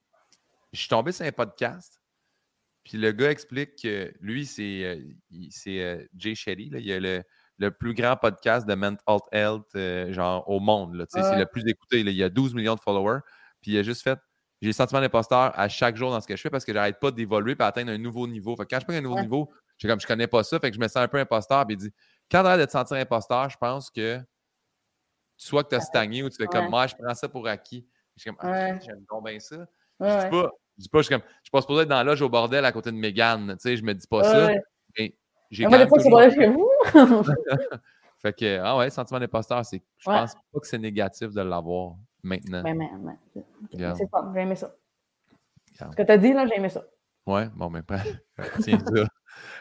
je 0.72 0.80
suis 0.80 0.88
tombé 0.88 1.12
sur 1.12 1.24
un 1.26 1.32
podcast. 1.32 2.00
Puis 2.84 2.98
le 2.98 3.12
gars 3.12 3.30
explique 3.30 3.82
que 3.82 4.14
lui, 4.20 4.46
c'est, 4.46 4.84
euh, 4.84 5.00
euh, 5.66 6.07
Jay 6.16 6.34
Shetty. 6.34 6.70
Là, 6.70 6.78
il 6.78 6.92
a 6.92 7.00
le 7.00 7.22
le 7.59 7.70
plus 7.70 7.94
grand 7.94 8.16
podcast 8.16 8.66
de 8.66 8.74
mental 8.74 9.18
health 9.32 9.64
euh, 9.76 10.12
genre 10.12 10.48
au 10.48 10.61
monde. 10.61 11.07
C'est 11.09 11.38
le 11.38 11.46
plus 11.46 11.66
écouté. 11.66 12.00
Il 12.00 12.22
a 12.22 12.28
12 12.28 12.54
millions 12.54 12.74
de 12.74 12.80
followers. 12.80 13.20
Puis 13.61 13.72
il 13.72 13.78
a 13.78 13.82
juste 13.82 14.02
fait 14.02 14.18
j'ai 14.62 14.68
le 14.68 14.72
sentiment 14.72 15.02
d'imposteur 15.02 15.52
à 15.54 15.68
chaque 15.68 15.96
jour 15.96 16.11
dans 16.11 16.20
ce 16.20 16.26
que 16.26 16.34
je 16.34 16.40
fais 16.40 16.48
parce 16.48 16.64
que 16.64 16.72
j'arrête 16.72 16.98
pas 16.98 17.11
d'évoluer 17.11 17.52
et 17.52 17.57
d'atteindre 17.57 17.92
un 17.92 17.98
nouveau 17.98 18.26
niveau. 18.26 18.57
Fait 18.57 18.64
quand 18.64 18.80
je 18.80 18.86
prends 18.86 18.94
un 18.94 19.02
nouveau 19.02 19.20
niveau, 19.20 19.52
je 19.76 19.86
comme 19.86 20.00
je 20.00 20.07
connais 20.07 20.26
pas 20.26 20.42
ça, 20.44 20.59
fait 20.59 20.70
que 20.70 20.76
je 20.76 20.80
me 20.80 20.88
sens 20.88 20.96
un 20.96 21.09
peu 21.09 21.18
imposteur. 21.18 21.66
Puis 21.66 21.74
il 21.74 21.78
dit 21.78 21.92
quand 22.30 22.42
tu 22.42 22.59
de 22.59 22.64
te 22.64 22.70
sentir 22.70 22.96
imposteur, 22.96 23.50
je 23.50 23.57
pense 23.59 23.90
que 23.90 24.18
soit 25.36 25.64
que 25.64 25.68
tu 25.70 25.74
as 25.74 25.82
stagné 25.82 26.22
ou 26.22 26.30
tu 26.30 26.36
fais 26.36 26.46
comme 26.46 26.70
moi, 26.70 26.86
je 26.86 26.94
prends 26.94 27.14
ça 27.14 27.28
pour 27.28 27.46
acquis. 27.46 27.86
Je 28.16 28.22
suis 28.22 28.30
comme 28.30 28.38
ah, 28.40 28.78
j'aime 28.78 29.04
bien 29.24 29.38
ça. 29.38 29.66
Je 30.00 30.24
dis 30.24 30.30
pas, 30.30 30.50
je 30.78 30.82
dis 30.82 30.88
pas, 30.88 30.98
je 30.98 31.02
suis 31.02 31.14
comme 31.14 31.24
je 31.42 31.50
passe 31.50 31.66
pour 31.66 31.80
être 31.80 31.88
dans 31.88 32.02
l'âge 32.02 32.22
au 32.22 32.28
bordel 32.28 32.64
à 32.64 32.72
côté 32.72 32.90
de 32.90 32.96
Megan. 32.96 33.56
Tu 33.56 33.56
sais, 33.60 33.76
je 33.76 33.82
me 33.82 33.94
dis 33.94 34.06
pas 34.06 34.24
ça. 34.24 34.50
Mais 34.98 35.14
j'ai 35.50 35.66
moi, 35.66 35.78
des 35.78 35.86
fois, 35.86 36.00
c'est 36.00 36.10
pas 36.10 36.30
chez 36.30 36.48
vous. 36.48 36.70
fait 38.18 38.32
que, 38.32 38.58
ah 38.58 38.76
ouais, 38.78 38.90
sentiment 38.90 39.20
d'imposteur, 39.20 39.64
c'est, 39.64 39.82
je 39.98 40.04
pense 40.04 40.34
pas 40.34 40.60
que 40.60 40.66
c'est 40.66 40.78
négatif 40.78 41.32
de 41.32 41.42
l'avoir 41.42 41.94
maintenant. 42.22 42.62
Mais, 42.62 42.74
mais, 42.74 42.90
mais. 42.98 43.94
C'est 43.96 44.10
pas, 44.10 44.30
j'ai 44.34 44.40
aimé 44.40 44.56
ça. 44.56 44.74
Ce 45.78 45.96
que 45.96 46.02
tu 46.02 46.12
as 46.12 46.18
dit, 46.18 46.32
là, 46.32 46.46
j'ai 46.46 46.56
aimé 46.56 46.68
ça. 46.68 46.84
Ouais, 47.26 47.48
bon, 47.54 47.70
mais 47.70 47.82
pas. 47.82 48.00
Tiens 48.62 48.78
ça. 48.78 49.06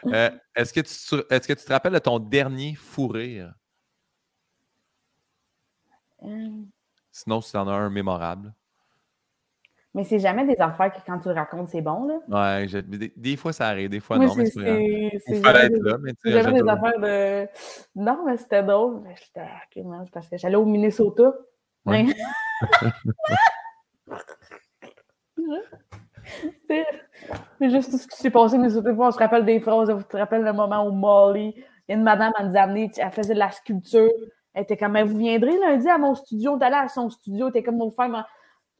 Euh, 0.06 0.30
est-ce, 0.54 0.72
que 0.72 0.80
tu, 0.80 1.24
est-ce 1.30 1.48
que 1.48 1.52
tu 1.52 1.64
te 1.64 1.72
rappelles 1.72 1.92
de 1.92 1.98
ton 1.98 2.18
dernier 2.18 2.74
fou 2.74 3.08
rire? 3.08 3.54
Euh. 6.22 6.62
Sinon, 7.16 7.40
si 7.40 7.52
tu 7.52 7.56
en 7.56 7.66
as 7.66 7.72
un 7.72 7.88
mémorable. 7.88 8.52
Mais 9.94 10.04
c'est 10.04 10.18
jamais 10.18 10.44
des 10.44 10.60
affaires 10.60 10.92
que 10.92 10.98
quand 11.06 11.18
tu 11.18 11.28
le 11.28 11.34
racontes, 11.34 11.70
c'est 11.70 11.80
bon, 11.80 12.06
là. 12.06 12.18
Ouais, 12.28 12.66
des, 13.16 13.36
fois 13.36 13.54
ça 13.54 13.68
arrive, 13.68 13.88
des 13.88 14.00
fois 14.00 14.18
non, 14.18 14.34
mais 14.34 14.44
c'est 14.44 15.18
C'est 15.26 15.42
jamais, 15.42 15.70
des 16.60 16.68
affaires 16.68 17.00
de. 17.00 17.48
Non, 17.94 18.22
mais 18.26 18.36
c'était 18.36 18.62
drôle. 18.62 19.00
J'étais 19.14 19.48
parce 20.12 20.28
que 20.28 20.36
j'allais 20.36 20.56
au 20.56 20.66
Minnesota. 20.66 21.32
Ouais. 21.86 22.04
c'est 26.68 27.70
juste 27.70 27.92
tout 27.92 27.96
ce 27.96 28.06
qui 28.06 28.16
s'est 28.18 28.30
passé, 28.30 28.58
mais 28.58 28.68
surtout, 28.68 28.90
on 28.90 29.10
se 29.10 29.16
rappelle 29.16 29.46
des 29.46 29.58
phrases. 29.60 29.88
On 29.88 29.98
se 30.00 30.16
rappelle 30.18 30.42
le 30.42 30.52
moment 30.52 30.86
où 30.86 30.92
Molly, 30.92 31.54
il 31.56 31.64
y 31.88 31.92
a 31.92 31.96
une 31.96 32.02
madame, 32.02 32.34
elle 32.38 32.48
nous 32.48 32.58
a 32.58 32.60
amené, 32.60 32.90
elle 32.94 33.10
faisait 33.10 33.32
de 33.32 33.38
la 33.38 33.50
sculpture. 33.50 34.10
Elle 34.56 34.62
était 34.62 34.78
comme, 34.78 34.98
vous 35.02 35.18
viendrez 35.18 35.58
lundi 35.58 35.86
à 35.86 35.98
mon 35.98 36.14
studio. 36.14 36.56
T'allais 36.56 36.76
à 36.76 36.88
son 36.88 37.10
studio, 37.10 37.50
t'es 37.50 37.62
comme, 37.62 37.76
mon 37.76 37.90
frère, 37.90 38.26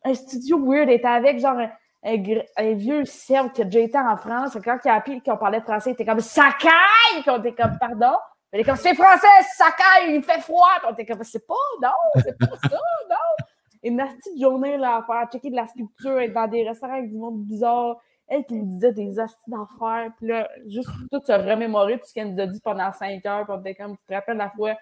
un 0.05 0.15
studio 0.15 0.59
weird. 0.59 0.89
était 0.89 1.07
avec 1.07 1.39
genre 1.39 1.59
un, 2.03 2.73
vieux 2.73 3.05
serbe 3.05 3.53
qui 3.53 3.61
a 3.61 3.65
déjà 3.67 3.81
été 3.81 3.99
en 3.99 4.17
France. 4.17 4.57
Quand 4.65 4.79
il 4.87 4.89
a 4.89 4.95
appris 4.95 5.21
qu'on 5.21 5.37
parlait 5.37 5.61
français, 5.61 5.91
il 5.91 5.93
était 5.93 6.07
comme 6.07 6.21
Sakai! 6.21 6.71
Puis 7.21 7.29
on 7.29 7.39
était 7.41 7.53
comme 7.53 7.77
pardon? 7.79 8.17
Était 8.51 8.65
comme 8.65 8.77
c'est 8.77 8.95
français, 8.95 9.27
Sakai, 9.55 10.15
il 10.15 10.23
fait 10.23 10.41
froid. 10.41 10.67
Puis 10.79 10.87
on 10.89 10.93
était 10.95 11.05
comme 11.05 11.23
c'est 11.23 11.47
pas, 11.47 11.55
non, 11.83 12.23
c'est 12.23 12.39
pas 12.39 12.57
ça, 12.71 12.79
non. 13.11 13.47
une 13.83 13.99
petite 13.99 14.41
journée 14.41 14.79
là, 14.79 14.97
à 14.97 15.03
faire 15.03 15.29
checker 15.31 15.51
de 15.51 15.57
la 15.57 15.67
sculpture, 15.67 16.21
être 16.21 16.33
dans 16.33 16.47
des 16.47 16.67
restaurants 16.67 16.95
avec 16.95 17.11
du 17.11 17.19
monde 17.19 17.45
bizarre. 17.45 17.99
Elle 18.29 18.47
qui 18.47 18.55
me 18.55 18.65
disait 18.65 18.93
des 18.93 19.19
astuces 19.21 19.47
d'affaires. 19.47 20.11
Puis 20.17 20.29
là, 20.29 20.49
juste 20.67 20.89
tout 21.13 21.21
se 21.23 21.33
remémorer 21.33 21.99
tout 21.99 22.07
ce 22.07 22.15
qu'elle 22.15 22.35
nous 22.35 22.41
a 22.41 22.47
dit 22.47 22.61
pendant 22.61 22.91
cinq 22.93 23.27
heures. 23.27 23.47
Puis 23.63 23.75
comme, 23.75 23.97
tu 23.97 24.07
te 24.09 24.15
rappelles 24.15 24.39
la 24.39 24.49
fois 24.51 24.75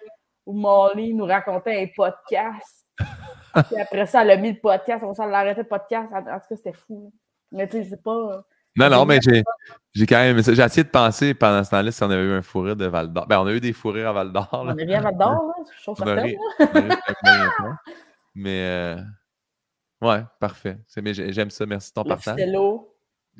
où 0.45 0.53
Molly 0.53 1.13
nous 1.13 1.25
racontait 1.25 1.81
un 1.81 1.87
podcast. 1.95 2.85
puis 2.99 3.79
après 3.79 4.05
ça, 4.05 4.21
elle 4.21 4.31
a 4.31 4.37
mis 4.37 4.53
le 4.53 4.59
podcast. 4.59 5.03
On 5.03 5.13
s'en 5.13 5.25
l'arrêté 5.25 5.61
le 5.61 5.67
podcast. 5.67 6.11
En 6.13 6.21
tout 6.21 6.25
cas, 6.25 6.55
c'était 6.55 6.73
fou. 6.73 7.11
Mais 7.51 7.67
tu 7.67 7.77
sais, 7.77 7.89
c'est 7.89 8.03
pas. 8.03 8.45
Non, 8.77 8.89
non, 8.89 9.05
mais 9.05 9.19
j'ai 9.93 10.05
quand 10.05 10.17
même. 10.17 10.41
J'ai 10.43 10.61
essayé 10.61 10.83
de 10.83 10.89
penser 10.89 11.33
pendant 11.33 11.63
ce 11.63 11.69
temps-là 11.71 11.91
si 11.91 12.03
on 12.03 12.09
avait 12.09 12.23
eu 12.23 12.33
un 12.33 12.41
fourrure 12.41 12.75
de 12.75 12.85
Val 12.85 13.11
d'Or. 13.11 13.25
Ben, 13.27 13.39
on 13.39 13.47
a 13.47 13.53
eu 13.53 13.61
des 13.61 13.71
fourrures 13.73 14.09
à 14.09 14.13
Val 14.13 14.33
d'Or. 14.33 14.49
On 14.51 14.77
est 14.77 14.85
bien 14.85 14.99
à 14.99 15.03
Val 15.03 15.17
d'Or, 15.17 15.47
là. 15.47 15.53
Je 15.73 15.81
suis 15.81 15.95
certaine. 15.95 16.99
mais. 18.35 18.61
Euh... 18.61 18.95
Ouais, 20.01 20.23
parfait. 20.39 20.77
J'aime 20.93 21.49
ça. 21.49 21.65
Merci 21.65 21.91
de 21.91 21.93
ton 21.93 22.03
partage. 22.03 22.39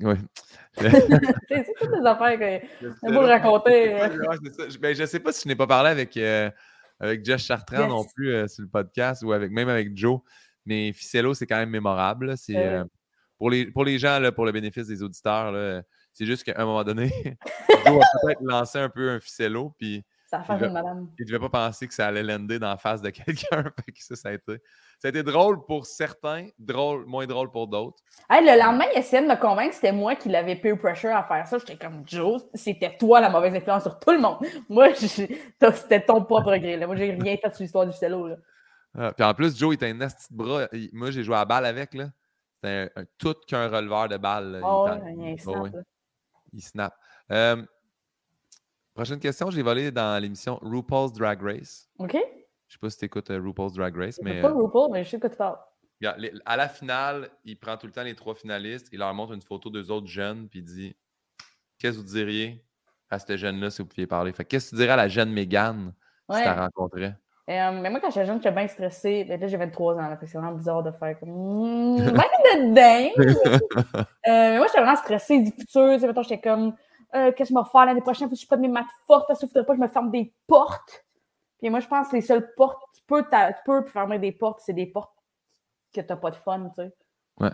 Oui. 0.02 0.16
c'est 0.78 1.74
toutes 1.80 1.92
les 1.92 2.06
affaires 2.06 2.38
que 2.38 2.88
vous 3.02 3.12
le 3.12 3.28
raconter. 3.28 4.02
Euh. 4.02 4.10
Ben, 4.82 4.94
je 4.96 5.06
sais 5.06 5.20
pas 5.20 5.32
si 5.32 5.44
je 5.44 5.48
n'ai 5.48 5.56
pas 5.56 5.68
parlé 5.68 5.90
avec, 5.90 6.18
euh, 6.18 6.50
avec 7.00 7.26
Josh 7.26 7.46
Chartrand 7.46 7.88
non 7.88 8.06
plus 8.16 8.34
euh, 8.34 8.48
sur 8.48 8.64
le 8.64 8.70
podcast 8.70 9.24
ou 9.24 9.32
avec, 9.32 9.52
même 9.52 9.70
avec 9.70 9.98
Joe, 9.98 10.20
mais 10.66 10.94
Ficello, 10.94 11.34
c'est 11.34 11.46
quand 11.46 11.58
même 11.58 11.70
mémorable. 11.70 12.38
C'est, 12.38 12.82
pour, 13.38 13.50
les, 13.50 13.70
pour 13.72 13.86
les 13.86 14.00
gens, 14.00 14.20
là, 14.20 14.32
pour 14.32 14.46
le 14.46 14.52
bénéfice 14.52 14.88
des 14.88 15.04
auditeurs, 15.04 15.84
c'est 16.14 16.26
juste 16.26 16.44
qu'à 16.44 16.54
un 16.56 16.66
moment 16.66 16.84
donné, 16.84 17.12
Joe 17.86 18.02
a 18.02 18.18
peut-être 18.24 18.42
lancé 18.42 18.80
un 18.80 18.90
peu 18.90 19.10
un 19.12 19.20
Ficello, 19.20 19.76
puis 19.78 20.04
madame. 20.48 21.10
Il 21.20 21.26
ne 21.26 21.28
devait 21.28 21.50
pas 21.50 21.68
penser 21.68 21.88
que 21.88 21.94
ça 21.94 22.08
allait 22.08 22.24
lander 22.24 22.60
dans 22.60 22.70
la 22.70 22.78
face 22.78 23.02
de 23.02 23.10
quelqu'un. 23.12 23.72
ça, 23.98 24.16
ça 24.16 24.30
a 24.30 24.34
été 24.34 24.62
ça 25.00 25.10
a 25.10 25.10
été 25.10 25.24
drôle 25.24 25.66
pour 25.66 25.86
certains, 25.86 26.48
drôle, 26.58 27.06
moins 27.06 27.28
drôle 27.28 27.52
pour 27.52 27.68
d'autres. 27.68 28.02
le 28.30 28.60
lendemain, 28.60 28.86
il 28.94 29.00
essayait 29.00 29.22
de 29.22 29.28
me 29.28 29.40
convaincre 29.40 29.70
que 29.70 29.76
c'était 29.76 29.92
moi 29.92 30.16
qui 30.16 30.30
l'avais 30.30 30.56
peer 30.56 30.78
pressure 30.78 31.16
à 31.16 31.24
faire 31.24 31.46
ça. 31.48 31.58
J'étais 31.58 31.78
comme 31.78 32.04
Joe, 32.08 32.44
c'était 32.54 32.96
toi 32.98 33.20
la 33.20 33.30
mauvaise 33.30 33.54
influence 33.54 33.84
sur 33.84 34.00
tout 34.00 34.12
le 34.12 34.20
monde. 34.20 34.38
Moi, 34.70 34.94
c'était 34.96 36.02
ton 36.06 36.24
propre 36.24 36.56
gré. 36.58 36.84
Moi, 36.86 36.96
j'ai 36.96 37.12
rien 37.12 37.38
fait 37.38 37.54
sur 37.54 37.64
l'histoire 37.64 37.86
du 37.86 37.94
cello. 37.94 38.30
Ah, 38.98 39.12
puis 39.12 39.26
en 39.26 39.34
plus, 39.34 39.58
Joe 39.58 39.76
était 39.76 39.90
un 39.90 40.00
asti 40.02 40.28
de 40.32 40.38
bras. 40.38 40.68
Moi, 40.94 41.12
j'ai 41.12 41.24
joué 41.24 41.36
à 41.36 41.46
balle 41.46 41.66
avec. 41.66 41.92
C'était 41.92 42.90
un, 42.96 43.04
tout 43.18 43.36
qu'un 43.48 43.68
releveur 43.68 44.08
de 44.08 44.18
balle. 44.18 44.62
Oh, 44.64 44.88
il, 45.20 45.40
snap, 45.40 45.68
il 46.54 46.62
snap. 46.62 46.94
Euh, 47.32 47.62
prochaine 48.96 49.20
question, 49.20 49.52
j'ai 49.52 49.62
volé 49.62 49.92
dans 49.92 50.22
l'émission 50.22 50.58
RuPaul's 50.62 51.14
Drag 51.14 51.42
Race. 51.42 51.88
OK. 52.00 52.18
Je 52.68 52.74
sais 52.74 52.80
pas 52.80 52.90
si 52.90 52.98
tu 52.98 53.06
écoutes 53.06 53.30
euh, 53.30 53.40
RuPaul's 53.40 53.74
Drag 53.74 53.96
Race, 53.96 54.20
mais. 54.24 54.42
pas 54.42 54.50
euh, 54.50 54.54
RuPaul, 54.54 54.92
mais 54.92 55.04
je 55.04 55.10
sais 55.10 55.20
que 55.20 55.28
tu 55.28 55.36
parles. 55.36 55.58
à 56.46 56.58
la 56.58 56.68
finale, 56.68 57.30
il 57.44 57.60
prend 57.60 57.78
tout 57.78 57.86
le 57.86 57.94
temps 57.94 58.04
les 58.04 58.16
trois 58.16 58.34
finalistes, 58.36 58.88
il 58.92 59.00
leur 59.00 59.14
montre 59.14 59.34
une 59.34 59.42
photo 59.42 59.70
d'eux 59.70 59.92
autres 59.92 60.08
jeunes, 60.08 60.48
puis 60.50 60.60
il 60.60 60.66
dit 60.66 60.96
Qu'est-ce 61.78 61.98
que 61.98 62.02
vous 62.02 62.08
diriez 62.08 62.66
à 63.10 63.20
cette 63.20 63.36
jeune-là 63.36 63.70
si 63.70 63.82
vous 63.82 63.88
pouviez 63.88 64.08
parler? 64.08 64.32
Fait 64.34 64.46
qu'est-ce 64.46 64.72
que 64.72 64.76
tu 64.76 64.82
dirais 64.82 64.94
à 64.94 64.98
la 64.98 65.08
jeune 65.08 65.32
Mégane 65.32 65.94
si 66.32 66.38
tu 66.40 66.44
la 66.44 66.66
rencontrais 66.66 67.16
euh, 67.48 67.80
mais 67.80 67.92
moi, 67.92 68.00
quand 68.00 68.10
j'étais 68.10 68.26
jeune, 68.26 68.38
j'étais 68.38 68.56
bien 68.56 68.68
stressée. 68.68 69.24
Ben, 69.24 69.40
là, 69.40 69.46
j'ai 69.46 69.58
23 69.58 69.94
ans, 69.94 70.10
là, 70.10 70.18
c'est 70.20 70.36
vraiment 70.36 70.54
bizarre 70.54 70.82
de 70.82 70.90
faire 70.90 71.20
comme. 71.20 71.30
Mmh, 71.30 71.98
même 72.06 72.16
de 72.16 72.74
dingue! 72.74 73.12
mais 74.26 74.58
moi, 74.58 74.66
j'étais 74.66 74.80
vraiment 74.80 74.96
stressée 74.96 75.40
du 75.40 75.52
futur. 75.52 76.00
J'étais 76.00 76.40
comme. 76.40 76.74
Qu'est-ce 77.32 77.54
que 77.54 77.60
je 77.60 77.64
vais 77.64 77.70
faire 77.72 77.86
l'année 77.86 78.02
prochaine? 78.02 78.28
Faut 78.28 78.36
que 78.36 78.42
je 78.42 78.48
pas 78.48 78.58
de 78.58 78.62
mes 78.62 78.68
maths 78.68 78.86
fortes, 79.08 79.26
parce 79.28 79.40
qu'il 79.40 79.48
ne 79.48 79.52
faudrait 79.52 79.66
pas 79.66 79.74
que 79.74 79.80
je 79.80 79.84
me 79.84 79.88
ferme 79.88 80.12
des 80.12 80.34
portes. 80.48 81.06
Puis 81.60 81.70
moi, 81.70 81.80
je 81.80 81.88
pense 81.88 82.10
que 82.10 82.16
les 82.16 82.22
seules 82.22 82.54
portes, 82.56 82.82
tu 82.94 83.02
peux, 83.08 83.24
tu 83.24 83.62
peux 83.66 83.86
fermer 83.86 84.20
des 84.20 84.32
portes, 84.32 84.60
c'est 84.64 84.74
des 84.74 84.86
portes 84.86 85.14
que 85.94 86.02
tu 86.02 86.08
n'as 86.08 86.18
pas 86.18 86.32
de 86.32 86.36
fun, 86.36 86.70
tu 86.70 86.84
sais. 86.84 86.94
Ouais. 87.40 87.50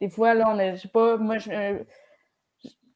Des 0.00 0.08
fois, 0.08 0.34
là, 0.34 0.46
on 0.48 0.58
est, 0.58 0.76
je 0.76 0.82
sais 0.82 0.88
pas, 0.88 1.16
moi, 1.16 1.38
je, 1.38 1.50
euh, 1.50 1.84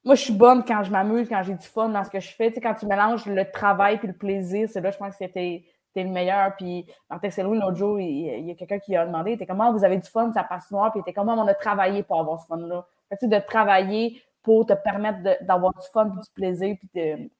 moi, 0.04 0.14
je 0.14 0.22
suis 0.22 0.32
bonne 0.32 0.64
quand 0.64 0.82
je 0.84 0.90
m'amuse, 0.90 1.28
quand 1.28 1.42
j'ai 1.42 1.54
du 1.54 1.66
fun 1.66 1.88
dans 1.88 2.04
ce 2.04 2.10
que 2.10 2.20
je 2.20 2.30
fais. 2.30 2.48
Tu 2.48 2.54
sais, 2.54 2.60
quand 2.60 2.74
tu 2.74 2.86
mélanges 2.86 3.26
le 3.26 3.50
travail 3.50 3.98
puis 3.98 4.08
le 4.08 4.14
plaisir, 4.14 4.68
c'est 4.72 4.80
là, 4.80 4.90
je 4.90 4.96
pense 4.96 5.10
que 5.10 5.26
c'était 5.26 5.64
le 5.96 6.10
meilleur. 6.10 6.54
Puis, 6.56 6.86
Martin 7.10 7.30
Selou, 7.30 7.54
l'autre 7.54 7.76
jour, 7.76 8.00
il, 8.00 8.46
y 8.46 8.50
a 8.50 8.54
quelqu'un 8.54 8.78
qui 8.78 8.96
a 8.96 9.04
demandé, 9.04 9.32
était 9.32 9.46
comment? 9.46 9.72
Vous 9.72 9.84
avez 9.84 9.98
du 9.98 10.08
fun, 10.08 10.32
ça 10.32 10.44
passe 10.44 10.70
noir, 10.70 10.92
puis 10.92 11.00
était 11.00 11.12
comment 11.12 11.34
on 11.34 11.46
a 11.46 11.54
travaillé 11.54 12.02
pour 12.02 12.20
avoir 12.20 12.40
ce 12.40 12.46
fun-là. 12.46 12.86
Tu 13.10 13.16
sais, 13.20 13.28
de 13.28 13.38
travailler 13.38 14.22
pour 14.42 14.66
te 14.66 14.72
permettre 14.72 15.18
d'avoir 15.44 15.72
du 15.74 15.86
fun, 15.92 16.10
puis 16.10 16.20
du 16.20 16.30
plaisir, 16.34 16.76
puis 16.78 16.88
de, 16.94 17.30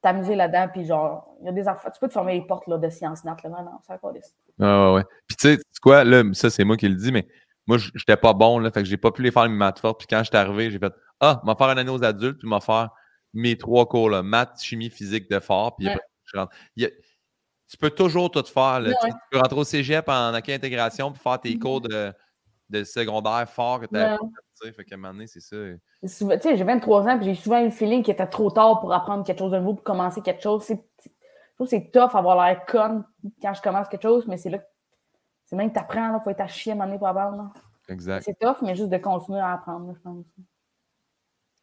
t'amuser 0.00 0.34
là-dedans, 0.34 0.68
puis 0.72 0.84
genre, 0.84 1.36
il 1.40 1.46
y 1.46 1.48
a 1.48 1.52
des 1.52 1.68
affaires. 1.68 1.92
Tu 1.92 2.00
peux 2.00 2.08
te 2.08 2.12
former 2.12 2.34
les 2.34 2.46
portes 2.46 2.66
là, 2.66 2.78
de 2.78 2.88
sciences 2.88 3.24
nat, 3.24 3.36
là, 3.44 3.50
non, 3.50 3.62
non, 3.62 3.78
c'est 3.86 3.92
encore 3.92 4.12
des. 4.12 4.22
Ah 4.60 4.88
ouais, 4.88 4.94
ouais. 4.96 5.04
Puis 5.26 5.36
tu 5.36 5.54
sais, 5.54 5.62
quoi, 5.80 6.04
là, 6.04 6.22
ça, 6.32 6.50
c'est 6.50 6.64
moi 6.64 6.76
qui 6.76 6.88
le 6.88 6.94
dis, 6.94 7.12
mais 7.12 7.26
moi, 7.66 7.76
j'étais 7.94 8.16
pas 8.16 8.32
bon, 8.32 8.58
là, 8.58 8.70
fait 8.70 8.82
que 8.82 8.88
j'ai 8.88 8.96
pas 8.96 9.10
pu 9.10 9.22
les 9.22 9.30
faire 9.30 9.48
mes 9.48 9.56
maths 9.56 9.78
fortes. 9.78 9.98
Puis 10.00 10.06
quand 10.08 10.22
j'étais 10.24 10.38
arrivé, 10.38 10.70
j'ai 10.70 10.78
fait 10.78 10.92
Ah, 11.20 11.40
m'en 11.44 11.54
faire 11.54 11.68
une 11.68 11.78
année 11.78 11.90
aux 11.90 12.02
adultes, 12.04 12.38
puis 12.38 12.48
m'en 12.48 12.60
faire 12.60 12.90
mes 13.34 13.56
trois 13.56 13.86
cours, 13.86 14.10
là, 14.10 14.22
maths, 14.22 14.60
chimie, 14.62 14.90
physique 14.90 15.30
de 15.30 15.40
fort, 15.40 15.76
puis 15.76 15.88
je 16.24 16.38
rentre. 16.38 16.54
tu 16.76 17.76
peux 17.78 17.90
toujours 17.90 18.30
tout 18.30 18.44
faire. 18.44 18.80
Là, 18.80 18.92
tu, 19.02 19.10
peux 19.30 19.38
rentrer 19.38 19.60
au 19.60 19.64
cégep 19.64 20.08
en 20.08 20.34
accueil 20.34 20.54
intégration, 20.54 21.12
puis 21.12 21.20
faire 21.20 21.40
tes 21.40 21.50
mm-hmm. 21.50 21.58
cours 21.58 21.80
de, 21.80 22.12
de 22.70 22.84
secondaire 22.84 23.48
fort 23.48 23.80
que 23.80 23.86
tu 23.86 23.96
as 23.96 24.18
fait 24.70 24.84
qu'à 24.84 24.94
un 24.94 24.98
moment 24.98 25.14
donné, 25.14 25.26
c'est 25.26 25.40
ça. 25.40 25.56
Tu 26.02 26.08
sais, 26.08 26.56
j'ai 26.56 26.64
23 26.64 27.08
ans, 27.08 27.16
puis 27.16 27.26
j'ai 27.26 27.34
souvent 27.34 27.60
eu 27.60 27.64
le 27.64 27.70
feeling 27.70 28.02
qu'il 28.02 28.14
était 28.14 28.26
trop 28.26 28.50
tard 28.50 28.80
pour 28.80 28.92
apprendre 28.92 29.24
quelque 29.24 29.40
chose 29.40 29.50
de 29.50 29.58
nouveau, 29.58 29.74
pour 29.74 29.82
commencer 29.84 30.20
quelque 30.20 30.42
chose. 30.42 30.64
Je 30.68 30.74
trouve 31.56 31.66
que 31.66 31.70
c'est 31.70 31.90
tough 31.90 32.14
avoir 32.14 32.46
l'air 32.46 32.64
con 32.66 33.04
quand 33.40 33.54
je 33.54 33.62
commence 33.62 33.88
quelque 33.88 34.02
chose, 34.02 34.26
mais 34.28 34.36
c'est 34.36 34.50
là 34.50 34.58
c'est 35.52 35.56
même 35.56 35.68
que 35.68 35.74
tu 35.74 35.80
apprends, 35.80 36.16
il 36.16 36.22
faut 36.24 36.30
être 36.30 36.40
à 36.40 36.48
chier 36.48 36.72
à 36.72 36.74
un 36.74 36.78
moment 36.78 36.86
donné 36.86 36.98
pour 36.98 37.08
apprendre. 37.08 37.52
Exact. 37.88 38.22
C'est 38.24 38.38
tough, 38.38 38.62
mais 38.62 38.74
juste 38.74 38.88
de 38.88 38.96
continuer 38.96 39.40
à 39.40 39.52
apprendre, 39.52 39.94
je 39.94 40.00
pense. 40.00 40.24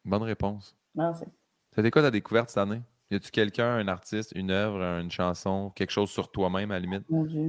Bonne 0.04 0.22
réponse. 0.22 0.76
Merci. 0.94 1.24
C'était 1.74 1.90
quoi 1.90 2.02
ta 2.02 2.12
découverte 2.12 2.50
cette 2.50 2.58
année? 2.58 2.82
Y 3.10 3.16
a-tu 3.16 3.32
quelqu'un, 3.32 3.78
un 3.78 3.88
artiste, 3.88 4.30
une 4.36 4.52
œuvre, 4.52 4.80
une 5.00 5.10
chanson, 5.10 5.70
quelque 5.70 5.90
chose 5.90 6.08
sur 6.08 6.30
toi-même 6.30 6.70
à 6.70 6.74
la 6.74 6.80
limite? 6.80 7.02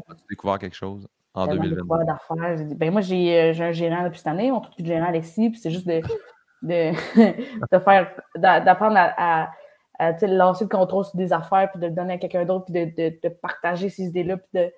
As-tu 0.10 0.24
découvert 0.32 0.58
quelque 0.58 0.76
chose? 0.76 1.08
En 1.34 1.48
2022? 1.48 2.06
d'affaires. 2.06 2.76
Ben, 2.76 2.92
moi, 2.92 3.02
j'ai 3.02 3.40
euh, 3.40 3.64
un 3.64 3.72
gérant 3.72 4.04
depuis 4.04 4.20
cette 4.20 4.28
année, 4.28 4.52
mon 4.52 4.62
truc 4.62 4.78
de 4.78 4.86
gérant 4.86 5.08
Alexis, 5.08 5.50
puis 5.50 5.60
c'est 5.60 5.72
juste 5.72 5.88
de, 5.88 6.02
de, 6.62 6.92
de 7.72 7.80
faire, 7.80 8.12
d'apprendre 8.36 8.98
à, 8.98 9.44
à, 9.44 9.52
à 10.00 10.28
lancer 10.28 10.66
le 10.66 10.70
contrôle 10.70 11.06
sur 11.06 11.16
des 11.16 11.34
affaires, 11.34 11.70
puis 11.72 11.80
de 11.80 11.88
le 11.88 11.94
donner 11.94 12.14
à 12.14 12.18
quelqu'un 12.18 12.46
d'autre, 12.46 12.66
puis 12.66 12.74
de, 12.74 12.86
de, 12.86 13.20
de, 13.22 13.30
partager 13.30 13.90
ces 13.90 14.04
idées-là, 14.04 14.38
puis 14.38 14.48
de 14.54 14.72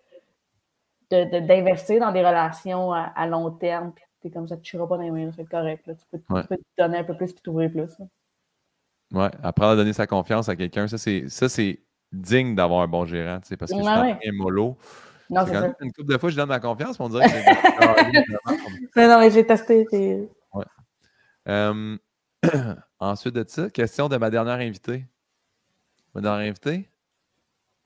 d'investir 1.11 1.99
dans 1.99 2.11
des 2.11 2.25
relations 2.25 2.91
à, 2.91 3.27
long 3.27 3.51
terme, 3.51 3.93
puis 4.19 4.31
comme 4.31 4.47
ça, 4.47 4.55
tu 4.55 4.61
ne 4.61 4.63
tueras 4.63 4.87
pas 4.87 4.97
dans 4.97 5.03
les 5.03 5.11
mains, 5.11 5.31
c'est 5.35 5.47
correct. 5.47 5.85
Là. 5.85 5.93
Tu, 5.93 6.05
peux, 6.11 6.17
tu, 6.17 6.47
peux, 6.47 6.57
te 6.57 6.63
donner 6.77 6.97
un 6.97 7.03
peu 7.03 7.15
plus, 7.15 7.33
puis 7.33 7.41
t'ouvrir 7.43 7.69
plus. 7.69 7.91
Oui, 9.11 9.25
apprendre 9.43 9.73
à 9.73 9.75
donner 9.75 9.93
sa 9.93 10.07
confiance 10.07 10.49
à 10.49 10.55
quelqu'un, 10.55 10.87
ça, 10.87 10.97
c'est 10.97 11.79
digne 12.11 12.55
d'avoir 12.55 12.81
un 12.81 12.87
bon 12.87 13.05
gérant, 13.05 13.39
parce 13.59 13.71
que 13.71 13.75
ouais, 13.75 14.17
c'est 14.21 14.29
un 14.29 14.33
mollo. 14.33 14.77
Non, 15.33 15.45
c'est 15.45 15.53
ça. 15.53 15.73
Une 15.79 15.91
couple 15.91 16.13
de 16.13 16.17
fois, 16.17 16.29
je 16.29 16.35
donne 16.35 16.49
ma 16.49 16.59
confiance, 16.59 16.99
on 16.99 17.09
dirait 17.09 17.25
que 17.27 18.99
non, 18.99 19.07
non, 19.07 19.19
mais 19.19 19.31
j'ai 19.31 19.45
testé. 19.45 19.87
Ouais. 20.53 20.65
Euh, 21.47 21.97
ensuite 22.99 23.33
de 23.33 23.45
ça, 23.47 23.69
question 23.69 24.07
de 24.09 24.17
ma 24.17 24.29
dernière 24.29 24.59
invitée. 24.59 25.05
Ma 26.13 26.21
dernière 26.21 26.47
invitée, 26.49 26.87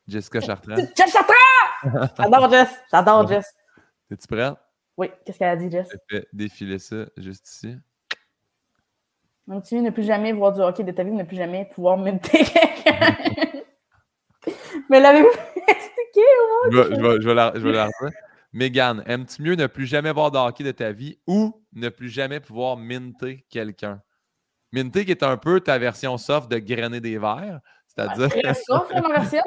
Jessica 0.07 0.41
Chartrand. 0.41 0.75
Jess 0.97 1.11
Chartrand! 1.11 2.09
J'adore 2.17 2.49
Jess. 2.51 2.69
J'adore 2.91 3.27
Jess. 3.27 3.53
Es-tu 4.11 4.27
prête? 4.27 4.55
Oui. 4.97 5.09
Qu'est-ce 5.25 5.37
qu'elle 5.37 5.49
a 5.49 5.55
dit, 5.55 5.69
Jess? 5.71 5.87
Je 5.91 6.17
vais 6.17 6.27
défiler 6.33 6.79
ça 6.79 7.05
juste 7.17 7.47
ici. 7.49 7.77
Donc, 9.47 9.63
tu 9.63 9.75
ne 9.75 9.89
plus 9.91 10.03
jamais 10.03 10.33
voir 10.33 10.51
du 10.51 10.59
hockey 10.59 10.83
de 10.83 10.91
ta 10.91 11.03
vie, 11.03 11.11
ne 11.11 11.23
plus 11.23 11.37
jamais 11.37 11.65
pouvoir 11.73 11.97
méditer 11.97 12.43
quelqu'un. 12.43 13.15
mais 14.89 14.99
l'avez-vous 14.99 15.56
je 16.71 17.27
vais, 17.27 17.33
la, 17.33 17.53
je 17.55 18.11
Mégane, 18.53 19.03
aimes-tu 19.05 19.41
mieux 19.41 19.55
ne 19.55 19.67
plus 19.67 19.85
jamais 19.85 20.11
voir 20.11 20.31
de 20.31 20.37
hockey 20.37 20.63
de 20.63 20.71
ta 20.71 20.91
vie 20.91 21.19
ou 21.27 21.53
ne 21.73 21.89
plus 21.89 22.09
jamais 22.09 22.39
pouvoir 22.39 22.77
minter 22.77 23.45
quelqu'un? 23.49 24.01
Minter 24.71 25.05
qui 25.05 25.11
est 25.11 25.23
un 25.23 25.37
peu 25.37 25.61
ta 25.61 25.77
version 25.77 26.17
soft 26.17 26.49
de 26.49 26.57
grainer 26.57 26.99
des 26.99 27.17
verres. 27.17 27.59
C'est-à-dire. 27.87 28.29
Très 28.29 28.53
soft, 28.65 28.93
ma 28.93 29.19
version. 29.19 29.43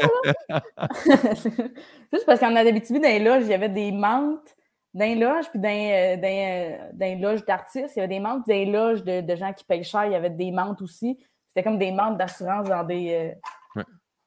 Juste 2.12 2.26
parce 2.26 2.40
qu'en 2.40 2.54
Abitibi, 2.56 3.00
dans 3.00 3.08
les 3.08 3.18
loges, 3.18 3.44
il 3.44 3.50
y 3.50 3.54
avait 3.54 3.68
des 3.68 3.92
menthes 3.92 4.56
dans 4.92 5.04
les 5.04 5.14
loges, 5.14 5.48
puis 5.50 5.60
dans, 5.60 5.68
euh, 5.68 6.16
dans, 6.16 6.90
dans 6.94 7.06
les 7.06 7.16
loges 7.16 7.44
d'artistes, 7.44 7.94
il 7.94 8.00
y 8.00 8.02
avait 8.02 8.14
des 8.14 8.20
menthes, 8.20 8.46
dans 8.46 8.54
les 8.54 8.66
loges 8.66 9.04
de, 9.04 9.20
de, 9.20 9.36
gens 9.36 9.52
qui 9.52 9.64
payent 9.64 9.84
cher, 9.84 10.06
il 10.06 10.12
y 10.12 10.16
avait 10.16 10.30
des 10.30 10.50
menthes 10.50 10.82
aussi. 10.82 11.16
C'était 11.48 11.62
comme 11.62 11.78
des 11.78 11.92
menthes 11.92 12.18
d'assurance 12.18 12.68
dans 12.68 12.84
des. 12.84 13.14
Euh, 13.14 13.34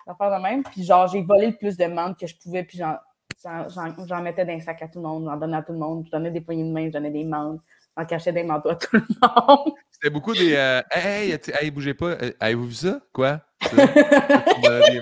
faire 0.06 0.38
de 0.38 0.41
même. 0.41 0.64
Puis 0.64 0.84
genre, 0.84 1.08
j'ai 1.08 1.22
volé 1.22 1.47
le 1.47 1.58
plus 1.58 1.78
de 1.78 1.86
menthes 1.86 2.20
que 2.20 2.28
je 2.28 2.36
pouvais, 2.36 2.64
puis 2.64 2.78
j'en 2.78 4.22
mettais 4.22 4.45
dans 4.45 4.54
un 4.54 4.60
sac 4.60 4.82
à 4.82 4.88
tout 4.88 4.99
le 4.99 5.08
monde, 5.08 5.26
j'en 5.26 5.38
donnais 5.38 5.58
à 5.58 5.62
tout 5.62 5.74
le 5.74 5.80
monde, 5.80 6.06
je 6.06 6.12
donnais 6.12 6.32
des 6.32 6.41
poignées 6.41 6.64
de 6.64 6.72
main, 6.72 6.88
je 6.88 6.91
donnais 6.91 7.12
des 7.12 7.24
menthes, 7.24 7.62
j'en 7.97 8.06
cachais 8.06 8.32
des 8.32 8.43
manteaux 8.43 8.70
à 8.70 8.76
tout 8.76 8.95
le 8.95 9.01
monde. 9.22 9.74
C'était 9.91 10.10
beaucoup 10.10 10.34
des 10.34 10.56
euh, 10.56 10.82
Hey, 10.91 11.38
hey, 11.62 11.72
bougez 11.72 11.93
pas, 11.93 12.08
euh, 12.08 12.32
avez-vous 12.39 12.68
vu 12.68 12.74
ça? 12.74 12.99
Quoi? 13.14 13.39
des. 13.72 15.01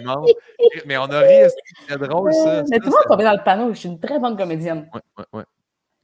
Mais 0.86 0.98
on 0.98 1.06
a 1.06 1.20
ri, 1.20 1.50
c'était 1.88 2.08
drôle 2.08 2.34
ça. 2.34 2.64
Mais 2.70 2.78
tout 2.78 2.86
le 2.86 2.92
monde 2.92 3.06
tombé 3.08 3.24
dans 3.24 3.34
le 3.34 3.44
panneau, 3.44 3.74
je 3.74 3.80
suis 3.80 3.90
une 3.90 4.00
très 4.00 4.20
bonne 4.20 4.38
comédienne. 4.38 4.90
Ouais, 4.94 5.02
ouais, 5.18 5.26
ouais. 5.34 5.44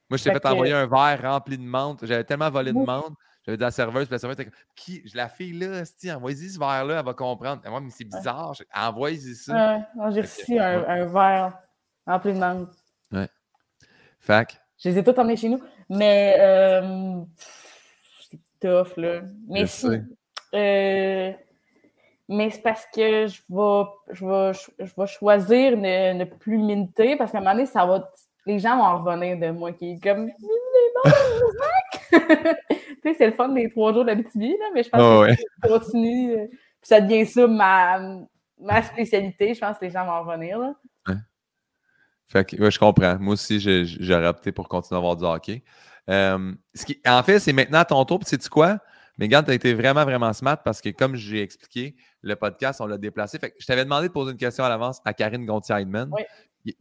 Moi, 0.10 0.18
je 0.18 0.24
t'ai 0.24 0.32
fait, 0.32 0.45
envoyer 0.45 0.74
un 0.74 0.88
verre 0.88 1.22
rempli 1.22 1.58
de 1.58 1.64
menthe. 1.64 2.06
J'avais 2.06 2.24
tellement 2.24 2.50
volé 2.50 2.72
de 2.72 2.80
menthe. 2.80 3.14
J'avais 3.48 3.58
de 3.58 3.62
la 3.62 3.72
serveuse, 3.72 4.08
puis 4.08 4.12
la 4.14 4.20
serveuse 4.20 4.36
était 4.36 4.43
comme 4.43 4.60
qui, 4.76 5.02
La 5.16 5.30
fille 5.30 5.58
là, 5.58 5.84
envoyez-y 6.18 6.50
ce 6.50 6.60
verre-là, 6.60 7.00
elle 7.00 7.06
va 7.06 7.14
comprendre. 7.14 7.62
moi, 7.70 7.80
mais 7.80 7.91
c'est 7.91 8.04
bizarre. 8.04 8.54
Envoyez-y 8.76 9.36
ça. 9.36 9.86
Ouais, 9.95 10.12
j'ai 10.12 10.20
reçu 10.20 10.60
un, 10.60 11.06
verre 11.06 11.58
rempli 12.06 12.34
de. 12.34 12.68
Ouais. 13.16 13.30
Fac. 14.20 14.60
Je 14.78 14.89
les 14.89 14.98
ai 14.98 15.04
tous 15.04 15.18
emmenés 15.18 15.38
chez 15.38 15.48
nous. 15.48 15.62
Mais 15.89 16.36
euh, 16.39 17.22
c'est 18.30 18.39
tough, 18.60 18.98
là. 18.98 19.22
Mais 19.48 19.66
si. 19.66 19.88
Euh, 20.54 21.32
mais 22.28 22.50
c'est 22.50 22.62
parce 22.62 22.86
que 22.93 23.28
je 23.28 23.41
vais, 23.50 23.84
je 24.12 24.26
vais, 24.26 24.52
je 24.86 24.93
vais 24.98 25.08
choisir 25.08 25.72
de 25.72 26.14
ne 26.14 26.26
plus 26.26 26.58
minter 26.58 27.16
parce 27.16 27.32
qu'à 27.32 27.38
un 27.38 27.41
moment 27.41 27.54
donné, 27.54 27.66
ça 27.66 27.86
va. 27.86 28.12
Les 28.45 28.60
gens 28.60 28.76
vont 28.76 28.84
en 28.84 28.98
revenir 29.02 29.38
de 29.39 29.52
moi 29.52 29.72
qui 29.72 29.91
est 29.91 30.04
comme 30.04 30.30
sais, 33.10 33.16
c'est 33.18 33.28
le 33.28 33.34
fun 33.34 33.49
des 33.49 33.70
trois 33.70 33.93
jours 33.93 34.05
d'habitude, 34.05 34.41
là, 34.60 34.66
mais 34.74 34.84
je 34.84 34.89
pense 34.89 35.28
que 35.28 35.34
je 35.34 35.68
continue. 35.68 36.34
Euh, 36.34 36.47
puis 36.47 36.88
ça 36.89 37.01
devient 37.01 37.26
ça 37.26 37.47
ma, 37.47 37.99
ma 38.60 38.82
spécialité. 38.82 39.53
Je 39.53 39.60
pense 39.60 39.78
que 39.78 39.86
les 39.86 39.91
gens 39.91 40.05
vont 40.05 40.12
en 40.12 40.24
revenir. 40.24 40.60
Là. 40.60 40.74
Fait 42.28 42.43
que, 42.43 42.70
je 42.70 42.80
comprends. 42.80 43.18
Moi 43.20 43.34
aussi, 43.34 43.60
j'aurais 43.60 44.28
opté 44.28 44.51
pour 44.51 44.68
continuer 44.68 44.97
à 44.97 44.99
avoir 44.99 45.16
du 45.16 45.24
hockey. 45.24 45.64
Euh, 46.10 46.53
ce 46.74 46.86
qui, 46.86 47.01
en 47.05 47.24
fait, 47.24 47.39
c'est 47.39 47.53
maintenant 47.53 47.80
à 47.80 47.86
ton 47.86 48.03
tour. 48.05 48.20
Puis, 48.20 48.30
sais-tu 48.30 48.49
quoi? 48.49 48.80
Megan, 49.18 49.43
tu 49.43 49.51
as 49.51 49.53
été 49.53 49.74
vraiment, 49.74 50.03
vraiment 50.03 50.32
smart 50.34 50.62
parce 50.64 50.82
que, 50.82 50.89
comme 50.89 51.16
j'ai 51.16 51.41
expliqué, 51.41 51.95
le 52.22 52.36
podcast, 52.36 52.82
on 52.82 52.86
l'a 52.86 52.97
déplacé. 52.97 53.39
Fait 53.39 53.51
que 53.51 53.55
je 53.60 53.66
t'avais 53.66 53.84
demandé 53.84 54.10
de 54.10 54.14
poser 54.14 54.32
une 54.32 54.38
question 54.38 54.64
à 54.64 54.70
l'avance 54.70 55.01
à 55.05 55.14
Karine 55.14 55.45
Gontier-Heidman. 55.45 56.12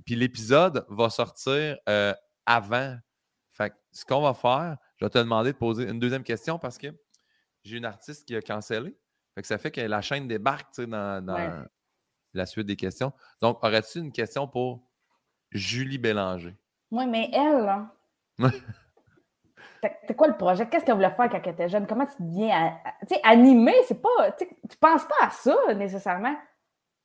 Puis 0.04 0.16
l'épisode 0.16 0.84
va 0.90 1.08
sortir 1.10 1.76
euh, 1.88 2.12
avant. 2.44 2.96
Fait 3.52 3.70
que 3.70 3.74
ce 3.92 4.04
qu'on 4.04 4.20
va 4.20 4.34
faire, 4.34 4.76
je 4.96 5.04
vais 5.04 5.10
te 5.10 5.18
demander 5.18 5.52
de 5.52 5.58
poser 5.58 5.88
une 5.88 5.98
deuxième 5.98 6.22
question 6.22 6.58
parce 6.58 6.78
que 6.78 6.88
j'ai 7.64 7.76
une 7.76 7.84
artiste 7.84 8.26
qui 8.26 8.36
a 8.36 8.42
cancellé. 8.42 8.96
Fait 9.34 9.42
que 9.42 9.48
ça 9.48 9.58
fait 9.58 9.70
que 9.70 9.80
la 9.80 10.00
chaîne 10.00 10.28
débarque 10.28 10.80
dans, 10.80 11.24
dans 11.24 11.66
la 12.32 12.46
suite 12.46 12.66
des 12.66 12.76
questions. 12.76 13.12
Donc, 13.40 13.62
aurais-tu 13.62 13.98
une 13.98 14.12
question 14.12 14.48
pour 14.48 14.88
Julie 15.50 15.98
Bélanger? 15.98 16.56
Oui, 16.90 17.06
mais 17.06 17.30
elle, 17.32 17.64
là. 17.64 17.92
C'est 20.06 20.16
quoi 20.16 20.26
le 20.26 20.36
projet? 20.36 20.68
Qu'est-ce 20.68 20.84
qu'elle 20.84 20.94
voulait 20.94 21.10
faire 21.10 21.28
quand 21.28 21.40
elle 21.44 21.52
était 21.52 21.68
jeune? 21.68 21.86
Comment 21.86 22.06
tu 22.06 22.22
deviens. 22.22 22.76
Tu 23.02 23.14
sais, 23.14 23.20
animer, 23.22 23.74
c'est 23.86 24.00
pas. 24.00 24.32
Tu 24.32 24.76
penses 24.80 25.04
pas 25.04 25.26
à 25.26 25.30
ça 25.30 25.54
nécessairement. 25.74 26.34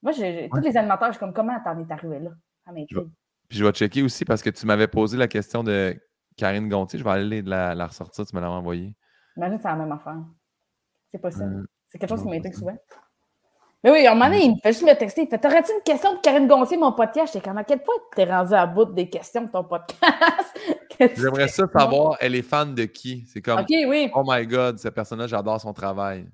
Moi, 0.02 0.14
j'ai, 0.14 0.50
tous 0.52 0.62
les 0.62 0.76
animateurs, 0.78 1.10
je 1.10 1.14
suis 1.14 1.20
comme, 1.20 1.34
comment 1.34 1.60
t'en 1.64 1.78
es 1.80 1.92
arrivé 1.92 2.20
là? 2.20 2.32
Puis 2.74 3.58
je 3.60 3.64
vais 3.64 3.72
checker 3.72 4.02
aussi 4.02 4.26
parce 4.26 4.42
que 4.42 4.50
tu 4.50 4.66
m'avais 4.66 4.88
posé 4.88 5.18
la 5.18 5.28
question 5.28 5.64
de 5.64 5.96
Karine 6.38 6.70
Gontier. 6.70 7.00
Je 7.00 7.04
vais 7.04 7.12
aller 7.12 7.42
la, 7.42 7.76
la 7.76 7.88
ressortir, 7.88 8.26
tu 8.26 8.36
me 8.36 8.42
l'as 8.42 8.50
envoyé. 8.50 8.96
Imagine, 9.38 9.60
c'est 9.62 9.68
la 9.68 9.76
même 9.76 9.92
affaire. 9.92 10.18
C'est 11.10 11.20
possible. 11.20 11.62
Euh, 11.62 11.66
c'est 11.88 12.00
quelque 12.00 12.10
chose 12.10 12.24
qui 12.24 12.30
m'intrigue 12.30 12.54
souvent. 12.54 12.78
Mais 13.84 13.92
oui, 13.92 14.06
à 14.06 14.12
un 14.12 14.14
moment 14.14 14.26
donné, 14.28 14.46
il 14.46 14.52
me 14.52 14.58
fait 14.62 14.74
juste 14.74 14.86
me 14.86 14.94
texter. 14.94 15.24
Il 15.24 15.28
fait 15.28 15.40
T'aurais-tu 15.40 15.72
une 15.72 15.82
question 15.84 16.14
pour 16.14 16.22
Karine 16.22 16.48
Gontier, 16.48 16.78
mon 16.78 16.92
podcast? 16.92 17.34
J'étais 17.34 17.50
comme 17.50 17.58
À 17.58 17.64
quel 17.64 17.82
point 17.82 17.96
t'es 18.16 18.26
rendu 18.26 18.54
à 18.54 18.68
bout 18.68 18.86
des 18.86 19.10
questions 19.10 19.42
de 19.42 19.50
ton 19.50 19.64
podcast? 19.64 20.02
J'aimerais 21.18 21.48
ça 21.48 21.66
savoir, 21.68 22.16
elle 22.20 22.36
est 22.36 22.44
fan 22.44 22.76
de 22.76 22.86
qui? 22.86 23.26
C'est 23.28 23.42
comme 23.42 23.66
oui. 23.68 24.12
Oh 24.14 24.24
my 24.26 24.46
God, 24.46 24.78
cette 24.78 24.94
personne-là, 24.94 25.26
j'adore 25.26 25.60
son 25.60 25.74
travail. 25.74 26.28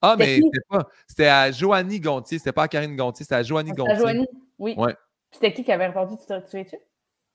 Ah, 0.00 0.14
mais 0.16 0.36
c'était 0.36 0.60
pas. 0.68 0.86
C'était 1.06 1.26
à 1.26 1.50
Joanie 1.50 1.98
Gontier, 1.98 2.38
c'était 2.38 2.52
pas 2.52 2.64
à 2.64 2.68
Karine 2.68 2.94
Gontier, 2.94 3.24
c'était 3.24 3.36
à 3.36 3.42
Joanie 3.42 3.72
Gontier. 3.72 3.94
À 3.94 3.98
Joanie, 3.98 4.28
oui. 4.58 4.74
Ouais. 4.76 4.94
C'était 5.30 5.52
qui 5.52 5.64
qui 5.64 5.72
avait 5.72 5.86
répondu 5.88 6.14
Tu 6.50 6.56
es-tu? 6.56 6.76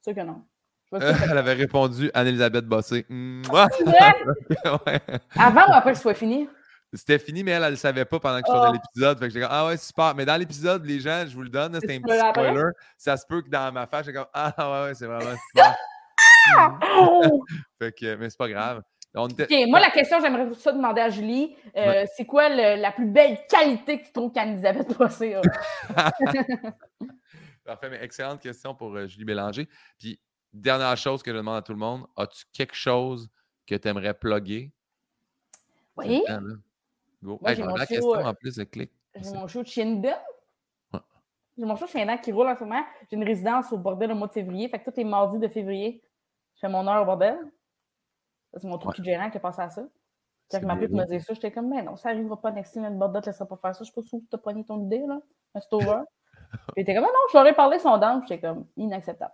Sûr 0.02 0.16
que 0.16 0.22
non. 0.22 0.44
Elle 1.02 1.38
avait 1.38 1.54
répondu 1.54 2.12
Anne-Elisabeth 2.14 2.66
Bossé. 2.66 3.06
Avant 5.36 5.68
ou 5.68 5.74
après 5.74 5.92
que 5.92 5.98
ce 5.98 6.04
soit 6.04 6.14
fini? 6.14 6.48
C'était 6.94 7.18
fini, 7.18 7.44
mais 7.44 7.52
elle, 7.52 7.64
elle 7.64 7.70
ne 7.70 7.72
le 7.72 7.78
savait 7.78 8.06
pas 8.06 8.20
pendant 8.20 8.40
que 8.40 8.48
je 8.48 8.56
oh. 8.56 8.72
l'épisode. 8.72 9.18
Fait 9.18 9.26
que 9.26 9.34
j'étais 9.34 9.46
comme, 9.46 9.56
ah 9.56 9.66
ouais, 9.68 9.78
super. 9.78 10.14
Mais 10.16 10.26
dans 10.26 10.38
l'épisode, 10.38 10.86
les 10.86 11.00
gens, 11.00 11.26
je 11.28 11.34
vous 11.34 11.42
le 11.42 11.50
donne, 11.50 11.74
c'était 11.76 11.96
un 11.96 12.02
petit 12.02 12.20
spoiler. 12.20 12.70
Ça 12.98 13.18
se 13.18 13.26
peut 13.26 13.42
que 13.42 13.50
dans 13.50 13.72
ma 13.72 13.88
face, 13.88 14.06
j'étais 14.06 14.20
comme, 14.20 14.28
ah 14.34 14.54
ouais, 14.58 14.90
ouais 14.90 14.94
c'est 14.94 15.08
vraiment 15.08 15.36
super. 15.50 15.76
fait 17.80 17.92
que, 17.94 18.16
mais 18.16 18.30
c'est 18.30 18.38
pas 18.38 18.50
grave. 18.50 18.84
OK, 19.16 19.54
moi, 19.68 19.80
la 19.80 19.92
question, 19.92 20.20
j'aimerais 20.20 20.54
ça 20.56 20.72
demander 20.72 21.02
à 21.02 21.10
Julie. 21.10 21.56
Euh, 21.78 22.04
c'est 22.16 22.26
quoi 22.26 22.50
la 22.50 22.92
plus 22.92 23.06
belle 23.06 23.38
qualité 23.48 24.00
que 24.00 24.06
tu 24.08 24.12
trouves 24.12 24.32
qu'Anne-Elisabeth 24.32 24.98
Bossé 24.98 25.36
a? 25.36 25.42
Parfait, 27.66 27.90
mais 27.90 28.04
excellente 28.04 28.42
question 28.42 28.74
pour 28.74 28.94
euh, 28.96 29.08
Julie 29.08 29.24
Bélanger. 29.24 29.70
Puis, 30.00 30.20
dernière 30.54 30.96
chose 30.98 31.24
que 31.24 31.32
je 31.32 31.38
demande 31.38 31.58
à 31.58 31.62
tout 31.62 31.74
le 31.74 31.80
monde, 31.80 32.06
as-tu 32.16 32.46
quelque 32.54 32.76
chose 32.76 33.30
que 33.66 33.76
tu 33.76 33.88
aimerais 33.88 34.14
plugger? 34.14 34.72
Oui. 35.98 36.24
Go. 37.24 37.40
j'ai 37.46 37.64
mon 37.64 37.76
la 37.76 37.86
show, 37.86 37.94
question 37.94 38.12
en 38.12 38.34
plus 38.34 38.56
de 38.56 38.64
clic. 38.66 38.92
J'ai 39.16 39.32
mon 39.32 39.48
show 39.48 39.64
de 39.64 39.68
Shinden. 39.68 40.16
J'ai 41.58 41.66
mon 41.66 41.76
show 41.76 41.86
de 41.86 41.90
Shinden 41.90 42.20
qui 42.20 42.32
roule 42.32 42.48
en 42.48 42.56
ce 42.56 42.64
moment. 42.64 42.84
J'ai 43.10 43.16
une 43.16 43.24
résidence 43.24 43.72
au 43.72 43.78
bordel 43.78 44.12
au 44.12 44.16
mois 44.16 44.28
de 44.28 44.34
février. 44.34 44.68
Fait 44.68 44.80
que 44.80 44.90
tous 44.90 44.98
les 44.98 45.04
mardis 45.04 45.40
de 45.40 45.48
février, 45.48 46.04
je 46.56 46.60
fais 46.62 46.70
mon 46.70 46.86
heure 46.88 47.02
au 47.04 47.06
bordel. 47.06 47.38
C'est 48.56 48.68
mon 48.68 48.78
truc 48.78 49.00
de 49.00 49.04
gérant 49.04 49.30
qui 49.30 49.38
a 49.38 49.40
pensé 49.40 49.62
à 49.62 49.70
ça. 49.70 49.84
Quand 50.52 50.62
ma 50.64 50.76
me 50.76 51.06
dit 51.06 51.22
ça, 51.22 51.34
j'étais 51.34 51.52
comme, 51.52 51.70
mais 51.70 51.82
non, 51.82 51.96
ça 51.96 52.10
n'arrivera 52.10 52.40
pas 52.40 52.52
next 52.52 52.74
time, 52.74 52.84
le 52.84 52.92
bordel 52.92 53.22
ne 53.22 53.26
laissera 53.26 53.48
pas 53.48 53.56
faire 53.56 53.76
ça. 53.76 53.84
Je 53.84 53.90
sais 53.90 53.94
pas 53.96 54.02
si 54.02 54.10
tu 54.10 54.36
as 54.36 54.38
pogné 54.38 54.64
ton 54.66 54.84
idée, 54.84 55.04
là. 55.08 55.20
C'est 55.56 55.74
over. 55.74 56.02
Puis 56.52 56.60
il 56.78 56.82
était 56.82 56.94
comme, 56.94 57.06
ah 57.06 57.08
non, 57.08 57.20
je 57.32 57.38
leur 57.38 57.48
ai 57.48 57.54
parlé 57.54 57.80
son 57.80 57.98
dent. 57.98 58.22
J'étais 58.28 58.42
comme, 58.42 58.68
inacceptable. 58.76 59.34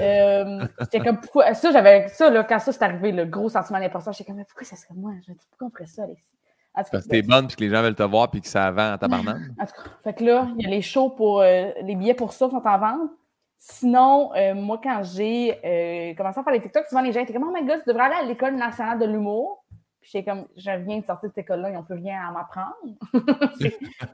Euh, 0.00 0.66
j'étais 0.80 1.00
comme, 1.00 1.20
pourquoi? 1.20 1.54
Ça, 1.54 1.72
j'avais 1.72 2.08
ça, 2.08 2.30
là, 2.30 2.44
quand 2.44 2.58
ça 2.58 2.72
s'est 2.72 2.84
arrivé, 2.84 3.12
le 3.12 3.24
gros 3.24 3.48
sentiment 3.48 3.80
d'importance, 3.80 4.16
j'étais 4.16 4.28
comme, 4.28 4.38
mais 4.38 4.44
pourquoi 4.44 4.66
ça 4.66 4.76
serait 4.76 4.94
moi? 4.94 5.12
Je 5.26 5.32
dis, 5.32 5.46
pourquoi 5.50 5.68
on 5.68 5.70
ferait 5.70 5.86
ça, 5.86 6.04
Alexis? 6.04 6.30
Parce 6.74 6.90
que 6.90 7.08
t'es 7.08 7.22
bonne 7.22 7.46
puis 7.46 7.56
que 7.56 7.64
les 7.64 7.70
gens 7.70 7.82
veulent 7.82 7.94
te 7.94 8.02
voir 8.02 8.30
puis 8.30 8.40
que 8.40 8.46
ça 8.46 8.70
vend 8.70 8.94
en 8.94 8.98
tabarnak. 8.98 9.38
En 9.60 9.66
tout 9.66 9.72
cas, 9.72 9.90
fait 10.04 10.14
que 10.14 10.24
là, 10.24 10.48
il 10.56 10.64
y 10.64 10.66
a 10.66 10.70
les 10.70 10.82
shows 10.82 11.10
pour. 11.10 11.40
Euh, 11.40 11.70
les 11.82 11.96
billets 11.96 12.14
pour 12.14 12.32
ça 12.32 12.48
sont 12.48 12.62
en 12.64 12.78
vente. 12.78 13.10
Sinon, 13.58 14.32
euh, 14.36 14.54
moi, 14.54 14.80
quand 14.82 15.02
j'ai 15.02 15.58
euh, 15.64 16.14
commencé 16.14 16.40
à 16.40 16.42
faire 16.42 16.52
les 16.52 16.62
TikTok, 16.62 16.86
souvent 16.86 17.02
les 17.02 17.12
gens 17.12 17.20
étaient 17.20 17.32
comme 17.32 17.46
Oh 17.46 17.52
my 17.52 17.66
god, 17.66 17.80
tu 17.82 17.88
devrais 17.88 18.04
aller 18.04 18.14
à 18.14 18.22
l'École 18.22 18.56
nationale 18.56 18.98
de 18.98 19.04
l'humour. 19.04 19.59
Puis 20.00 20.10
j'étais 20.12 20.30
comme, 20.30 20.46
je 20.56 20.70
viens 20.70 20.98
de 20.98 21.04
sortir 21.04 21.28
de 21.28 21.34
cette 21.34 21.44
école-là, 21.44 21.70
ils 21.70 21.74
n'ont 21.74 21.82
plus 21.82 21.96
rien 21.96 22.26
à 22.26 22.32
m'apprendre. 22.32 22.74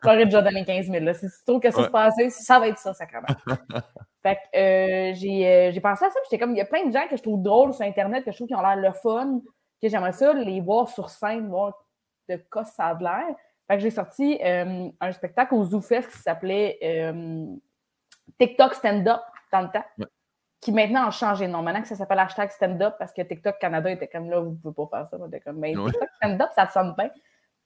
J'aurais 0.02 0.24
déjà 0.24 0.42
donné 0.42 0.64
15 0.64 0.86
000. 0.86 1.04
Là. 1.04 1.14
Si 1.14 1.26
tu 1.26 1.44
trouves 1.46 1.60
que 1.60 1.70
ça 1.70 1.84
se 1.84 1.90
passait, 1.90 2.30
ça 2.30 2.58
va 2.58 2.68
être 2.68 2.78
ça, 2.78 2.92
sacrément. 2.92 3.26
fait 4.22 4.38
que 4.52 5.12
j'ai 5.14 5.80
pensé 5.80 6.04
à 6.04 6.10
ça, 6.10 6.18
j'étais 6.24 6.38
comme, 6.38 6.52
il 6.52 6.58
y 6.58 6.60
a 6.60 6.64
plein 6.64 6.86
de 6.86 6.92
gens 6.92 7.06
que 7.08 7.16
je 7.16 7.22
trouve 7.22 7.40
drôles 7.40 7.72
sur 7.72 7.84
Internet, 7.84 8.24
que 8.24 8.32
je 8.32 8.36
trouve 8.36 8.48
qui 8.48 8.54
ont 8.54 8.62
l'air 8.62 8.76
le 8.76 8.92
fun, 8.92 9.40
que 9.80 9.88
j'aimerais 9.88 10.12
ça 10.12 10.32
les 10.32 10.60
voir 10.60 10.88
sur 10.88 11.08
scène, 11.08 11.48
voir 11.48 11.72
de 12.28 12.36
quoi 12.50 12.64
ça 12.64 12.86
a 12.86 12.94
l'air. 12.98 13.36
Fait 13.68 13.76
que 13.76 13.82
j'ai 13.82 13.90
sorti 13.90 14.38
euh, 14.44 14.88
un 15.00 15.12
spectacle 15.12 15.54
au 15.54 15.64
ZooFest 15.64 16.08
qui 16.10 16.18
s'appelait 16.18 16.78
euh, 16.82 17.46
TikTok 18.38 18.74
Stand-Up 18.74 19.20
dans 19.52 19.62
le 19.62 19.68
temps. 19.68 20.06
Qui 20.60 20.72
maintenant 20.72 21.06
a 21.06 21.10
changé 21.10 21.46
de 21.46 21.52
nom. 21.52 21.62
Maintenant 21.62 21.82
que 21.82 21.88
ça 21.88 21.96
s'appelle 21.96 22.18
hashtag 22.18 22.50
stand-up 22.50 22.94
parce 22.98 23.12
que 23.12 23.22
TikTok 23.22 23.58
Canada 23.58 23.90
était 23.90 24.08
comme 24.08 24.30
là, 24.30 24.40
vous 24.40 24.50
ne 24.50 24.56
pouvez 24.56 24.74
pas 24.74 24.98
faire 24.98 25.08
ça. 25.08 25.26
était 25.26 25.40
comme, 25.40 25.58
mais 25.58 25.74
TikTok 25.74 26.08
stand-up, 26.16 26.50
ça 26.54 26.66
te 26.66 26.72
sonne 26.72 26.94
bien. 26.96 27.10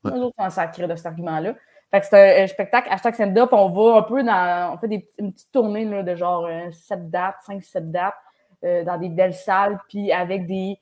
Nous 0.05 0.23
autres, 0.23 0.35
on 0.39 0.51
s'est 0.51 0.87
de 0.87 0.97
cet 0.97 1.07
argument-là. 1.07 1.55
Fait 1.91 2.01
que 2.01 2.07
c'est 2.07 2.43
un, 2.43 2.47
spectacle 2.47 2.89
hashtag 2.91 3.15
stand-up. 3.15 3.51
On 3.53 3.69
va 3.71 3.99
un 3.99 4.03
peu 4.03 4.23
dans. 4.23 4.75
On 4.75 4.79
fait 4.79 4.89
des, 4.89 5.09
une 5.19 5.33
petite 5.33 5.53
tournée 5.53 5.85
là, 5.85 6.03
de 6.03 6.15
genre 6.15 6.49
7 6.73 6.99
euh, 6.99 7.03
dates, 7.05 7.37
5-7 7.49 7.91
dates, 7.91 8.85
dans 8.87 8.99
des 8.99 9.09
belles 9.09 9.35
salles, 9.35 9.79
puis 9.89 10.13
avec 10.13 10.47
des 10.47 10.79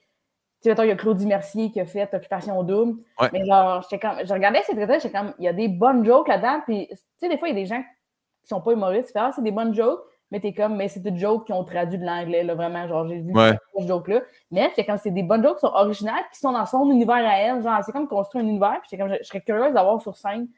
tu 0.62 0.74
sais, 0.74 0.82
il 0.82 0.88
y 0.88 0.90
a 0.90 0.96
Claudie 0.96 1.26
Mercier 1.26 1.70
qui 1.70 1.80
a 1.80 1.86
fait 1.86 2.12
Occupation 2.12 2.62
Double. 2.64 3.00
Mais 3.32 3.44
genre, 3.44 3.86
comme, 4.02 4.26
je 4.26 4.32
regardais 4.32 4.62
ces 4.64 4.74
traits 4.74 5.02
j'étais 5.02 5.16
comme, 5.16 5.32
il 5.38 5.44
y 5.44 5.48
a 5.48 5.52
des 5.52 5.68
bonnes 5.68 6.04
jokes 6.04 6.26
là-dedans. 6.26 6.62
Puis, 6.66 6.88
tu 6.88 6.96
sais, 7.18 7.28
des 7.28 7.38
fois, 7.38 7.48
il 7.48 7.54
y 7.54 7.58
a 7.58 7.60
des 7.60 7.66
gens 7.66 7.80
qui 7.80 8.48
sont 8.48 8.60
pas 8.60 8.72
humoristes. 8.72 9.12
Ah, 9.14 9.30
c'est 9.34 9.42
des 9.42 9.52
bonnes 9.52 9.72
jokes. 9.72 10.02
Mais 10.30 10.40
t'es 10.40 10.52
comme, 10.52 10.76
mais 10.76 10.88
c'est 10.88 11.00
des 11.00 11.16
jokes 11.16 11.46
qui 11.46 11.52
ont 11.52 11.64
traduit 11.64 11.98
de 11.98 12.04
l'anglais, 12.04 12.42
là, 12.42 12.54
vraiment. 12.54 12.86
Genre, 12.86 13.08
j'ai 13.08 13.20
vu 13.20 13.32
ces 13.76 13.86
jokes-là. 13.86 14.20
Mais 14.50 14.70
c'est 14.76 14.84
comme, 14.84 14.98
c'est 14.98 15.10
des 15.10 15.22
bonnes 15.22 15.42
jokes 15.42 15.56
qui 15.56 15.66
sont 15.66 15.72
originales, 15.72 16.24
qui 16.32 16.38
sont 16.38 16.52
dans 16.52 16.66
son 16.66 16.90
univers 16.90 17.26
à 17.26 17.38
elle. 17.38 17.62
Genre, 17.62 17.80
c'est 17.84 17.92
comme 17.92 18.08
construire 18.08 18.44
un 18.44 18.48
univers. 18.48 18.80
Puis, 18.86 18.98
comme, 18.98 19.08
je, 19.08 19.22
serais 19.22 19.40
curieuse 19.40 19.72
d'avoir 19.72 20.00
sur 20.02 20.16
scène 20.16 20.48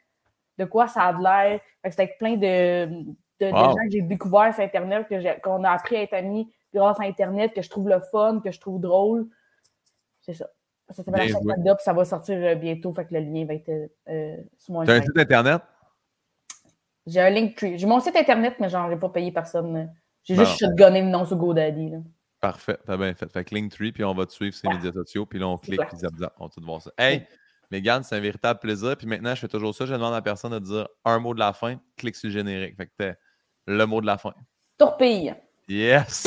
de 0.58 0.64
quoi 0.64 0.88
ça 0.88 1.04
a 1.04 1.12
de 1.12 1.22
l'air. 1.22 1.60
Fait 1.82 2.08
que 2.08 2.18
plein 2.18 2.36
de, 2.36 3.04
de, 3.40 3.48
gens 3.48 3.74
que 3.74 3.90
j'ai 3.90 4.02
découvert 4.02 4.52
sur 4.52 4.62
Internet, 4.62 5.06
qu'on 5.42 5.64
a 5.64 5.70
appris 5.70 5.96
à 5.96 6.02
être 6.02 6.14
amis 6.14 6.52
grâce 6.74 7.00
à 7.00 7.04
Internet, 7.04 7.52
que 7.54 7.62
je 7.62 7.70
trouve 7.70 7.88
le 7.88 8.00
fun, 8.00 8.40
que 8.44 8.50
je 8.50 8.60
trouve 8.60 8.80
drôle. 8.80 9.28
C'est 10.20 10.34
ça. 10.34 10.46
Ça 10.90 11.04
s'appelle 11.04 11.30
stand 11.30 11.76
ça 11.78 11.92
va 11.92 12.04
sortir 12.04 12.36
euh, 12.36 12.54
bientôt, 12.56 12.92
fait 12.92 13.06
que 13.06 13.14
le 13.14 13.20
lien 13.20 13.44
va 13.46 13.54
être 13.54 13.70
euh, 14.08 14.36
sur 14.58 14.74
mon 14.74 14.84
Tu 14.84 14.90
as 14.90 14.94
un 14.94 15.02
site 15.02 15.16
internet? 15.16 15.62
J'ai 17.10 17.20
un 17.20 17.30
link. 17.30 17.58
J'ai 17.58 17.86
mon 17.86 18.00
site 18.00 18.16
internet, 18.16 18.54
mais 18.60 18.68
j'en 18.68 18.90
ai 18.90 18.96
pas 18.96 19.08
payé 19.08 19.32
personne. 19.32 19.92
J'ai 20.22 20.36
juste 20.36 20.58
shotgunné 20.58 21.02
le 21.02 21.08
nom 21.08 21.24
sur 21.24 21.36
GoDaddy. 21.36 21.90
Là. 21.90 21.98
Parfait, 22.40 22.78
t'as 22.86 22.96
bien 22.96 23.12
fait. 23.14 23.30
Fait 23.32 23.44
que 23.44 23.54
Linktree, 23.54 23.92
puis 23.92 24.04
on 24.04 24.14
va 24.14 24.26
te 24.26 24.32
suivre 24.32 24.54
sur 24.54 24.70
les 24.70 24.76
médias 24.76 24.92
sociaux, 24.92 25.26
puis 25.26 25.38
là 25.38 25.48
on 25.48 25.58
clique, 25.58 25.80
puis 25.80 25.98
on 26.38 26.44
va 26.44 26.50
tout 26.50 26.64
voir 26.64 26.80
ça. 26.80 26.90
Hey, 26.96 27.26
Mégane, 27.70 28.02
c'est 28.02 28.16
un 28.16 28.20
véritable 28.20 28.58
plaisir. 28.60 28.96
Puis 28.96 29.06
maintenant, 29.06 29.34
je 29.34 29.40
fais 29.40 29.48
toujours 29.48 29.74
ça. 29.74 29.86
Je 29.86 29.92
demande 29.92 30.12
à 30.12 30.16
la 30.16 30.22
personne 30.22 30.52
de 30.52 30.58
dire 30.58 30.88
un 31.04 31.18
mot 31.18 31.34
de 31.34 31.38
la 31.38 31.52
fin, 31.52 31.80
clique 31.96 32.16
sur 32.16 32.28
le 32.28 32.34
générique. 32.34 32.76
Fait 32.76 32.86
que 32.86 32.92
t'es 32.96 33.14
le 33.66 33.84
mot 33.86 34.00
de 34.00 34.06
la 34.06 34.18
fin. 34.18 34.34
Tourpille. 34.78 35.34
Yes! 35.68 36.26